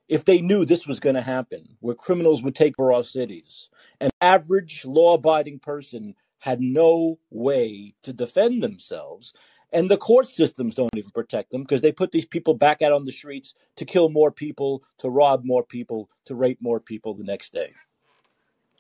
if 0.09 0.25
they 0.25 0.41
knew 0.41 0.65
this 0.65 0.87
was 0.87 1.01
going 1.01 1.17
to 1.17 1.23
happen, 1.23 1.77
where 1.81 1.95
criminals 1.95 2.43
would 2.43 2.55
take 2.55 2.79
over 2.79 2.93
our 2.93 3.03
cities. 3.03 3.69
An 4.01 4.11
average 4.21 4.85
law 4.85 5.15
abiding 5.15 5.59
person 5.59 6.15
had 6.39 6.61
no 6.61 7.19
way 7.31 7.95
to 8.03 8.13
defend 8.13 8.63
themselves. 8.63 9.33
And 9.73 9.91
the 9.91 9.97
court 9.97 10.29
systems 10.29 10.75
don't 10.75 10.97
even 10.97 11.11
protect 11.11 11.51
them 11.51 11.63
because 11.63 11.83
they 11.83 11.93
put 11.93 12.13
these 12.13 12.27
people 12.27 12.55
back 12.55 12.83
out 12.83 12.93
on 12.93 13.05
the 13.05 13.13
streets 13.13 13.55
to 13.77 13.85
kill 13.85 14.09
more 14.09 14.31
people, 14.31 14.83
to 14.99 15.11
rob 15.11 15.45
more 15.45 15.65
people, 15.65 16.09
to 16.27 16.35
rape 16.35 16.59
more 16.61 16.81
people 16.81 17.15
the 17.15 17.25
next 17.25 17.53
day. 17.53 17.73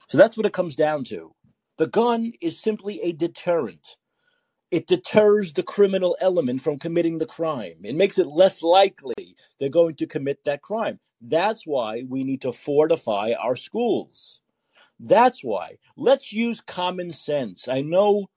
So 0.09 0.17
that's 0.17 0.37
what 0.37 0.47
it 0.47 0.53
comes 0.53 0.77
down 0.77 1.05
to. 1.05 1.35
The 1.79 1.89
gun 1.89 2.33
is 2.41 2.61
simply 2.61 3.01
a 3.03 3.13
deterrent. 3.13 3.97
It 4.71 4.87
deters 4.87 5.53
the 5.53 5.63
criminal 5.63 6.17
element 6.21 6.63
from 6.63 6.79
committing 6.79 7.19
the 7.19 7.27
crime. 7.27 7.77
It 7.85 7.95
makes 7.95 8.19
it 8.19 8.27
less 8.27 8.63
likely 8.63 9.37
they're 9.59 9.69
going 9.69 9.97
to 9.97 10.07
commit 10.07 10.45
that 10.45 10.63
crime. 10.63 11.01
That's 11.21 11.67
why 11.67 12.05
we 12.09 12.25
need 12.25 12.43
to 12.43 12.53
fortify 12.53 13.33
our 13.33 13.57
schools. 13.57 14.41
That's 14.99 15.43
why. 15.45 15.79
Let's 15.97 16.33
use 16.33 16.61
common 16.61 17.13
sense. 17.13 17.69
I 17.69 17.83
know 17.83 18.29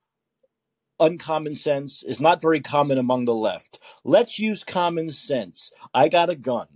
uncommon 0.99 1.55
sense 1.55 2.03
is 2.03 2.19
not 2.19 2.41
very 2.41 2.59
common 2.59 2.97
among 2.97 3.25
the 3.25 3.33
left. 3.33 3.79
Let's 4.03 4.39
use 4.39 4.63
common 4.63 5.11
sense. 5.11 5.71
I 5.93 6.09
got 6.09 6.29
a 6.29 6.35
gun. 6.35 6.67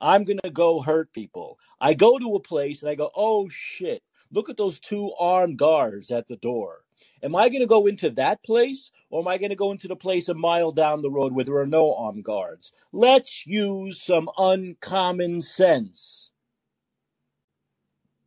I'm 0.00 0.24
going 0.24 0.40
to 0.44 0.50
go 0.50 0.80
hurt 0.80 1.12
people. 1.12 1.58
I 1.80 1.94
go 1.94 2.18
to 2.18 2.34
a 2.34 2.40
place 2.40 2.82
and 2.82 2.90
I 2.90 2.94
go, 2.94 3.10
oh 3.14 3.48
shit, 3.50 4.02
look 4.30 4.48
at 4.48 4.56
those 4.56 4.80
two 4.80 5.12
armed 5.18 5.58
guards 5.58 6.10
at 6.10 6.26
the 6.26 6.36
door. 6.36 6.84
Am 7.22 7.36
I 7.36 7.50
going 7.50 7.60
to 7.60 7.66
go 7.66 7.86
into 7.86 8.08
that 8.10 8.42
place 8.42 8.90
or 9.10 9.20
am 9.20 9.28
I 9.28 9.36
going 9.36 9.50
to 9.50 9.56
go 9.56 9.72
into 9.72 9.88
the 9.88 9.96
place 9.96 10.28
a 10.28 10.34
mile 10.34 10.72
down 10.72 11.02
the 11.02 11.10
road 11.10 11.34
where 11.34 11.44
there 11.44 11.58
are 11.58 11.66
no 11.66 11.94
armed 11.94 12.24
guards? 12.24 12.72
Let's 12.92 13.46
use 13.46 14.02
some 14.02 14.30
uncommon 14.38 15.42
sense. 15.42 16.30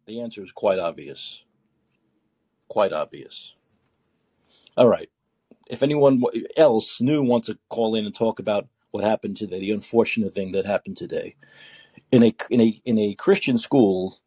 The 0.05 0.21
answer 0.21 0.43
is 0.43 0.51
quite 0.51 0.79
obvious. 0.79 1.43
Quite 2.67 2.93
obvious. 2.93 3.55
All 4.77 4.87
right. 4.87 5.09
If 5.69 5.83
anyone 5.83 6.23
else 6.57 7.01
new 7.01 7.23
wants 7.23 7.47
to 7.47 7.57
call 7.69 7.95
in 7.95 8.05
and 8.05 8.15
talk 8.15 8.39
about 8.39 8.67
what 8.91 9.03
happened 9.03 9.37
today, 9.37 9.59
the 9.59 9.71
unfortunate 9.71 10.33
thing 10.33 10.51
that 10.51 10.65
happened 10.65 10.97
today, 10.97 11.35
in 12.11 12.23
a 12.23 12.35
in 12.49 12.61
a 12.61 12.81
in 12.85 12.99
a 12.99 13.15
Christian 13.15 13.57
school, 13.57 14.19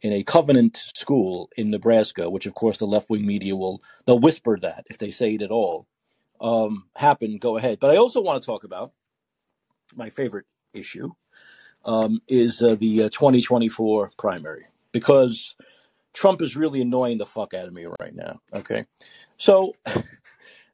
in 0.00 0.12
a 0.12 0.22
covenant 0.22 0.76
school 0.96 1.50
in 1.56 1.70
Nebraska, 1.70 2.28
which 2.30 2.46
of 2.46 2.54
course 2.54 2.78
the 2.78 2.86
left 2.86 3.10
wing 3.10 3.26
media 3.26 3.56
will 3.56 3.82
they'll 4.06 4.18
whisper 4.18 4.58
that 4.58 4.84
if 4.88 4.98
they 4.98 5.10
say 5.10 5.34
it 5.34 5.42
at 5.42 5.50
all, 5.50 5.86
um, 6.40 6.86
happened. 6.96 7.40
Go 7.40 7.56
ahead. 7.56 7.78
But 7.80 7.90
I 7.90 7.96
also 7.96 8.20
want 8.20 8.42
to 8.42 8.46
talk 8.46 8.64
about 8.64 8.92
my 9.94 10.10
favorite 10.10 10.46
issue, 10.74 11.10
um, 11.84 12.20
is 12.28 12.62
uh, 12.62 12.76
the 12.78 13.04
uh, 13.04 13.08
2024 13.10 14.12
primary 14.18 14.66
because 14.92 15.56
Trump 16.12 16.42
is 16.42 16.56
really 16.56 16.82
annoying 16.82 17.18
the 17.18 17.26
fuck 17.26 17.54
out 17.54 17.66
of 17.66 17.72
me 17.72 17.86
right 18.00 18.14
now. 18.14 18.40
Okay. 18.52 18.84
So 19.36 19.74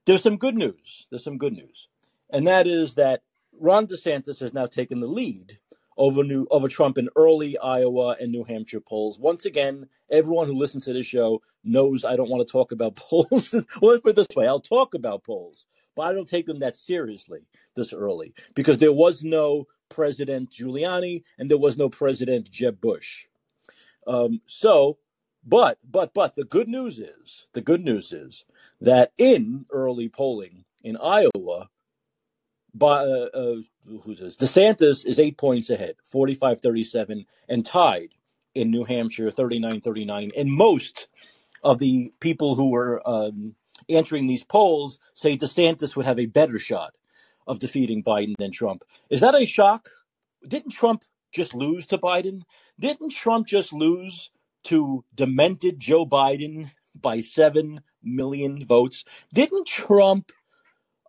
there's 0.08 0.22
some 0.22 0.38
good 0.38 0.56
news. 0.56 1.06
There's 1.10 1.22
some 1.22 1.36
good 1.36 1.52
news, 1.52 1.88
and 2.30 2.48
that 2.48 2.66
is 2.66 2.94
that 2.94 3.22
Ron 3.60 3.86
DeSantis 3.86 4.40
has 4.40 4.54
now 4.54 4.64
taken 4.64 5.00
the 5.00 5.06
lead 5.06 5.58
over 5.98 6.24
New 6.24 6.46
over 6.50 6.66
Trump 6.66 6.96
in 6.96 7.10
early 7.14 7.58
Iowa 7.58 8.16
and 8.18 8.32
New 8.32 8.44
Hampshire 8.44 8.80
polls. 8.80 9.18
Once 9.18 9.44
again, 9.44 9.86
everyone 10.10 10.46
who 10.46 10.54
listens 10.54 10.86
to 10.86 10.94
this 10.94 11.04
show 11.04 11.42
knows 11.62 12.06
I 12.06 12.16
don't 12.16 12.30
want 12.30 12.46
to 12.46 12.50
talk 12.50 12.72
about 12.72 12.96
polls. 12.96 13.52
well, 13.52 13.92
let's 13.92 14.00
put 14.00 14.10
it 14.10 14.16
this 14.16 14.34
way: 14.34 14.48
I'll 14.48 14.60
talk 14.60 14.94
about 14.94 15.24
polls, 15.24 15.66
but 15.94 16.02
I 16.04 16.14
don't 16.14 16.28
take 16.28 16.46
them 16.46 16.60
that 16.60 16.74
seriously 16.74 17.40
this 17.76 17.92
early 17.92 18.32
because 18.54 18.78
there 18.78 18.92
was 18.94 19.22
no 19.22 19.66
President 19.90 20.50
Giuliani 20.50 21.22
and 21.38 21.50
there 21.50 21.58
was 21.58 21.76
no 21.76 21.90
President 21.90 22.50
Jeb 22.50 22.80
Bush. 22.80 23.26
Um, 24.06 24.40
so, 24.46 24.96
but 25.44 25.76
but 25.84 26.14
but 26.14 26.34
the 26.34 26.44
good 26.44 26.68
news 26.68 26.98
is 26.98 27.46
the 27.52 27.60
good 27.60 27.84
news 27.84 28.10
is 28.14 28.46
that 28.80 29.12
in 29.18 29.66
early 29.70 30.08
polling 30.08 30.64
in 30.82 30.96
Iowa, 30.96 31.68
by 32.74 33.02
uh, 33.02 33.28
uh, 33.34 33.56
who's 34.02 34.20
this? 34.20 34.36
DeSantis 34.36 35.06
is 35.06 35.18
eight 35.18 35.38
points 35.38 35.70
ahead, 35.70 35.96
45-37, 36.12 37.26
and 37.48 37.64
tied 37.64 38.10
in 38.54 38.70
New 38.70 38.84
Hampshire, 38.84 39.30
39-39. 39.30 40.30
And 40.36 40.52
most 40.52 41.08
of 41.62 41.78
the 41.78 42.12
people 42.20 42.54
who 42.54 42.70
were 42.70 43.02
um, 43.06 43.54
answering 43.88 44.26
these 44.26 44.44
polls 44.44 44.98
say 45.14 45.36
DeSantis 45.36 45.96
would 45.96 46.06
have 46.06 46.18
a 46.18 46.26
better 46.26 46.58
shot 46.58 46.94
of 47.46 47.58
defeating 47.58 48.04
Biden 48.04 48.34
than 48.38 48.52
Trump. 48.52 48.84
Is 49.10 49.20
that 49.22 49.34
a 49.34 49.46
shock? 49.46 49.88
Didn't 50.46 50.72
Trump 50.72 51.04
just 51.32 51.54
lose 51.54 51.86
to 51.88 51.98
Biden? 51.98 52.42
Didn't 52.78 53.10
Trump 53.10 53.46
just 53.46 53.72
lose 53.72 54.30
to 54.64 55.04
demented 55.14 55.80
Joe 55.80 56.04
Biden 56.04 56.70
by 56.94 57.20
7 57.20 57.80
million 58.02 58.64
votes? 58.64 59.04
Didn't 59.32 59.66
Trump 59.66 60.32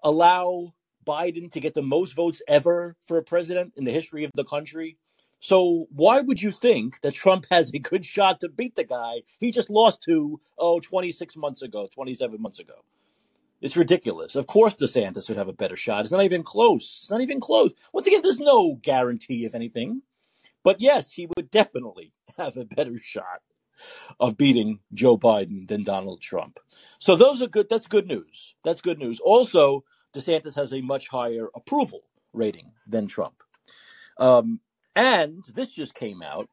allow 0.03 0.73
Biden 1.05 1.51
to 1.51 1.59
get 1.59 1.73
the 1.73 1.81
most 1.81 2.13
votes 2.13 2.41
ever 2.47 2.95
for 3.07 3.17
a 3.17 3.23
president 3.23 3.73
in 3.77 3.83
the 3.83 3.91
history 3.91 4.23
of 4.23 4.31
the 4.35 4.43
country? 4.43 4.97
So 5.39 5.87
why 5.91 6.19
would 6.19 6.41
you 6.41 6.51
think 6.51 6.99
that 7.01 7.13
Trump 7.13 7.45
has 7.49 7.71
a 7.73 7.79
good 7.79 8.05
shot 8.05 8.41
to 8.41 8.49
beat 8.49 8.75
the 8.75 8.83
guy 8.83 9.21
he 9.39 9.51
just 9.51 9.69
lost 9.69 10.03
to, 10.03 10.39
oh, 10.57 10.79
26 10.81 11.37
months 11.37 11.61
ago, 11.61 11.87
27 11.93 12.41
months 12.41 12.59
ago? 12.59 12.83
It's 13.61 13.77
ridiculous. 13.77 14.35
Of 14.35 14.47
course 14.47 14.75
DeSantis 14.75 15.27
would 15.27 15.37
have 15.37 15.47
a 15.47 15.53
better 15.53 15.75
shot. 15.75 16.01
It's 16.01 16.11
not 16.11 16.23
even 16.23 16.43
close. 16.43 16.99
It's 17.01 17.11
not 17.11 17.21
even 17.21 17.39
close. 17.39 17.73
Once 17.93 18.07
again, 18.07 18.21
there's 18.21 18.39
no 18.39 18.79
guarantee 18.81 19.45
of 19.45 19.55
anything. 19.55 20.01
But 20.63 20.81
yes, 20.81 21.11
he 21.11 21.27
would 21.35 21.51
definitely 21.51 22.13
have 22.37 22.57
a 22.57 22.65
better 22.65 22.97
shot 22.97 23.41
of 24.19 24.37
beating 24.37 24.79
Joe 24.93 25.17
Biden 25.17 25.67
than 25.67 25.83
Donald 25.83 26.21
Trump. 26.21 26.59
So 26.99 27.15
those 27.15 27.41
are 27.41 27.47
good. 27.47 27.67
That's 27.69 27.87
good 27.87 28.07
news. 28.07 28.55
That's 28.63 28.81
good 28.81 28.99
news. 28.99 29.19
Also, 29.19 29.83
DeSantis 30.13 30.55
has 30.55 30.73
a 30.73 30.81
much 30.81 31.07
higher 31.07 31.47
approval 31.55 32.01
rating 32.33 32.71
than 32.87 33.07
Trump. 33.07 33.43
Um, 34.17 34.59
and 34.95 35.43
this 35.53 35.73
just 35.73 35.93
came 35.93 36.21
out. 36.21 36.49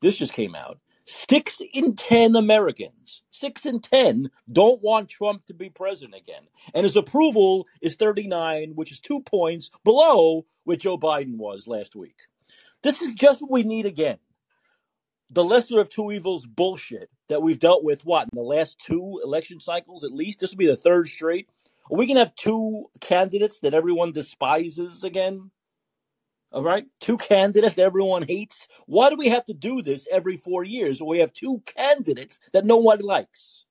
This 0.00 0.16
just 0.16 0.32
came 0.32 0.54
out. 0.54 0.78
Six 1.08 1.62
in 1.72 1.94
10 1.94 2.34
Americans, 2.34 3.22
six 3.30 3.64
in 3.64 3.80
10 3.80 4.28
don't 4.50 4.82
want 4.82 5.08
Trump 5.08 5.46
to 5.46 5.54
be 5.54 5.70
president 5.70 6.16
again. 6.16 6.42
And 6.74 6.82
his 6.82 6.96
approval 6.96 7.66
is 7.80 7.94
39, 7.94 8.72
which 8.74 8.90
is 8.90 8.98
two 8.98 9.20
points 9.20 9.70
below 9.84 10.46
what 10.64 10.80
Joe 10.80 10.98
Biden 10.98 11.36
was 11.36 11.68
last 11.68 11.94
week. 11.94 12.16
This 12.82 13.02
is 13.02 13.12
just 13.12 13.40
what 13.40 13.52
we 13.52 13.62
need 13.62 13.86
again. 13.86 14.18
The 15.30 15.44
lesser 15.44 15.80
of 15.80 15.90
two 15.90 16.12
evils 16.12 16.46
bullshit 16.46 17.10
that 17.28 17.42
we've 17.42 17.58
dealt 17.58 17.82
with, 17.82 18.04
what, 18.04 18.24
in 18.24 18.36
the 18.36 18.42
last 18.42 18.78
two 18.78 19.20
election 19.24 19.60
cycles 19.60 20.04
at 20.04 20.12
least? 20.12 20.40
This 20.40 20.50
will 20.50 20.58
be 20.58 20.66
the 20.66 20.76
third 20.76 21.08
straight. 21.08 21.48
Are 21.90 21.96
we 21.96 22.06
to 22.06 22.14
have 22.14 22.34
two 22.34 22.86
candidates 23.00 23.58
that 23.60 23.74
everyone 23.74 24.12
despises 24.12 25.04
again? 25.04 25.50
All 26.52 26.62
right, 26.62 26.86
two 27.00 27.16
candidates 27.16 27.74
that 27.74 27.82
everyone 27.82 28.22
hates. 28.22 28.68
Why 28.86 29.10
do 29.10 29.16
we 29.16 29.28
have 29.28 29.44
to 29.46 29.54
do 29.54 29.82
this 29.82 30.06
every 30.10 30.36
four 30.36 30.64
years? 30.64 31.02
we 31.02 31.18
have 31.18 31.32
two 31.32 31.62
candidates 31.66 32.38
that 32.52 32.64
no 32.64 32.76
one 32.76 33.00
likes, 33.00 33.66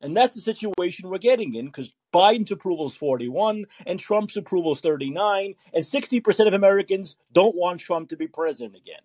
and 0.00 0.16
that's 0.16 0.34
the 0.34 0.40
situation 0.40 1.08
we're 1.08 1.18
getting 1.18 1.54
in 1.54 1.66
because 1.66 1.92
Biden's 2.12 2.50
approval 2.50 2.86
is 2.86 2.94
41 2.94 3.64
and 3.86 4.00
Trump's 4.00 4.36
approval 4.36 4.72
is 4.72 4.80
39, 4.80 5.54
and 5.72 5.84
60% 5.84 6.46
of 6.46 6.54
Americans 6.54 7.16
don't 7.32 7.56
want 7.56 7.80
Trump 7.80 8.08
to 8.08 8.16
be 8.16 8.26
president 8.26 8.76
again. 8.76 9.02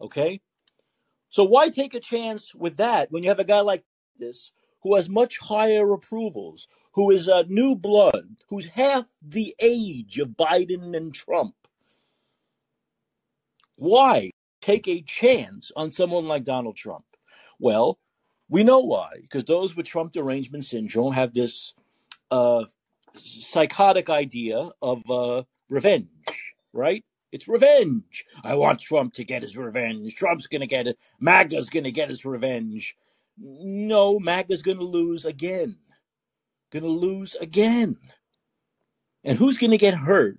Okay, 0.00 0.40
so 1.30 1.44
why 1.44 1.68
take 1.68 1.94
a 1.94 2.00
chance 2.00 2.54
with 2.54 2.76
that 2.76 3.10
when 3.10 3.22
you 3.22 3.28
have 3.28 3.38
a 3.38 3.44
guy 3.44 3.60
like 3.60 3.84
this 4.18 4.52
who 4.82 4.96
has 4.96 5.08
much 5.08 5.38
higher 5.38 5.92
approvals, 5.92 6.66
who 6.92 7.10
is 7.10 7.28
a 7.28 7.44
new 7.44 7.76
blood, 7.76 8.36
who's 8.48 8.66
half 8.66 9.04
the 9.22 9.54
age 9.60 10.18
of 10.18 10.30
Biden 10.30 10.96
and 10.96 11.14
Trump? 11.14 11.54
Why 13.76 14.30
take 14.60 14.88
a 14.88 15.02
chance 15.02 15.70
on 15.76 15.92
someone 15.92 16.26
like 16.26 16.44
Donald 16.44 16.76
Trump? 16.76 17.04
Well, 17.58 17.98
we 18.48 18.64
know 18.64 18.80
why, 18.80 19.10
because 19.22 19.44
those 19.44 19.76
with 19.76 19.86
Trump 19.86 20.12
derangement 20.12 20.64
syndrome 20.64 21.12
have 21.12 21.32
this 21.32 21.74
uh, 22.30 22.64
psychotic 23.14 24.10
idea 24.10 24.70
of 24.82 25.08
uh, 25.08 25.44
revenge, 25.68 26.08
right? 26.72 27.04
It's 27.32 27.48
revenge. 27.48 28.24
I 28.42 28.54
want 28.54 28.80
Trump 28.80 29.14
to 29.14 29.24
get 29.24 29.42
his 29.42 29.56
revenge. 29.56 30.14
Trump's 30.16 30.46
going 30.46 30.62
to 30.62 30.66
get 30.66 30.86
it. 30.86 30.98
MAGA's 31.20 31.70
going 31.70 31.84
to 31.84 31.92
get 31.92 32.08
his 32.08 32.24
revenge. 32.24 32.96
No, 33.38 34.18
MAGA's 34.18 34.62
going 34.62 34.78
to 34.78 34.84
lose 34.84 35.24
again. 35.24 35.76
Going 36.70 36.82
to 36.84 36.90
lose 36.90 37.36
again. 37.40 37.96
And 39.24 39.38
who's 39.38 39.58
going 39.58 39.70
to 39.70 39.78
get 39.78 39.94
hurt 39.94 40.38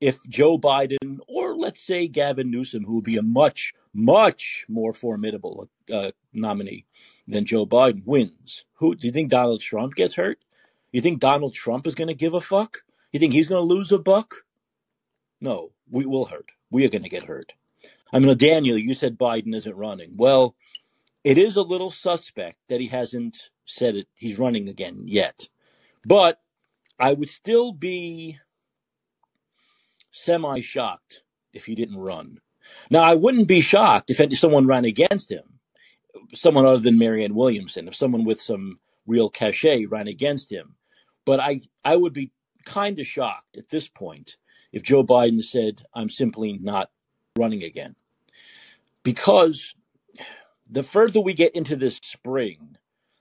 if 0.00 0.22
Joe 0.28 0.58
Biden 0.58 1.18
or 1.28 1.56
let's 1.56 1.80
say 1.80 2.08
Gavin 2.08 2.50
Newsom, 2.50 2.84
who 2.84 2.94
will 2.94 3.02
be 3.02 3.16
a 3.16 3.22
much, 3.22 3.72
much 3.94 4.66
more 4.68 4.92
formidable 4.92 5.68
uh, 5.92 6.10
nominee 6.32 6.86
than 7.26 7.46
Joe 7.46 7.66
Biden, 7.66 8.04
wins, 8.06 8.64
who 8.74 8.94
do 8.94 9.06
you 9.06 9.12
think 9.12 9.30
Donald 9.30 9.60
Trump 9.60 9.94
gets 9.94 10.14
hurt? 10.14 10.38
You 10.92 11.00
think 11.00 11.20
Donald 11.20 11.54
Trump 11.54 11.86
is 11.86 11.94
going 11.94 12.08
to 12.08 12.14
give 12.14 12.34
a 12.34 12.40
fuck? 12.40 12.78
You 13.12 13.20
think 13.20 13.32
he's 13.32 13.48
going 13.48 13.66
to 13.66 13.74
lose 13.74 13.92
a 13.92 13.98
buck? 13.98 14.34
No, 15.42 15.72
we 15.90 16.06
will 16.06 16.24
hurt. 16.24 16.52
We 16.70 16.86
are 16.86 16.88
going 16.88 17.02
to 17.02 17.08
get 17.08 17.24
hurt. 17.24 17.52
I 18.12 18.20
mean, 18.20 18.38
Daniel, 18.38 18.78
you 18.78 18.94
said 18.94 19.18
Biden 19.18 19.56
isn't 19.56 19.76
running. 19.76 20.12
Well, 20.16 20.54
it 21.24 21.36
is 21.36 21.56
a 21.56 21.62
little 21.62 21.90
suspect 21.90 22.58
that 22.68 22.80
he 22.80 22.86
hasn't 22.86 23.50
said 23.64 23.96
it. 23.96 24.06
He's 24.14 24.38
running 24.38 24.68
again 24.68 25.02
yet, 25.06 25.48
but 26.04 26.38
I 26.96 27.12
would 27.12 27.28
still 27.28 27.72
be 27.72 28.38
semi 30.12 30.60
shocked 30.60 31.22
if 31.52 31.64
he 31.64 31.74
didn't 31.74 31.98
run. 31.98 32.38
Now, 32.88 33.02
I 33.02 33.16
wouldn't 33.16 33.48
be 33.48 33.62
shocked 33.62 34.10
if 34.10 34.38
someone 34.38 34.68
ran 34.68 34.84
against 34.84 35.28
him, 35.28 35.58
someone 36.34 36.66
other 36.66 36.78
than 36.78 36.98
Marianne 36.98 37.34
Williamson, 37.34 37.88
if 37.88 37.96
someone 37.96 38.24
with 38.24 38.40
some 38.40 38.78
real 39.08 39.28
cachet 39.28 39.86
ran 39.86 40.06
against 40.06 40.52
him. 40.52 40.76
But 41.24 41.40
I, 41.40 41.62
I 41.84 41.96
would 41.96 42.12
be 42.12 42.30
kind 42.64 43.00
of 43.00 43.06
shocked 43.08 43.56
at 43.56 43.70
this 43.70 43.88
point 43.88 44.36
if 44.72 44.82
Joe 44.82 45.04
Biden 45.04 45.42
said, 45.42 45.82
I'm 45.94 46.10
simply 46.10 46.58
not 46.58 46.90
running 47.36 47.62
again. 47.62 47.94
Because 49.02 49.74
the 50.70 50.82
further 50.82 51.20
we 51.20 51.34
get 51.34 51.54
into 51.54 51.76
this 51.76 51.96
spring, 51.96 52.76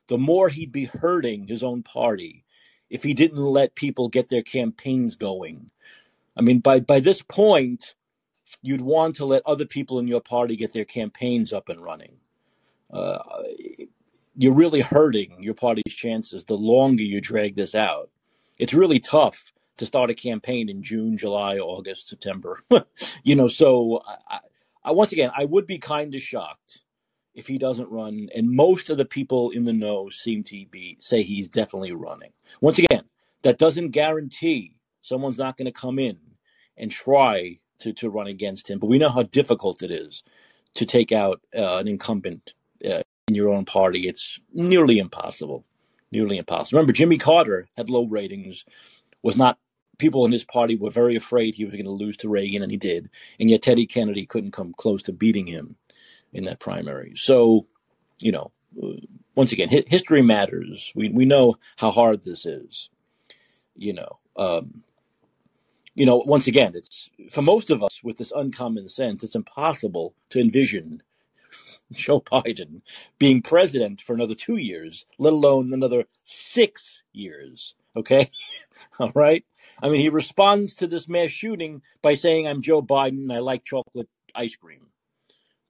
the 0.07 0.17
more 0.17 0.49
he'd 0.49 0.71
be 0.71 0.85
hurting 0.85 1.47
his 1.47 1.63
own 1.63 1.83
party 1.83 2.45
if 2.89 3.03
he 3.03 3.13
didn't 3.13 3.37
let 3.37 3.75
people 3.75 4.09
get 4.09 4.29
their 4.29 4.43
campaigns 4.43 5.15
going 5.15 5.71
I 6.35 6.41
mean, 6.41 6.59
by 6.59 6.79
by 6.79 6.99
this 6.99 7.21
point, 7.21 7.95
you'd 8.61 8.81
want 8.81 9.15
to 9.17 9.25
let 9.25 9.43
other 9.45 9.65
people 9.65 9.99
in 9.99 10.07
your 10.07 10.21
party 10.21 10.55
get 10.55 10.73
their 10.73 10.85
campaigns 10.85 11.53
up 11.53 11.69
and 11.69 11.83
running. 11.83 12.13
Uh, 12.91 13.19
you're 14.35 14.53
really 14.53 14.81
hurting 14.81 15.41
your 15.41 15.53
party's 15.53 15.93
chances 15.93 16.45
the 16.45 16.57
longer 16.57 17.03
you 17.03 17.21
drag 17.21 17.55
this 17.55 17.75
out. 17.75 18.09
It's 18.57 18.73
really 18.73 18.99
tough 18.99 19.51
to 19.81 19.87
start 19.87 20.11
a 20.11 20.13
campaign 20.13 20.69
in 20.69 20.83
June, 20.83 21.17
July, 21.17 21.57
August, 21.57 22.07
September. 22.07 22.61
you 23.23 23.35
know, 23.35 23.47
so 23.47 24.03
I, 24.29 24.39
I, 24.83 24.91
once 24.91 25.11
again, 25.11 25.31
I 25.35 25.45
would 25.45 25.65
be 25.65 25.79
kind 25.79 26.13
of 26.13 26.21
shocked 26.21 26.81
if 27.33 27.47
he 27.47 27.57
doesn't 27.57 27.89
run, 27.89 28.29
and 28.35 28.47
most 28.51 28.91
of 28.91 28.99
the 28.99 29.05
people 29.05 29.49
in 29.49 29.65
the 29.65 29.73
know 29.73 30.07
seem 30.07 30.43
to 30.43 30.65
be 30.69 30.97
say 30.99 31.23
he's 31.23 31.49
definitely 31.49 31.93
running. 31.93 32.31
Once 32.61 32.77
again, 32.77 33.05
that 33.41 33.57
doesn't 33.57 33.89
guarantee 33.89 34.75
someone's 35.01 35.39
not 35.39 35.57
going 35.57 35.65
to 35.65 35.71
come 35.71 35.97
in 35.97 36.19
and 36.77 36.91
try 36.91 37.57
to, 37.79 37.91
to 37.93 38.11
run 38.11 38.27
against 38.27 38.69
him. 38.69 38.77
But 38.77 38.85
we 38.85 38.99
know 38.99 39.09
how 39.09 39.23
difficult 39.23 39.81
it 39.81 39.89
is 39.89 40.21
to 40.75 40.85
take 40.85 41.11
out 41.11 41.41
uh, 41.57 41.77
an 41.77 41.87
incumbent 41.87 42.53
uh, 42.85 43.01
in 43.27 43.33
your 43.33 43.49
own 43.49 43.65
party. 43.65 44.07
It's 44.07 44.39
nearly 44.53 44.99
impossible. 44.99 45.65
Nearly 46.11 46.37
impossible. 46.37 46.77
Remember, 46.77 46.93
Jimmy 46.93 47.17
Carter 47.17 47.67
had 47.75 47.89
low 47.89 48.05
ratings, 48.05 48.63
was 49.23 49.37
not, 49.37 49.57
people 50.01 50.25
in 50.25 50.33
his 50.33 50.45
party 50.45 50.77
were 50.77 50.91
very 50.91 51.15
afraid 51.17 51.55
he 51.55 51.65
was 51.65 51.75
going 51.75 51.85
to 51.85 51.91
lose 51.91 52.17
to 52.19 52.29
Reagan, 52.29 52.63
and 52.63 52.71
he 52.71 52.77
did. 52.79 53.09
And 53.39 53.49
yet 53.51 53.63
Teddy 53.63 53.87
Kennedy 53.87 54.27
couldn't 54.27 54.53
come 54.53 54.73
close 54.77 55.03
to 55.05 55.13
beating 55.13 55.47
him 55.47 55.77
in 56.33 56.45
that 56.45 56.59
primary. 56.59 57.13
So, 57.17 57.67
you 58.19 58.33
know, 58.33 58.51
uh, 58.83 58.97
once 59.35 59.53
again, 59.53 59.69
history 59.87 60.23
matters. 60.23 60.93
We, 60.95 61.09
we 61.09 61.25
know 61.25 61.57
how 61.77 61.91
hard 61.91 62.23
this 62.23 62.45
is. 62.47 62.89
you 63.75 63.93
know, 63.93 64.19
um, 64.37 64.83
you 65.95 66.05
know, 66.05 66.17
once 66.17 66.47
again, 66.47 66.73
it's 66.75 67.09
for 67.31 67.41
most 67.41 67.69
of 67.69 67.83
us 67.83 68.01
with 68.03 68.17
this 68.17 68.33
uncommon 68.35 68.89
sense, 68.89 69.23
it's 69.23 69.35
impossible 69.35 70.15
to 70.31 70.39
envision 70.41 71.03
Joe 71.93 72.21
Biden 72.21 72.81
being 73.19 73.41
president 73.41 74.01
for 74.01 74.13
another 74.13 74.35
two 74.35 74.57
years, 74.57 75.05
let 75.19 75.33
alone 75.33 75.73
another 75.73 76.05
six 76.23 77.03
years. 77.13 77.75
Okay. 77.95 78.31
All 78.99 79.11
right. 79.15 79.45
I 79.81 79.89
mean, 79.89 80.01
he 80.01 80.09
responds 80.09 80.75
to 80.75 80.87
this 80.87 81.07
mass 81.07 81.29
shooting 81.29 81.81
by 82.01 82.13
saying, 82.13 82.47
I'm 82.47 82.61
Joe 82.61 82.81
Biden 82.81 83.23
and 83.23 83.33
I 83.33 83.39
like 83.39 83.63
chocolate 83.63 84.09
ice 84.35 84.55
cream. 84.55 84.87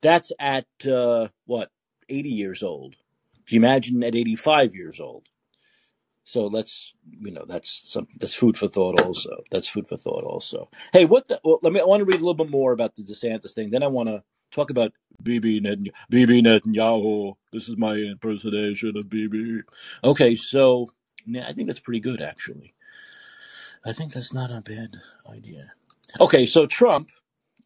That's 0.02 0.32
at, 0.40 0.66
uh, 0.86 1.28
what, 1.46 1.70
80 2.10 2.30
years 2.30 2.64
old. 2.64 2.96
Can 3.48 3.56
you 3.56 3.60
imagine 3.62 4.04
at 4.04 4.16
85 4.16 4.76
years 4.76 5.00
old? 5.00 5.28
So 6.24 6.48
let's, 6.48 6.94
you 7.10 7.32
know, 7.32 7.46
that's 7.48 7.92
some 7.92 8.08
that's 8.18 8.34
food 8.34 8.58
for 8.58 8.68
thought. 8.68 9.02
Also, 9.02 9.42
that's 9.50 9.68
food 9.68 9.88
for 9.88 9.98
thought. 9.98 10.24
Also, 10.24 10.70
hey, 10.94 11.06
what? 11.06 11.28
The, 11.28 11.42
well, 11.44 11.60
let 11.64 11.74
me. 11.74 11.80
I 11.80 11.84
want 11.84 12.02
to 12.02 12.06
read 12.06 12.16
a 12.16 12.24
little 12.24 12.36
bit 12.36 12.50
more 12.50 12.72
about 12.72 12.96
the 12.96 13.04
DeSantis 13.04 13.54
thing. 13.54 13.72
Then 13.72 13.84
I 13.84 13.88
want 13.88 14.08
to 14.08 14.24
talk 14.52 14.70
about 14.70 14.94
Bibi 15.22 15.62
Netanyahu. 15.62 15.92
Bibi 16.10 16.42
Netanyahu. 16.44 17.36
This 17.52 17.68
is 17.68 17.78
my 17.78 17.96
impersonation 17.96 18.96
of 18.98 19.10
Bibi. 19.10 19.62
Okay, 20.04 20.36
so 20.36 20.92
I 21.44 21.54
think 21.54 21.68
that's 21.68 21.80
pretty 21.80 22.00
good, 22.00 22.22
actually. 22.22 22.76
I 23.86 23.94
think 23.94 24.14
that's 24.14 24.34
not 24.34 24.52
a 24.52 24.62
bad 24.62 24.98
idea. 25.30 25.74
Okay, 26.20 26.46
so 26.46 26.66
Trump, 26.66 27.10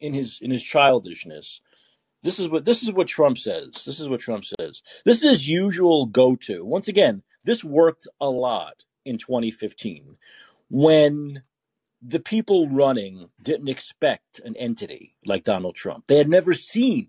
in 0.00 0.14
his 0.14 0.38
in 0.40 0.50
his 0.50 0.62
childishness, 0.62 1.60
this 2.22 2.38
is 2.38 2.48
what 2.48 2.64
this 2.64 2.82
is 2.82 2.92
what 2.92 3.08
Trump 3.08 3.38
says. 3.38 3.82
This 3.84 4.00
is 4.00 4.08
what 4.08 4.20
Trump 4.20 4.44
says. 4.44 4.82
This 5.04 5.22
is 5.22 5.30
his 5.30 5.48
usual 5.48 6.06
go-to. 6.06 6.64
Once 6.64 6.88
again, 6.88 7.22
this 7.44 7.62
worked 7.62 8.06
a 8.20 8.28
lot 8.28 8.84
in 9.04 9.18
2015 9.18 10.16
when 10.68 11.42
the 12.02 12.20
people 12.20 12.68
running 12.68 13.28
didn't 13.42 13.68
expect 13.68 14.40
an 14.40 14.56
entity 14.56 15.14
like 15.24 15.44
Donald 15.44 15.74
Trump. 15.74 16.06
They 16.06 16.18
had 16.18 16.28
never 16.28 16.54
seen 16.54 17.08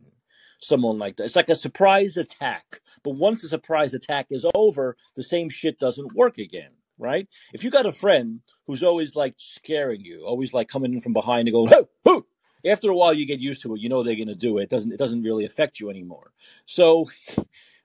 someone 0.59 0.97
like 0.97 1.17
that. 1.17 1.25
It's 1.25 1.35
like 1.35 1.49
a 1.49 1.55
surprise 1.55 2.17
attack. 2.17 2.81
But 3.03 3.11
once 3.11 3.41
the 3.41 3.47
surprise 3.47 3.93
attack 3.93 4.27
is 4.29 4.45
over, 4.55 4.97
the 5.15 5.23
same 5.23 5.49
shit 5.49 5.79
doesn't 5.79 6.15
work 6.15 6.37
again, 6.37 6.71
right? 6.97 7.27
If 7.53 7.63
you 7.63 7.71
got 7.71 7.85
a 7.85 7.91
friend 7.91 8.41
who's 8.65 8.83
always 8.83 9.15
like 9.15 9.35
scaring 9.37 10.01
you, 10.01 10.25
always 10.25 10.53
like 10.53 10.67
coming 10.67 10.93
in 10.93 11.01
from 11.01 11.13
behind 11.13 11.47
and 11.47 11.53
going? 11.53 12.23
After 12.65 12.89
a 12.89 12.95
while, 12.95 13.13
you 13.13 13.25
get 13.25 13.39
used 13.39 13.61
to 13.61 13.75
it. 13.75 13.81
You 13.81 13.89
know 13.89 14.03
they're 14.03 14.15
going 14.15 14.27
to 14.27 14.35
do 14.35 14.57
it. 14.57 14.63
It 14.63 14.69
doesn't. 14.69 14.91
It 14.91 14.97
doesn't 14.97 15.23
really 15.23 15.45
affect 15.45 15.79
you 15.79 15.89
anymore. 15.89 16.31
So, 16.65 17.05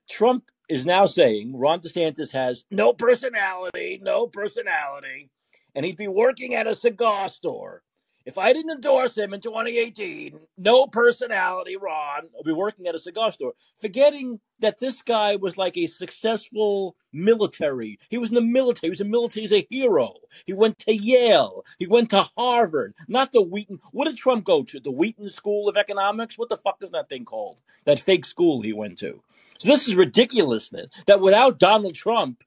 Trump 0.08 0.44
is 0.68 0.86
now 0.86 1.06
saying 1.06 1.56
Ron 1.56 1.80
DeSantis 1.80 2.32
has 2.32 2.64
no 2.70 2.92
personality, 2.92 4.00
no 4.02 4.26
personality, 4.26 5.30
and 5.74 5.84
he'd 5.84 5.96
be 5.96 6.08
working 6.08 6.54
at 6.54 6.66
a 6.66 6.74
cigar 6.74 7.28
store. 7.28 7.82
If 8.24 8.38
I 8.38 8.52
didn't 8.52 8.70
endorse 8.70 9.16
him 9.16 9.34
in 9.34 9.40
2018, 9.40 10.38
no 10.58 10.86
personality, 10.86 11.76
Ron, 11.76 12.28
I'll 12.36 12.44
be 12.44 12.52
working 12.52 12.86
at 12.86 12.94
a 12.94 13.00
cigar 13.00 13.32
store. 13.32 13.54
Forgetting 13.80 14.40
that 14.60 14.78
this 14.78 15.02
guy 15.02 15.36
was 15.36 15.58
like 15.58 15.76
a 15.76 15.86
successful 15.88 16.96
military. 17.12 17.98
He 18.10 18.18
was 18.18 18.28
in 18.28 18.36
the 18.36 18.40
military. 18.40 18.88
He 18.88 18.90
was 18.90 19.00
a 19.00 19.04
military. 19.04 19.42
He's 19.42 19.52
a 19.52 19.66
hero. 19.68 20.14
He 20.46 20.52
went 20.52 20.78
to 20.80 20.94
Yale. 20.94 21.64
He 21.78 21.86
went 21.86 22.10
to 22.10 22.28
Harvard, 22.36 22.94
not 23.08 23.32
the 23.32 23.42
Wharton. 23.42 23.80
What 23.92 24.06
did 24.06 24.16
Trump 24.16 24.44
go 24.44 24.62
to? 24.64 24.80
The 24.80 24.92
Wharton 24.92 25.28
School 25.28 25.68
of 25.68 25.76
Economics? 25.76 26.38
What 26.38 26.48
the 26.48 26.56
fuck 26.58 26.78
is 26.82 26.90
that 26.92 27.08
thing 27.08 27.24
called? 27.24 27.60
That 27.84 28.00
fake 28.00 28.24
school 28.24 28.62
he 28.62 28.72
went 28.72 28.98
to. 28.98 29.20
So 29.58 29.68
this 29.68 29.88
is 29.88 29.94
ridiculousness 29.96 30.92
that 31.06 31.20
without 31.20 31.58
Donald 31.58 31.94
Trump, 31.94 32.42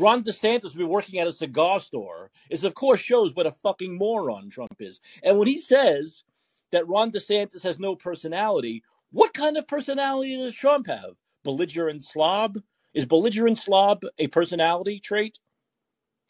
Ron 0.00 0.24
DeSantis 0.24 0.64
would 0.74 0.78
be 0.78 0.84
working 0.84 1.20
at 1.20 1.28
a 1.28 1.32
cigar 1.32 1.80
store. 1.80 2.32
Is 2.50 2.64
of 2.64 2.74
course 2.74 3.00
shows 3.00 3.34
what 3.34 3.46
a 3.46 3.56
fucking 3.64 3.98
moron 3.98 4.50
Trump 4.50 4.76
is. 4.80 5.00
And 5.24 5.38
when 5.38 5.48
he 5.48 5.58
says 5.58 6.24
that 6.72 6.88
Ron 6.88 7.12
DeSantis 7.12 7.62
has 7.64 7.80
no 7.80 7.96
personality, 7.96 8.84
what 9.12 9.34
kind 9.34 9.58
of 9.58 9.68
personality 9.68 10.36
does 10.38 10.54
Trump 10.54 10.88
have? 10.88 11.16
Belligerent 11.44 12.04
slob? 12.04 12.58
Is 12.94 13.06
belligerent 13.06 13.58
slob 13.58 14.02
a 14.18 14.28
personality 14.28 15.00
trait 15.00 15.38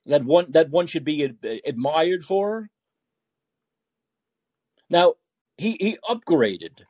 that 0.07 0.25
one 0.25 0.53
that 0.53 0.71
one 0.71 0.87
should 0.89 1.05
be 1.05 1.25
ad- 1.25 1.61
admired 1.67 2.25
for? 2.25 2.71
Now 4.91 5.15
he 5.59 5.77
he 5.81 5.99
upgraded 6.09 6.83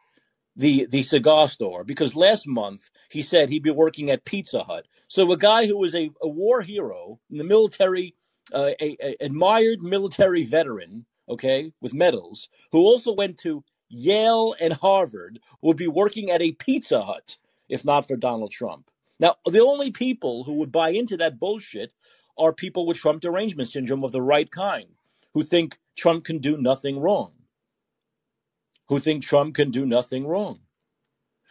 the 0.60 0.86
the 0.90 1.02
cigar 1.02 1.48
store 1.48 1.84
because 1.84 2.14
last 2.14 2.46
month 2.46 2.90
he 3.08 3.22
said 3.22 3.48
he'd 3.48 3.62
be 3.62 3.70
working 3.70 4.10
at 4.10 4.26
Pizza 4.26 4.62
Hut. 4.62 4.86
So 5.08 5.32
a 5.32 5.36
guy 5.38 5.66
who 5.66 5.78
was 5.78 5.94
a, 5.94 6.10
a 6.22 6.28
war 6.28 6.60
hero 6.60 7.18
in 7.30 7.38
the 7.38 7.44
military, 7.44 8.14
uh, 8.52 8.72
a, 8.80 8.96
a 9.02 9.16
admired 9.24 9.82
military 9.82 10.42
veteran, 10.44 11.06
okay, 11.30 11.72
with 11.80 11.94
medals, 11.94 12.50
who 12.72 12.80
also 12.80 13.12
went 13.12 13.38
to 13.38 13.64
Yale 13.88 14.54
and 14.60 14.74
Harvard, 14.74 15.40
would 15.62 15.78
be 15.78 15.88
working 15.88 16.30
at 16.30 16.42
a 16.42 16.52
Pizza 16.52 17.02
Hut 17.02 17.38
if 17.70 17.84
not 17.84 18.06
for 18.06 18.16
Donald 18.16 18.50
Trump. 18.50 18.90
Now, 19.18 19.36
the 19.46 19.60
only 19.60 19.90
people 19.90 20.44
who 20.44 20.54
would 20.54 20.72
buy 20.72 20.90
into 20.90 21.16
that 21.18 21.38
bullshit 21.38 21.92
are 22.36 22.52
people 22.52 22.86
with 22.86 22.98
Trump 22.98 23.22
derangement 23.22 23.70
syndrome 23.70 24.04
of 24.04 24.12
the 24.12 24.22
right 24.22 24.50
kind, 24.50 24.88
who 25.32 25.42
think 25.42 25.78
Trump 25.96 26.24
can 26.24 26.38
do 26.38 26.56
nothing 26.58 26.98
wrong 26.98 27.32
who 28.90 28.98
think 28.98 29.22
Trump 29.22 29.54
can 29.54 29.70
do 29.70 29.86
nothing 29.86 30.26
wrong. 30.26 30.58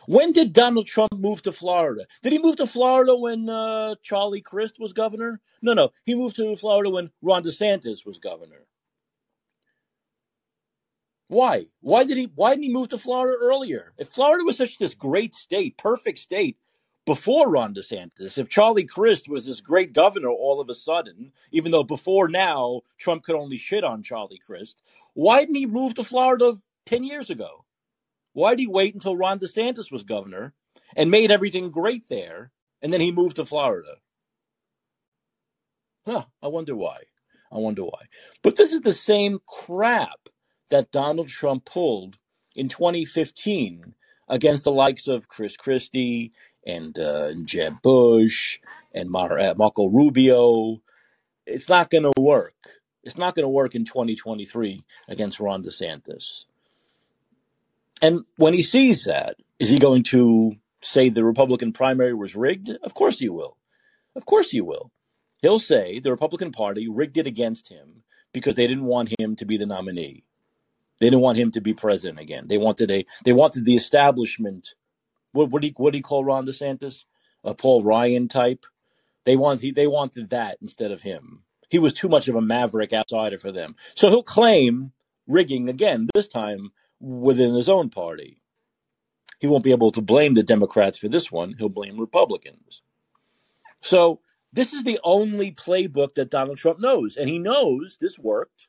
When 0.05 0.33
did 0.33 0.53
Donald 0.53 0.87
Trump 0.87 1.13
move 1.13 1.41
to 1.43 1.53
Florida? 1.53 2.05
Did 2.21 2.33
he 2.33 2.39
move 2.39 2.57
to 2.57 2.67
Florida 2.67 3.15
when 3.15 3.49
uh, 3.49 3.95
Charlie 4.03 4.41
Crist 4.41 4.75
was 4.77 4.91
governor? 4.91 5.39
No, 5.61 5.73
no. 5.73 5.91
He 6.03 6.15
moved 6.15 6.35
to 6.35 6.57
Florida 6.57 6.89
when 6.89 7.11
Ron 7.21 7.43
DeSantis 7.43 8.05
was 8.05 8.17
governor. 8.17 8.65
Why? 11.29 11.67
Why 11.79 12.03
did 12.03 12.17
he? 12.17 12.29
Why 12.35 12.51
didn't 12.51 12.63
he 12.63 12.73
move 12.73 12.89
to 12.89 12.97
Florida 12.97 13.37
earlier? 13.39 13.93
If 13.97 14.09
Florida 14.09 14.43
was 14.43 14.57
such 14.57 14.77
this 14.77 14.95
great 14.95 15.33
state, 15.33 15.77
perfect 15.77 16.17
state, 16.17 16.57
before 17.05 17.49
Ron 17.49 17.73
DeSantis, 17.73 18.37
if 18.37 18.49
Charlie 18.49 18.85
Crist 18.85 19.29
was 19.29 19.45
this 19.45 19.61
great 19.61 19.93
governor 19.93 20.29
all 20.29 20.59
of 20.59 20.69
a 20.69 20.75
sudden, 20.75 21.31
even 21.51 21.71
though 21.71 21.83
before 21.83 22.27
now 22.27 22.81
Trump 22.97 23.23
could 23.23 23.35
only 23.35 23.57
shit 23.57 23.83
on 23.83 24.03
Charlie 24.03 24.41
Crist, 24.45 24.83
why 25.13 25.41
didn't 25.41 25.55
he 25.55 25.65
move 25.67 25.93
to 25.95 26.03
Florida 26.03 26.57
10 26.89 27.03
years 27.03 27.29
ago. 27.29 27.65
Why 28.33 28.51
did 28.51 28.61
he 28.61 28.67
wait 28.67 28.95
until 28.95 29.15
Ron 29.15 29.37
DeSantis 29.37 29.91
was 29.91 30.03
governor 30.03 30.53
and 30.95 31.11
made 31.11 31.29
everything 31.29 31.69
great 31.69 32.09
there, 32.09 32.51
and 32.81 32.91
then 32.91 32.99
he 32.99 33.11
moved 33.11 33.35
to 33.35 33.45
Florida? 33.45 33.97
Huh, 36.05 36.25
I 36.41 36.47
wonder 36.47 36.75
why. 36.75 37.01
I 37.51 37.57
wonder 37.57 37.83
why. 37.83 38.07
But 38.41 38.55
this 38.55 38.73
is 38.73 38.81
the 38.81 38.91
same 38.91 39.39
crap 39.45 40.29
that 40.71 40.91
Donald 40.91 41.27
Trump 41.27 41.65
pulled 41.65 42.17
in 42.55 42.69
2015 42.69 43.93
against 44.27 44.63
the 44.63 44.71
likes 44.71 45.07
of 45.07 45.27
Chris 45.27 45.55
Christie 45.57 46.31
and 46.65 46.97
uh, 46.97 47.33
Jeb 47.43 47.83
Bush 47.83 48.59
and 48.95 49.11
Mar- 49.11 49.37
uh, 49.37 49.53
Marco 49.55 49.87
Rubio. 49.87 50.81
It's 51.45 51.69
not 51.69 51.91
going 51.91 52.03
to 52.03 52.13
work. 52.19 52.55
It's 53.03 53.17
not 53.17 53.35
going 53.35 53.43
to 53.43 53.49
work 53.49 53.75
in 53.75 53.85
2023 53.85 54.81
against 55.07 55.39
Ron 55.39 55.63
DeSantis. 55.63 56.45
And 58.01 58.25
when 58.37 58.53
he 58.53 58.61
sees 58.61 59.03
that, 59.05 59.35
is 59.59 59.69
he 59.69 59.79
going 59.79 60.03
to 60.03 60.55
say 60.81 61.09
the 61.09 61.23
Republican 61.23 61.73
primary 61.73 62.13
was 62.13 62.35
rigged? 62.35 62.69
Of 62.83 62.93
course 62.93 63.19
he 63.19 63.29
will. 63.29 63.57
Of 64.15 64.25
course 64.25 64.51
he 64.51 64.61
will. 64.61 64.91
He'll 65.41 65.59
say 65.59 65.99
the 65.99 66.11
Republican 66.11 66.51
Party 66.51 66.87
rigged 66.87 67.17
it 67.17 67.27
against 67.27 67.69
him 67.69 68.03
because 68.33 68.55
they 68.55 68.67
didn't 68.67 68.85
want 68.85 69.13
him 69.19 69.35
to 69.37 69.45
be 69.45 69.57
the 69.57 69.65
nominee. 69.65 70.23
They 70.99 71.07
didn't 71.07 71.21
want 71.21 71.37
him 71.37 71.51
to 71.51 71.61
be 71.61 71.73
president 71.73 72.19
again. 72.19 72.47
They 72.47 72.57
wanted 72.57 72.91
a 72.91 73.05
they 73.23 73.33
wanted 73.33 73.65
the 73.65 73.75
establishment. 73.75 74.75
What 75.31 75.49
what 75.49 75.61
do 75.61 75.69
you, 75.69 75.73
what 75.77 75.93
do 75.93 76.01
call 76.01 76.25
Ron 76.25 76.45
DeSantis? 76.45 77.05
A 77.43 77.53
Paul 77.53 77.83
Ryan 77.83 78.27
type. 78.27 78.65
They 79.23 79.37
wanted 79.37 79.75
they 79.75 79.87
wanted 79.87 80.31
that 80.31 80.57
instead 80.61 80.91
of 80.91 81.01
him. 81.01 81.43
He 81.69 81.79
was 81.79 81.93
too 81.93 82.09
much 82.09 82.27
of 82.27 82.35
a 82.35 82.41
maverick 82.41 82.91
outsider 82.91 83.37
for 83.37 83.51
them. 83.51 83.75
So 83.95 84.09
he'll 84.09 84.23
claim 84.23 84.91
rigging 85.27 85.69
again. 85.69 86.09
This 86.13 86.27
time 86.27 86.71
within 86.99 87.53
his 87.53 87.69
own 87.69 87.89
party. 87.89 88.41
He 89.39 89.47
won't 89.47 89.63
be 89.63 89.71
able 89.71 89.91
to 89.91 90.01
blame 90.01 90.33
the 90.33 90.43
Democrats 90.43 90.97
for 90.97 91.07
this 91.07 91.31
one. 91.31 91.55
He'll 91.57 91.69
blame 91.69 91.99
Republicans. 91.99 92.81
So 93.81 94.19
this 94.51 94.73
is 94.73 94.83
the 94.83 94.99
only 95.03 95.51
playbook 95.51 96.15
that 96.15 96.31
Donald 96.31 96.57
Trump 96.57 96.79
knows. 96.79 97.15
And 97.15 97.29
he 97.29 97.39
knows 97.39 97.97
this 97.99 98.19
worked, 98.19 98.67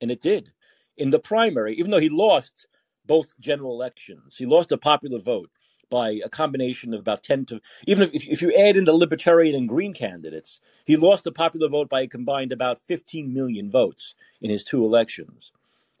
and 0.00 0.10
it 0.10 0.22
did. 0.22 0.52
In 0.96 1.10
the 1.10 1.18
primary, 1.18 1.74
even 1.76 1.90
though 1.90 1.98
he 1.98 2.08
lost 2.08 2.66
both 3.04 3.38
general 3.38 3.72
elections, 3.72 4.36
he 4.38 4.46
lost 4.46 4.72
a 4.72 4.78
popular 4.78 5.18
vote 5.18 5.50
by 5.90 6.20
a 6.24 6.28
combination 6.28 6.94
of 6.94 7.00
about 7.00 7.22
10 7.22 7.46
to, 7.46 7.60
even 7.86 8.02
if, 8.02 8.14
if 8.14 8.42
you 8.42 8.52
add 8.54 8.76
in 8.76 8.84
the 8.84 8.92
Libertarian 8.92 9.54
and 9.54 9.68
Green 9.68 9.92
candidates, 9.92 10.60
he 10.84 10.96
lost 10.96 11.24
the 11.24 11.32
popular 11.32 11.68
vote 11.68 11.88
by 11.88 12.00
a 12.00 12.08
combined 12.08 12.52
about 12.52 12.80
15 12.88 13.32
million 13.32 13.70
votes 13.70 14.14
in 14.40 14.50
his 14.50 14.64
two 14.64 14.84
elections. 14.84 15.52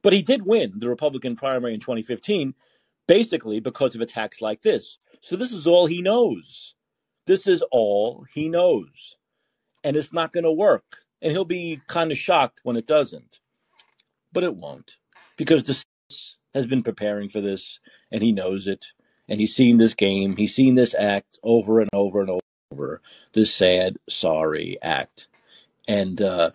But 0.06 0.12
he 0.12 0.22
did 0.22 0.46
win 0.46 0.74
the 0.76 0.88
Republican 0.88 1.34
primary 1.34 1.74
in 1.74 1.80
2015, 1.80 2.54
basically 3.08 3.58
because 3.58 3.96
of 3.96 4.00
attacks 4.00 4.40
like 4.40 4.62
this. 4.62 4.98
So 5.20 5.34
this 5.34 5.50
is 5.50 5.66
all 5.66 5.86
he 5.86 6.00
knows. 6.00 6.76
This 7.26 7.48
is 7.48 7.60
all 7.72 8.24
he 8.32 8.48
knows. 8.48 9.16
And 9.82 9.96
it's 9.96 10.12
not 10.12 10.32
going 10.32 10.44
to 10.44 10.52
work 10.52 10.98
and 11.20 11.32
he'll 11.32 11.44
be 11.44 11.80
kind 11.88 12.12
of 12.12 12.18
shocked 12.18 12.60
when 12.62 12.76
it 12.76 12.86
doesn't. 12.86 13.40
But 14.32 14.44
it 14.44 14.54
won't, 14.54 14.96
because 15.36 15.64
DeSantis 15.64 16.34
has 16.54 16.68
been 16.68 16.84
preparing 16.84 17.28
for 17.28 17.40
this, 17.40 17.80
and 18.12 18.22
he 18.22 18.30
knows 18.30 18.68
it, 18.68 18.86
and 19.28 19.40
he's 19.40 19.56
seen 19.56 19.78
this 19.78 19.94
game, 19.94 20.36
he's 20.36 20.54
seen 20.54 20.76
this 20.76 20.94
act 20.94 21.40
over 21.42 21.80
and 21.80 21.90
over 21.92 22.20
and 22.20 22.40
over, 22.70 23.02
this 23.32 23.52
sad, 23.52 23.96
sorry 24.08 24.78
act, 24.82 25.26
and 25.88 26.22
uh, 26.22 26.50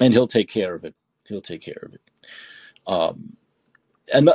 and 0.00 0.14
he'll 0.14 0.26
take 0.26 0.48
care 0.48 0.74
of 0.74 0.84
it. 0.84 0.94
He'll 1.26 1.42
take 1.42 1.60
care 1.60 1.82
of 1.82 1.92
it. 1.94 2.00
Um, 2.86 3.36
and 4.12 4.30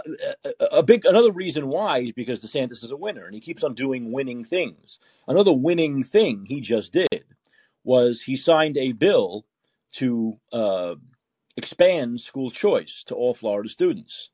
a 0.71 0.81
big 0.81 1.05
another 1.05 1.31
reason 1.31 1.67
why 1.67 1.99
is 1.99 2.11
because 2.11 2.43
DeSantis 2.43 2.83
is 2.83 2.91
a 2.91 2.97
winner 2.97 3.25
and 3.25 3.35
he 3.35 3.39
keeps 3.39 3.63
on 3.63 3.75
doing 3.75 4.11
winning 4.11 4.43
things. 4.43 4.99
Another 5.27 5.53
winning 5.53 6.03
thing 6.03 6.45
he 6.45 6.59
just 6.59 6.91
did 6.93 7.25
was 7.83 8.23
he 8.23 8.35
signed 8.35 8.77
a 8.77 8.93
bill 8.93 9.45
to 9.91 10.39
uh, 10.51 10.95
expand 11.55 12.19
school 12.19 12.49
choice 12.49 13.03
to 13.05 13.15
all 13.15 13.33
Florida 13.33 13.69
students. 13.69 14.31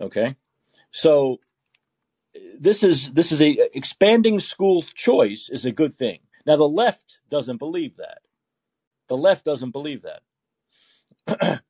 Okay, 0.00 0.36
so 0.90 1.38
this 2.58 2.82
is 2.82 3.12
this 3.12 3.32
is 3.32 3.40
a 3.40 3.56
expanding 3.74 4.40
school 4.40 4.82
choice 4.94 5.48
is 5.50 5.64
a 5.64 5.72
good 5.72 5.96
thing. 5.96 6.20
Now 6.46 6.56
the 6.56 6.68
left 6.68 7.20
doesn't 7.30 7.58
believe 7.58 7.96
that. 7.96 8.18
The 9.08 9.16
left 9.16 9.44
doesn't 9.44 9.70
believe 9.70 10.04
that. 11.26 11.62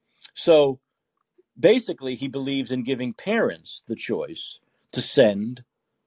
so 0.34 0.80
basically 1.58 2.14
he 2.14 2.28
believes 2.28 2.72
in 2.72 2.82
giving 2.84 3.12
parents 3.12 3.82
the 3.88 3.96
choice 3.96 4.60
to 4.92 5.00
send 5.00 5.64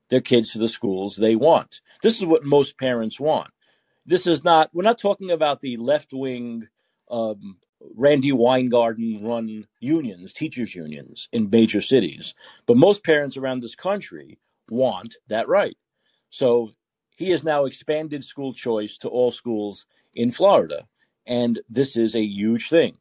their 0.09 0.21
kids 0.21 0.51
to 0.51 0.59
the 0.59 0.69
schools 0.69 1.15
they 1.15 1.35
want. 1.35 1.81
This 2.03 2.17
is 2.17 2.25
what 2.25 2.43
most 2.43 2.77
parents 2.77 3.19
want. 3.19 3.51
This 4.05 4.27
is 4.27 4.43
not, 4.43 4.69
we're 4.73 4.83
not 4.83 4.97
talking 4.99 5.31
about 5.31 5.61
the 5.61 5.77
left 5.77 6.13
wing 6.13 6.67
um, 7.09 7.57
Randi 7.95 8.31
Weingarten 8.31 9.23
run 9.23 9.67
unions, 9.79 10.33
teachers' 10.33 10.75
unions 10.75 11.29
in 11.31 11.49
major 11.49 11.81
cities. 11.81 12.35
But 12.65 12.77
most 12.77 13.03
parents 13.03 13.37
around 13.37 13.61
this 13.61 13.75
country 13.75 14.39
want 14.69 15.15
that 15.27 15.47
right. 15.47 15.77
So 16.29 16.71
he 17.15 17.29
has 17.31 17.43
now 17.43 17.65
expanded 17.65 18.23
school 18.23 18.53
choice 18.53 18.97
to 18.99 19.09
all 19.09 19.31
schools 19.31 19.85
in 20.15 20.31
Florida. 20.31 20.87
And 21.25 21.59
this 21.69 21.95
is 21.97 22.15
a 22.15 22.23
huge 22.23 22.69
thing. 22.69 22.97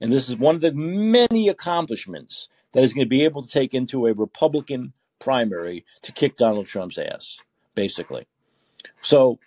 And 0.00 0.12
this 0.12 0.28
is 0.28 0.36
one 0.36 0.54
of 0.54 0.60
the 0.60 0.72
many 0.72 1.48
accomplishments 1.48 2.48
that 2.72 2.84
is 2.84 2.92
going 2.92 3.06
to 3.06 3.08
be 3.08 3.24
able 3.24 3.42
to 3.42 3.48
take 3.48 3.74
into 3.74 4.06
a 4.06 4.12
Republican 4.12 4.92
primary 5.18 5.84
to 6.02 6.12
kick 6.12 6.36
Donald 6.36 6.66
Trump's 6.66 6.98
ass, 6.98 7.40
basically. 7.74 8.26
So, 9.00 9.38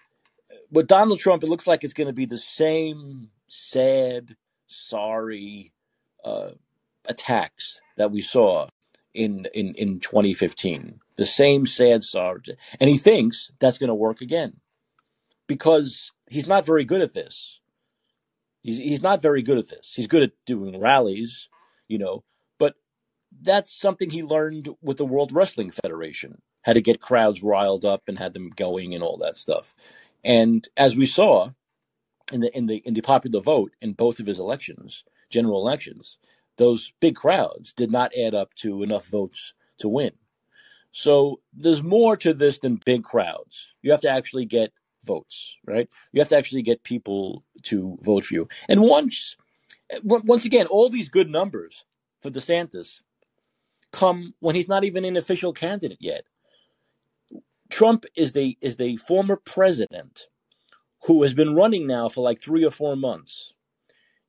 with 0.72 0.88
Donald 0.88 1.20
Trump, 1.20 1.44
it 1.44 1.50
looks 1.50 1.68
like 1.68 1.84
it's 1.84 1.94
going 1.94 2.08
to 2.08 2.14
be 2.14 2.26
the 2.26 2.38
same 2.38 3.30
sad, 3.48 4.36
sorry 4.68 5.72
uh, 6.24 6.52
attacks 7.06 7.82
that 7.98 8.12
we 8.12 8.22
saw 8.22 8.68
in, 9.14 9.48
in, 9.54 9.74
in 9.76 10.00
2015. 10.00 11.00
The 11.16 11.26
same 11.26 11.66
sad, 11.66 12.04
sorry. 12.04 12.42
And 12.80 12.90
he 12.90 12.98
thinks 12.98 13.52
that's 13.60 13.78
going 13.78 13.90
to 13.90 13.96
work 13.96 14.22
again 14.22 14.58
because 15.48 16.12
he's 16.30 16.48
not 16.48 16.66
very 16.66 16.86
good 16.86 17.02
at 17.02 17.14
this. 17.14 17.60
He's 18.62 18.78
he's 18.78 19.02
not 19.02 19.22
very 19.22 19.42
good 19.42 19.58
at 19.58 19.70
this. 19.70 19.94
He's 19.96 20.08
good 20.08 20.24
at 20.24 20.32
doing 20.46 20.80
rallies, 20.80 21.50
you 21.88 21.98
know, 21.98 22.24
but 22.60 22.76
that's 23.42 23.74
something 23.74 24.10
he 24.10 24.24
learned 24.24 24.70
with 24.82 24.98
the 24.98 25.06
World 25.06 25.32
Wrestling 25.32 25.72
Federation. 25.72 26.42
How 26.64 26.74
to 26.74 26.82
get 26.82 27.00
crowds 27.02 27.42
riled 27.42 27.86
up 27.86 28.04
and 28.08 28.18
had 28.18 28.34
them 28.34 28.50
going 28.50 28.94
and 28.94 29.04
all 29.04 29.18
that 29.20 29.38
stuff. 29.38 29.74
And 30.24 30.68
as 30.76 30.98
we 30.98 31.06
saw 31.06 31.52
in 32.32 32.42
the 32.42 32.56
in 32.58 32.66
the 32.68 32.78
in 32.78 32.94
the 32.94 33.02
popular 33.02 33.40
vote 33.40 33.72
in 33.82 33.94
both 33.94 34.20
of 34.20 34.26
his 34.26 34.40
elections, 34.40 35.04
general 35.30 35.62
elections, 35.62 36.18
those 36.58 36.92
big 37.00 37.16
crowds 37.16 37.74
did 37.74 37.92
not 37.92 38.12
add 38.18 38.36
up 38.36 38.54
to 38.56 38.84
enough 38.84 39.08
votes 39.08 39.54
to 39.80 39.88
win. 39.88 40.12
So 40.92 41.42
there's 41.54 41.84
more 41.84 42.18
to 42.18 42.34
this 42.34 42.60
than 42.60 42.82
big 42.84 43.04
crowds. 43.04 43.70
You 43.82 43.92
have 43.92 44.02
to 44.02 44.10
actually 44.10 44.46
get 44.46 44.72
votes, 45.08 45.58
right? 45.66 45.90
You 46.12 46.22
have 46.22 46.30
to 46.30 46.38
actually 46.38 46.62
get 46.62 46.84
people 46.84 47.44
to 47.64 47.98
vote 48.02 48.26
for 48.26 48.34
you. 48.36 48.48
And 48.70 48.82
once, 48.82 49.36
once 50.04 50.46
again, 50.46 50.68
all 50.68 50.90
these 50.90 51.10
good 51.10 51.30
numbers 51.30 51.86
for 52.22 52.30
DeSantis 52.30 53.02
come 53.92 54.34
when 54.40 54.56
he's 54.56 54.68
not 54.68 54.84
even 54.84 55.06
an 55.06 55.18
official 55.18 55.54
candidate 55.54 55.98
yet. 56.00 56.26
Trump 57.70 58.06
is 58.16 58.32
the 58.32 58.58
is 58.62 58.78
the 58.78 58.98
former 58.98 59.36
president 59.36 60.28
who 61.04 61.24
has 61.24 61.34
been 61.34 61.56
running 61.56 61.88
now 61.88 62.10
for 62.10 62.22
like 62.22 62.42
three 62.42 62.64
or 62.64 62.72
four 62.72 62.96
months, 62.96 63.54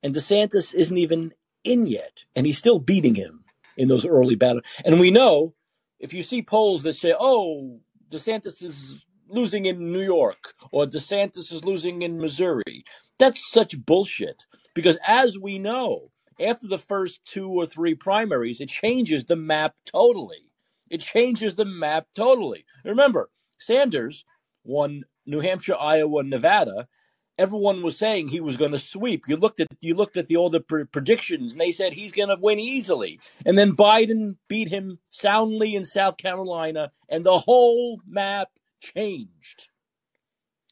and 0.03 0.15
DeSantis 0.15 0.75
isn't 0.75 0.99
even 0.99 1.33
in 1.65 1.87
yet, 1.87 2.25
and 2.35 2.47
he's 2.47 2.59
still 2.59 2.79
beating 2.79 3.15
him 3.15 3.45
in 3.77 3.89
those 3.89 4.05
early 4.07 4.35
battles. 4.35 4.65
And 4.85 4.99
we 4.99 5.11
know 5.11 5.55
if 6.01 6.13
you 6.13 6.23
see 6.23 6.43
polls 6.43 6.83
that 6.83 6.97
say, 6.97 7.15
"Oh, 7.19 7.81
DeSantis 8.11 8.63
is 8.63 9.05
losing 9.29 9.67
in 9.67 9.93
New 9.93 10.03
York 10.03 10.55
or 10.73 10.87
DeSantis 10.87 11.53
is 11.53 11.65
losing 11.65 12.03
in 12.03 12.19
Missouri. 12.19 12.85
That's 13.19 13.51
such 13.51 13.85
bullshit 13.85 14.47
because 14.75 14.99
as 15.07 15.39
we 15.39 15.59
know, 15.59 16.11
after 16.41 16.69
the 16.69 16.79
first 16.79 17.25
two 17.25 17.49
or 17.49 17.67
three 17.67 17.95
primaries, 17.95 18.61
it 18.61 18.69
changes 18.69 19.25
the 19.25 19.37
map 19.37 19.75
totally. 19.85 20.51
It 20.89 21.01
changes 21.01 21.57
the 21.57 21.65
map 21.65 22.07
totally. 22.15 22.65
Remember, 22.85 23.31
Sanders 23.59 24.25
won 24.65 25.05
New 25.27 25.41
Hampshire, 25.41 25.77
Iowa, 25.79 26.23
Nevada. 26.23 26.89
Everyone 27.37 27.83
was 27.83 27.97
saying 27.97 28.29
he 28.29 28.41
was 28.41 28.57
going 28.57 28.73
to 28.73 28.79
sweep. 28.79 29.25
You 29.29 29.37
looked 29.37 29.61
at 29.61 29.69
you 29.81 29.95
looked 29.95 30.17
at 30.17 30.27
the 30.27 30.37
older 30.37 30.61
predictions, 30.61 31.53
and 31.53 31.61
they 31.61 31.71
said 31.71 31.93
he's 31.93 32.13
going 32.13 32.31
to 32.31 32.37
win 32.41 32.59
easily. 32.59 33.21
And 33.47 33.57
then 33.57 33.77
Biden 33.77 34.37
beat 34.49 34.69
him 34.69 34.99
soundly 35.09 35.77
in 35.77 35.85
South 35.85 36.17
Carolina, 36.17 36.91
and 37.09 37.25
the 37.25 37.39
whole 37.39 38.01
map 38.07 38.49
changed. 38.81 39.69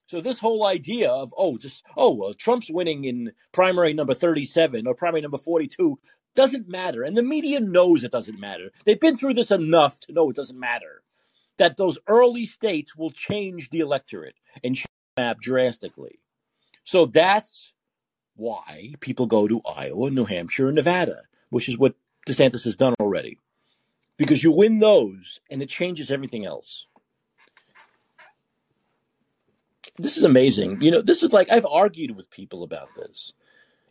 So 0.07 0.21
this 0.21 0.39
whole 0.39 0.65
idea 0.65 1.11
of 1.11 1.35
oh 1.37 1.59
just 1.59 1.85
oh 1.97 2.15
well 2.15 2.35
Trump's 2.35 2.71
winning 2.71 3.05
in 3.05 3.33
primary 3.53 3.93
number 3.93 4.15
37 4.15 4.87
or 4.87 4.95
primary 4.95 5.21
number 5.21 5.39
42 5.39 5.99
doesn't 6.35 6.69
matter 6.69 7.03
and 7.03 7.17
the 7.17 7.23
media 7.23 7.59
knows 7.61 8.05
it 8.05 8.13
doesn't 8.13 8.39
matter. 8.39 8.71
They've 8.85 9.01
been 9.01 9.17
through 9.17 9.35
this 9.35 9.51
enough 9.51 9.99
to 10.01 10.13
know 10.13 10.31
it 10.31 10.37
doesn't 10.37 10.59
matter. 10.59 11.03
That 11.59 11.77
those 11.77 11.99
early 12.07 12.45
states 12.45 12.95
will 12.95 13.11
change 13.11 13.71
the 13.71 13.81
electorate 13.81 14.37
and 14.63 14.77
change 14.77 14.87
the 15.17 15.23
map 15.23 15.41
drastically. 15.41 16.21
So 16.85 17.07
that's 17.07 17.73
why 18.37 18.95
people 19.01 19.27
go 19.27 19.49
to 19.49 19.63
Iowa, 19.65 20.11
New 20.11 20.27
Hampshire, 20.27 20.69
and 20.69 20.77
Nevada, 20.77 21.23
which 21.49 21.69
is 21.69 21.79
what 21.79 21.95
DeSantis 22.29 22.65
has 22.65 22.77
done 22.77 22.93
already. 23.01 23.39
Because 24.19 24.45
you 24.45 24.53
win 24.53 24.79
those 24.79 25.41
and 25.51 25.63
it 25.63 25.71
changes 25.71 26.11
everything 26.11 26.45
else 26.45 26.87
this 29.99 30.17
is 30.17 30.23
amazing. 30.23 30.81
You 30.81 30.91
know, 30.91 31.03
this 31.03 31.23
is 31.23 31.33
like 31.33 31.51
I've 31.51 31.67
argued 31.67 32.17
with 32.17 32.31
people 32.31 32.63
about 32.63 32.89
this. 32.97 33.33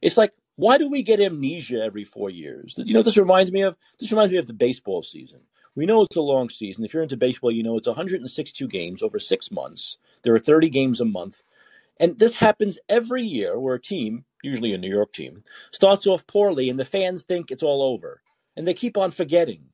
It's 0.01 0.17
like, 0.17 0.33
why 0.55 0.77
do 0.77 0.89
we 0.89 1.03
get 1.03 1.19
amnesia 1.19 1.81
every 1.83 2.03
four 2.03 2.29
years? 2.29 2.75
You 2.77 2.93
know, 2.93 3.01
this 3.01 3.17
reminds 3.17 3.51
me 3.51 3.61
of 3.61 3.77
this 3.99 4.11
reminds 4.11 4.31
me 4.31 4.37
of 4.37 4.47
the 4.47 4.53
baseball 4.53 5.03
season. 5.03 5.41
We 5.75 5.85
know 5.85 6.03
it's 6.03 6.15
a 6.15 6.21
long 6.21 6.49
season. 6.49 6.85
If 6.85 6.93
you're 6.93 7.03
into 7.03 7.17
baseball, 7.17 7.51
you 7.51 7.61
know 7.61 7.77
it's 7.77 7.87
162 7.87 8.67
games 8.67 9.03
over 9.03 9.19
six 9.19 9.51
months. 9.51 9.97
There 10.23 10.33
are 10.33 10.39
30 10.39 10.69
games 10.69 11.01
a 11.01 11.05
month. 11.05 11.43
And 11.99 12.17
this 12.19 12.35
happens 12.35 12.79
every 12.89 13.23
year 13.23 13.59
where 13.59 13.75
a 13.75 13.81
team, 13.81 14.25
usually 14.41 14.73
a 14.73 14.77
New 14.77 14.89
York 14.89 15.13
team, 15.13 15.43
starts 15.71 16.07
off 16.07 16.27
poorly 16.27 16.69
and 16.69 16.79
the 16.79 16.85
fans 16.85 17.23
think 17.23 17.51
it's 17.51 17.63
all 17.63 17.81
over. 17.81 18.21
And 18.55 18.67
they 18.67 18.73
keep 18.73 18.97
on 18.97 19.11
forgetting, 19.11 19.65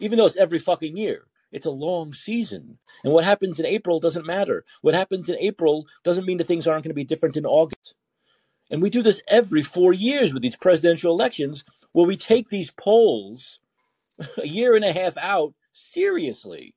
even 0.00 0.18
though 0.18 0.26
it's 0.26 0.36
every 0.36 0.58
fucking 0.58 0.96
year. 0.96 1.26
It's 1.56 1.64
a 1.64 1.70
long 1.70 2.12
season. 2.12 2.76
And 3.02 3.14
what 3.14 3.24
happens 3.24 3.58
in 3.58 3.64
April 3.64 3.98
doesn't 3.98 4.26
matter. 4.26 4.62
What 4.82 4.92
happens 4.92 5.30
in 5.30 5.38
April 5.40 5.86
doesn't 6.04 6.26
mean 6.26 6.36
that 6.36 6.46
things 6.46 6.66
aren't 6.66 6.84
going 6.84 6.90
to 6.90 6.94
be 6.94 7.02
different 7.02 7.34
in 7.34 7.46
August. 7.46 7.94
And 8.70 8.82
we 8.82 8.90
do 8.90 9.00
this 9.00 9.22
every 9.26 9.62
four 9.62 9.94
years 9.94 10.34
with 10.34 10.42
these 10.42 10.54
presidential 10.54 11.14
elections 11.14 11.64
where 11.92 12.06
we 12.06 12.18
take 12.18 12.50
these 12.50 12.72
polls 12.72 13.58
a 14.36 14.46
year 14.46 14.76
and 14.76 14.84
a 14.84 14.92
half 14.92 15.16
out 15.16 15.54
seriously. 15.72 16.74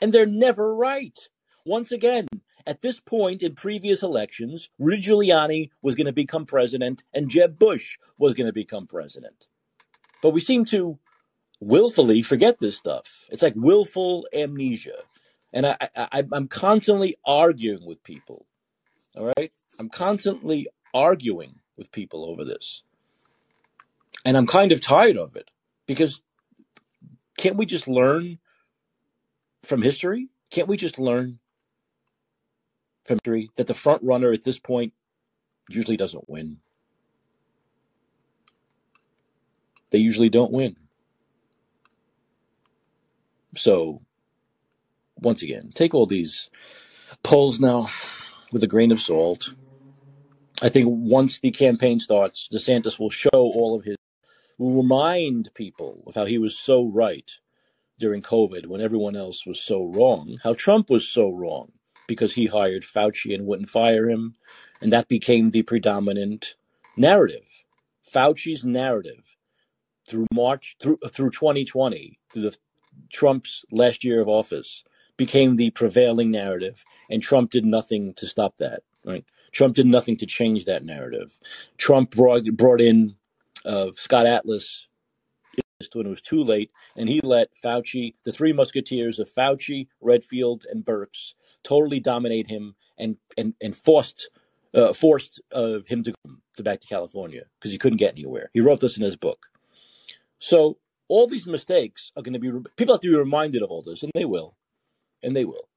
And 0.00 0.12
they're 0.12 0.24
never 0.24 0.72
right. 0.72 1.18
Once 1.64 1.90
again, 1.90 2.28
at 2.64 2.82
this 2.82 3.00
point 3.00 3.42
in 3.42 3.56
previous 3.56 4.04
elections, 4.04 4.70
Rudy 4.78 5.02
Giuliani 5.02 5.70
was 5.82 5.96
going 5.96 6.06
to 6.06 6.12
become 6.12 6.46
president 6.46 7.02
and 7.12 7.28
Jeb 7.28 7.58
Bush 7.58 7.98
was 8.18 8.34
going 8.34 8.46
to 8.46 8.52
become 8.52 8.86
president. 8.86 9.48
But 10.22 10.30
we 10.30 10.40
seem 10.40 10.64
to 10.66 11.00
willfully 11.60 12.22
forget 12.22 12.58
this 12.60 12.76
stuff. 12.76 13.26
It's 13.30 13.42
like 13.42 13.54
willful 13.56 14.26
amnesia. 14.32 14.98
And 15.52 15.66
I, 15.66 15.76
I, 15.96 16.24
I'm 16.32 16.48
constantly 16.48 17.16
arguing 17.24 17.86
with 17.86 18.02
people. 18.02 18.46
All 19.16 19.32
right? 19.36 19.52
I'm 19.78 19.88
constantly 19.88 20.68
arguing 20.92 21.60
with 21.76 21.92
people 21.92 22.24
over 22.24 22.44
this. 22.44 22.82
And 24.24 24.36
I'm 24.36 24.46
kind 24.46 24.72
of 24.72 24.80
tired 24.80 25.16
of 25.16 25.36
it 25.36 25.50
because 25.86 26.22
can't 27.38 27.56
we 27.56 27.66
just 27.66 27.86
learn 27.86 28.38
from 29.62 29.82
history? 29.82 30.28
Can't 30.50 30.68
we 30.68 30.76
just 30.76 30.98
learn 30.98 31.38
from 33.04 33.18
history 33.18 33.50
that 33.56 33.66
the 33.66 33.74
front 33.74 34.02
runner 34.02 34.32
at 34.32 34.44
this 34.44 34.58
point 34.58 34.92
usually 35.68 35.96
doesn't 35.96 36.28
win. 36.28 36.58
They 39.90 39.98
usually 39.98 40.28
don't 40.28 40.52
win. 40.52 40.76
So, 43.56 44.02
once 45.16 45.42
again, 45.42 45.72
take 45.74 45.94
all 45.94 46.06
these 46.06 46.50
polls 47.22 47.58
now 47.58 47.90
with 48.52 48.62
a 48.62 48.68
grain 48.68 48.92
of 48.92 49.00
salt. 49.00 49.54
I 50.62 50.68
think 50.68 50.88
once 50.88 51.40
the 51.40 51.50
campaign 51.50 52.00
starts, 52.00 52.48
DeSantis 52.52 52.98
will 52.98 53.10
show 53.10 53.30
all 53.32 53.76
of 53.76 53.84
his, 53.84 53.96
will 54.58 54.82
remind 54.82 55.50
people 55.54 56.02
of 56.06 56.14
how 56.14 56.24
he 56.24 56.38
was 56.38 56.58
so 56.58 56.84
right 56.84 57.30
during 57.98 58.22
COVID 58.22 58.66
when 58.66 58.80
everyone 58.80 59.16
else 59.16 59.46
was 59.46 59.60
so 59.60 59.84
wrong, 59.84 60.38
how 60.42 60.54
Trump 60.54 60.90
was 60.90 61.08
so 61.08 61.30
wrong 61.30 61.72
because 62.06 62.34
he 62.34 62.46
hired 62.46 62.84
Fauci 62.84 63.34
and 63.34 63.46
wouldn't 63.46 63.70
fire 63.70 64.08
him. 64.08 64.34
And 64.80 64.92
that 64.92 65.08
became 65.08 65.50
the 65.50 65.62
predominant 65.62 66.54
narrative. 66.96 67.64
Fauci's 68.10 68.64
narrative 68.64 69.36
through 70.08 70.26
March, 70.32 70.76
through, 70.80 70.98
through 71.10 71.30
2020, 71.30 72.18
through 72.32 72.42
the 72.42 72.56
Trump's 73.12 73.64
last 73.70 74.04
year 74.04 74.20
of 74.20 74.28
office, 74.28 74.84
became 75.16 75.56
the 75.56 75.70
prevailing 75.70 76.30
narrative. 76.30 76.84
And 77.10 77.22
Trump 77.22 77.50
did 77.50 77.64
nothing 77.64 78.14
to 78.14 78.26
stop 78.26 78.58
that, 78.58 78.82
right? 79.04 79.24
Trump 79.52 79.76
did 79.76 79.86
nothing 79.86 80.16
to 80.18 80.26
change 80.26 80.66
that 80.66 80.84
narrative. 80.84 81.38
Trump 81.78 82.10
brought, 82.10 82.44
brought 82.52 82.80
in 82.80 83.16
uh, 83.64 83.88
Scott 83.94 84.26
Atlas 84.26 84.86
when 85.92 86.06
it 86.06 86.10
was 86.10 86.22
too 86.22 86.42
late, 86.42 86.70
and 86.96 87.08
he 87.08 87.20
let 87.22 87.48
Fauci, 87.54 88.14
the 88.24 88.32
three 88.32 88.52
musketeers 88.52 89.18
of 89.18 89.30
Fauci, 89.30 89.88
Redfield, 90.00 90.64
and 90.70 90.84
Birx, 90.84 91.34
totally 91.62 92.00
dominate 92.00 92.48
him 92.48 92.76
and 92.98 93.18
and 93.36 93.52
and 93.60 93.76
forced 93.76 94.30
uh, 94.74 94.94
forced 94.94 95.40
uh, 95.52 95.80
him 95.86 96.02
to 96.02 96.14
to 96.56 96.62
back 96.62 96.80
to 96.80 96.86
California 96.86 97.42
because 97.58 97.72
he 97.72 97.78
couldn't 97.78 97.98
get 97.98 98.14
anywhere. 98.14 98.50
He 98.54 98.60
wrote 98.60 98.80
this 98.80 98.96
in 98.96 99.04
his 99.04 99.16
book. 99.16 99.48
So 100.38 100.78
all 101.08 101.26
these 101.26 101.46
mistakes 101.46 102.12
are 102.16 102.22
going 102.22 102.32
to 102.34 102.38
be 102.38 102.50
people 102.76 102.94
have 102.94 103.00
to 103.02 103.10
be 103.10 103.16
reminded 103.16 103.62
of 103.62 103.70
all 103.70 103.82
this, 103.82 104.02
and 104.02 104.12
they 104.14 104.24
will, 104.24 104.56
and 105.22 105.34
they 105.34 105.44
will. 105.44 105.68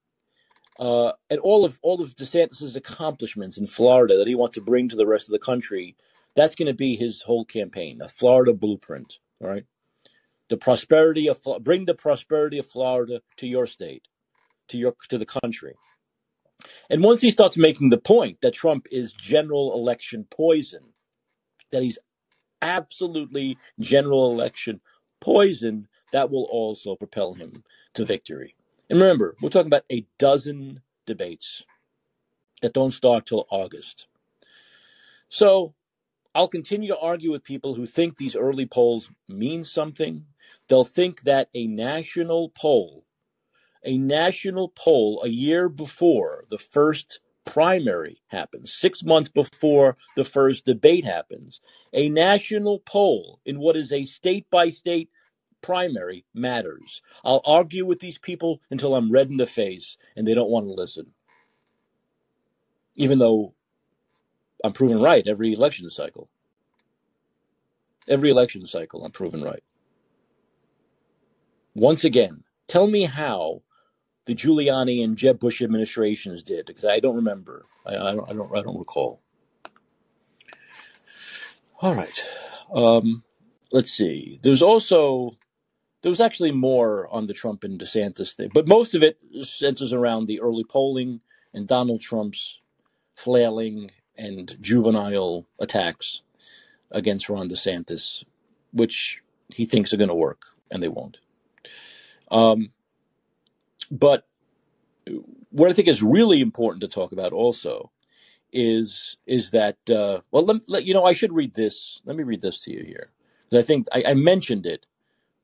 Uh, 0.78 1.12
and 1.28 1.40
all 1.40 1.64
of 1.64 1.78
all 1.82 2.00
of 2.00 2.16
DeSantis's 2.16 2.76
accomplishments 2.76 3.58
in 3.58 3.66
Florida 3.66 4.16
that 4.16 4.26
he 4.26 4.34
wants 4.34 4.54
to 4.54 4.62
bring 4.62 4.88
to 4.88 4.96
the 4.96 5.06
rest 5.06 5.28
of 5.28 5.32
the 5.32 5.38
country, 5.38 5.96
that's 6.34 6.54
going 6.54 6.68
to 6.68 6.74
be 6.74 6.96
his 6.96 7.22
whole 7.22 7.44
campaign, 7.44 8.00
a 8.02 8.08
Florida 8.08 8.52
blueprint. 8.52 9.18
All 9.42 9.48
right 9.48 9.64
the 10.50 10.56
prosperity 10.58 11.28
of 11.28 11.40
bring 11.62 11.86
the 11.86 11.94
prosperity 11.94 12.58
of 12.58 12.66
Florida 12.66 13.22
to 13.36 13.46
your 13.46 13.66
state, 13.66 14.08
to 14.68 14.76
your 14.76 14.94
to 15.08 15.16
the 15.16 15.24
country. 15.24 15.74
And 16.90 17.02
once 17.02 17.22
he 17.22 17.30
starts 17.30 17.56
making 17.56 17.88
the 17.88 17.98
point 17.98 18.42
that 18.42 18.52
Trump 18.52 18.86
is 18.90 19.14
general 19.14 19.72
election 19.72 20.26
poison, 20.28 20.92
that 21.70 21.82
he's 21.82 21.98
absolutely 22.60 23.56
general 23.78 24.30
election 24.32 24.80
poison, 25.20 25.88
that 26.12 26.30
will 26.30 26.48
also 26.50 26.96
propel 26.96 27.34
him 27.34 27.64
to 27.94 28.04
victory. 28.04 28.54
And 28.88 29.00
remember, 29.00 29.36
we're 29.40 29.50
talking 29.50 29.68
about 29.68 29.84
a 29.90 30.06
dozen 30.18 30.82
debates 31.06 31.62
that 32.62 32.74
don't 32.74 32.92
start 32.92 33.26
till 33.26 33.46
August. 33.50 34.06
So 35.28 35.74
I'll 36.34 36.48
continue 36.48 36.88
to 36.88 36.98
argue 36.98 37.32
with 37.32 37.44
people 37.44 37.74
who 37.74 37.86
think 37.86 38.16
these 38.16 38.36
early 38.36 38.66
polls 38.66 39.10
mean 39.28 39.64
something. 39.64 40.26
They'll 40.68 40.84
think 40.84 41.22
that 41.22 41.48
a 41.54 41.66
national 41.66 42.50
poll, 42.50 43.04
a 43.84 43.98
national 43.98 44.68
poll 44.70 45.22
a 45.24 45.28
year 45.28 45.68
before 45.68 46.44
the 46.50 46.58
first 46.58 47.20
primary 47.44 48.22
happens, 48.28 48.72
six 48.72 49.02
months 49.02 49.28
before 49.28 49.96
the 50.16 50.24
first 50.24 50.64
debate 50.64 51.04
happens, 51.04 51.60
a 51.92 52.08
national 52.08 52.80
poll 52.80 53.40
in 53.44 53.58
what 53.58 53.76
is 53.76 53.92
a 53.92 54.04
state 54.04 54.46
by 54.50 54.68
state 54.68 55.10
primary 55.62 56.24
matters. 56.34 57.02
I'll 57.24 57.42
argue 57.44 57.84
with 57.84 58.00
these 58.00 58.18
people 58.18 58.60
until 58.70 58.94
I'm 58.94 59.12
red 59.12 59.28
in 59.28 59.36
the 59.36 59.46
face 59.46 59.98
and 60.16 60.26
they 60.26 60.34
don't 60.34 60.50
want 60.50 60.66
to 60.66 60.72
listen. 60.72 61.12
Even 62.96 63.18
though 63.18 63.54
I'm 64.64 64.72
proven 64.72 65.00
right 65.00 65.26
every 65.26 65.52
election 65.52 65.88
cycle. 65.90 66.28
Every 68.08 68.30
election 68.30 68.66
cycle, 68.66 69.04
I'm 69.04 69.12
proven 69.12 69.42
right. 69.42 69.62
Once 71.74 72.04
again, 72.04 72.42
tell 72.66 72.86
me 72.86 73.04
how 73.04 73.62
the 74.30 74.36
Giuliani 74.36 75.02
and 75.02 75.16
Jeb 75.16 75.40
Bush 75.40 75.60
administrations 75.60 76.44
did, 76.44 76.66
because 76.66 76.84
I 76.84 77.00
don't 77.00 77.16
remember. 77.16 77.66
I, 77.84 77.96
I, 77.96 78.14
don't, 78.14 78.30
I 78.30 78.32
don't. 78.32 78.56
I 78.56 78.62
don't 78.62 78.78
recall. 78.78 79.20
All 81.80 81.96
right. 81.96 82.28
Um, 82.72 83.24
let's 83.72 83.90
see. 83.90 84.38
There's 84.44 84.62
also 84.62 85.36
there 86.02 86.10
was 86.10 86.20
actually 86.20 86.52
more 86.52 87.08
on 87.12 87.26
the 87.26 87.34
Trump 87.34 87.64
and 87.64 87.80
DeSantis 87.80 88.34
thing, 88.34 88.50
but 88.54 88.68
most 88.68 88.94
of 88.94 89.02
it 89.02 89.18
centers 89.42 89.92
around 89.92 90.26
the 90.26 90.40
early 90.40 90.62
polling 90.62 91.22
and 91.52 91.66
Donald 91.66 92.00
Trump's 92.00 92.60
flailing 93.16 93.90
and 94.16 94.56
juvenile 94.60 95.44
attacks 95.58 96.22
against 96.92 97.28
Ron 97.28 97.48
DeSantis, 97.48 98.22
which 98.72 99.24
he 99.48 99.66
thinks 99.66 99.92
are 99.92 99.96
going 99.96 100.08
to 100.08 100.14
work, 100.14 100.44
and 100.70 100.80
they 100.80 100.88
won't. 100.88 101.18
Um, 102.30 102.70
but 103.90 104.24
what 105.50 105.70
I 105.70 105.72
think 105.72 105.88
is 105.88 106.02
really 106.02 106.40
important 106.40 106.82
to 106.82 106.88
talk 106.88 107.12
about 107.12 107.32
also 107.32 107.90
is 108.52 109.16
is 109.26 109.50
that 109.52 109.78
uh, 109.90 110.20
well, 110.30 110.44
let, 110.44 110.68
let, 110.68 110.84
you 110.84 110.94
know 110.94 111.04
I 111.04 111.12
should 111.12 111.32
read 111.32 111.54
this. 111.54 112.00
Let 112.04 112.16
me 112.16 112.24
read 112.24 112.42
this 112.42 112.60
to 112.62 112.72
you 112.72 112.84
here 112.84 113.10
I 113.52 113.62
think 113.62 113.86
I, 113.92 114.04
I 114.08 114.14
mentioned 114.14 114.66
it, 114.66 114.86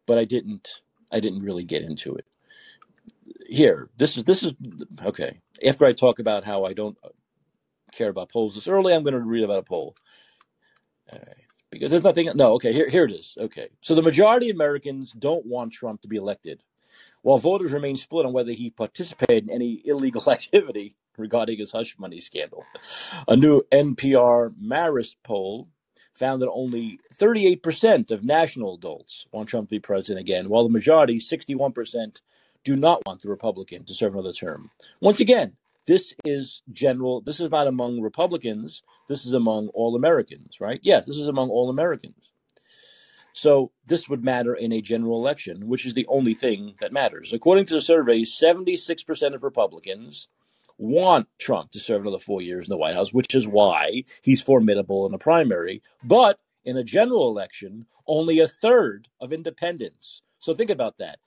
but 0.06 0.18
I 0.18 0.24
didn't. 0.24 0.80
I 1.12 1.20
didn't 1.20 1.40
really 1.44 1.64
get 1.64 1.82
into 1.82 2.14
it. 2.14 2.26
Here, 3.48 3.88
this 3.96 4.16
is 4.16 4.24
this 4.24 4.42
is 4.42 4.52
okay. 5.04 5.40
After 5.64 5.84
I 5.86 5.92
talk 5.92 6.18
about 6.18 6.44
how 6.44 6.64
I 6.64 6.72
don't 6.72 6.96
care 7.92 8.08
about 8.08 8.30
polls 8.30 8.54
this 8.54 8.68
early, 8.68 8.94
I'm 8.94 9.02
going 9.02 9.14
to 9.14 9.20
read 9.20 9.44
about 9.44 9.60
a 9.60 9.62
poll. 9.62 9.96
Because 11.70 11.90
there's 11.90 12.02
nothing. 12.02 12.30
No, 12.34 12.54
okay, 12.54 12.72
here, 12.72 12.88
here 12.88 13.04
it 13.04 13.12
is. 13.12 13.36
Okay. 13.38 13.68
So 13.80 13.94
the 13.94 14.02
majority 14.02 14.50
of 14.50 14.56
Americans 14.56 15.12
don't 15.12 15.46
want 15.46 15.72
Trump 15.72 16.00
to 16.02 16.08
be 16.08 16.16
elected, 16.16 16.62
while 17.26 17.38
voters 17.38 17.72
remain 17.72 17.96
split 17.96 18.24
on 18.24 18.32
whether 18.32 18.52
he 18.52 18.70
participated 18.70 19.48
in 19.48 19.50
any 19.50 19.82
illegal 19.84 20.22
activity 20.30 20.94
regarding 21.18 21.58
his 21.58 21.72
hush 21.72 21.98
money 21.98 22.20
scandal. 22.20 22.64
A 23.26 23.34
new 23.34 23.62
NPR 23.72 24.54
Marist 24.62 25.16
poll 25.24 25.66
found 26.14 26.40
that 26.40 26.50
only 26.50 27.00
38% 27.18 28.12
of 28.12 28.22
national 28.22 28.76
adults 28.76 29.26
want 29.32 29.48
Trump 29.48 29.68
to 29.68 29.74
be 29.74 29.80
president 29.80 30.20
again, 30.20 30.48
while 30.48 30.62
the 30.62 30.68
majority, 30.68 31.18
61%, 31.18 32.20
do 32.62 32.76
not 32.76 33.02
want 33.04 33.22
the 33.22 33.28
Republican 33.28 33.84
to 33.86 33.94
serve 33.94 34.14
another 34.14 34.32
term. 34.32 34.70
Once 35.00 35.18
again, 35.18 35.56
this 35.86 36.14
is 36.24 36.62
general. 36.72 37.22
This 37.22 37.40
is 37.40 37.50
not 37.50 37.66
among 37.66 38.02
Republicans. 38.02 38.84
This 39.08 39.26
is 39.26 39.32
among 39.32 39.66
all 39.70 39.96
Americans, 39.96 40.60
right? 40.60 40.78
Yes, 40.84 41.06
this 41.06 41.16
is 41.16 41.26
among 41.26 41.50
all 41.50 41.70
Americans. 41.70 42.30
So 43.36 43.70
this 43.86 44.08
would 44.08 44.24
matter 44.24 44.54
in 44.54 44.72
a 44.72 44.80
general 44.80 45.18
election, 45.18 45.68
which 45.68 45.84
is 45.84 45.92
the 45.92 46.06
only 46.06 46.32
thing 46.32 46.74
that 46.80 46.90
matters. 46.90 47.34
According 47.34 47.66
to 47.66 47.74
the 47.74 47.82
survey, 47.82 48.22
76% 48.22 49.34
of 49.34 49.44
Republicans 49.44 50.28
want 50.78 51.28
Trump 51.38 51.70
to 51.72 51.78
serve 51.78 52.00
another 52.00 52.18
four 52.18 52.40
years 52.40 52.64
in 52.64 52.70
the 52.70 52.78
White 52.78 52.94
House, 52.94 53.12
which 53.12 53.34
is 53.34 53.46
why 53.46 54.04
he's 54.22 54.40
formidable 54.40 55.04
in 55.04 55.12
a 55.12 55.18
primary. 55.18 55.82
But 56.02 56.38
in 56.64 56.78
a 56.78 56.82
general 56.82 57.28
election, 57.28 57.84
only 58.06 58.40
a 58.40 58.48
third 58.48 59.06
of 59.20 59.34
independents. 59.34 60.22
So 60.38 60.54
think 60.54 60.70
about 60.70 60.96
that. 60.98 61.18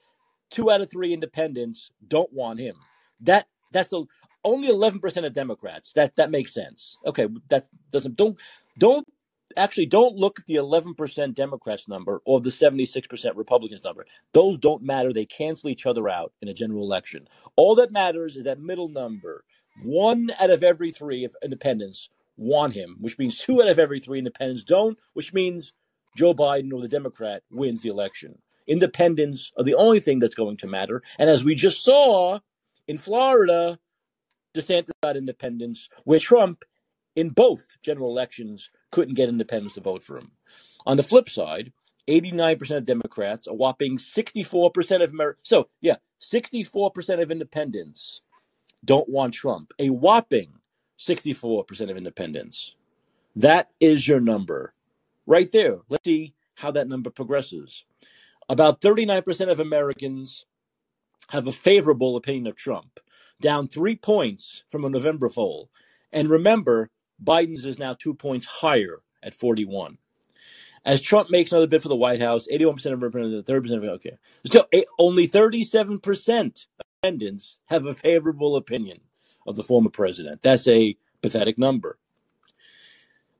Two 0.50 0.68
out 0.68 0.80
of 0.80 0.90
three 0.90 1.12
independents 1.12 1.92
don't 2.08 2.32
want 2.32 2.58
him. 2.58 2.74
That 3.20 3.46
that's 3.70 3.90
the 3.90 4.04
only 4.42 4.66
11% 4.66 5.26
of 5.26 5.32
Democrats. 5.32 5.92
That 5.92 6.16
that 6.16 6.32
makes 6.32 6.52
sense. 6.52 6.98
Okay, 7.06 7.28
that 7.50 7.68
doesn't 7.92 8.16
don't 8.16 8.36
don't 8.76 9.06
actually 9.56 9.86
don't 9.86 10.16
look 10.16 10.38
at 10.38 10.46
the 10.46 10.56
11% 10.56 11.34
Democrats 11.34 11.88
number 11.88 12.20
or 12.24 12.40
the 12.40 12.50
76% 12.50 13.36
Republicans 13.36 13.84
number. 13.84 14.06
Those 14.32 14.58
don't 14.58 14.82
matter. 14.82 15.12
They 15.12 15.26
cancel 15.26 15.70
each 15.70 15.86
other 15.86 16.08
out 16.08 16.32
in 16.40 16.48
a 16.48 16.54
general 16.54 16.84
election. 16.84 17.28
All 17.56 17.74
that 17.76 17.92
matters 17.92 18.36
is 18.36 18.44
that 18.44 18.60
middle 18.60 18.88
number. 18.88 19.44
One 19.82 20.30
out 20.38 20.50
of 20.50 20.62
every 20.62 20.92
3 20.92 21.24
of 21.24 21.36
independents 21.42 22.08
want 22.36 22.74
him, 22.74 22.96
which 23.00 23.18
means 23.18 23.38
two 23.38 23.62
out 23.62 23.68
of 23.68 23.78
every 23.78 24.00
3 24.00 24.18
independents 24.18 24.64
don't, 24.64 24.98
which 25.14 25.32
means 25.32 25.72
Joe 26.16 26.34
Biden 26.34 26.72
or 26.72 26.80
the 26.80 26.88
Democrat 26.88 27.42
wins 27.50 27.82
the 27.82 27.88
election. 27.88 28.38
Independents 28.66 29.52
are 29.56 29.64
the 29.64 29.74
only 29.74 30.00
thing 30.00 30.18
that's 30.18 30.34
going 30.34 30.56
to 30.58 30.66
matter. 30.66 31.02
And 31.18 31.30
as 31.30 31.44
we 31.44 31.54
just 31.54 31.82
saw 31.82 32.40
in 32.86 32.98
Florida, 32.98 33.78
DeSantis 34.54 34.90
got 35.02 35.16
independents, 35.16 35.88
where 36.04 36.18
Trump, 36.18 36.64
in 37.16 37.30
both 37.30 37.78
general 37.82 38.10
elections, 38.10 38.70
couldn't 38.92 39.14
get 39.14 39.28
independents 39.28 39.74
to 39.74 39.80
vote 39.80 40.02
for 40.04 40.18
him. 40.18 40.32
On 40.86 40.96
the 40.96 41.02
flip 41.02 41.28
side, 41.30 41.72
89% 42.08 42.78
of 42.78 42.84
Democrats, 42.86 43.46
a 43.46 43.54
whopping 43.54 43.98
64% 43.98 45.04
of 45.04 45.10
Americans, 45.12 45.48
so 45.48 45.68
yeah, 45.80 45.96
64% 46.20 47.22
of 47.22 47.30
independents 47.30 48.22
don't 48.84 49.08
want 49.08 49.34
Trump. 49.34 49.72
A 49.78 49.90
whopping 49.90 50.54
64% 50.98 51.90
of 51.90 51.96
independents 51.96 52.70
That 53.36 53.70
is 53.80 54.08
your 54.08 54.20
number 54.20 54.74
right 55.26 55.50
there. 55.52 55.78
Let's 55.88 56.04
see 56.04 56.34
how 56.56 56.70
that 56.72 56.88
number 56.88 57.10
progresses. 57.10 57.84
About 58.48 58.80
39% 58.80 59.50
of 59.50 59.60
Americans 59.60 60.46
have 61.30 61.46
a 61.46 61.52
favorable 61.52 62.16
opinion 62.16 62.48
of 62.48 62.56
Trump, 62.56 63.00
down 63.40 63.68
three 63.68 63.96
points 63.96 64.64
from 64.70 64.84
a 64.84 64.90
November 64.90 65.30
poll. 65.30 65.70
And 66.12 66.30
remember, 66.30 66.90
Biden's 67.22 67.66
is 67.66 67.78
now 67.78 67.94
two 67.94 68.14
points 68.14 68.46
higher 68.46 69.02
at 69.22 69.34
41. 69.34 69.98
As 70.84 71.00
Trump 71.00 71.30
makes 71.30 71.52
another 71.52 71.66
bid 71.66 71.82
for 71.82 71.88
the 71.88 71.96
White 71.96 72.20
House, 72.20 72.46
81% 72.50 72.86
of 72.92 73.02
Republicans, 73.02 73.44
30% 73.44 73.76
of 73.76 73.84
okay. 73.84 74.16
Still, 74.46 74.64
eh, 74.72 74.84
only 74.98 75.28
37% 75.28 76.66
of 76.78 76.86
respondents 77.02 77.58
have 77.66 77.86
a 77.86 77.94
favorable 77.94 78.56
opinion 78.56 79.00
of 79.46 79.56
the 79.56 79.62
former 79.62 79.90
president. 79.90 80.42
That's 80.42 80.66
a 80.68 80.96
pathetic 81.22 81.58
number. 81.58 81.98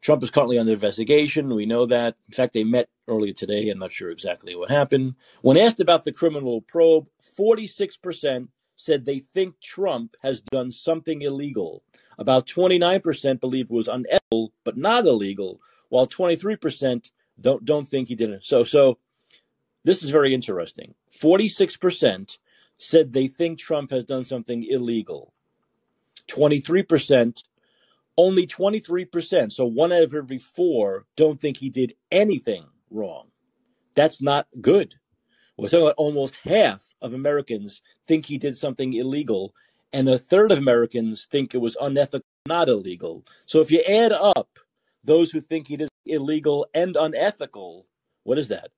Trump 0.01 0.23
is 0.23 0.31
currently 0.31 0.59
under 0.59 0.73
investigation. 0.73 1.55
We 1.55 1.67
know 1.67 1.87
that. 1.87 2.17
In 2.29 2.35
fact, 2.35 2.55
they 2.55 2.65
met 2.65 2.89
earlier 3.07 3.35
today. 3.35 3.69
I'm 3.69 3.79
not 3.79 3.93
sure 3.93 4.11
exactly 4.11 4.57
what 4.57 4.71
happened. 4.71 5.15
When 5.43 5.59
asked 5.59 5.81
about 5.81 6.05
the 6.05 6.13
criminal 6.13 6.63
probe, 6.63 7.07
46% 7.39 8.49
said 8.77 9.05
they 9.05 9.19
think 9.19 9.61
Trump 9.61 10.17
has 10.23 10.41
done 10.41 10.71
something 10.71 11.21
illegal. 11.21 11.83
About 12.21 12.47
29% 12.47 13.41
believe 13.41 13.65
it 13.65 13.71
was 13.71 13.89
unethical 13.89 14.53
but 14.63 14.77
not 14.77 15.07
illegal, 15.07 15.61
while 15.89 16.07
23% 16.07 17.11
don't 17.41 17.65
don't 17.65 17.89
think 17.89 18.09
he 18.09 18.15
did 18.15 18.31
it. 18.31 18.45
So 18.45 18.63
so 18.63 18.99
this 19.83 20.03
is 20.05 20.11
very 20.11 20.35
interesting. 20.35 20.95
46% 21.19 22.37
said 22.77 23.13
they 23.13 23.27
think 23.27 23.59
Trump 23.59 23.91
has 23.91 24.05
done 24.05 24.27
something 24.27 24.63
illegal. 24.63 25.33
23% 26.29 27.43
only 28.19 28.47
23%, 28.47 29.51
so 29.51 29.65
one 29.65 29.93
out 29.93 30.03
of 30.03 30.15
every 30.15 30.39
four, 30.39 31.07
don't 31.17 31.41
think 31.41 31.57
he 31.57 31.71
did 31.71 31.95
anything 32.11 32.67
wrong. 32.91 33.29
That's 33.95 34.21
not 34.21 34.47
good. 34.61 34.95
We're 35.57 35.69
talking 35.69 35.87
about 35.87 35.95
almost 35.97 36.37
half 36.45 36.95
of 37.01 37.15
Americans 37.15 37.81
think 38.07 38.27
he 38.27 38.37
did 38.37 38.57
something 38.59 38.93
illegal, 38.93 39.55
and 39.93 40.09
a 40.09 40.19
third 40.19 40.53
of 40.53 40.59
Americans 40.59 41.27
think 41.27 41.55
it 41.55 41.59
was 41.59 41.77
unethical, 41.81 42.27
not 42.47 42.69
illegal. 42.69 43.25
So 43.47 43.61
if 43.61 43.71
you 43.71 43.83
add 43.83 44.13
up 44.13 44.59
those 45.03 45.31
who 45.31 45.41
think 45.41 45.71
it 45.71 45.81
is 45.81 45.89
illegal 46.07 46.67
and 46.75 46.97
unethical, 46.97 47.87
what 48.23 48.39
is 48.39 48.49
that? 48.49 48.71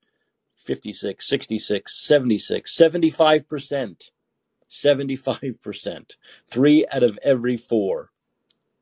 56, 0.55 1.27
66, 1.27 2.05
76, 2.05 2.77
75%. 2.77 4.09
75%. 4.69 6.15
Three 6.47 6.85
out 6.91 7.03
of 7.03 7.19
every 7.23 7.57
four 7.57 8.11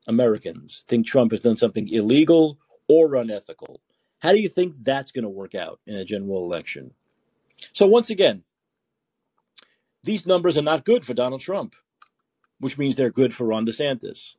Americans 0.07 0.83
think 0.87 1.05
Trump 1.05 1.31
has 1.31 1.41
done 1.41 1.57
something 1.57 1.87
illegal 1.89 2.59
or 2.87 3.15
unethical. 3.15 3.81
How 4.19 4.31
do 4.31 4.39
you 4.39 4.47
think 4.47 4.75
that's 4.83 5.11
going 5.11 5.23
to 5.23 5.29
work 5.29 5.53
out 5.53 5.79
in 5.85 5.95
a 5.95 6.05
general 6.05 6.45
election? 6.45 6.93
So, 7.73 7.85
once 7.87 8.09
again, 8.09 8.43
these 10.03 10.25
numbers 10.25 10.57
are 10.57 10.63
not 10.63 10.85
good 10.85 11.05
for 11.05 11.13
Donald 11.13 11.41
Trump, 11.41 11.75
which 12.61 12.77
means 12.77 12.95
they're 12.95 13.09
good 13.09 13.33
for 13.33 13.45
Ron 13.45 13.65
DeSantis. 13.65 14.35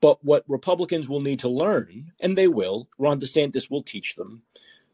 But 0.00 0.24
what 0.24 0.44
Republicans 0.48 1.08
will 1.08 1.20
need 1.20 1.40
to 1.40 1.48
learn, 1.48 2.12
and 2.20 2.36
they 2.36 2.46
will, 2.46 2.88
Ron 2.98 3.18
DeSantis 3.18 3.70
will 3.70 3.82
teach 3.82 4.14
them, 4.14 4.42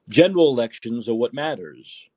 general 0.08 0.48
elections 0.48 1.08
are 1.08 1.14
what 1.14 1.34
matters. 1.34 2.08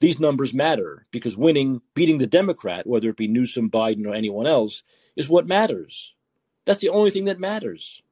These 0.00 0.18
numbers 0.18 0.52
matter 0.52 1.06
because 1.12 1.36
winning, 1.36 1.82
beating 1.94 2.18
the 2.18 2.26
Democrat, 2.26 2.86
whether 2.86 3.10
it 3.10 3.16
be 3.16 3.28
Newsom, 3.28 3.70
Biden, 3.70 4.06
or 4.06 4.14
anyone 4.14 4.46
else, 4.46 4.82
is 5.14 5.28
what 5.28 5.46
matters. 5.46 6.14
That's 6.64 6.80
the 6.80 6.88
only 6.88 7.10
thing 7.10 7.26
that 7.26 7.38
matters. 7.38 8.02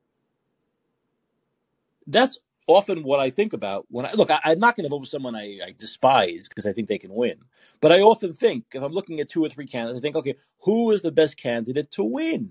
That's 2.07 2.39
often 2.71 3.03
what 3.03 3.21
I 3.21 3.31
think 3.31 3.53
about 3.53 3.87
when 3.91 4.07
I 4.07 4.13
look. 4.15 4.31
I, 4.31 4.41
am 4.45 4.59
not 4.59 4.77
going 4.77 4.85
to 4.85 4.91
vote 4.91 5.01
for 5.01 5.07
someone 5.07 5.37
I, 5.37 5.59
I 5.65 5.75
despise 5.77 6.49
because 6.49 6.67
I 6.67 6.73
think 6.73 6.89
they 6.89 6.99
can 6.99 7.15
win. 7.15 7.37
But 7.81 7.93
I 7.93 8.01
often 8.01 8.33
think 8.33 8.67
if 8.73 8.83
I'm 8.83 8.93
looking 8.93 9.21
at 9.21 9.29
two 9.29 9.45
or 9.45 9.49
three 9.49 9.67
candidates, 9.67 10.01
I 10.01 10.03
think, 10.03 10.17
okay, 10.17 10.37
who 10.61 10.91
is 10.91 11.03
the 11.03 11.13
best 11.13 11.37
candidate 11.37 11.91
to 11.93 12.05
win? 12.05 12.51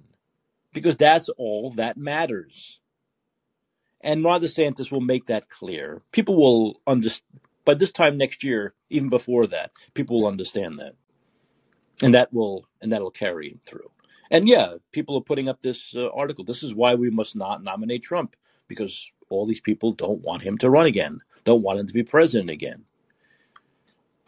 Because 0.74 0.96
that's 0.96 1.30
all 1.30 1.72
that 1.72 1.98
matters. 1.98 2.80
And 4.02 4.24
Ron 4.24 4.42
DeSantis 4.42 4.92
will 4.92 5.02
make 5.02 5.28
that 5.28 5.50
clear. 5.50 6.02
People 6.12 6.36
will 6.36 6.82
understand 6.88 7.42
by 7.66 7.76
this 7.76 7.92
time 7.92 8.18
next 8.18 8.44
year, 8.44 8.74
even 8.90 9.10
before 9.10 9.46
that, 9.46 9.72
people 9.94 10.22
will 10.22 10.28
understand 10.28 10.80
that, 10.80 10.96
and 12.02 12.16
that 12.16 12.34
will 12.34 12.66
and 12.82 12.92
that'll 12.92 13.12
carry 13.12 13.50
him 13.50 13.60
through. 13.66 13.92
And 14.32 14.48
yeah, 14.48 14.76
people 14.92 15.18
are 15.18 15.22
putting 15.22 15.50
up 15.50 15.62
this 15.62 15.96
uh, 15.96 16.10
article. 16.10 16.44
This 16.44 16.64
is 16.64 16.74
why 16.74 16.96
we 16.96 17.10
must 17.10 17.36
not 17.36 17.64
nominate 17.64 18.02
Trump 18.02 18.36
because 18.68 19.12
all 19.30 19.46
these 19.46 19.62
people 19.62 19.92
don't 19.92 20.22
want 20.22 20.44
him 20.44 20.58
to 20.60 20.70
run 20.70 20.86
again, 20.86 21.22
don't 21.44 21.62
want 21.62 21.80
him 21.80 21.88
to 21.88 21.94
be 21.94 22.04
president 22.04 22.50
again. 22.50 22.86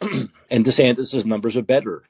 and 0.00 0.64
DeSantis' 0.64 1.24
numbers 1.24 1.56
are 1.56 1.62
better. 1.62 2.04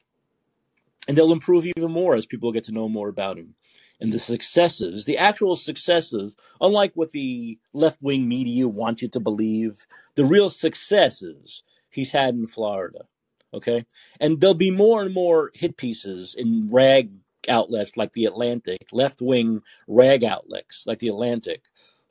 And 1.07 1.17
they'll 1.17 1.33
improve 1.33 1.65
even 1.65 1.91
more 1.91 2.15
as 2.15 2.25
people 2.25 2.51
get 2.51 2.63
to 2.65 2.71
know 2.71 2.87
more 2.87 3.09
about 3.09 3.37
him. 3.37 3.55
And 3.99 4.11
the 4.11 4.19
successes, 4.19 5.05
the 5.05 5.17
actual 5.17 5.55
successes, 5.55 6.35
unlike 6.59 6.93
what 6.95 7.11
the 7.11 7.59
left 7.73 8.01
wing 8.01 8.27
media 8.27 8.67
want 8.67 9.01
you 9.01 9.07
to 9.09 9.19
believe, 9.19 9.85
the 10.15 10.25
real 10.25 10.49
successes 10.49 11.63
he's 11.89 12.11
had 12.11 12.33
in 12.33 12.47
Florida. 12.47 13.05
Okay. 13.53 13.85
And 14.19 14.41
there'll 14.41 14.55
be 14.55 14.71
more 14.71 15.01
and 15.01 15.13
more 15.13 15.51
hit 15.53 15.77
pieces 15.77 16.35
in 16.35 16.69
rag 16.71 17.11
outlets 17.47 17.95
like 17.95 18.13
the 18.13 18.25
Atlantic, 18.25 18.87
left 18.91 19.21
wing 19.21 19.61
rag 19.87 20.23
outlets 20.23 20.85
like 20.87 20.99
the 20.99 21.09
Atlantic, 21.09 21.63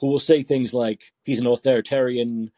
who 0.03 0.09
will 0.09 0.19
say 0.19 0.43
things 0.43 0.75
like 0.75 1.13
he's 1.25 1.39
an 1.39 1.47
authoritarian, 1.47 2.51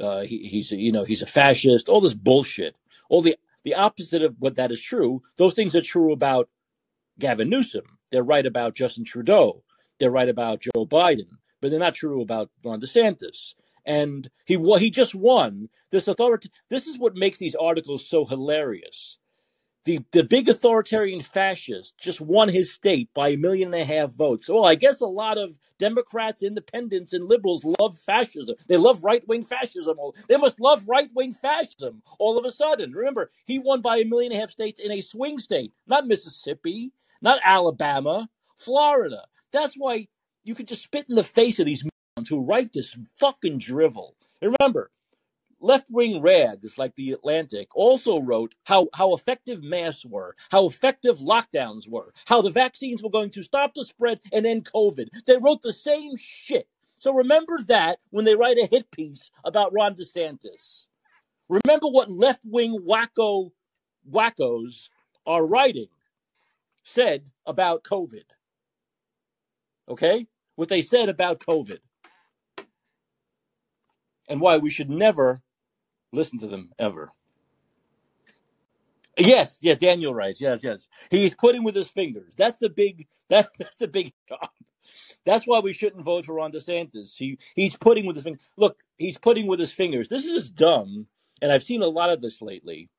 uh, 0.00 0.20
he, 0.20 0.46
he's 0.46 0.70
a, 0.70 0.76
you 0.76 0.92
know 0.92 1.02
he's 1.02 1.20
a 1.20 1.26
fascist, 1.26 1.88
all 1.88 2.00
this 2.00 2.14
bullshit, 2.14 2.76
all 3.10 3.20
the 3.20 3.36
the 3.64 3.74
opposite 3.74 4.22
of 4.22 4.36
what 4.38 4.54
that 4.54 4.70
is 4.70 4.80
true. 4.80 5.20
Those 5.36 5.52
things 5.52 5.74
are 5.74 5.82
true 5.82 6.12
about 6.12 6.48
Gavin 7.18 7.50
Newsom. 7.50 7.98
They're 8.12 8.22
right 8.22 8.46
about 8.46 8.76
Justin 8.76 9.04
Trudeau. 9.04 9.64
They're 9.98 10.12
right 10.12 10.28
about 10.28 10.60
Joe 10.60 10.86
Biden, 10.86 11.38
but 11.60 11.70
they're 11.70 11.80
not 11.80 11.94
true 11.94 12.22
about 12.22 12.50
Ron 12.64 12.80
DeSantis. 12.80 13.54
And 13.84 14.30
he 14.44 14.56
he 14.78 14.88
just 14.88 15.12
won 15.12 15.70
this 15.90 16.06
authority. 16.06 16.52
This 16.70 16.86
is 16.86 17.00
what 17.00 17.16
makes 17.16 17.38
these 17.38 17.56
articles 17.56 18.08
so 18.08 18.24
hilarious 18.24 19.18
the, 19.84 20.04
the 20.12 20.22
big 20.22 20.48
authoritarian 20.48 21.20
fascist 21.20 21.98
just 21.98 22.20
won 22.20 22.48
his 22.48 22.72
state 22.72 23.12
by 23.14 23.30
a 23.30 23.36
million 23.36 23.74
and 23.74 23.82
a 23.82 23.84
half 23.84 24.10
votes. 24.12 24.48
Well, 24.48 24.64
I 24.64 24.76
guess 24.76 25.00
a 25.00 25.06
lot 25.06 25.38
of 25.38 25.58
Democrats, 25.78 26.42
independents, 26.42 27.12
and 27.12 27.28
liberals 27.28 27.64
love 27.64 27.98
fascism. 27.98 28.54
They 28.68 28.76
love 28.76 29.02
right 29.02 29.26
wing 29.26 29.44
fascism. 29.44 29.96
They 30.28 30.36
must 30.36 30.60
love 30.60 30.88
right 30.88 31.10
wing 31.14 31.34
fascism 31.34 32.02
all 32.18 32.38
of 32.38 32.44
a 32.44 32.52
sudden. 32.52 32.92
Remember, 32.92 33.30
he 33.46 33.58
won 33.58 33.80
by 33.80 33.98
a 33.98 34.04
million 34.04 34.32
and 34.32 34.38
a 34.38 34.40
half 34.40 34.50
states 34.50 34.80
in 34.80 34.92
a 34.92 35.00
swing 35.00 35.38
state, 35.38 35.72
not 35.86 36.06
Mississippi, 36.06 36.92
not 37.20 37.40
Alabama, 37.44 38.28
Florida. 38.56 39.24
That's 39.52 39.74
why 39.74 40.06
you 40.44 40.54
could 40.54 40.68
just 40.68 40.82
spit 40.82 41.06
in 41.08 41.16
the 41.16 41.24
face 41.24 41.58
of 41.58 41.66
these 41.66 41.84
who 42.28 42.44
write 42.44 42.72
this 42.72 42.96
fucking 43.16 43.58
drivel. 43.58 44.14
And 44.40 44.54
remember, 44.60 44.90
left 45.62 45.86
wing 45.90 46.20
rags 46.20 46.76
like 46.76 46.94
the 46.96 47.12
Atlantic 47.12 47.68
also 47.74 48.20
wrote 48.20 48.54
how, 48.64 48.88
how 48.94 49.14
effective 49.14 49.62
masks 49.62 50.04
were, 50.04 50.36
how 50.50 50.66
effective 50.66 51.18
lockdowns 51.18 51.88
were, 51.88 52.12
how 52.26 52.42
the 52.42 52.50
vaccines 52.50 53.02
were 53.02 53.10
going 53.10 53.30
to 53.30 53.42
stop 53.42 53.72
the 53.74 53.84
spread 53.84 54.20
and 54.32 54.46
end 54.46 54.64
COVID. 54.64 55.08
They 55.26 55.38
wrote 55.38 55.62
the 55.62 55.72
same 55.72 56.16
shit. 56.16 56.68
So 56.98 57.14
remember 57.14 57.58
that 57.68 57.98
when 58.10 58.24
they 58.24 58.34
write 58.34 58.58
a 58.58 58.66
hit 58.66 58.90
piece 58.90 59.30
about 59.44 59.72
Ron 59.72 59.94
DeSantis. 59.94 60.86
Remember 61.48 61.88
what 61.88 62.10
left 62.10 62.40
wing 62.44 62.78
wacko 62.86 63.50
wackos 64.10 64.88
are 65.26 65.44
writing 65.44 65.88
said 66.84 67.24
about 67.46 67.84
COVID. 67.84 68.24
Okay? 69.88 70.26
What 70.56 70.68
they 70.68 70.82
said 70.82 71.08
about 71.08 71.40
COVID. 71.40 71.78
And 74.28 74.40
why 74.40 74.58
we 74.58 74.70
should 74.70 74.90
never 74.90 75.42
listen 76.12 76.38
to 76.40 76.46
them 76.46 76.70
ever. 76.78 77.10
Yes, 79.18 79.58
yes, 79.60 79.78
Daniel 79.78 80.14
writes. 80.14 80.40
Yes, 80.40 80.60
yes. 80.62 80.88
He's 81.10 81.34
putting 81.34 81.64
with 81.64 81.74
his 81.74 81.88
fingers. 81.88 82.32
That's 82.36 82.58
the 82.58 82.70
big. 82.70 83.06
That, 83.28 83.48
that's 83.58 83.76
the 83.76 83.88
big 83.88 84.12
job. 84.28 84.50
That's 85.24 85.46
why 85.46 85.60
we 85.60 85.72
shouldn't 85.72 86.04
vote 86.04 86.26
for 86.26 86.34
Ron 86.34 86.52
DeSantis. 86.52 87.16
He 87.16 87.38
he's 87.54 87.74
putting 87.74 88.04
with 88.04 88.16
his 88.16 88.24
fingers. 88.24 88.42
Look, 88.58 88.82
he's 88.98 89.16
putting 89.16 89.46
with 89.46 89.58
his 89.58 89.72
fingers. 89.72 90.08
This 90.08 90.26
is 90.26 90.50
dumb, 90.50 91.06
and 91.40 91.50
I've 91.50 91.62
seen 91.62 91.80
a 91.80 91.86
lot 91.86 92.10
of 92.10 92.20
this 92.20 92.42
lately. 92.42 92.90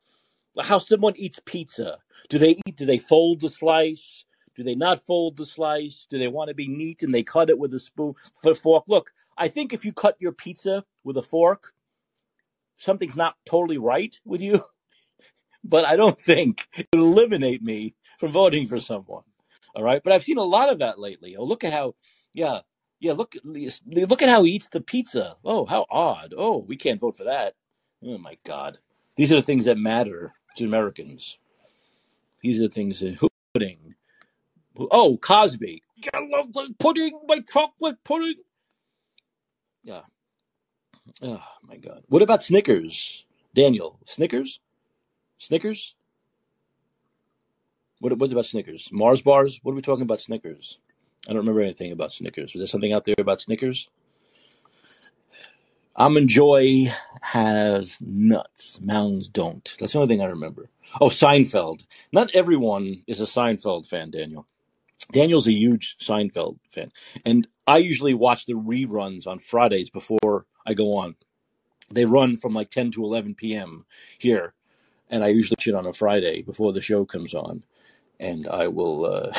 How 0.60 0.80
someone 0.80 1.14
eats 1.18 1.40
pizza. 1.46 2.00
Do 2.30 2.40
they 2.40 2.58
eat? 2.66 2.78
Do 2.78 2.88
they 2.88 2.98
fold 2.98 3.42
the 3.42 3.50
slice? 3.50 4.26
Do 4.56 4.64
they 4.64 4.74
not 4.74 5.06
fold 5.06 5.38
the 5.38 5.46
slice? 5.46 6.08
Do 6.10 6.18
they 6.18 6.28
want 6.28 6.48
to 6.48 6.56
be 6.56 6.68
neat 6.68 7.04
and 7.04 7.14
they 7.14 7.24
cut 7.24 7.52
it 7.52 7.60
with 7.60 7.74
a 7.76 7.80
spoon, 7.80 8.16
a 8.44 8.56
fork? 8.56 8.86
Look, 8.88 9.12
I 9.38 9.48
think 9.48 9.74
if 9.74 9.86
you 9.86 9.94
cut 9.94 10.16
your 10.20 10.32
pizza 10.32 10.84
with 11.04 11.18
a 11.18 11.22
fork, 11.22 11.74
something's 12.76 13.16
not 13.16 13.36
totally 13.46 13.78
right 13.78 14.20
with 14.26 14.42
you, 14.42 14.64
but 15.64 15.86
I 15.86 15.96
don't 15.96 16.22
think 16.22 16.68
it 16.78 16.88
would 16.94 17.04
eliminate 17.04 17.64
me 17.64 17.96
from 18.20 18.32
voting 18.32 18.68
for 18.68 18.80
someone. 18.80 19.24
All 19.76 19.84
right. 19.84 20.02
But 20.04 20.14
I've 20.14 20.24
seen 20.24 20.38
a 20.38 20.44
lot 20.44 20.70
of 20.72 20.80
that 20.80 21.00
lately. 21.00 21.36
Oh, 21.38 21.46
look 21.46 21.64
at 21.64 21.74
how, 21.74 21.96
yeah, 22.34 22.60
Yeah, 23.00 23.14
look 23.14 23.36
look 23.44 24.22
at 24.22 24.30
how 24.30 24.44
he 24.44 24.54
eats 24.54 24.70
the 24.70 24.82
pizza. 24.82 25.36
Oh, 25.44 25.66
how 25.66 25.86
odd. 25.90 26.34
Oh, 26.38 26.66
we 26.68 26.78
can't 26.78 27.00
vote 27.00 27.18
for 27.18 27.26
that. 27.26 27.56
Oh 28.06 28.18
my 28.18 28.38
God. 28.46 28.80
These 29.18 29.34
are 29.34 29.38
the 29.38 29.44
things 29.44 29.66
that 29.66 29.78
matter 29.78 30.34
to 30.58 30.66
Americans. 30.66 31.38
These 32.42 32.60
are 32.60 32.64
the 32.64 32.74
things 32.74 33.00
that 33.02 33.18
pudding. 33.54 33.96
Oh, 34.78 35.18
Cosby. 35.18 35.84
Yellow 35.98 36.48
pudding, 36.80 37.20
my 37.28 37.42
chocolate 37.42 37.98
pudding. 38.06 38.36
Yeah. 39.84 40.02
Oh 41.22 41.44
my 41.64 41.78
God. 41.78 42.04
What 42.08 42.22
about 42.22 42.44
Snickers? 42.44 43.26
Daniel, 43.54 44.00
Snickers? 44.06 44.60
Snickers? 45.38 45.96
What, 48.00 48.18
what 48.18 48.32
about 48.32 48.46
Snickers? 48.46 48.90
Mars 48.92 49.22
bars? 49.22 49.60
What 49.64 49.74
are 49.74 49.76
we 49.76 49.82
talking 49.82 50.04
about 50.04 50.22
Snickers? 50.22 50.80
I 51.28 51.32
don't 51.32 51.38
remember 51.38 51.62
anything 51.62 51.92
about 51.92 52.12
Snickers. 52.12 52.54
Was 52.54 52.62
there 52.62 52.68
something 52.68 52.94
out 52.94 53.06
there 53.06 53.16
about 53.18 53.42
Snickers? 53.42 53.90
Almond 55.96 56.28
Joy 56.28 56.92
has 57.22 57.98
nuts. 58.02 58.80
Mounds 58.82 59.30
don't. 59.30 59.76
That's 59.80 59.94
the 59.94 60.00
only 60.00 60.14
thing 60.14 60.24
I 60.24 60.30
remember. 60.30 60.70
Oh, 61.00 61.10
Seinfeld. 61.10 61.86
Not 62.12 62.34
everyone 62.34 63.04
is 63.08 63.22
a 63.22 63.26
Seinfeld 63.26 63.88
fan, 63.88 64.12
Daniel. 64.12 64.48
Daniel's 65.12 65.48
a 65.48 65.54
huge 65.54 65.96
Seinfeld 66.00 66.58
fan. 66.72 66.92
And 67.26 67.48
I 67.68 67.78
usually 67.78 68.14
watch 68.14 68.46
the 68.46 68.54
reruns 68.54 69.28
on 69.28 69.40
Fridays 69.40 69.90
before 69.90 70.46
I 70.66 70.74
go 70.74 70.98
on. 70.98 71.16
They 71.90 72.06
run 72.06 72.38
from 72.38 72.54
like 72.54 72.70
10 72.70 72.92
to 72.92 73.04
11 73.04 73.36
p.m. 73.36 73.86
here. 74.18 74.54
And 75.10 75.24
I 75.24 75.28
usually 75.28 75.56
watch 75.60 75.68
it 75.68 75.76
on 75.76 75.86
a 75.86 75.94
Friday 75.94 76.42
before 76.42 76.74
the 76.74 76.82
show 76.82 77.06
comes 77.06 77.34
on. 77.34 77.64
And 78.20 78.48
I 78.48 78.68
will. 78.68 79.06
Uh, 79.06 79.34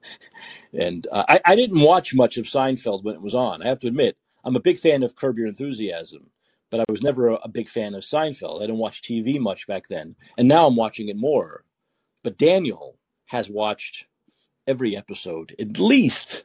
and 0.72 1.06
uh, 1.10 1.24
I, 1.28 1.40
I 1.44 1.56
didn't 1.56 1.80
watch 1.80 2.14
much 2.14 2.38
of 2.38 2.46
Seinfeld 2.46 3.02
when 3.02 3.14
it 3.14 3.22
was 3.22 3.34
on. 3.34 3.62
I 3.62 3.68
have 3.68 3.80
to 3.80 3.88
admit, 3.88 4.16
I'm 4.44 4.56
a 4.56 4.60
big 4.60 4.78
fan 4.78 5.02
of 5.02 5.16
Curb 5.16 5.38
Your 5.38 5.48
Enthusiasm, 5.48 6.30
but 6.70 6.80
I 6.80 6.84
was 6.88 7.02
never 7.02 7.28
a, 7.28 7.34
a 7.34 7.48
big 7.48 7.68
fan 7.68 7.94
of 7.94 8.04
Seinfeld. 8.04 8.58
I 8.58 8.66
didn't 8.66 8.78
watch 8.78 9.02
TV 9.02 9.38
much 9.40 9.66
back 9.66 9.88
then. 9.88 10.14
And 10.38 10.48
now 10.48 10.66
I'm 10.66 10.76
watching 10.76 11.08
it 11.08 11.16
more. 11.16 11.64
But 12.22 12.38
Daniel 12.38 12.96
has 13.26 13.50
watched 13.50 14.06
every 14.66 14.96
episode 14.96 15.54
at 15.58 15.78
least 15.78 16.44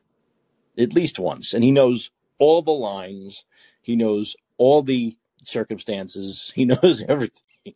at 0.78 0.94
least 0.94 1.18
once 1.18 1.53
and 1.53 1.64
he 1.64 1.72
knows 1.72 2.11
all 2.38 2.61
the 2.61 2.72
lines 2.72 3.45
he 3.82 3.95
knows 3.95 4.36
all 4.58 4.82
the 4.82 5.18
circumstances. 5.44 6.52
He 6.56 6.66
knows 6.66 7.03
everything. 7.08 7.74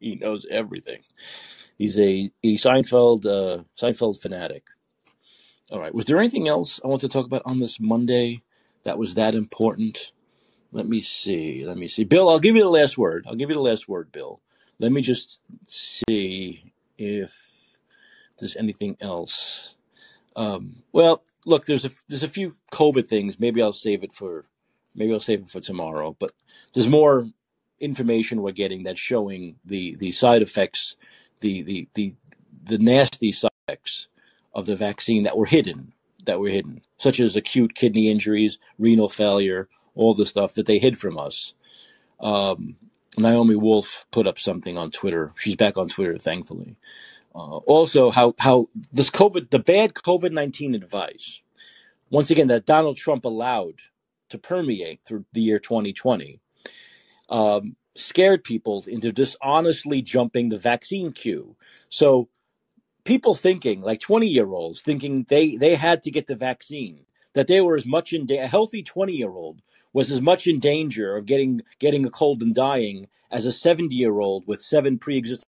He 0.00 0.14
knows 0.16 0.46
everything. 0.50 1.02
He's 1.76 1.98
a, 1.98 2.30
a 2.42 2.54
seinfeld 2.54 3.26
uh, 3.26 3.64
seinfeld 3.78 4.20
fanatic. 4.20 4.64
All 5.70 5.80
right. 5.80 5.94
Was 5.94 6.04
there 6.04 6.18
anything 6.18 6.48
else 6.48 6.80
i 6.84 6.88
want 6.88 7.00
to 7.00 7.08
talk 7.08 7.26
about 7.26 7.42
on 7.44 7.58
this 7.58 7.80
monday 7.80 8.42
that 8.84 8.98
was 8.98 9.14
that 9.14 9.34
important? 9.34 10.12
Let 10.72 10.86
me 10.86 11.00
see. 11.00 11.66
Let 11.66 11.76
me 11.76 11.88
see. 11.88 12.04
Bill 12.04 12.28
i'll 12.28 12.38
give 12.38 12.56
you 12.56 12.62
the 12.62 12.70
last 12.70 12.96
word. 12.96 13.26
I'll 13.28 13.34
give 13.34 13.50
you 13.50 13.56
the 13.56 13.62
last 13.62 13.88
word 13.88 14.10
bill. 14.12 14.40
Let 14.78 14.92
me 14.92 15.02
just 15.02 15.40
see 15.66 16.72
if 16.98 17.32
there's 18.38 18.56
anything 18.56 18.96
else. 19.00 19.74
Um, 20.34 20.82
well, 20.92 21.22
look, 21.46 21.66
there's 21.66 21.84
a 21.84 21.90
there's 22.08 22.22
a 22.22 22.28
few 22.28 22.54
COVID 22.72 23.08
things. 23.08 23.40
Maybe 23.40 23.62
I'll 23.62 23.72
save 23.72 24.04
it 24.04 24.12
for 24.12 24.46
maybe 24.96 25.12
I'll 25.12 25.20
save 25.20 25.42
it 25.42 25.50
for 25.50 25.60
tomorrow. 25.60 26.16
But 26.18 26.32
there's 26.74 26.88
more 26.88 27.26
information 27.78 28.42
we're 28.42 28.52
getting 28.52 28.82
that's 28.82 29.00
showing 29.00 29.56
the 29.64 29.96
the 29.96 30.12
side 30.12 30.42
effects, 30.42 30.96
the 31.40 31.62
the 31.62 31.88
the 31.94 32.14
the 32.64 32.78
nasty 32.78 33.32
side 33.32 33.50
effects 33.68 34.08
of 34.54 34.66
the 34.66 34.76
vaccine 34.76 35.24
that 35.24 35.36
were 35.36 35.46
hidden, 35.46 35.92
that 36.24 36.40
were 36.40 36.48
hidden, 36.48 36.80
such 36.98 37.20
as 37.20 37.36
acute 37.36 37.74
kidney 37.74 38.10
injuries, 38.10 38.58
renal 38.78 39.08
failure, 39.08 39.68
all 39.94 40.14
the 40.14 40.26
stuff 40.26 40.54
that 40.54 40.66
they 40.66 40.78
hid 40.78 40.98
from 40.98 41.18
us. 41.18 41.52
Um, 42.18 42.76
Naomi 43.18 43.56
Wolf 43.56 44.06
put 44.10 44.26
up 44.26 44.38
something 44.38 44.76
on 44.76 44.90
Twitter. 44.90 45.32
She's 45.36 45.56
back 45.56 45.76
on 45.76 45.88
Twitter, 45.88 46.18
thankfully. 46.18 46.76
Uh, 47.34 47.58
also, 47.58 48.10
how 48.10 48.34
how 48.38 48.68
this 48.92 49.10
COVID, 49.10 49.50
the 49.50 49.58
bad 49.58 49.92
COVID 49.92 50.32
nineteen 50.32 50.74
advice, 50.74 51.42
once 52.08 52.30
again, 52.30 52.48
that 52.48 52.64
Donald 52.64 52.96
Trump 52.96 53.26
allowed 53.26 53.74
to 54.30 54.38
permeate 54.38 55.00
through 55.02 55.24
the 55.32 55.40
year 55.40 55.58
2020, 55.58 56.40
um, 57.28 57.76
scared 57.96 58.44
people 58.44 58.84
into 58.86 59.12
dishonestly 59.12 60.02
jumping 60.02 60.48
the 60.48 60.58
vaccine 60.58 61.12
queue. 61.12 61.56
So, 61.88 62.28
people 63.04 63.34
thinking 63.34 63.80
like 63.80 64.00
20 64.00 64.26
year 64.26 64.48
olds 64.48 64.82
thinking 64.82 65.26
they 65.28 65.56
they 65.56 65.74
had 65.76 66.02
to 66.02 66.10
get 66.10 66.26
the 66.26 66.34
vaccine, 66.34 67.06
that 67.34 67.46
they 67.46 67.60
were 67.60 67.76
as 67.76 67.86
much 67.86 68.12
in 68.12 68.26
da- 68.26 68.38
a 68.38 68.46
healthy 68.46 68.82
20 68.82 69.12
year 69.12 69.30
old 69.30 69.60
was 69.92 70.10
as 70.10 70.20
much 70.20 70.46
in 70.46 70.58
danger 70.58 71.16
of 71.16 71.26
getting 71.26 71.60
getting 71.78 72.04
a 72.04 72.10
cold 72.10 72.42
and 72.42 72.54
dying 72.54 73.08
as 73.30 73.46
a 73.46 73.52
70 73.52 73.94
year 73.94 74.18
old 74.18 74.46
with 74.46 74.60
seven 74.60 74.98
pre-existing 74.98 75.44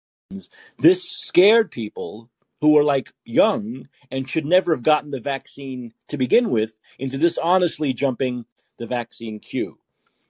this 0.78 1.10
scared 1.10 1.70
people 1.70 2.28
who 2.60 2.72
were 2.72 2.84
like 2.84 3.12
young 3.24 3.88
and 4.10 4.28
should 4.28 4.44
never 4.44 4.74
have 4.74 4.82
gotten 4.82 5.10
the 5.10 5.20
vaccine 5.20 5.92
to 6.08 6.18
begin 6.18 6.50
with 6.50 6.76
into 6.98 7.16
dishonestly 7.16 7.92
jumping 7.92 8.44
the 8.78 8.86
vaccine 8.86 9.38
queue. 9.38 9.78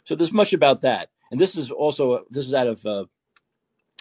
So 0.04 0.14
there's 0.14 0.32
much 0.32 0.52
about 0.52 0.80
that. 0.82 1.10
And 1.30 1.40
this 1.40 1.56
is 1.56 1.70
also 1.70 2.24
this 2.30 2.46
is 2.46 2.54
out 2.54 2.66
of 2.66 2.86
uh, 2.86 3.04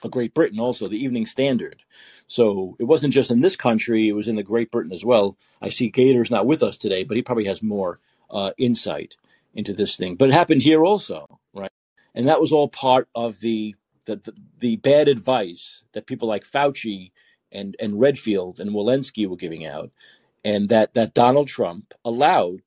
Great 0.10 0.34
Britain 0.34 0.60
also, 0.60 0.88
the 0.88 1.04
Evening 1.04 1.26
Standard. 1.26 1.84
So 2.28 2.76
it 2.80 2.86
wasn't 2.86 3.14
just 3.14 3.32
in 3.32 3.42
this 3.42 3.56
country; 3.56 4.08
it 4.08 4.14
was 4.14 4.28
in 4.28 4.36
the 4.36 4.44
Great 4.44 4.72
Britain 4.72 4.94
as 4.94 5.04
well. 5.06 5.38
I 5.62 5.70
see 5.70 5.90
Gator's 5.90 6.32
not 6.32 6.46
with 6.46 6.64
us 6.64 6.78
today, 6.78 7.04
but 7.04 7.18
he 7.18 7.24
probably 7.24 7.46
has 7.46 7.62
more 7.62 8.00
uh, 8.30 8.52
insight 8.58 9.18
into 9.54 9.74
this 9.74 9.98
thing. 9.98 10.16
But 10.16 10.30
it 10.30 10.34
happened 10.34 10.62
here 10.62 10.86
also, 10.86 11.40
right? 11.54 11.72
And 12.16 12.28
that 12.28 12.42
was 12.42 12.52
all 12.52 12.70
part 12.70 13.10
of 13.14 13.40
the 13.42 13.76
the, 14.06 14.16
the, 14.16 14.34
the 14.60 14.76
bad 14.78 15.08
advice 15.08 15.84
that 15.94 16.08
people 16.08 16.28
like 16.28 16.46
Fauci 16.46 17.12
and, 17.52 17.76
and 17.80 18.00
Redfield 18.00 18.60
and 18.60 18.72
Walensky 18.72 19.28
were 19.28 19.36
giving 19.36 19.66
out, 19.66 19.92
and 20.44 20.70
that, 20.70 20.94
that 20.94 21.14
Donald 21.14 21.48
Trump 21.48 21.94
allowed 22.04 22.62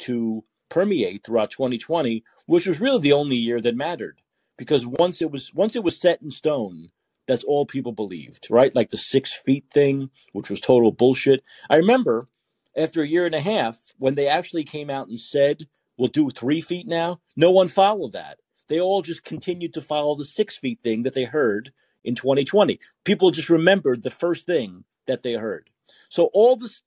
to 0.00 0.44
permeate 0.74 1.24
throughout 1.24 1.52
2020, 1.52 2.24
which 2.46 2.66
was 2.66 2.80
really 2.80 3.00
the 3.00 3.14
only 3.14 3.36
year 3.36 3.60
that 3.62 3.76
mattered. 3.76 4.20
Because 4.58 4.86
once 4.86 5.22
it 5.22 5.30
was 5.32 5.54
once 5.54 5.76
it 5.76 5.84
was 5.84 6.00
set 6.00 6.22
in 6.22 6.30
stone, 6.32 6.90
that's 7.28 7.44
all 7.44 7.66
people 7.66 7.92
believed, 7.92 8.48
right? 8.50 8.74
Like 8.74 8.90
the 8.90 8.98
six 8.98 9.32
feet 9.32 9.66
thing, 9.72 10.10
which 10.32 10.50
was 10.50 10.60
total 10.60 10.92
bullshit. 10.92 11.44
I 11.70 11.76
remember 11.76 12.28
after 12.76 13.02
a 13.02 13.08
year 13.08 13.26
and 13.26 13.36
a 13.36 13.42
half 13.42 13.92
when 13.98 14.16
they 14.16 14.28
actually 14.28 14.64
came 14.64 14.90
out 14.90 15.08
and 15.08 15.20
said, 15.20 15.68
we'll 15.98 16.08
do 16.08 16.30
three 16.30 16.62
feet 16.62 16.88
now, 16.88 17.20
no 17.36 17.52
one 17.52 17.68
followed 17.68 18.12
that 18.14 18.38
they 18.68 18.80
all 18.80 19.02
just 19.02 19.24
continued 19.24 19.74
to 19.74 19.82
follow 19.82 20.14
the 20.16 20.24
six 20.24 20.56
feet 20.56 20.80
thing 20.82 21.02
that 21.04 21.14
they 21.14 21.24
heard 21.24 21.72
in 22.04 22.14
2020. 22.14 22.80
People 23.04 23.30
just 23.30 23.50
remembered 23.50 24.02
the 24.02 24.10
first 24.10 24.46
thing 24.46 24.84
that 25.06 25.22
they 25.24 25.34
heard. 25.34 25.70
So 26.08 26.30
all 26.32 26.56
this 26.56 26.82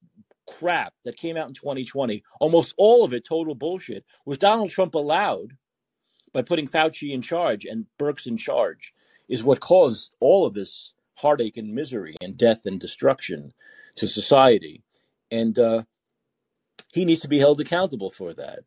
crap 0.47 0.93
that 1.03 1.17
came 1.17 1.37
out 1.37 1.47
in 1.47 1.53
2020, 1.53 2.23
almost 2.39 2.73
all 2.77 3.03
of 3.03 3.13
it 3.13 3.25
total 3.25 3.55
bullshit, 3.55 4.05
was 4.25 4.37
Donald 4.37 4.69
Trump 4.69 4.95
allowed 4.95 5.53
by 6.33 6.41
putting 6.41 6.67
Fauci 6.67 7.13
in 7.13 7.21
charge 7.21 7.65
and 7.65 7.85
Birx 7.99 8.27
in 8.27 8.37
charge, 8.37 8.93
is 9.29 9.43
what 9.43 9.59
caused 9.59 10.15
all 10.19 10.45
of 10.45 10.53
this 10.53 10.93
heartache 11.15 11.57
and 11.57 11.73
misery 11.73 12.15
and 12.21 12.37
death 12.37 12.65
and 12.65 12.79
destruction 12.79 13.53
to 13.95 14.07
society. 14.07 14.83
And 15.31 15.57
uh, 15.57 15.83
he 16.93 17.05
needs 17.05 17.21
to 17.21 17.27
be 17.27 17.39
held 17.39 17.59
accountable 17.59 18.11
for 18.11 18.33
that. 18.35 18.59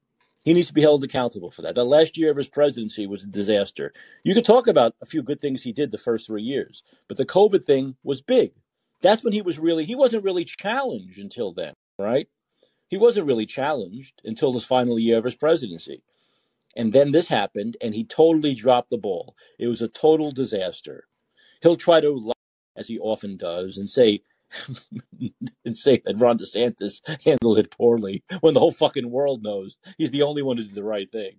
He 0.44 0.54
needs 0.54 0.68
to 0.68 0.74
be 0.74 0.80
held 0.80 1.04
accountable 1.04 1.50
for 1.50 1.62
that. 1.62 1.74
The 1.74 1.84
last 1.84 2.16
year 2.16 2.30
of 2.30 2.36
his 2.36 2.48
presidency 2.48 3.06
was 3.06 3.24
a 3.24 3.28
disaster. 3.28 3.92
You 4.24 4.34
could 4.34 4.44
talk 4.44 4.66
about 4.66 4.94
a 5.02 5.06
few 5.06 5.22
good 5.22 5.40
things 5.40 5.62
he 5.62 5.72
did 5.72 5.90
the 5.90 5.98
first 5.98 6.26
three 6.26 6.42
years, 6.42 6.82
but 7.08 7.18
the 7.18 7.26
COVID 7.26 7.64
thing 7.64 7.96
was 8.02 8.22
big. 8.22 8.52
That's 9.02 9.24
when 9.24 9.32
he 9.32 9.42
was 9.42 9.58
really, 9.58 9.84
he 9.84 9.94
wasn't 9.94 10.24
really 10.24 10.44
challenged 10.44 11.18
until 11.18 11.52
then, 11.52 11.74
right? 11.98 12.28
He 12.88 12.96
wasn't 12.96 13.26
really 13.26 13.46
challenged 13.46 14.20
until 14.24 14.52
this 14.52 14.64
final 14.64 14.98
year 14.98 15.18
of 15.18 15.24
his 15.24 15.36
presidency. 15.36 16.02
And 16.76 16.92
then 16.92 17.12
this 17.12 17.28
happened, 17.28 17.76
and 17.80 17.94
he 17.94 18.04
totally 18.04 18.54
dropped 18.54 18.90
the 18.90 18.98
ball. 18.98 19.34
It 19.58 19.66
was 19.68 19.82
a 19.82 19.88
total 19.88 20.30
disaster. 20.30 21.04
He'll 21.62 21.76
try 21.76 22.00
to 22.00 22.10
lie, 22.10 22.32
as 22.76 22.88
he 22.88 22.98
often 22.98 23.36
does, 23.36 23.76
and 23.76 23.88
say, 23.88 24.22
and 25.64 25.76
say 25.76 26.02
that 26.04 26.18
Ron 26.18 26.38
DeSantis 26.38 27.00
handled 27.24 27.58
it 27.58 27.70
poorly 27.70 28.22
when 28.40 28.54
the 28.54 28.60
whole 28.60 28.72
fucking 28.72 29.10
world 29.10 29.42
knows 29.42 29.76
he's 29.96 30.10
the 30.10 30.22
only 30.22 30.42
one 30.42 30.56
who 30.56 30.64
did 30.64 30.74
the 30.74 30.82
right 30.82 31.10
thing. 31.10 31.36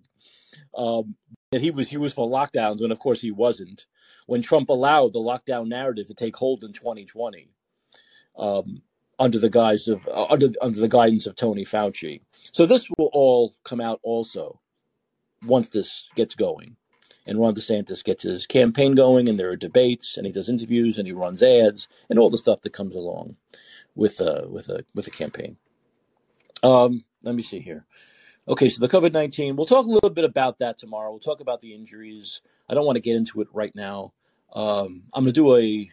Um, 0.76 1.16
that 1.52 1.62
he 1.62 1.72
was 1.72 1.90
he 1.90 1.98
was 1.98 2.14
for 2.14 2.30
lockdowns 2.30 2.82
when 2.82 2.92
of 2.92 3.00
course 3.00 3.22
he 3.22 3.32
wasn't. 3.32 3.86
When 4.28 4.42
Trump 4.42 4.70
allowed 4.70 5.14
the 5.14 5.20
lockdown 5.20 5.68
narrative 5.68 6.08
to 6.08 6.14
take 6.14 6.36
hold 6.36 6.64
in 6.64 6.74
2020, 6.74 7.50
um, 8.38 8.82
under 9.20 9.40
the 9.40 9.50
guise 9.50 9.88
of 9.88 10.08
uh, 10.08 10.26
under 10.30 10.50
under 10.62 10.80
the 10.80 10.88
guidance 10.88 11.28
of 11.28 11.36
Tony 11.36 11.66
Fauci. 11.66 12.22
So 12.52 12.66
this 12.66 12.90
will 12.98 13.10
all 13.14 13.56
come 13.64 13.82
out 13.82 14.00
also 14.04 14.60
once 15.44 15.70
this 15.70 16.08
gets 16.16 16.36
going 16.36 16.78
and 17.26 17.40
Ron 17.40 17.56
DeSantis 17.56 18.04
gets 18.04 18.24
his 18.24 18.48
campaign 18.48 18.96
going, 18.96 19.30
and 19.30 19.40
there 19.40 19.50
are 19.50 19.56
debates, 19.56 20.18
and 20.18 20.26
he 20.26 20.32
does 20.32 20.50
interviews, 20.50 20.98
and 20.98 21.08
he 21.08 21.14
runs 21.14 21.44
ads, 21.44 21.88
and 22.10 22.18
all 22.18 22.30
the 22.30 22.38
stuff 22.38 22.62
that 22.62 22.74
comes 22.74 22.96
along 22.96 23.36
with 23.96 24.20
a 24.20 24.48
with 24.50 24.70
a 24.70 24.84
with 24.96 25.08
a 25.08 25.12
campaign. 25.12 25.58
Um, 26.64 27.04
let 27.24 27.36
me 27.36 27.44
see 27.44 27.60
here. 27.60 27.86
Okay, 28.52 28.68
so 28.68 28.86
the 28.86 28.90
COVID 28.90 29.14
19, 29.14 29.56
we'll 29.56 29.66
talk 29.66 29.86
a 29.86 29.90
little 29.90 30.10
bit 30.10 30.26
about 30.26 30.60
that 30.60 30.78
tomorrow. 30.78 31.10
We'll 31.10 31.22
talk 31.22 31.40
about 31.40 31.62
the 31.62 31.74
injuries. 31.74 32.42
I 32.68 32.74
don't 32.74 32.86
want 32.86 32.98
to 32.98 33.02
get 33.02 33.16
into 33.16 33.40
it 33.40 33.48
right 33.54 33.74
now. 33.74 34.12
Um, 34.52 35.04
I'm 35.14 35.24
going 35.24 35.34
to 35.34 35.42
do 35.42 35.56
a 35.56 35.90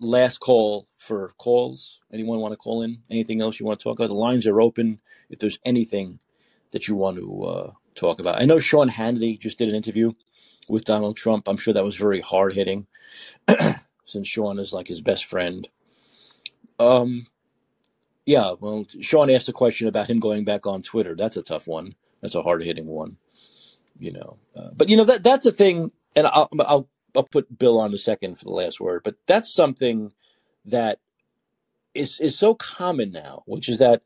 last 0.00 0.38
call 0.38 0.88
for 0.96 1.32
calls. 1.38 2.00
Anyone 2.12 2.40
want 2.40 2.50
to 2.54 2.56
call 2.56 2.82
in? 2.82 3.02
Anything 3.08 3.40
else 3.40 3.60
you 3.60 3.66
want 3.66 3.78
to 3.78 3.84
talk 3.84 4.00
about? 4.00 4.08
The 4.08 4.14
lines 4.14 4.48
are 4.48 4.60
open. 4.60 4.98
If 5.28 5.38
there's 5.38 5.60
anything 5.64 6.18
that 6.72 6.88
you 6.88 6.96
want 6.96 7.18
to 7.18 7.44
uh, 7.44 7.70
talk 7.94 8.18
about, 8.18 8.42
I 8.42 8.46
know 8.46 8.58
Sean 8.58 8.90
Hannity 8.90 9.38
just 9.38 9.56
did 9.56 9.68
an 9.68 9.76
interview 9.76 10.14
with 10.68 10.84
Donald 10.84 11.16
Trump. 11.16 11.46
I'm 11.46 11.56
sure 11.56 11.72
that 11.72 11.84
was 11.84 11.94
very 11.94 12.20
hard 12.20 12.52
hitting, 12.54 12.88
since 14.06 14.26
Sean 14.26 14.58
is 14.58 14.72
like 14.72 14.88
his 14.88 15.02
best 15.02 15.24
friend. 15.24 15.68
Um, 16.80 17.28
yeah, 18.26 18.54
well, 18.60 18.86
Sean 19.00 19.30
asked 19.30 19.48
a 19.48 19.52
question 19.52 19.88
about 19.88 20.08
him 20.08 20.20
going 20.20 20.44
back 20.44 20.66
on 20.66 20.82
Twitter. 20.82 21.14
That's 21.16 21.36
a 21.36 21.42
tough 21.42 21.66
one. 21.66 21.94
That's 22.20 22.34
a 22.34 22.42
hard 22.42 22.62
hitting 22.62 22.86
one, 22.86 23.16
you 23.98 24.12
know. 24.12 24.36
Uh, 24.54 24.70
but 24.76 24.88
you 24.88 24.96
know 24.96 25.04
that 25.04 25.22
that's 25.22 25.46
a 25.46 25.52
thing, 25.52 25.90
and 26.14 26.26
I'll, 26.26 26.48
I'll 26.60 26.88
I'll 27.16 27.22
put 27.24 27.58
Bill 27.58 27.80
on 27.80 27.94
a 27.94 27.98
second 27.98 28.38
for 28.38 28.44
the 28.44 28.50
last 28.50 28.80
word. 28.80 29.02
But 29.04 29.16
that's 29.26 29.52
something 29.52 30.12
that 30.66 30.98
is 31.94 32.20
is 32.20 32.38
so 32.38 32.54
common 32.54 33.10
now, 33.10 33.42
which 33.46 33.68
is 33.68 33.78
that 33.78 34.02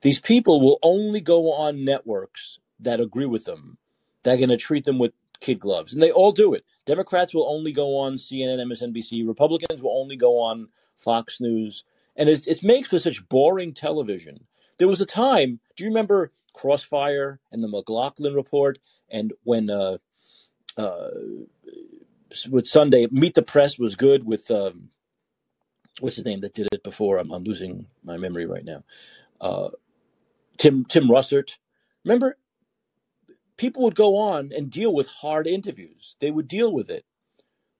these 0.00 0.20
people 0.20 0.60
will 0.60 0.78
only 0.82 1.20
go 1.20 1.52
on 1.52 1.84
networks 1.84 2.58
that 2.80 3.00
agree 3.00 3.26
with 3.26 3.44
them. 3.44 3.78
They're 4.24 4.36
going 4.36 4.48
to 4.48 4.56
treat 4.56 4.84
them 4.84 4.98
with 4.98 5.12
kid 5.40 5.60
gloves, 5.60 5.92
and 5.92 6.02
they 6.02 6.10
all 6.10 6.32
do 6.32 6.54
it. 6.54 6.64
Democrats 6.86 7.32
will 7.32 7.48
only 7.48 7.72
go 7.72 7.96
on 7.98 8.16
CNN, 8.16 8.60
MSNBC. 8.60 9.26
Republicans 9.26 9.82
will 9.82 9.98
only 9.98 10.16
go 10.16 10.40
on 10.40 10.68
Fox 10.96 11.40
News 11.40 11.84
and 12.16 12.28
it, 12.28 12.46
it 12.46 12.62
makes 12.62 12.88
for 12.88 12.98
such 12.98 13.28
boring 13.28 13.72
television. 13.74 14.46
There 14.78 14.88
was 14.88 15.00
a 15.00 15.06
time. 15.06 15.60
Do 15.76 15.84
you 15.84 15.90
remember 15.90 16.32
Crossfire 16.52 17.40
and 17.52 17.62
the 17.62 17.68
McLaughlin 17.68 18.34
Report, 18.34 18.78
and 19.08 19.32
when 19.42 19.70
uh, 19.70 19.98
uh, 20.76 21.10
with 22.50 22.66
Sunday 22.66 23.06
Meet 23.10 23.34
the 23.34 23.42
Press 23.42 23.78
was 23.78 23.96
good 23.96 24.24
with 24.24 24.50
um, 24.50 24.90
what's 26.00 26.16
his 26.16 26.24
name 26.24 26.40
that 26.40 26.54
did 26.54 26.68
it 26.72 26.82
before? 26.82 27.18
I'm, 27.18 27.30
I'm 27.32 27.44
losing 27.44 27.86
my 28.02 28.16
memory 28.16 28.46
right 28.46 28.64
now. 28.64 28.84
Uh, 29.40 29.70
Tim 30.56 30.84
Tim 30.84 31.08
Russert. 31.08 31.58
Remember, 32.04 32.36
people 33.56 33.82
would 33.82 33.94
go 33.94 34.16
on 34.16 34.52
and 34.54 34.70
deal 34.70 34.92
with 34.92 35.06
hard 35.06 35.46
interviews. 35.46 36.16
They 36.20 36.30
would 36.30 36.48
deal 36.48 36.72
with 36.72 36.90
it. 36.90 37.04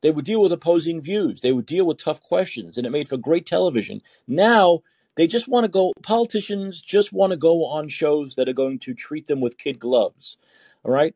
They 0.04 0.10
would 0.10 0.26
deal 0.26 0.42
with 0.42 0.52
opposing 0.52 1.00
views. 1.00 1.40
They 1.40 1.52
would 1.52 1.64
deal 1.64 1.86
with 1.86 1.96
tough 1.96 2.20
questions, 2.20 2.76
and 2.76 2.86
it 2.86 2.90
made 2.90 3.08
for 3.08 3.16
great 3.16 3.46
television. 3.46 4.02
Now 4.28 4.82
they 5.16 5.26
just 5.26 5.48
want 5.48 5.64
to 5.64 5.68
go. 5.70 5.94
Politicians 6.02 6.82
just 6.82 7.10
want 7.10 7.30
to 7.30 7.38
go 7.38 7.64
on 7.64 7.88
shows 7.88 8.34
that 8.34 8.46
are 8.46 8.52
going 8.52 8.80
to 8.80 8.92
treat 8.92 9.28
them 9.28 9.40
with 9.40 9.56
kid 9.56 9.78
gloves. 9.78 10.36
All 10.84 10.92
right, 10.92 11.14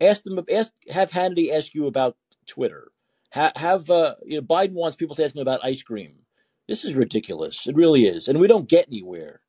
ask 0.00 0.22
them. 0.22 0.42
Ask 0.50 0.72
have 0.88 1.10
Hannity 1.10 1.52
ask 1.52 1.74
you 1.74 1.86
about 1.86 2.16
Twitter. 2.46 2.90
Ha, 3.34 3.52
have 3.56 3.90
uh, 3.90 4.14
you 4.24 4.36
know 4.36 4.46
Biden 4.46 4.72
wants 4.72 4.96
people 4.96 5.14
to 5.16 5.22
ask 5.22 5.34
him 5.34 5.42
about 5.42 5.62
ice 5.62 5.82
cream. 5.82 6.20
This 6.66 6.86
is 6.86 6.94
ridiculous. 6.94 7.66
It 7.66 7.76
really 7.76 8.06
is, 8.06 8.28
and 8.28 8.40
we 8.40 8.46
don't 8.46 8.66
get 8.66 8.86
anywhere. 8.88 9.42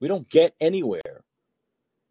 We 0.00 0.08
don't 0.08 0.30
get 0.30 0.54
anywhere. 0.62 1.24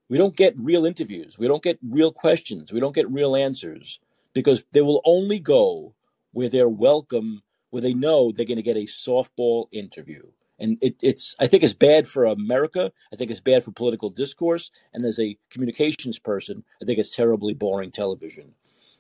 We 0.10 0.20
don't 0.20 0.38
get 0.38 0.54
real 0.60 0.86
interviews. 0.86 1.40
We 1.40 1.48
don't 1.48 1.64
get 1.64 1.80
real 1.82 2.12
questions. 2.12 2.72
We 2.72 2.80
don't 2.80 2.94
get 2.94 3.10
real 3.10 3.36
answers 3.36 4.00
because 4.38 4.64
they 4.74 4.82
will 4.82 5.02
only 5.06 5.40
go 5.40 5.96
where 6.32 6.50
they're 6.50 6.70
welcome, 6.70 7.44
where 7.72 7.82
they 7.82 7.94
know 7.94 8.32
they're 8.32 8.46
going 8.46 8.58
to 8.58 8.64
get 8.64 8.78
a 8.78 8.82
softball 8.82 9.68
interview. 9.72 10.24
And 10.60 10.78
it, 10.82 10.96
it's, 11.04 11.36
I 11.40 11.48
think 11.48 11.64
it's 11.64 11.74
bad 11.74 12.08
for 12.08 12.26
America. 12.26 12.92
I 13.14 13.16
think 13.16 13.32
it's 13.32 13.40
bad 13.42 13.64
for 13.64 13.72
political 13.72 14.10
discourse. 14.12 14.72
And 14.94 15.06
as 15.06 15.20
a 15.20 15.38
communications 15.50 16.20
person, 16.20 16.64
I 16.82 16.86
think 16.86 17.00
it's 17.00 17.16
terribly 17.16 17.54
boring 17.56 17.92
television. 17.92 18.54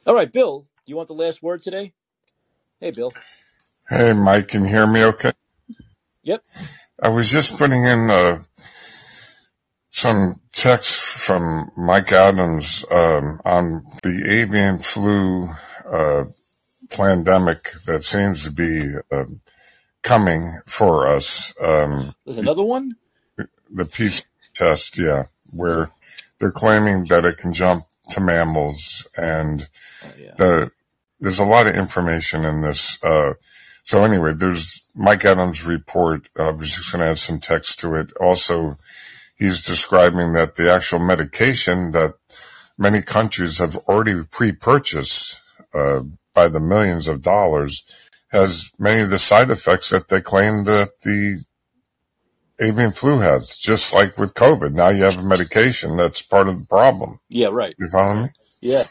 All 0.07 0.15
right, 0.15 0.31
Bill, 0.31 0.65
you 0.85 0.95
want 0.95 1.07
the 1.09 1.15
last 1.15 1.43
word 1.43 1.61
today? 1.61 1.93
Hey, 2.79 2.91
Bill. 2.91 3.17
Hey, 3.89 4.13
Mike, 4.13 4.49
can 4.49 4.63
you 4.63 4.69
hear 4.69 4.87
me 4.87 5.03
okay? 5.05 5.31
Yep. 6.23 6.43
I 7.01 7.09
was 7.09 7.31
just 7.31 7.57
putting 7.59 7.83
in 7.83 8.09
uh, 8.11 8.37
some 9.97 10.35
text 10.53 11.25
from 11.25 11.71
Mike 11.75 12.11
Adams 12.11 12.85
um, 12.91 13.39
on 13.45 13.81
the 14.03 14.27
avian 14.29 14.77
flu 14.77 15.43
uh, 15.91 16.23
pandemic 16.95 17.63
that 17.87 18.03
seems 18.03 18.45
to 18.45 18.51
be 18.51 18.93
uh, 19.11 19.23
coming 20.03 20.45
for 20.67 21.07
us. 21.07 21.55
Um, 21.59 22.13
There's 22.25 22.37
another 22.37 22.61
one? 22.61 22.95
The 23.71 23.85
peace 23.85 24.23
test, 24.53 24.99
yeah, 24.99 25.23
where 25.55 25.89
they're 26.39 26.51
claiming 26.51 27.05
that 27.09 27.25
it 27.25 27.37
can 27.39 27.53
jump 27.53 27.83
to 28.11 28.21
mammals, 28.21 29.07
and 29.17 29.67
Oh, 30.05 30.11
yeah. 30.19 30.33
the 30.37 30.71
there's 31.19 31.39
a 31.39 31.45
lot 31.45 31.65
of 31.65 31.75
information 31.75 32.45
in 32.45 32.61
this. 32.61 33.03
Uh, 33.03 33.33
so 33.83 34.03
anyway, 34.03 34.33
there's 34.37 34.91
Mike 34.95 35.25
Adams' 35.25 35.65
report. 35.67 36.29
I 36.39 36.51
was 36.51 36.75
just 36.75 36.91
going 36.93 37.03
to 37.03 37.09
add 37.09 37.17
some 37.17 37.39
text 37.39 37.79
to 37.79 37.95
it. 37.95 38.11
Also, 38.21 38.75
he's 39.37 39.61
describing 39.61 40.33
that 40.33 40.55
the 40.55 40.71
actual 40.71 40.99
medication 40.99 41.91
that 41.91 42.13
many 42.77 43.01
countries 43.01 43.59
have 43.59 43.75
already 43.87 44.13
pre-purchased 44.31 45.43
uh, 45.73 46.01
by 46.33 46.47
the 46.47 46.59
millions 46.59 47.07
of 47.07 47.21
dollars 47.21 47.83
has 48.31 48.71
many 48.77 49.01
of 49.01 49.09
the 49.09 49.19
side 49.19 49.49
effects 49.49 49.89
that 49.89 50.09
they 50.09 50.21
claim 50.21 50.65
that 50.65 50.89
the 51.03 51.43
avian 52.59 52.91
flu 52.91 53.19
has. 53.19 53.57
Just 53.57 53.95
like 53.95 54.17
with 54.17 54.33
COVID, 54.33 54.73
now 54.73 54.89
you 54.89 55.03
have 55.03 55.19
a 55.19 55.27
medication 55.27 55.97
that's 55.97 56.21
part 56.21 56.47
of 56.47 56.59
the 56.59 56.65
problem. 56.65 57.19
Yeah, 57.29 57.49
right. 57.51 57.75
You 57.79 57.87
follow 57.87 58.23
me? 58.23 58.29
Yeah. 58.61 58.83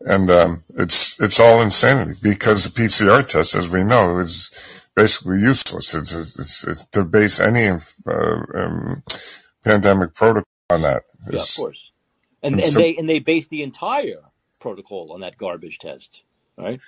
And 0.00 0.28
um, 0.30 0.62
it's 0.78 1.20
it's 1.20 1.40
all 1.40 1.62
insanity 1.62 2.14
because 2.22 2.72
the 2.72 2.82
PCR 2.82 3.26
test, 3.26 3.54
as 3.54 3.72
we 3.72 3.82
know, 3.82 4.18
is 4.18 4.84
basically 4.94 5.40
useless. 5.40 5.94
It's 5.94 6.14
it's, 6.14 6.68
it's 6.68 6.84
to 6.88 7.04
base 7.04 7.40
any 7.40 7.68
uh, 8.06 8.42
um, 8.54 9.02
pandemic 9.66 10.14
protocol 10.14 10.44
on 10.70 10.82
that. 10.82 11.02
Yeah, 11.30 11.40
of 11.40 11.56
course. 11.58 11.90
And 12.42 12.54
and 12.54 12.62
and 12.62 12.72
so, 12.72 12.80
they 12.80 12.96
and 12.96 13.10
they 13.10 13.18
base 13.18 13.48
the 13.48 13.62
entire 13.62 14.22
protocol 14.60 15.12
on 15.12 15.20
that 15.20 15.36
garbage 15.36 15.78
test, 15.78 16.22
right? 16.56 16.80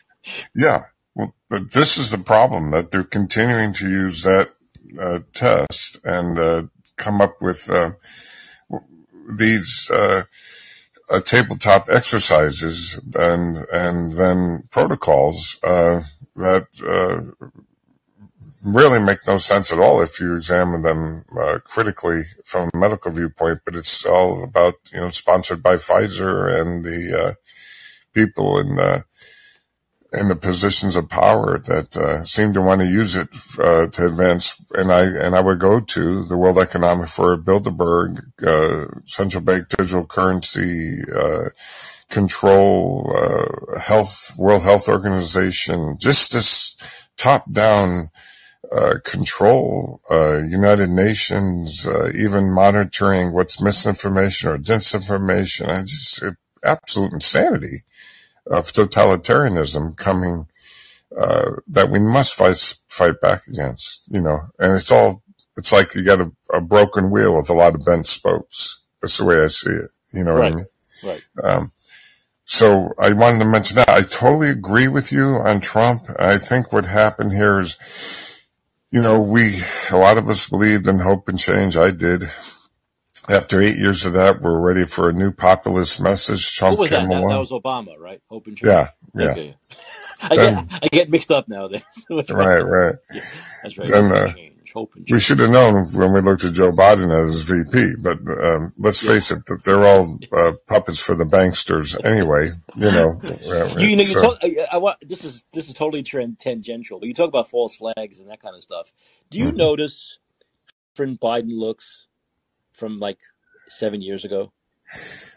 yeah. 0.55 0.85
Well, 1.15 1.35
but 1.51 1.73
this 1.73 1.99
is 1.99 2.13
the 2.13 2.23
problem 2.23 2.71
that 2.71 2.91
they're 2.91 3.03
continuing 3.03 3.73
to 3.75 3.89
use 3.89 4.23
that 4.23 4.51
uh, 5.01 5.19
test 5.33 5.99
and 6.05 6.39
uh, 6.39 6.63
come 6.97 7.21
up 7.21 7.35
with 7.41 7.69
uh, 7.73 7.91
these 9.37 9.91
uh, 9.93 10.23
uh, 11.11 11.21
tabletop 11.21 11.87
exercises 11.91 13.01
and 13.19 13.57
and 13.73 14.13
then 14.13 14.61
protocols 14.71 15.59
uh, 15.65 16.01
that 16.37 16.67
uh, 16.87 17.49
really 18.65 19.05
make 19.05 19.19
no 19.27 19.37
sense 19.37 19.73
at 19.73 19.79
all 19.79 20.03
if 20.03 20.21
you 20.21 20.35
examine 20.35 20.83
them 20.83 21.23
uh, 21.39 21.59
critically 21.65 22.23
from 22.45 22.71
a 22.75 22.79
medical 22.79 23.11
viewpoint. 23.13 23.61
But 23.65 23.77
it's 23.77 24.05
all 24.07 24.45
about 24.45 24.75
you 24.93 25.01
know 25.01 25.11
sponsored 25.11 25.63
by 25.63 25.77
Pfizer 25.77 26.61
and 26.61 26.85
the 26.85 27.29
uh, 27.29 27.33
people 28.15 28.59
in 28.59 28.79
uh, 28.79 29.01
in 30.13 30.29
the 30.29 30.37
positions 30.37 30.97
of 30.97 31.09
power 31.09 31.59
that 31.59 31.95
uh, 31.97 32.25
seem 32.25 32.55
to 32.55 32.63
want 32.63 32.81
to 32.81 32.87
use 32.87 33.15
it 33.15 33.29
uh, 33.59 33.87
to 33.89 34.07
advance. 34.07 34.65
And 34.75 34.91
I 34.91 35.05
and 35.05 35.37
I 35.37 35.41
would 35.41 35.61
go 35.61 35.81
to 35.81 36.25
the 36.25 36.39
World 36.39 36.59
Economic 36.59 37.09
Forum, 37.09 37.45
Bilderberg, 37.45 38.19
uh, 38.47 38.87
central 39.05 39.45
bank 39.45 39.69
digital 39.69 40.07
currency 40.07 40.99
uh, 41.15 41.45
control, 42.11 43.15
health, 43.87 44.35
World 44.39 44.63
Health 44.63 44.89
Organization, 44.89 45.97
just 46.01 46.33
this 46.33 47.09
top 47.19 47.51
down 47.53 48.09
uh, 48.73 48.97
control, 49.05 50.01
uh, 50.11 50.41
United 50.49 50.91
Nations, 50.91 51.87
uh, 51.89 52.11
even 52.19 52.53
monitoring 52.55 53.33
what's 53.35 53.63
misinformation 53.63 54.51
or 54.51 54.59
disinformation. 54.59 55.69
I 55.69 55.81
just 55.83 56.25
absolute 56.65 57.13
insanity 57.13 57.79
of 58.47 58.65
totalitarianism 58.67 59.97
coming 59.97 60.47
uh, 61.17 61.53
that 61.69 61.91
we 61.91 62.01
must 62.01 62.37
fight 62.37 62.57
fight 62.89 63.21
back 63.21 63.43
against. 63.49 64.05
You 64.13 64.23
know, 64.23 64.39
and 64.59 64.75
it's 64.75 64.93
all 64.93 65.23
it's 65.57 65.73
like 65.73 65.95
you 65.95 66.05
got 66.05 66.21
a, 66.21 66.33
a 66.55 66.61
broken 66.61 67.11
wheel 67.11 67.37
with 67.37 67.51
a 67.51 67.55
lot 67.55 67.75
of 67.75 67.85
bent 67.87 68.07
spokes. 68.07 68.87
That's 69.03 69.19
the 69.19 69.27
way 69.27 69.43
I 69.43 69.49
see 69.49 69.71
it. 69.71 69.91
You 70.15 70.25
know 70.25 70.35
what 70.35 70.47
I 70.47 70.51
Right. 70.51 70.57
mean? 70.57 70.67
Right. 71.03 71.23
Um, 71.45 71.71
so 72.45 72.93
I 73.01 73.13
wanted 73.15 73.41
to 73.41 73.51
mention 73.51 73.77
that 73.77 73.89
I 73.91 74.03
totally 74.03 74.51
agree 74.51 74.89
with 74.89 75.13
you 75.13 75.25
on 75.45 75.61
Trump. 75.61 76.03
I 76.19 76.39
think 76.39 76.73
what 76.73 76.87
happened 76.87 77.33
here 77.33 77.61
is, 77.61 77.77
you 78.91 79.03
know, 79.03 79.23
we 79.23 79.61
a 79.93 79.97
lot 79.97 80.19
of 80.19 80.29
us 80.29 80.49
believed 80.49 80.87
in 80.89 80.99
hope 80.99 81.29
and 81.29 81.39
change. 81.39 81.77
I 81.77 81.91
did. 81.91 82.25
After 83.29 83.61
eight 83.61 83.77
years 83.77 84.07
of 84.07 84.15
that, 84.15 84.41
we're 84.41 84.61
ready 84.67 84.85
for 84.87 85.11
a 85.11 85.13
new 85.13 85.33
populist 85.33 86.01
message. 86.01 86.55
Trump 86.55 86.79
was 86.79 86.91
that? 86.91 87.01
came 87.01 87.09
That, 87.09 87.29
that 87.29 87.39
was 87.39 87.51
Obama, 87.51 87.99
right? 87.99 88.23
Hope 88.31 88.47
and 88.47 88.57
change. 88.57 88.69
Yeah, 88.69 88.89
yeah. 89.15 89.31
Okay. 89.33 89.57
I 90.23 90.37
Then 90.37 90.55
get 90.69 90.81
I 90.83 90.89
get 90.89 91.11
mixed 91.11 91.31
up 91.31 91.49
now. 91.49 91.69
Right, 92.31 92.61
right. 92.61 92.95
Yeah, 93.13 93.21
that's 93.63 93.79
right. 93.79 93.89
Then 93.89 94.05
uh, 94.13 94.29
and 94.75 94.75
change. 94.75 94.75
change. 94.75 94.75
Hope 94.75 94.95
and 94.97 95.07
We 95.11 95.21
should 95.21 95.39
have 95.41 95.51
known 95.51 95.85
when 95.97 96.13
we 96.13 96.21
looked 96.21 96.45
at 96.45 96.55
Joe 96.55 96.73
Biden 96.73 97.11
as 97.11 97.43
VP, 97.43 97.95
but 98.03 98.19
um, 98.45 98.73
let's 98.79 99.05
Yeah. 99.05 99.13
face 99.13 99.31
it, 99.31 99.47
that 99.47 99.65
they're 99.65 99.85
all 99.85 100.19
uh, 100.33 100.53
puppets 100.67 101.01
for 101.01 101.15
the 101.15 101.25
banksters 101.25 101.97
anyway. 102.05 102.51
You 102.77 102.93
know, 102.93 103.21
You, 103.23 103.89
you 103.89 103.97
know, 103.97 104.03
you 104.03 104.03
so 104.03 104.23
talk. 104.23 104.39
I, 104.43 104.67
I 104.73 104.77
want 104.79 104.97
this 105.07 105.25
is 105.25 105.45
this 105.53 105.69
is 105.69 105.75
totally 105.75 106.03
tangential, 106.03 106.99
but 107.01 107.09
you 107.09 107.15
talk 107.15 107.29
about 107.29 107.51
false 107.51 107.77
flags 107.77 108.21
and 108.21 108.31
that 108.31 108.41
kind 108.41 108.57
of 108.57 108.63
stuff. 108.63 108.93
Do 109.31 109.39
you 109.39 109.53
mhm. 109.53 109.57
notice 109.57 110.19
different 110.95 111.21
Biden 111.21 111.57
looks 111.57 112.07
from 112.73 112.99
like 112.99 113.19
seven 113.69 114.03
years 114.03 114.25
ago? 114.25 114.53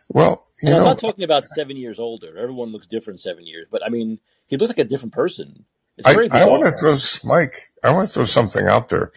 well, 0.10 0.41
you 0.64 0.70
And 0.70 0.78
I'm 0.78 0.86
not 0.86 0.99
talking 0.99 1.24
about 1.24 1.44
seven 1.45 1.78
years 1.78 1.99
older. 1.99 2.36
Everyone 2.38 2.72
looks 2.72 2.88
different 2.88 3.20
seven 3.20 3.45
years, 3.45 3.68
but 3.70 3.86
I 3.86 3.90
mean, 3.90 4.20
he 4.48 4.58
looks 4.58 4.70
like 4.72 4.80
a 4.80 4.84
different 4.84 5.14
person. 5.14 5.66
I 6.06 6.28
I 6.32 6.45
want 6.48 6.64
to 6.65 6.72
throw 6.72 6.95
Mike. 7.23 7.53
I 7.84 7.94
want 7.94 8.07
to 8.07 8.14
throw 8.14 8.26
something 8.26 8.68
out 8.68 8.90
there. 8.90 9.11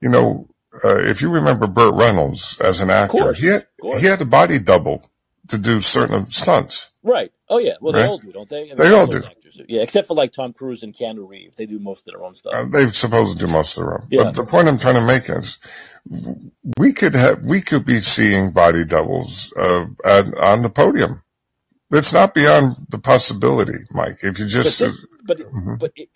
You 0.00 0.08
know, 0.08 0.46
uh, 0.84 0.98
if 0.98 1.22
you 1.22 1.30
remember 1.30 1.66
Burt 1.66 1.94
Reynolds 1.94 2.60
as 2.60 2.80
an 2.80 2.90
actor, 2.90 3.32
he 3.34 3.46
had 3.46 3.66
he 3.98 4.06
had 4.06 4.20
a 4.20 4.26
body 4.26 4.58
double 4.58 5.02
to 5.48 5.58
do 5.58 5.80
certain 5.80 6.24
stunts, 6.26 6.92
Right. 7.02 7.32
Oh 7.48 7.58
yeah. 7.58 7.74
Well, 7.80 7.92
they 7.92 8.06
all 8.06 8.18
do, 8.18 8.32
don't 8.32 8.48
they? 8.48 8.62
I 8.62 8.64
mean, 8.66 8.74
They 8.76 8.94
all 8.94 9.06
do. 9.06 9.18
actors. 9.18 9.60
Yeah, 9.68 9.82
except 9.82 10.08
for 10.08 10.14
like 10.14 10.32
Tom 10.32 10.52
Cruise 10.52 10.82
and 10.82 10.94
Keanu 10.94 11.28
Reeves. 11.28 11.56
They 11.56 11.66
do 11.66 11.78
most 11.78 12.06
of 12.06 12.14
their 12.14 12.24
own 12.24 12.34
stuff. 12.34 12.54
Uh, 12.54 12.64
they're 12.70 12.88
supposed 12.88 13.38
to 13.38 13.46
do 13.46 13.52
most 13.52 13.76
of 13.76 13.84
their 13.84 13.94
own. 13.94 14.06
Yeah. 14.10 14.24
But 14.24 14.36
the 14.36 14.46
point 14.46 14.68
I'm 14.68 14.78
trying 14.78 14.94
to 14.94 15.06
make 15.06 15.28
is, 15.28 15.58
we 16.78 16.92
could 16.94 17.14
have 17.14 17.42
we 17.44 17.60
could 17.60 17.84
be 17.84 17.96
seeing 17.96 18.52
body 18.52 18.84
doubles 18.84 19.52
uh, 19.58 19.86
on 20.40 20.62
the 20.62 20.72
podium. 20.74 21.20
It's 21.92 22.12
not 22.14 22.34
beyond 22.34 22.74
the 22.90 22.98
possibility, 22.98 23.78
Mike. 23.92 24.16
If 24.22 24.38
you 24.38 24.46
But 24.46 24.50
just, 24.50 24.82
uh, 24.82 24.86
this, 24.86 25.06
but 25.24 25.38
mhm. 25.38 25.78
but 25.78 25.92
it, 25.96 26.08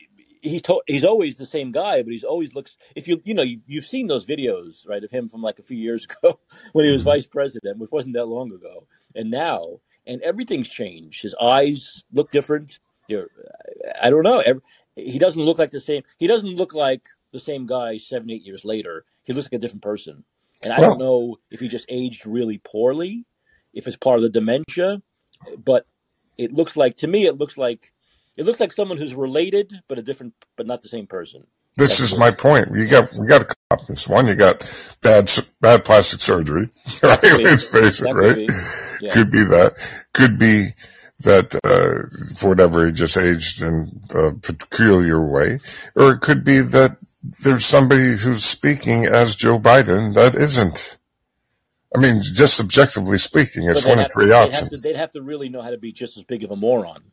he's 0.43 0.63
to, 0.63 0.81
he's 0.87 1.05
always 1.05 1.37
the 1.37 1.47
same 1.47 1.73
guy, 1.73 2.03
but 2.03 2.13
he's 2.13 2.25
always 2.25 2.55
looks. 2.55 2.77
If 2.97 3.09
you 3.09 3.21
you 3.25 3.35
know 3.35 3.43
you, 3.43 3.61
you've 3.67 3.87
seen 3.87 4.07
those 4.09 4.27
videos 4.27 4.89
right 4.89 5.05
of 5.05 5.11
him 5.11 5.29
from 5.29 5.43
like 5.43 5.59
a 5.59 5.63
few 5.63 5.77
years 5.79 6.07
ago 6.11 6.41
when 6.73 6.85
he 6.87 6.93
was 6.93 7.03
Mhm. 7.03 7.07
vice 7.07 7.27
president, 7.27 7.79
which 7.79 7.91
wasn't 7.93 8.15
that 8.15 8.27
long 8.27 8.53
ago, 8.53 8.87
and 9.15 9.31
now 9.31 9.81
and 10.07 10.23
everything's 10.23 10.69
changed. 10.69 11.23
His 11.23 11.35
eyes 11.41 12.05
look 12.13 12.31
different. 12.31 12.79
They're, 13.09 13.29
I 14.03 14.11
don't 14.11 14.23
know. 14.25 14.41
Ev 14.41 14.61
he 14.97 15.19
doesn't 15.19 15.43
look 15.43 15.59
like 15.59 15.71
the 15.73 15.81
same. 15.81 16.03
He 16.19 16.27
doesn't 16.27 16.55
look 16.57 16.75
like 16.75 17.03
the 17.33 17.41
same 17.41 17.67
guy 17.67 17.99
seven 17.99 18.31
eight 18.31 18.45
years 18.45 18.65
later. 18.65 19.05
He 19.25 19.35
looks 19.35 19.47
like 19.47 19.59
a 19.59 19.59
different 19.59 19.83
person, 19.83 20.25
and 20.65 20.73
I 20.73 20.79
don't 20.79 20.99
know 20.99 21.37
if 21.51 21.61
he 21.61 21.69
just 21.69 21.87
aged 21.89 22.27
really 22.27 22.59
poorly, 22.59 23.27
if 23.75 23.87
it's 23.87 23.97
part 23.97 24.17
of 24.17 24.23
the 24.23 24.31
dementia, 24.31 25.03
but 25.65 25.87
it 26.39 26.53
looks 26.53 26.77
like 26.77 26.97
to 26.97 27.07
me 27.09 27.27
it 27.27 27.39
looks 27.39 27.57
like 27.59 27.93
it 28.37 28.45
looks 28.45 28.61
like 28.61 28.73
someone 28.73 28.99
who's 28.99 29.15
related 29.15 29.73
but 29.89 29.99
a 29.99 30.03
different 30.03 30.35
but 30.57 30.67
not 30.67 30.83
the 30.83 30.89
same 30.89 31.07
person. 31.07 31.47
this 31.77 31.99
That's 31.99 32.13
is 32.13 32.19
my 32.19 32.31
point. 32.31 32.69
You 32.75 32.89
got 32.89 33.05
we 33.19 33.27
got 33.27 33.43
a 33.43 33.47
couple 33.47 33.57
options. 33.71 34.09
One, 34.09 34.27
you 34.27 34.37
got 34.37 34.59
bad 35.03 35.29
bad 35.61 35.85
plastic 35.85 36.21
surgery. 36.21 36.67
Right? 37.03 37.23
Let's 37.23 37.73
face 37.73 38.01
it. 38.01 38.05
That 38.05 38.15
could 38.15 38.37
Right? 38.37 38.37
be. 38.37 38.49
Yeah. 39.01 39.11
Could 39.13 39.31
be 39.31 39.39
that. 39.45 40.07
Could 40.15 40.39
be 40.39 40.69
that 41.25 41.49
uh, 41.65 42.09
for 42.39 42.51
whatever 42.51 42.85
he 42.87 42.93
just 42.93 43.17
aged 43.19 43.63
in 43.63 43.87
a 44.15 44.35
peculiar 44.35 45.21
way, 45.31 45.59
or 45.97 46.13
it 46.13 46.21
could 46.21 46.45
be 46.45 46.59
that 46.61 46.97
there's 47.43 47.65
somebody 47.65 48.01
who's 48.23 48.45
speaking 48.45 49.07
as 49.07 49.35
Joe 49.37 49.59
Biden 49.59 50.15
that 50.15 50.35
isn't. 50.35 50.99
I 51.95 52.01
mean, 52.01 52.21
just 52.23 52.57
subjectively 52.57 53.19
speaking, 53.19 53.69
it's 53.69 53.85
they'd 53.85 53.91
one 53.91 53.99
of 53.99 54.03
have 54.03 54.09
to 54.09 54.15
three 54.15 54.27
they'd 54.27 54.33
have 54.35 54.49
to 54.51 54.55
options. 54.55 54.83
they'd 54.83 54.97
have 54.97 55.11
to 55.13 55.23
really 55.23 55.49
know 55.49 55.63
how 55.63 55.71
to 55.71 55.79
be 55.79 55.93
just 55.93 56.17
as 56.17 56.25
big 56.25 56.43
of 56.45 56.51
a 56.51 56.57
moron. 56.57 57.05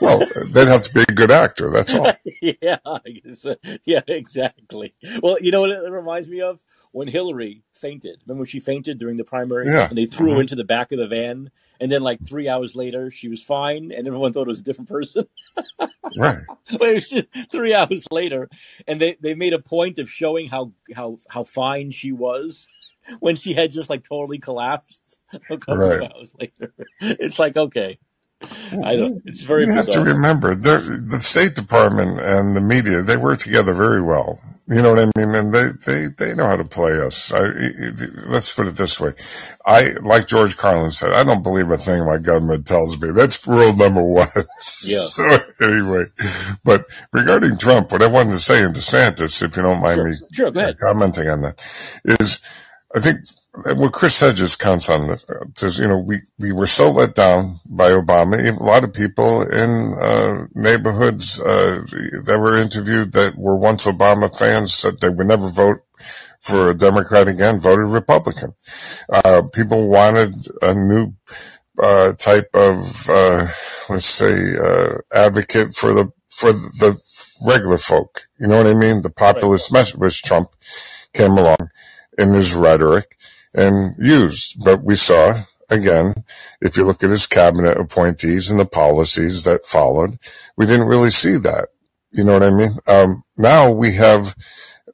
Well, 0.00 0.20
they'd 0.52 0.68
have 0.68 0.82
to 0.82 0.94
be 0.94 1.02
a 1.02 1.12
good 1.12 1.30
actor. 1.30 1.70
That's 1.70 1.94
all. 1.94 2.10
yeah, 2.42 2.78
I 2.86 2.98
guess, 3.22 3.44
uh, 3.44 3.56
yeah, 3.84 4.00
exactly. 4.08 4.94
Well, 5.22 5.36
you 5.40 5.50
know 5.50 5.60
what 5.60 5.70
it 5.70 5.90
reminds 5.90 6.28
me 6.28 6.40
of 6.40 6.62
when 6.92 7.08
Hillary 7.08 7.62
fainted. 7.74 8.22
Remember 8.26 8.40
when 8.40 8.46
she 8.46 8.58
fainted 8.60 8.98
during 8.98 9.16
the 9.18 9.24
primary, 9.24 9.66
Yeah. 9.66 9.88
and 9.88 9.98
they 9.98 10.06
threw 10.06 10.30
her 10.30 10.34
hmm 10.36 10.40
into 10.40 10.54
the 10.54 10.64
back 10.64 10.92
of 10.92 10.98
the 10.98 11.06
van, 11.06 11.50
and 11.78 11.92
then 11.92 12.02
like 12.02 12.26
three 12.26 12.48
hours 12.48 12.74
later 12.74 13.10
she 13.10 13.28
was 13.28 13.42
fine, 13.42 13.92
and 13.92 14.06
everyone 14.06 14.32
thought 14.32 14.48
it 14.48 14.48
was 14.48 14.60
a 14.60 14.64
different 14.64 14.88
person. 14.88 15.26
Right. 16.18 16.38
But 16.72 16.88
it 16.88 16.94
was 16.94 17.08
just 17.10 17.26
three 17.50 17.74
hours 17.74 18.06
later, 18.10 18.48
and 18.88 18.98
they, 19.00 19.16
they 19.20 19.34
made 19.34 19.52
a 19.52 19.58
point 19.58 19.98
of 19.98 20.10
showing 20.10 20.48
how 20.48 20.72
how 20.94 21.18
how 21.28 21.42
fine 21.44 21.90
she 21.90 22.10
was 22.12 22.68
when 23.20 23.36
she 23.36 23.54
had 23.54 23.72
just 23.72 23.90
like 23.90 24.02
totally 24.02 24.38
collapsed 24.38 25.18
a 25.32 25.58
couple 25.58 25.76
Right. 25.76 26.02
of 26.02 26.12
hours 26.12 26.34
later. 26.38 26.72
It's 27.00 27.38
like 27.38 27.56
okay, 27.56 27.98
I 28.84 28.96
don't. 28.96 29.22
It's 29.24 29.42
very 29.42 29.64
You 29.66 29.72
have 29.72 29.88
to 29.88 30.00
remember, 30.00 30.54
the 30.54 31.18
State 31.20 31.54
Department 31.54 32.20
and 32.20 32.54
the 32.54 32.60
media, 32.60 33.02
they 33.02 33.16
work 33.16 33.38
together 33.38 33.72
very 33.72 34.02
well. 34.02 34.38
You 34.68 34.82
know 34.82 34.90
what 34.94 34.98
I 34.98 35.10
mean? 35.16 35.34
And 35.34 35.54
they, 35.54 35.66
they, 35.86 36.06
they 36.18 36.34
know 36.34 36.46
how 36.46 36.56
to 36.56 36.64
play 36.64 36.92
us. 37.00 37.32
I, 37.32 37.40
let's 38.30 38.52
put 38.52 38.66
it 38.66 38.76
this 38.76 39.00
way. 39.00 39.12
I, 39.64 39.88
like 40.02 40.26
George 40.26 40.56
Carlin 40.56 40.90
said, 40.90 41.12
I 41.12 41.24
don't 41.24 41.42
believe 41.42 41.70
a 41.70 41.76
thing 41.76 42.04
my 42.04 42.18
government 42.18 42.66
tells 42.66 43.00
me. 43.00 43.10
That's 43.12 43.46
rule 43.48 43.74
number 43.74 44.02
one. 44.04 44.26
Yeah, 44.86 44.98
so 44.98 45.22
anyway, 45.62 46.04
but 46.64 46.84
regarding 47.12 47.56
Trump, 47.58 47.92
what 47.92 48.02
I 48.02 48.06
wanted 48.08 48.32
to 48.32 48.38
say 48.38 48.62
in 48.64 48.72
DeSantis, 48.72 49.42
if 49.42 49.56
you 49.56 49.62
don't 49.62 49.82
mind 49.82 49.96
sure, 50.32 50.50
me 50.52 50.62
sure. 50.62 50.74
Commenting 50.80 51.28
on 51.28 51.42
that, 51.42 51.54
is 52.20 52.65
I 52.96 53.00
think 53.00 53.18
what 53.78 53.92
Chris 53.92 54.20
Hedges 54.20 54.56
counts 54.56 54.90
on 54.90 55.08
this 55.08 55.26
says, 55.54 55.78
you 55.78 55.88
know, 55.88 56.00
we, 56.00 56.16
we 56.38 56.52
were 56.52 56.66
so 56.66 56.92
let 56.92 57.14
down 57.14 57.60
by 57.68 57.90
Obama. 57.90 58.36
A 58.38 58.64
lot 58.64 58.84
of 58.84 58.94
people 58.94 59.42
in 59.42 59.94
uh, 60.02 60.44
neighborhoods 60.54 61.40
uh, 61.40 61.80
that 62.26 62.38
were 62.40 62.56
interviewed 62.58 63.12
that 63.12 63.34
were 63.36 63.58
once 63.58 63.86
Obama 63.86 64.36
fans 64.36 64.74
said 64.74 65.00
they 65.00 65.10
would 65.10 65.26
never 65.26 65.48
vote 65.48 65.78
for 66.40 66.70
a 66.70 66.74
Democrat 66.76 67.28
again, 67.28 67.58
voted 67.60 67.90
Republican. 67.90 68.54
Uh, 69.12 69.42
people 69.54 69.90
wanted 69.90 70.34
a 70.62 70.74
new 70.74 71.14
uh, 71.82 72.12
type 72.14 72.50
of, 72.54 72.78
uh, 73.10 73.46
let's 73.90 74.06
say, 74.06 74.54
uh, 74.62 74.98
advocate 75.12 75.74
for 75.74 75.94
the 75.94 76.12
for 76.28 76.52
the 76.52 76.98
regular 77.46 77.78
folk. 77.78 78.20
You 78.40 78.48
know 78.48 78.58
what 78.58 78.66
I 78.66 78.74
mean? 78.74 79.02
The 79.02 79.12
Right. 79.20 79.34
populist 79.34 79.72
message, 79.72 79.96
which 79.96 80.22
Trump 80.22 80.48
came 81.14 81.32
along 81.32 81.58
in 82.18 82.32
his 82.32 82.54
rhetoric 82.54 83.16
and 83.54 83.92
used. 83.98 84.64
But 84.64 84.82
we 84.82 84.94
saw 84.94 85.32
again, 85.70 86.14
if 86.60 86.76
you 86.76 86.84
look 86.84 87.02
at 87.02 87.10
his 87.10 87.26
cabinet 87.26 87.78
appointees 87.78 88.50
and 88.50 88.60
the 88.60 88.66
policies 88.66 89.44
that 89.44 89.66
followed, 89.66 90.10
we 90.56 90.66
didn't 90.66 90.88
really 90.88 91.10
see 91.10 91.36
that. 91.38 91.68
You 92.12 92.24
know 92.24 92.32
what 92.32 92.42
I 92.42 92.50
mean? 92.50 92.70
Um, 92.86 93.14
now 93.36 93.70
we 93.70 93.94
have 93.94 94.34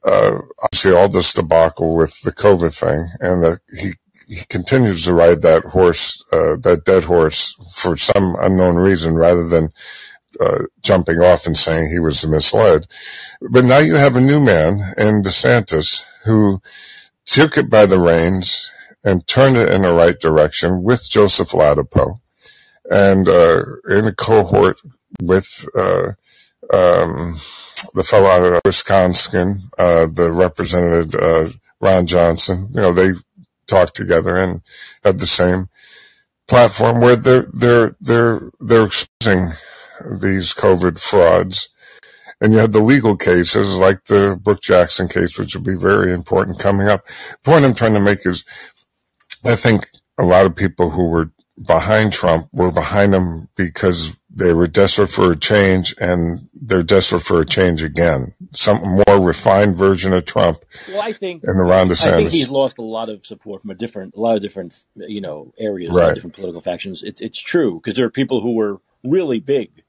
uh, 0.03 0.39
obviously 0.61 0.93
all 0.93 1.09
this 1.09 1.33
debacle 1.33 1.95
with 1.95 2.21
the 2.23 2.31
COVID 2.31 2.77
thing, 2.77 3.07
and 3.19 3.43
that 3.43 3.59
he 3.79 3.91
he 4.27 4.45
continues 4.49 5.05
to 5.05 5.13
ride 5.13 5.41
that 5.41 5.63
horse, 5.63 6.23
uh, 6.31 6.55
that 6.61 6.83
dead 6.85 7.03
horse, 7.03 7.53
for 7.81 7.95
some 7.97 8.35
unknown 8.41 8.75
reason, 8.75 9.15
rather 9.15 9.47
than 9.47 9.69
uh, 10.39 10.63
jumping 10.81 11.19
off 11.19 11.45
and 11.45 11.55
saying 11.55 11.89
he 11.91 11.99
was 11.99 12.27
misled. 12.27 12.87
But 13.41 13.65
now 13.65 13.79
you 13.79 13.95
have 13.95 14.15
a 14.15 14.21
new 14.21 14.43
man 14.43 14.73
in 14.97 15.21
DeSantis 15.21 16.05
who 16.25 16.59
took 17.25 17.57
it 17.57 17.69
by 17.69 17.85
the 17.85 17.99
reins 17.99 18.71
and 19.03 19.27
turned 19.27 19.55
it 19.55 19.71
in 19.71 19.81
the 19.81 19.95
right 19.95 20.19
direction 20.19 20.83
with 20.83 21.09
Joseph 21.09 21.49
Ladapo 21.49 22.19
and 22.89 23.27
uh, 23.27 23.63
in 23.89 24.05
a 24.05 24.13
cohort 24.13 24.77
with 25.21 25.67
uh, 25.77 26.09
um, 26.73 27.35
the 27.93 28.05
fellow 28.05 28.27
out 28.27 28.53
of 28.53 28.61
Wisconsin, 28.65 29.55
uh, 29.77 30.07
the 30.13 30.31
representative 30.33 31.19
uh, 31.19 31.49
Ron 31.79 32.07
Johnson. 32.07 32.67
You 32.73 32.81
know, 32.81 32.93
they 32.93 33.11
talked 33.67 33.95
together 33.95 34.37
and 34.37 34.61
had 35.03 35.19
the 35.19 35.25
same 35.25 35.65
platform 36.47 37.01
where 37.01 37.15
they're 37.15 37.45
they're 37.53 37.95
they're 38.01 38.41
they're 38.59 38.85
exposing 38.85 39.49
these 40.21 40.53
COVID 40.53 40.99
frauds. 40.99 41.69
And 42.43 42.53
you 42.53 42.59
had 42.59 42.73
the 42.73 42.81
legal 42.81 43.15
cases 43.15 43.79
like 43.79 44.03
the 44.05 44.39
Brook 44.43 44.61
Jackson 44.61 45.07
case, 45.07 45.39
which 45.39 45.55
will 45.55 45.63
be 45.63 45.77
very 45.77 46.13
important 46.13 46.59
coming 46.59 46.89
up. 46.89 47.05
The 47.07 47.37
point 47.45 47.65
I'm 47.65 47.73
trying 47.73 47.93
to 47.93 48.01
make 48.03 48.25
is 48.25 48.45
I 49.45 49.55
think 49.55 49.87
a 50.17 50.25
lot 50.25 50.45
of 50.45 50.55
people 50.55 50.89
who 50.89 51.09
were 51.09 51.31
behind 51.67 52.13
Trump 52.13 52.47
were 52.51 52.73
behind 52.73 53.13
him 53.13 53.47
because 53.55 54.19
they 54.29 54.53
were 54.53 54.67
desperate 54.67 55.09
for 55.09 55.31
a 55.31 55.37
change 55.37 55.95
and 55.99 56.39
they're 56.53 56.83
desperate 56.83 57.21
for 57.21 57.41
a 57.41 57.45
change 57.45 57.83
again. 57.83 58.33
Some 58.53 58.79
more 59.07 59.25
refined 59.25 59.77
version 59.77 60.13
of 60.13 60.25
Trump 60.25 60.57
Well, 60.89 61.01
I 61.01 61.13
think 61.13 61.43
and 61.43 61.59
Ron 61.59 61.91
I 61.91 61.93
think 61.93 62.31
he's 62.31 62.49
lost 62.49 62.79
a 62.79 62.83
lot 62.83 63.09
of 63.09 63.25
support 63.25 63.61
from 63.61 63.69
a 63.71 63.75
different, 63.75 64.15
a 64.15 64.19
lot 64.19 64.35
of 64.35 64.41
different, 64.41 64.73
you 64.95 65.21
know, 65.21 65.53
areas, 65.59 65.93
Right. 65.93 66.15
different 66.15 66.35
political 66.35 66.61
factions. 66.61 67.03
It's 67.03 67.21
it's 67.21 67.39
true 67.39 67.75
because 67.75 67.95
there 67.95 68.05
are 68.05 68.11
people 68.11 68.41
who 68.41 68.53
were 68.53 68.81
really 69.03 69.39
big, 69.39 69.82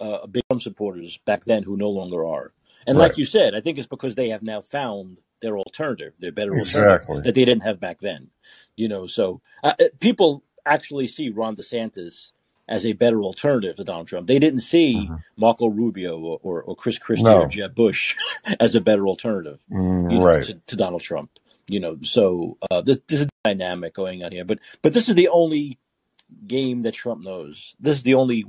uh, 0.00 0.26
big 0.26 0.42
Trump 0.48 0.62
supporters 0.62 1.18
back 1.26 1.44
then 1.44 1.62
who 1.62 1.76
no 1.76 1.90
longer 1.90 2.24
are. 2.24 2.52
And 2.86 2.96
Right. 2.98 3.08
like 3.08 3.18
you 3.18 3.24
said, 3.24 3.54
I 3.54 3.60
think 3.60 3.78
it's 3.78 3.86
because 3.86 4.14
they 4.14 4.30
have 4.30 4.42
now 4.42 4.60
found 4.62 5.18
their 5.42 5.58
alternative, 5.58 6.14
their 6.18 6.32
better 6.32 6.52
alternative 6.52 7.06
that 7.24 7.34
they 7.34 7.44
didn't 7.44 7.62
have 7.64 7.78
back 7.80 8.00
then. 8.00 8.30
You 8.76 8.88
know, 8.88 9.06
so 9.06 9.40
uh, 9.62 9.74
uh, 9.78 9.84
people 10.00 10.42
actually 10.66 11.06
see 11.06 11.28
Ron 11.30 11.56
DeSantis 11.56 12.32
as 12.68 12.86
a 12.86 12.92
better 12.92 13.20
alternative 13.22 13.76
to 13.76 13.84
Donald 13.84 14.06
Trump. 14.08 14.26
They 14.28 14.38
didn't 14.38 14.60
see 14.60 15.06
Mhm. 15.10 15.22
Marco 15.36 15.66
Rubio 15.66 16.18
or, 16.18 16.38
or, 16.42 16.62
or 16.62 16.76
Chris 16.76 16.98
Christie 16.98 17.24
No. 17.24 17.42
or 17.42 17.48
Jeb 17.48 17.74
Bush 17.74 18.16
as 18.60 18.74
a 18.74 18.80
better 18.80 19.06
alternative 19.08 19.60
Mm, 19.70 20.12
you 20.12 20.18
know, 20.18 20.24
right. 20.24 20.44
to, 20.44 20.54
to 20.54 20.76
Donald 20.76 21.02
Trump. 21.02 21.30
You 21.68 21.80
know, 21.80 21.98
so 22.02 22.56
uh, 22.70 22.80
this 22.80 23.00
this 23.08 23.20
is 23.20 23.26
a 23.26 23.48
dynamic 23.48 23.94
going 23.94 24.24
on 24.24 24.32
here. 24.32 24.44
But 24.44 24.58
but 24.82 24.92
this 24.92 25.08
is 25.08 25.14
the 25.14 25.28
only 25.28 25.78
game 26.46 26.82
that 26.82 26.94
Trump 26.94 27.22
knows. 27.24 27.74
This 27.80 27.98
is 27.98 28.02
the 28.02 28.14
only 28.14 28.46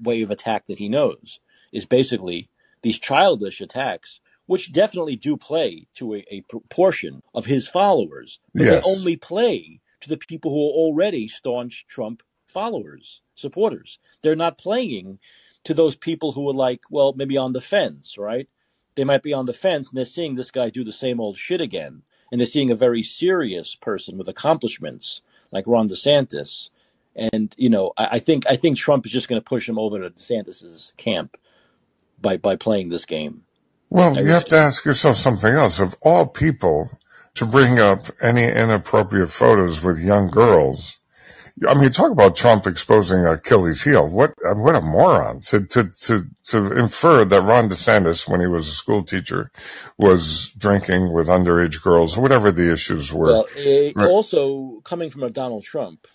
way 0.00 0.22
of 0.22 0.30
attack 0.30 0.66
that 0.66 0.78
he 0.78 0.88
knows 0.88 1.40
is 1.72 1.86
basically 1.86 2.48
these 2.82 2.98
childish 2.98 3.60
attacks, 3.60 4.20
which 4.46 4.72
definitely 4.72 5.16
do 5.16 5.36
play 5.36 5.88
to 5.94 6.14
a, 6.16 6.24
a 6.30 6.40
proportion 6.42 7.22
of 7.34 7.46
his 7.46 7.68
followers, 7.68 8.40
but 8.56 8.68
Yes. 8.68 8.80
they 8.80 8.80
only 8.82 9.16
play 9.16 9.80
to 10.00 10.08
the 10.08 10.16
people 10.18 10.50
who 10.50 10.58
are 10.68 10.72
already 10.74 11.28
staunch 11.28 11.86
Trump 11.88 12.22
followers, 12.48 13.22
supporters. 13.34 13.98
They're 14.22 14.36
not 14.36 14.58
playing 14.58 15.18
to 15.64 15.74
those 15.74 15.96
people 15.96 16.32
who 16.32 16.48
are 16.48 16.54
like, 16.54 16.82
well, 16.90 17.14
maybe 17.16 17.36
on 17.36 17.52
the 17.52 17.60
fence, 17.60 18.16
right? 18.18 18.48
They 18.96 19.04
might 19.04 19.22
be 19.22 19.32
on 19.34 19.46
the 19.46 19.52
fence 19.54 19.90
and 19.90 19.98
they're 19.98 20.04
seeing 20.04 20.36
this 20.36 20.50
guy 20.50 20.70
do 20.70 20.84
the 20.84 20.92
same 20.92 21.20
old 21.20 21.38
shit 21.38 21.60
again. 21.60 22.02
And 22.32 22.40
they're 22.40 22.46
seeing 22.46 22.70
a 22.70 22.76
very 22.76 23.02
serious 23.02 23.76
person 23.76 24.18
with 24.18 24.28
accomplishments 24.28 25.22
like 25.52 25.66
Ron 25.66 25.88
DeSantis. 25.88 26.70
And, 27.16 27.54
you 27.56 27.70
know, 27.70 27.92
I, 27.96 28.08
I 28.12 28.18
think 28.18 28.44
I 28.48 28.56
think 28.56 28.76
Trump 28.76 29.06
is 29.06 29.12
just 29.12 29.28
gonna 29.28 29.40
push 29.40 29.68
him 29.68 29.78
over 29.78 29.98
to 29.98 30.10
DeSantis's 30.10 30.92
camp 30.96 31.36
by 32.20 32.36
by 32.36 32.56
playing 32.56 32.90
this 32.90 33.06
game. 33.06 33.42
Well, 33.90 34.16
I 34.16 34.22
you 34.22 34.28
have 34.28 34.46
to 34.46 34.56
ask 34.56 34.84
yourself 34.84 35.16
something 35.16 35.52
else. 35.52 35.80
Of 35.80 35.94
all 36.02 36.26
people 36.26 36.88
to 37.34 37.46
bring 37.46 37.78
up 37.78 37.98
any 38.22 38.44
inappropriate 38.44 39.30
photos 39.30 39.84
with 39.84 40.02
young 40.04 40.28
girls, 40.28 40.98
I 41.66 41.74
mean, 41.74 41.90
talk 41.90 42.10
about 42.10 42.36
Trump 42.36 42.66
exposing 42.66 43.24
Achilles' 43.24 43.82
heel. 43.82 44.08
What 44.14 44.34
what 44.42 44.74
a 44.74 44.82
moron 44.82 45.40
to 45.48 45.64
to 45.66 45.84
to 46.02 46.26
to 46.44 46.78
infer 46.78 47.24
that 47.24 47.42
Ron 47.42 47.70
DeSantis, 47.70 48.28
when 48.28 48.40
he 48.40 48.46
was 48.46 48.68
a 48.68 48.72
school 48.72 49.02
teacher, 49.02 49.50
was 49.96 50.52
drinking 50.58 51.14
with 51.14 51.28
underage 51.28 51.82
girls, 51.82 52.18
or 52.18 52.22
whatever 52.22 52.52
the 52.52 52.70
issues 52.70 53.12
were. 53.12 53.26
Well, 53.26 53.46
eh, 53.56 53.92
also 53.96 54.80
coming 54.84 55.08
from 55.08 55.22
a 55.22 55.30
Donald 55.30 55.64
Trump. 55.64 56.06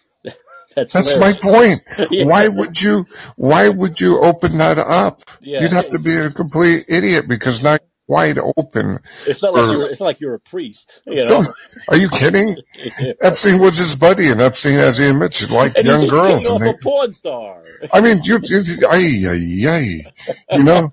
That's 0.76 0.94
That's 0.94 1.20
my 1.20 1.34
point. 1.34 1.82
Yeah. 2.12 2.26
Why 2.26 2.48
would 2.48 2.82
you 2.82 3.06
why 3.38 3.70
would 3.70 4.00
you 4.02 4.20
open 4.22 4.58
that 4.58 4.78
up? 4.80 5.22
Yeah, 5.42 5.62
You'd 5.62 5.72
have 5.72 5.88
to 5.90 6.00
be 6.00 6.16
a 6.16 6.30
complete 6.30 6.86
idiot 6.90 7.26
because 7.28 7.64
now 7.64 7.72
you're 7.72 7.80
wide 8.08 8.38
open. 8.38 9.00
it's 9.28 9.42
not 9.42 9.54
like 9.54 9.72
you're 9.72 9.90
it's 9.90 10.00
not 10.00 10.06
like 10.08 10.20
you're 10.20 10.34
a 10.34 10.40
priest, 10.40 11.02
you 11.06 11.24
know. 11.26 11.44
Are 11.88 11.98
you 11.98 12.10
kidding? 12.10 12.56
Epstein 13.22 13.62
was 13.62 13.78
his 13.78 13.96
buddy, 13.96 14.30
and 14.30 14.42
Epstein, 14.42 14.74
as 14.80 14.98
he 14.98 15.10
admits, 15.10 15.50
liked 15.52 15.78
and 15.78 15.88
young 15.88 16.08
girls. 16.08 16.48
And 16.50 16.62
they, 16.62 16.70
a 16.72 16.74
porn 16.82 17.14
star. 17.14 17.64
I 17.94 18.02
mean, 18.02 18.18
you, 18.24 18.40
you, 18.44 18.62
ay, 18.90 19.22
ay, 19.28 19.68
ay, 19.70 20.58
you 20.58 20.64
know, 20.66 20.90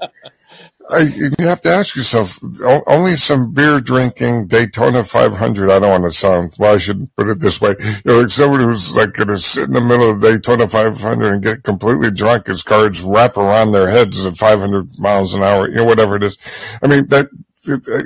I, 0.91 1.01
you 1.39 1.47
have 1.47 1.61
to 1.63 1.71
ask 1.71 1.97
yourself. 1.97 2.39
Only 2.87 3.13
some 3.13 3.53
beer 3.53 3.81
drinking 3.81 4.47
Daytona 4.49 5.05
500. 5.05 5.71
I 5.71 5.79
don't 5.79 5.91
want 5.91 6.05
to 6.05 6.11
sound. 6.11 6.53
Well, 6.59 6.75
I 6.75 6.79
should 6.79 7.03
put 7.15 7.29
it 7.29 7.41
this 7.41 7.61
way. 7.61 7.75
You 8.05 8.13
know, 8.13 8.21
like 8.21 8.31
someone 8.31 8.61
who's 8.61 8.97
like 8.97 9.13
going 9.13 9.29
to 9.29 9.37
sit 9.37 9.69
in 9.69 9.75
the 9.75 9.83
middle 9.83 10.11
of 10.11 10.23
Daytona 10.23 10.67
500 10.67 11.33
and 11.33 11.43
get 11.43 11.63
completely 11.63 12.11
drunk. 12.11 12.47
His 12.47 12.63
cards 12.63 13.03
wrap 13.03 13.37
around 13.37 13.73
their 13.73 13.89
heads 13.91 14.25
at 14.25 14.35
500 14.35 14.89
miles 14.99 15.35
an 15.35 15.43
hour. 15.43 15.69
You 15.69 15.77
know, 15.77 15.85
whatever 15.85 16.17
it 16.17 16.23
is. 16.23 16.39
I 16.83 16.87
mean 16.87 17.07
that. 17.09 17.27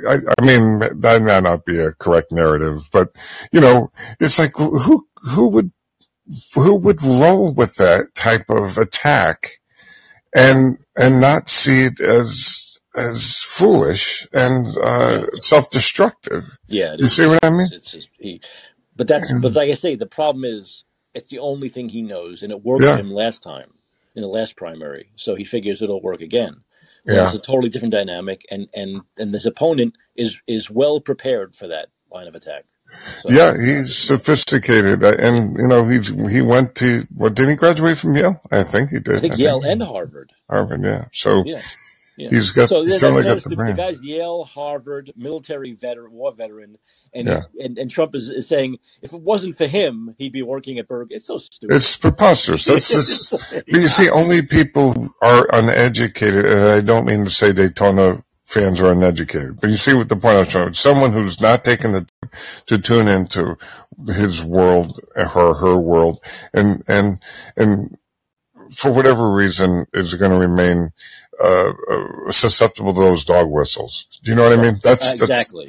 I, 0.09 0.17
I 0.37 0.45
mean 0.45 0.79
that 1.01 1.21
may 1.21 1.39
not 1.39 1.63
be 1.63 1.79
a 1.79 1.93
correct 1.93 2.31
narrative, 2.31 2.89
but 2.91 3.09
you 3.53 3.61
know, 3.61 3.89
it's 4.19 4.39
like 4.39 4.51
who 4.55 5.07
who 5.31 5.49
would 5.49 5.71
who 6.55 6.75
would 6.77 7.01
roll 7.03 7.53
with 7.53 7.75
that 7.75 8.09
type 8.15 8.49
of 8.49 8.77
attack 8.77 9.45
and 10.35 10.75
and 10.97 11.21
not 11.21 11.49
see 11.49 11.85
it 11.85 11.99
as 11.99 12.72
as 12.95 13.41
foolish 13.43 14.27
and 14.33 14.67
uh, 14.83 15.23
self-destructive. 15.39 16.43
Yeah, 16.67 16.95
You 16.97 17.07
see 17.07 17.25
what 17.27 17.43
I 17.43 17.49
mean? 17.49 17.67
It's, 17.71 18.07
he, 18.19 18.41
but 18.95 19.07
that's 19.07 19.31
but 19.41 19.53
like 19.53 19.69
I 19.69 19.73
say, 19.75 19.95
the 19.95 20.05
problem 20.05 20.45
is 20.45 20.83
it's 21.13 21.29
the 21.29 21.39
only 21.39 21.69
thing 21.69 21.89
he 21.89 22.01
knows, 22.01 22.43
and 22.43 22.51
it 22.51 22.63
worked 22.63 22.83
Yeah. 22.83 22.97
for 22.97 23.01
him 23.03 23.11
last 23.11 23.41
time 23.43 23.71
in 24.15 24.21
the 24.21 24.27
last 24.27 24.55
primary, 24.55 25.09
so 25.15 25.35
he 25.35 25.43
figures 25.43 25.81
it'll 25.81 26.01
work 26.01 26.21
again. 26.21 26.57
Well, 27.05 27.15
Yeah, 27.15 27.25
it's 27.25 27.35
a 27.35 27.39
totally 27.39 27.69
different 27.69 27.93
dynamic, 27.93 28.45
and 28.51 28.67
and 28.73 29.01
and 29.17 29.33
this 29.33 29.45
opponent 29.45 29.95
is 30.15 30.39
is 30.47 30.69
well 30.69 30.99
prepared 31.01 31.55
for 31.55 31.67
that 31.67 31.87
line 32.11 32.27
of 32.27 32.35
attack. 32.35 32.65
So 32.85 33.29
yeah, 33.31 33.53
he's 33.53 33.95
sophisticated, 33.97 35.03
uh, 35.03 35.13
and 35.19 35.57
you 35.57 35.67
know 35.67 35.83
he 35.87 35.99
he 36.31 36.41
went 36.41 36.75
to 36.75 37.01
what 37.15 37.35
did 37.35 37.49
he 37.49 37.55
graduate 37.55 37.97
from 37.97 38.15
Yale? 38.15 38.39
I 38.51 38.63
think 38.63 38.91
he 38.91 38.99
did. 38.99 39.15
I 39.15 39.19
think 39.19 39.37
Yale 39.37 39.63
and 39.63 39.81
Harvard. 39.81 40.31
Harvard. 40.49 40.81
Yeah, 40.83 41.05
so 41.11 41.43
Yeah, 41.45 41.61
yeah. 42.17 42.29
he's 42.29 42.51
got 42.51 42.69
So 42.69 42.85
he's 42.85 42.99
certainly 42.99 43.23
got 43.23 43.43
the 43.43 43.49
the, 43.49 43.55
the 43.55 43.55
brain. 43.55 43.75
guy's 43.75 44.03
Yale, 44.03 44.43
Harvard, 44.45 45.13
military 45.15 45.73
veteran, 45.73 46.13
war 46.13 46.33
veteran, 46.33 46.77
and 47.13 47.27
Yeah, 47.27 47.41
and, 47.59 47.77
and 47.77 47.91
Trump 47.91 48.15
is, 48.15 48.29
is 48.29 48.47
saying 48.47 48.77
if 49.01 49.13
it 49.13 49.21
wasn't 49.21 49.57
for 49.57 49.67
him, 49.67 50.15
he'd 50.17 50.33
be 50.33 50.43
working 50.43 50.79
at 50.79 50.87
Berg. 50.87 51.09
It's 51.11 51.27
so 51.27 51.37
stupid. 51.37 51.75
it's 51.75 51.97
preposterous. 51.97 52.65
That's 52.65 52.89
this. 52.93 53.29
But 53.71 53.81
you 53.81 53.87
see, 53.87 54.09
only 54.09 54.43
people 54.43 54.93
who 54.93 55.13
are 55.21 55.47
uneducated, 55.53 56.45
and 56.45 56.61
I 56.69 56.81
don't 56.81 57.05
mean 57.07 57.25
to 57.25 57.31
say 57.31 57.53
Daytona 57.53 58.17
fans 58.45 58.81
are 58.81 58.91
uneducated, 58.91 59.57
but 59.61 59.69
you 59.69 59.77
see 59.77 59.93
what 59.95 60.09
the 60.09 60.15
point 60.17 60.35
I 60.35 60.39
was 60.39 60.51
trying. 60.51 60.73
Someone 60.73 61.13
who's 61.13 61.41
not 61.41 61.63
taken 61.63 61.93
the 61.93 61.99
time 62.01 62.31
to 62.67 62.79
tune 62.79 63.07
into 63.07 63.57
his 64.07 64.43
world, 64.45 64.99
her 65.15 65.53
her 65.55 65.79
world, 65.79 66.19
and 66.53 66.83
and 66.87 67.19
and 67.57 67.89
for 68.71 68.91
whatever 68.93 69.33
reason 69.33 69.85
is 69.93 70.15
going 70.15 70.31
to 70.31 70.39
remain 70.39 70.89
uh, 71.41 71.73
uh, 71.91 72.31
susceptible 72.31 72.93
to 72.93 72.99
those 72.99 73.25
dog 73.25 73.49
whistles. 73.49 74.19
Do 74.23 74.31
you 74.31 74.37
know 74.37 74.43
what 74.49 74.57
I 74.59 74.61
mean? 74.61 74.75
That's 74.83 75.13
that's 75.15 75.21
exactly. 75.21 75.67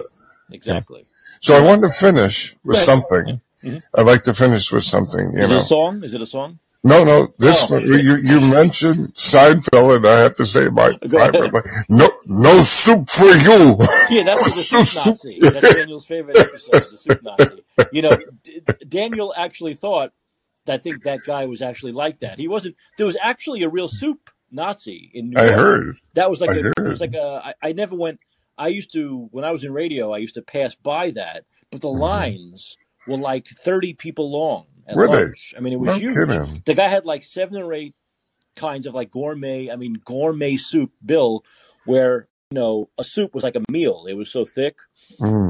Exactly. 0.53 1.07
So 1.41 1.57
I 1.57 1.61
wanted 1.61 1.89
to 1.89 1.95
finish 1.95 2.55
with 2.65 2.77
something. 2.77 3.41
hmm 3.63 3.79
I'd 3.95 4.07
like 4.07 4.23
to 4.25 4.35
finish 4.35 4.71
with 4.73 4.85
something. 4.85 5.21
You 5.35 5.45
Is 5.45 5.51
it 5.51 5.51
a 5.51 5.55
know. 5.55 5.61
song? 5.61 6.05
Is 6.05 6.15
it 6.15 6.21
a 6.21 6.27
song? 6.27 6.59
No, 6.87 7.03
no. 7.05 7.27
This 7.39 7.71
Oh, 7.71 7.77
one 7.77 7.83
you 7.87 8.17
you 8.23 8.41
mentioned 8.53 9.15
Seinfeld, 9.15 9.97
and 9.97 10.07
I 10.07 10.21
have 10.21 10.35
to 10.35 10.45
say 10.47 10.69
my 10.69 10.91
my 11.03 11.63
no 11.89 12.09
no 12.27 12.61
soup 12.61 13.09
for 13.09 13.25
you. 13.25 13.77
Yeah, 14.11 14.25
that 14.25 14.37
was 14.37 14.55
the 14.57 14.63
soup 14.63 14.87
soup. 14.87 15.17
Nazi. 15.25 15.41
That's 15.41 15.75
Daniel's 15.75 16.05
favorite 16.05 16.37
episode, 16.37 16.91
the 16.91 16.99
soup 16.99 17.23
Nazi. 17.23 17.65
You 17.91 18.03
know, 18.03 18.17
D- 18.43 18.61
Daniel 18.87 19.33
actually 19.37 19.75
thought 19.75 20.13
that 20.67 20.75
I 20.75 20.79
think 20.79 21.05
that 21.05 21.21
guy 21.27 21.47
was 21.47 21.63
actually 21.63 21.93
like 21.93 22.21
that. 22.21 22.39
He 22.39 22.49
wasn't. 22.49 22.77
There 22.99 23.07
was 23.07 23.17
actually 23.23 23.63
a 23.63 23.69
real 23.71 23.89
soup 23.89 24.31
Nazi 24.55 25.11
in 25.15 25.31
New 25.31 25.39
York. 25.39 25.49
I 25.49 25.53
heard. 25.53 25.97
That 26.15 26.31
was 26.31 26.41
like 26.41 26.51
I 26.51 26.55
a. 26.55 26.61
It 26.85 26.89
was 26.89 27.01
like 27.01 27.15
a. 27.15 27.55
I, 27.63 27.69
I 27.71 27.73
never 27.73 27.97
went. 27.97 28.21
I 28.59 28.69
used 28.69 28.93
to 28.95 29.29
when 29.33 29.45
I 29.45 29.53
was 29.53 29.65
in 29.65 29.73
radio. 29.73 30.13
I 30.13 30.19
used 30.19 30.35
to 30.37 30.43
pass 30.43 30.75
by 30.75 31.13
that, 31.13 31.45
but 31.71 31.81
the 31.83 31.91
hmm 31.91 32.01
lines 32.01 32.77
were 33.07 33.19
like 33.19 33.47
thirty 33.49 33.95
people 33.95 34.31
long 34.33 34.67
at 34.87 34.97
Were 34.97 35.09
they? 35.09 35.25
I 35.57 35.61
mean, 35.61 35.73
it 35.73 35.81
was 35.81 35.91
No 35.91 36.01
huge. 36.01 36.15
kidding. 36.15 36.63
The 36.67 36.75
guy 36.75 36.89
had 36.89 37.07
like 37.07 37.25
seven 37.25 37.61
or 37.63 37.73
eight 37.75 37.95
kinds 38.57 38.87
of 38.87 38.95
like 38.95 39.11
gourmet. 39.11 39.71
I 39.71 39.77
mean, 39.77 39.95
gourmet 40.05 40.57
soup 40.57 40.93
bill, 41.05 41.45
where 41.85 42.29
you 42.51 42.57
know 42.59 42.91
a 42.99 43.05
soup 43.05 43.35
was 43.35 43.45
like 43.45 43.57
a 43.57 43.73
meal. 43.73 44.07
It 44.09 44.15
was 44.15 44.31
so 44.31 44.45
thick, 44.45 44.77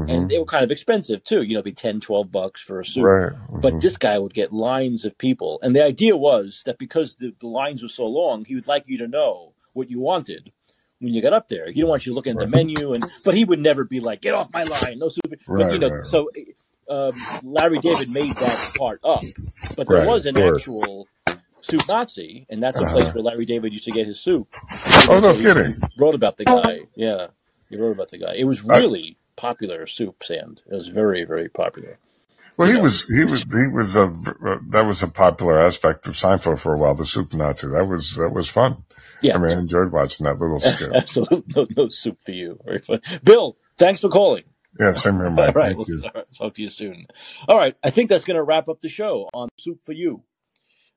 and 0.07 0.27
hmm 0.27 0.29
they 0.29 0.39
were 0.39 0.45
kind 0.45 0.63
of 0.63 0.71
expensive 0.71 1.23
too. 1.23 1.41
You 1.43 1.53
know, 1.55 1.59
it'd 1.59 1.65
be 1.65 1.73
10, 1.73 1.99
12 2.01 2.31
bucks 2.31 2.61
for 2.61 2.79
a 2.79 2.85
soup. 2.85 3.03
Right. 3.03 3.33
But 3.61 3.73
hmm 3.73 3.79
this 3.81 3.97
guy 3.97 4.19
would 4.19 4.33
get 4.33 4.53
lines 4.53 5.05
of 5.05 5.17
people, 5.17 5.59
and 5.63 5.75
the 5.75 5.83
idea 5.83 6.17
was 6.17 6.63
that 6.65 6.77
because 6.77 7.15
the, 7.17 7.33
the 7.39 7.47
lines 7.47 7.81
were 7.83 7.89
so 7.89 8.05
long, 8.05 8.45
he 8.45 8.55
would 8.55 8.67
like 8.67 8.87
you 8.87 8.97
to 8.99 9.07
know 9.07 9.53
what 9.73 9.89
you 9.89 9.99
wanted 10.01 10.51
when 10.99 11.13
you 11.13 11.21
got 11.21 11.33
up 11.33 11.49
there. 11.49 11.67
He 11.67 11.73
didn't 11.73 11.89
want 11.89 12.05
you 12.05 12.11
to 12.11 12.15
look 12.15 12.27
at 12.27 12.39
the 12.39 12.47
menu, 12.47 12.93
and 12.93 13.07
but 13.23 13.35
he 13.35 13.45
would 13.45 13.59
never 13.59 13.83
be 13.85 14.01
like, 14.01 14.21
"Get 14.21 14.35
off 14.35 14.53
my 14.53 14.63
line, 14.65 14.99
no 14.99 15.09
soup." 15.09 15.39
But 15.57 15.71
you 15.71 15.79
know, 15.79 15.91
Right. 15.91 16.03
so 16.03 16.29
um, 16.89 17.27
Larry 17.41 17.79
David 17.79 18.11
made 18.11 18.39
that 18.39 18.61
part 18.77 18.99
up, 19.03 19.27
but 19.75 19.89
there 19.89 19.97
Right. 19.97 20.05
was 20.07 20.25
an 20.27 20.37
actual 20.37 21.09
soup 21.61 21.87
Nazi, 21.87 22.45
and 22.49 22.61
that's 22.61 22.81
a 22.81 22.85
Uh 22.85 22.87
place 22.87 23.13
where 23.13 23.23
Larry 23.23 23.45
David 23.45 23.73
used 23.73 23.85
to 23.85 23.93
get 23.93 24.07
his 24.07 24.19
soup. 24.19 24.49
Oh 25.09 25.19
You 25.19 25.21
no 25.21 25.33
so 25.33 25.37
kidding. 25.37 25.77
wrote 25.97 26.15
about 26.15 26.37
the 26.37 26.45
guy. 26.45 26.87
Yeah, 26.95 27.27
he 27.69 27.77
wrote 27.77 27.91
about 27.91 28.11
the 28.11 28.19
guy. 28.19 28.35
It 28.35 28.45
was 28.45 28.63
really 28.63 29.17
popular 29.35 29.85
soup, 29.87 30.23
Sand. 30.23 30.61
It 30.69 30.75
was 30.75 30.87
very, 30.89 31.23
very 31.25 31.49
popular. 31.49 31.97
well, 32.57 32.69
he 32.71 32.79
was 32.79 33.05
he 33.17 33.25
was 33.25 33.41
he 33.41 33.67
was 33.75 33.95
a 33.97 34.07
that 34.71 34.85
was 34.85 35.03
a 35.03 35.07
popular 35.09 35.59
aspect 35.59 36.07
of 36.07 36.13
Seinfeld 36.13 36.61
for 36.61 36.73
a 36.73 36.77
while. 36.79 36.95
The 36.95 37.05
soup 37.05 37.33
Nazi. 37.33 37.67
That 37.67 37.85
was 37.85 38.15
that 38.17 38.31
was 38.33 38.49
fun. 38.49 38.83
Yeah, 39.21 39.35
I 39.35 39.39
mean, 39.39 39.57
I 39.57 39.59
enjoyed 39.59 39.91
watching 39.91 40.25
that 40.25 40.37
little 40.39 40.59
skit. 40.61 40.91
absolutely 40.95 41.43
no, 41.55 41.67
no 41.75 41.89
soup 41.89 42.21
for 42.23 42.31
you. 42.31 42.59
Very 42.65 42.79
fun. 42.79 43.01
Bill, 43.23 43.57
thanks 43.77 44.01
for 44.01 44.09
calling. 44.09 44.43
Yeah, 44.79 44.91
same 44.91 45.15
here, 45.15 45.29
All 45.37 45.47
Mike. 45.47 45.55
right, 45.55 45.75
Thank 45.75 45.87
we'll 45.87 45.87
you. 45.87 46.03
talk 46.37 46.53
to 46.55 46.61
you 46.61 46.69
soon. 46.69 47.07
All 47.47 47.57
right, 47.57 47.75
I 47.83 47.89
think 47.91 48.09
that's 48.09 48.25
going 48.25 48.35
to 48.35 48.43
wrap 48.43 48.67
up 48.69 48.81
the 48.81 48.89
show 48.89 49.29
on 49.33 49.49
soup 49.57 49.81
for 49.85 49.93
you. 49.93 50.23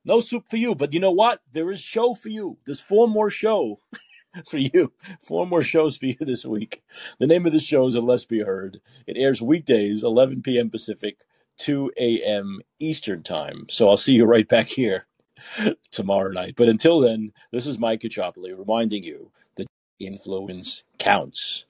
No 0.05 0.21
soup 0.21 0.45
for 0.51 0.57
you, 0.57 0.75
but 0.75 0.93
you 0.95 1.01
know 1.01 1.13
what? 1.13 1.41
There 1.53 1.71
is 1.71 1.81
show 1.81 2.15
for 2.15 2.29
you. 2.29 2.59
There's 2.67 2.81
four 2.81 3.07
more 3.09 3.31
show 3.31 3.79
for 4.51 4.59
you. 4.59 4.93
Four 5.23 5.47
more 5.47 5.63
shows 5.63 5.97
for 5.97 6.07
you 6.07 6.17
this 6.21 6.45
week. 6.45 6.83
The 7.19 7.27
name 7.27 7.47
of 7.47 7.53
the 7.53 7.61
show 7.61 7.87
is 7.87 7.95
And 7.95 8.07
Let's 8.07 8.25
Be 8.25 8.41
Heard. 8.41 8.81
It 9.07 9.17
airs 9.17 9.43
weekdays, 9.43 10.03
11 10.03 10.43
p.m. 10.43 10.71
Pacific, 10.71 11.19
2 11.59 11.93
a.m. 11.99 12.61
Eastern 12.79 13.23
Time. 13.23 13.67
So 13.69 13.89
I'll 13.89 13.97
see 13.97 14.13
you 14.13 14.25
right 14.25 14.49
back 14.49 14.67
here 14.67 15.07
tomorrow 15.91 16.31
night. 16.31 16.55
But 16.57 16.69
until 16.69 17.01
then, 17.01 17.33
this 17.53 17.67
is 17.67 17.79
Mike 17.79 18.01
Caccioppoli 18.01 18.57
reminding 18.57 19.03
you 19.03 19.33
that 19.57 19.67
influence 19.99 20.83
counts. 20.99 21.65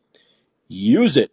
Use 0.68 1.16
it 1.16 1.32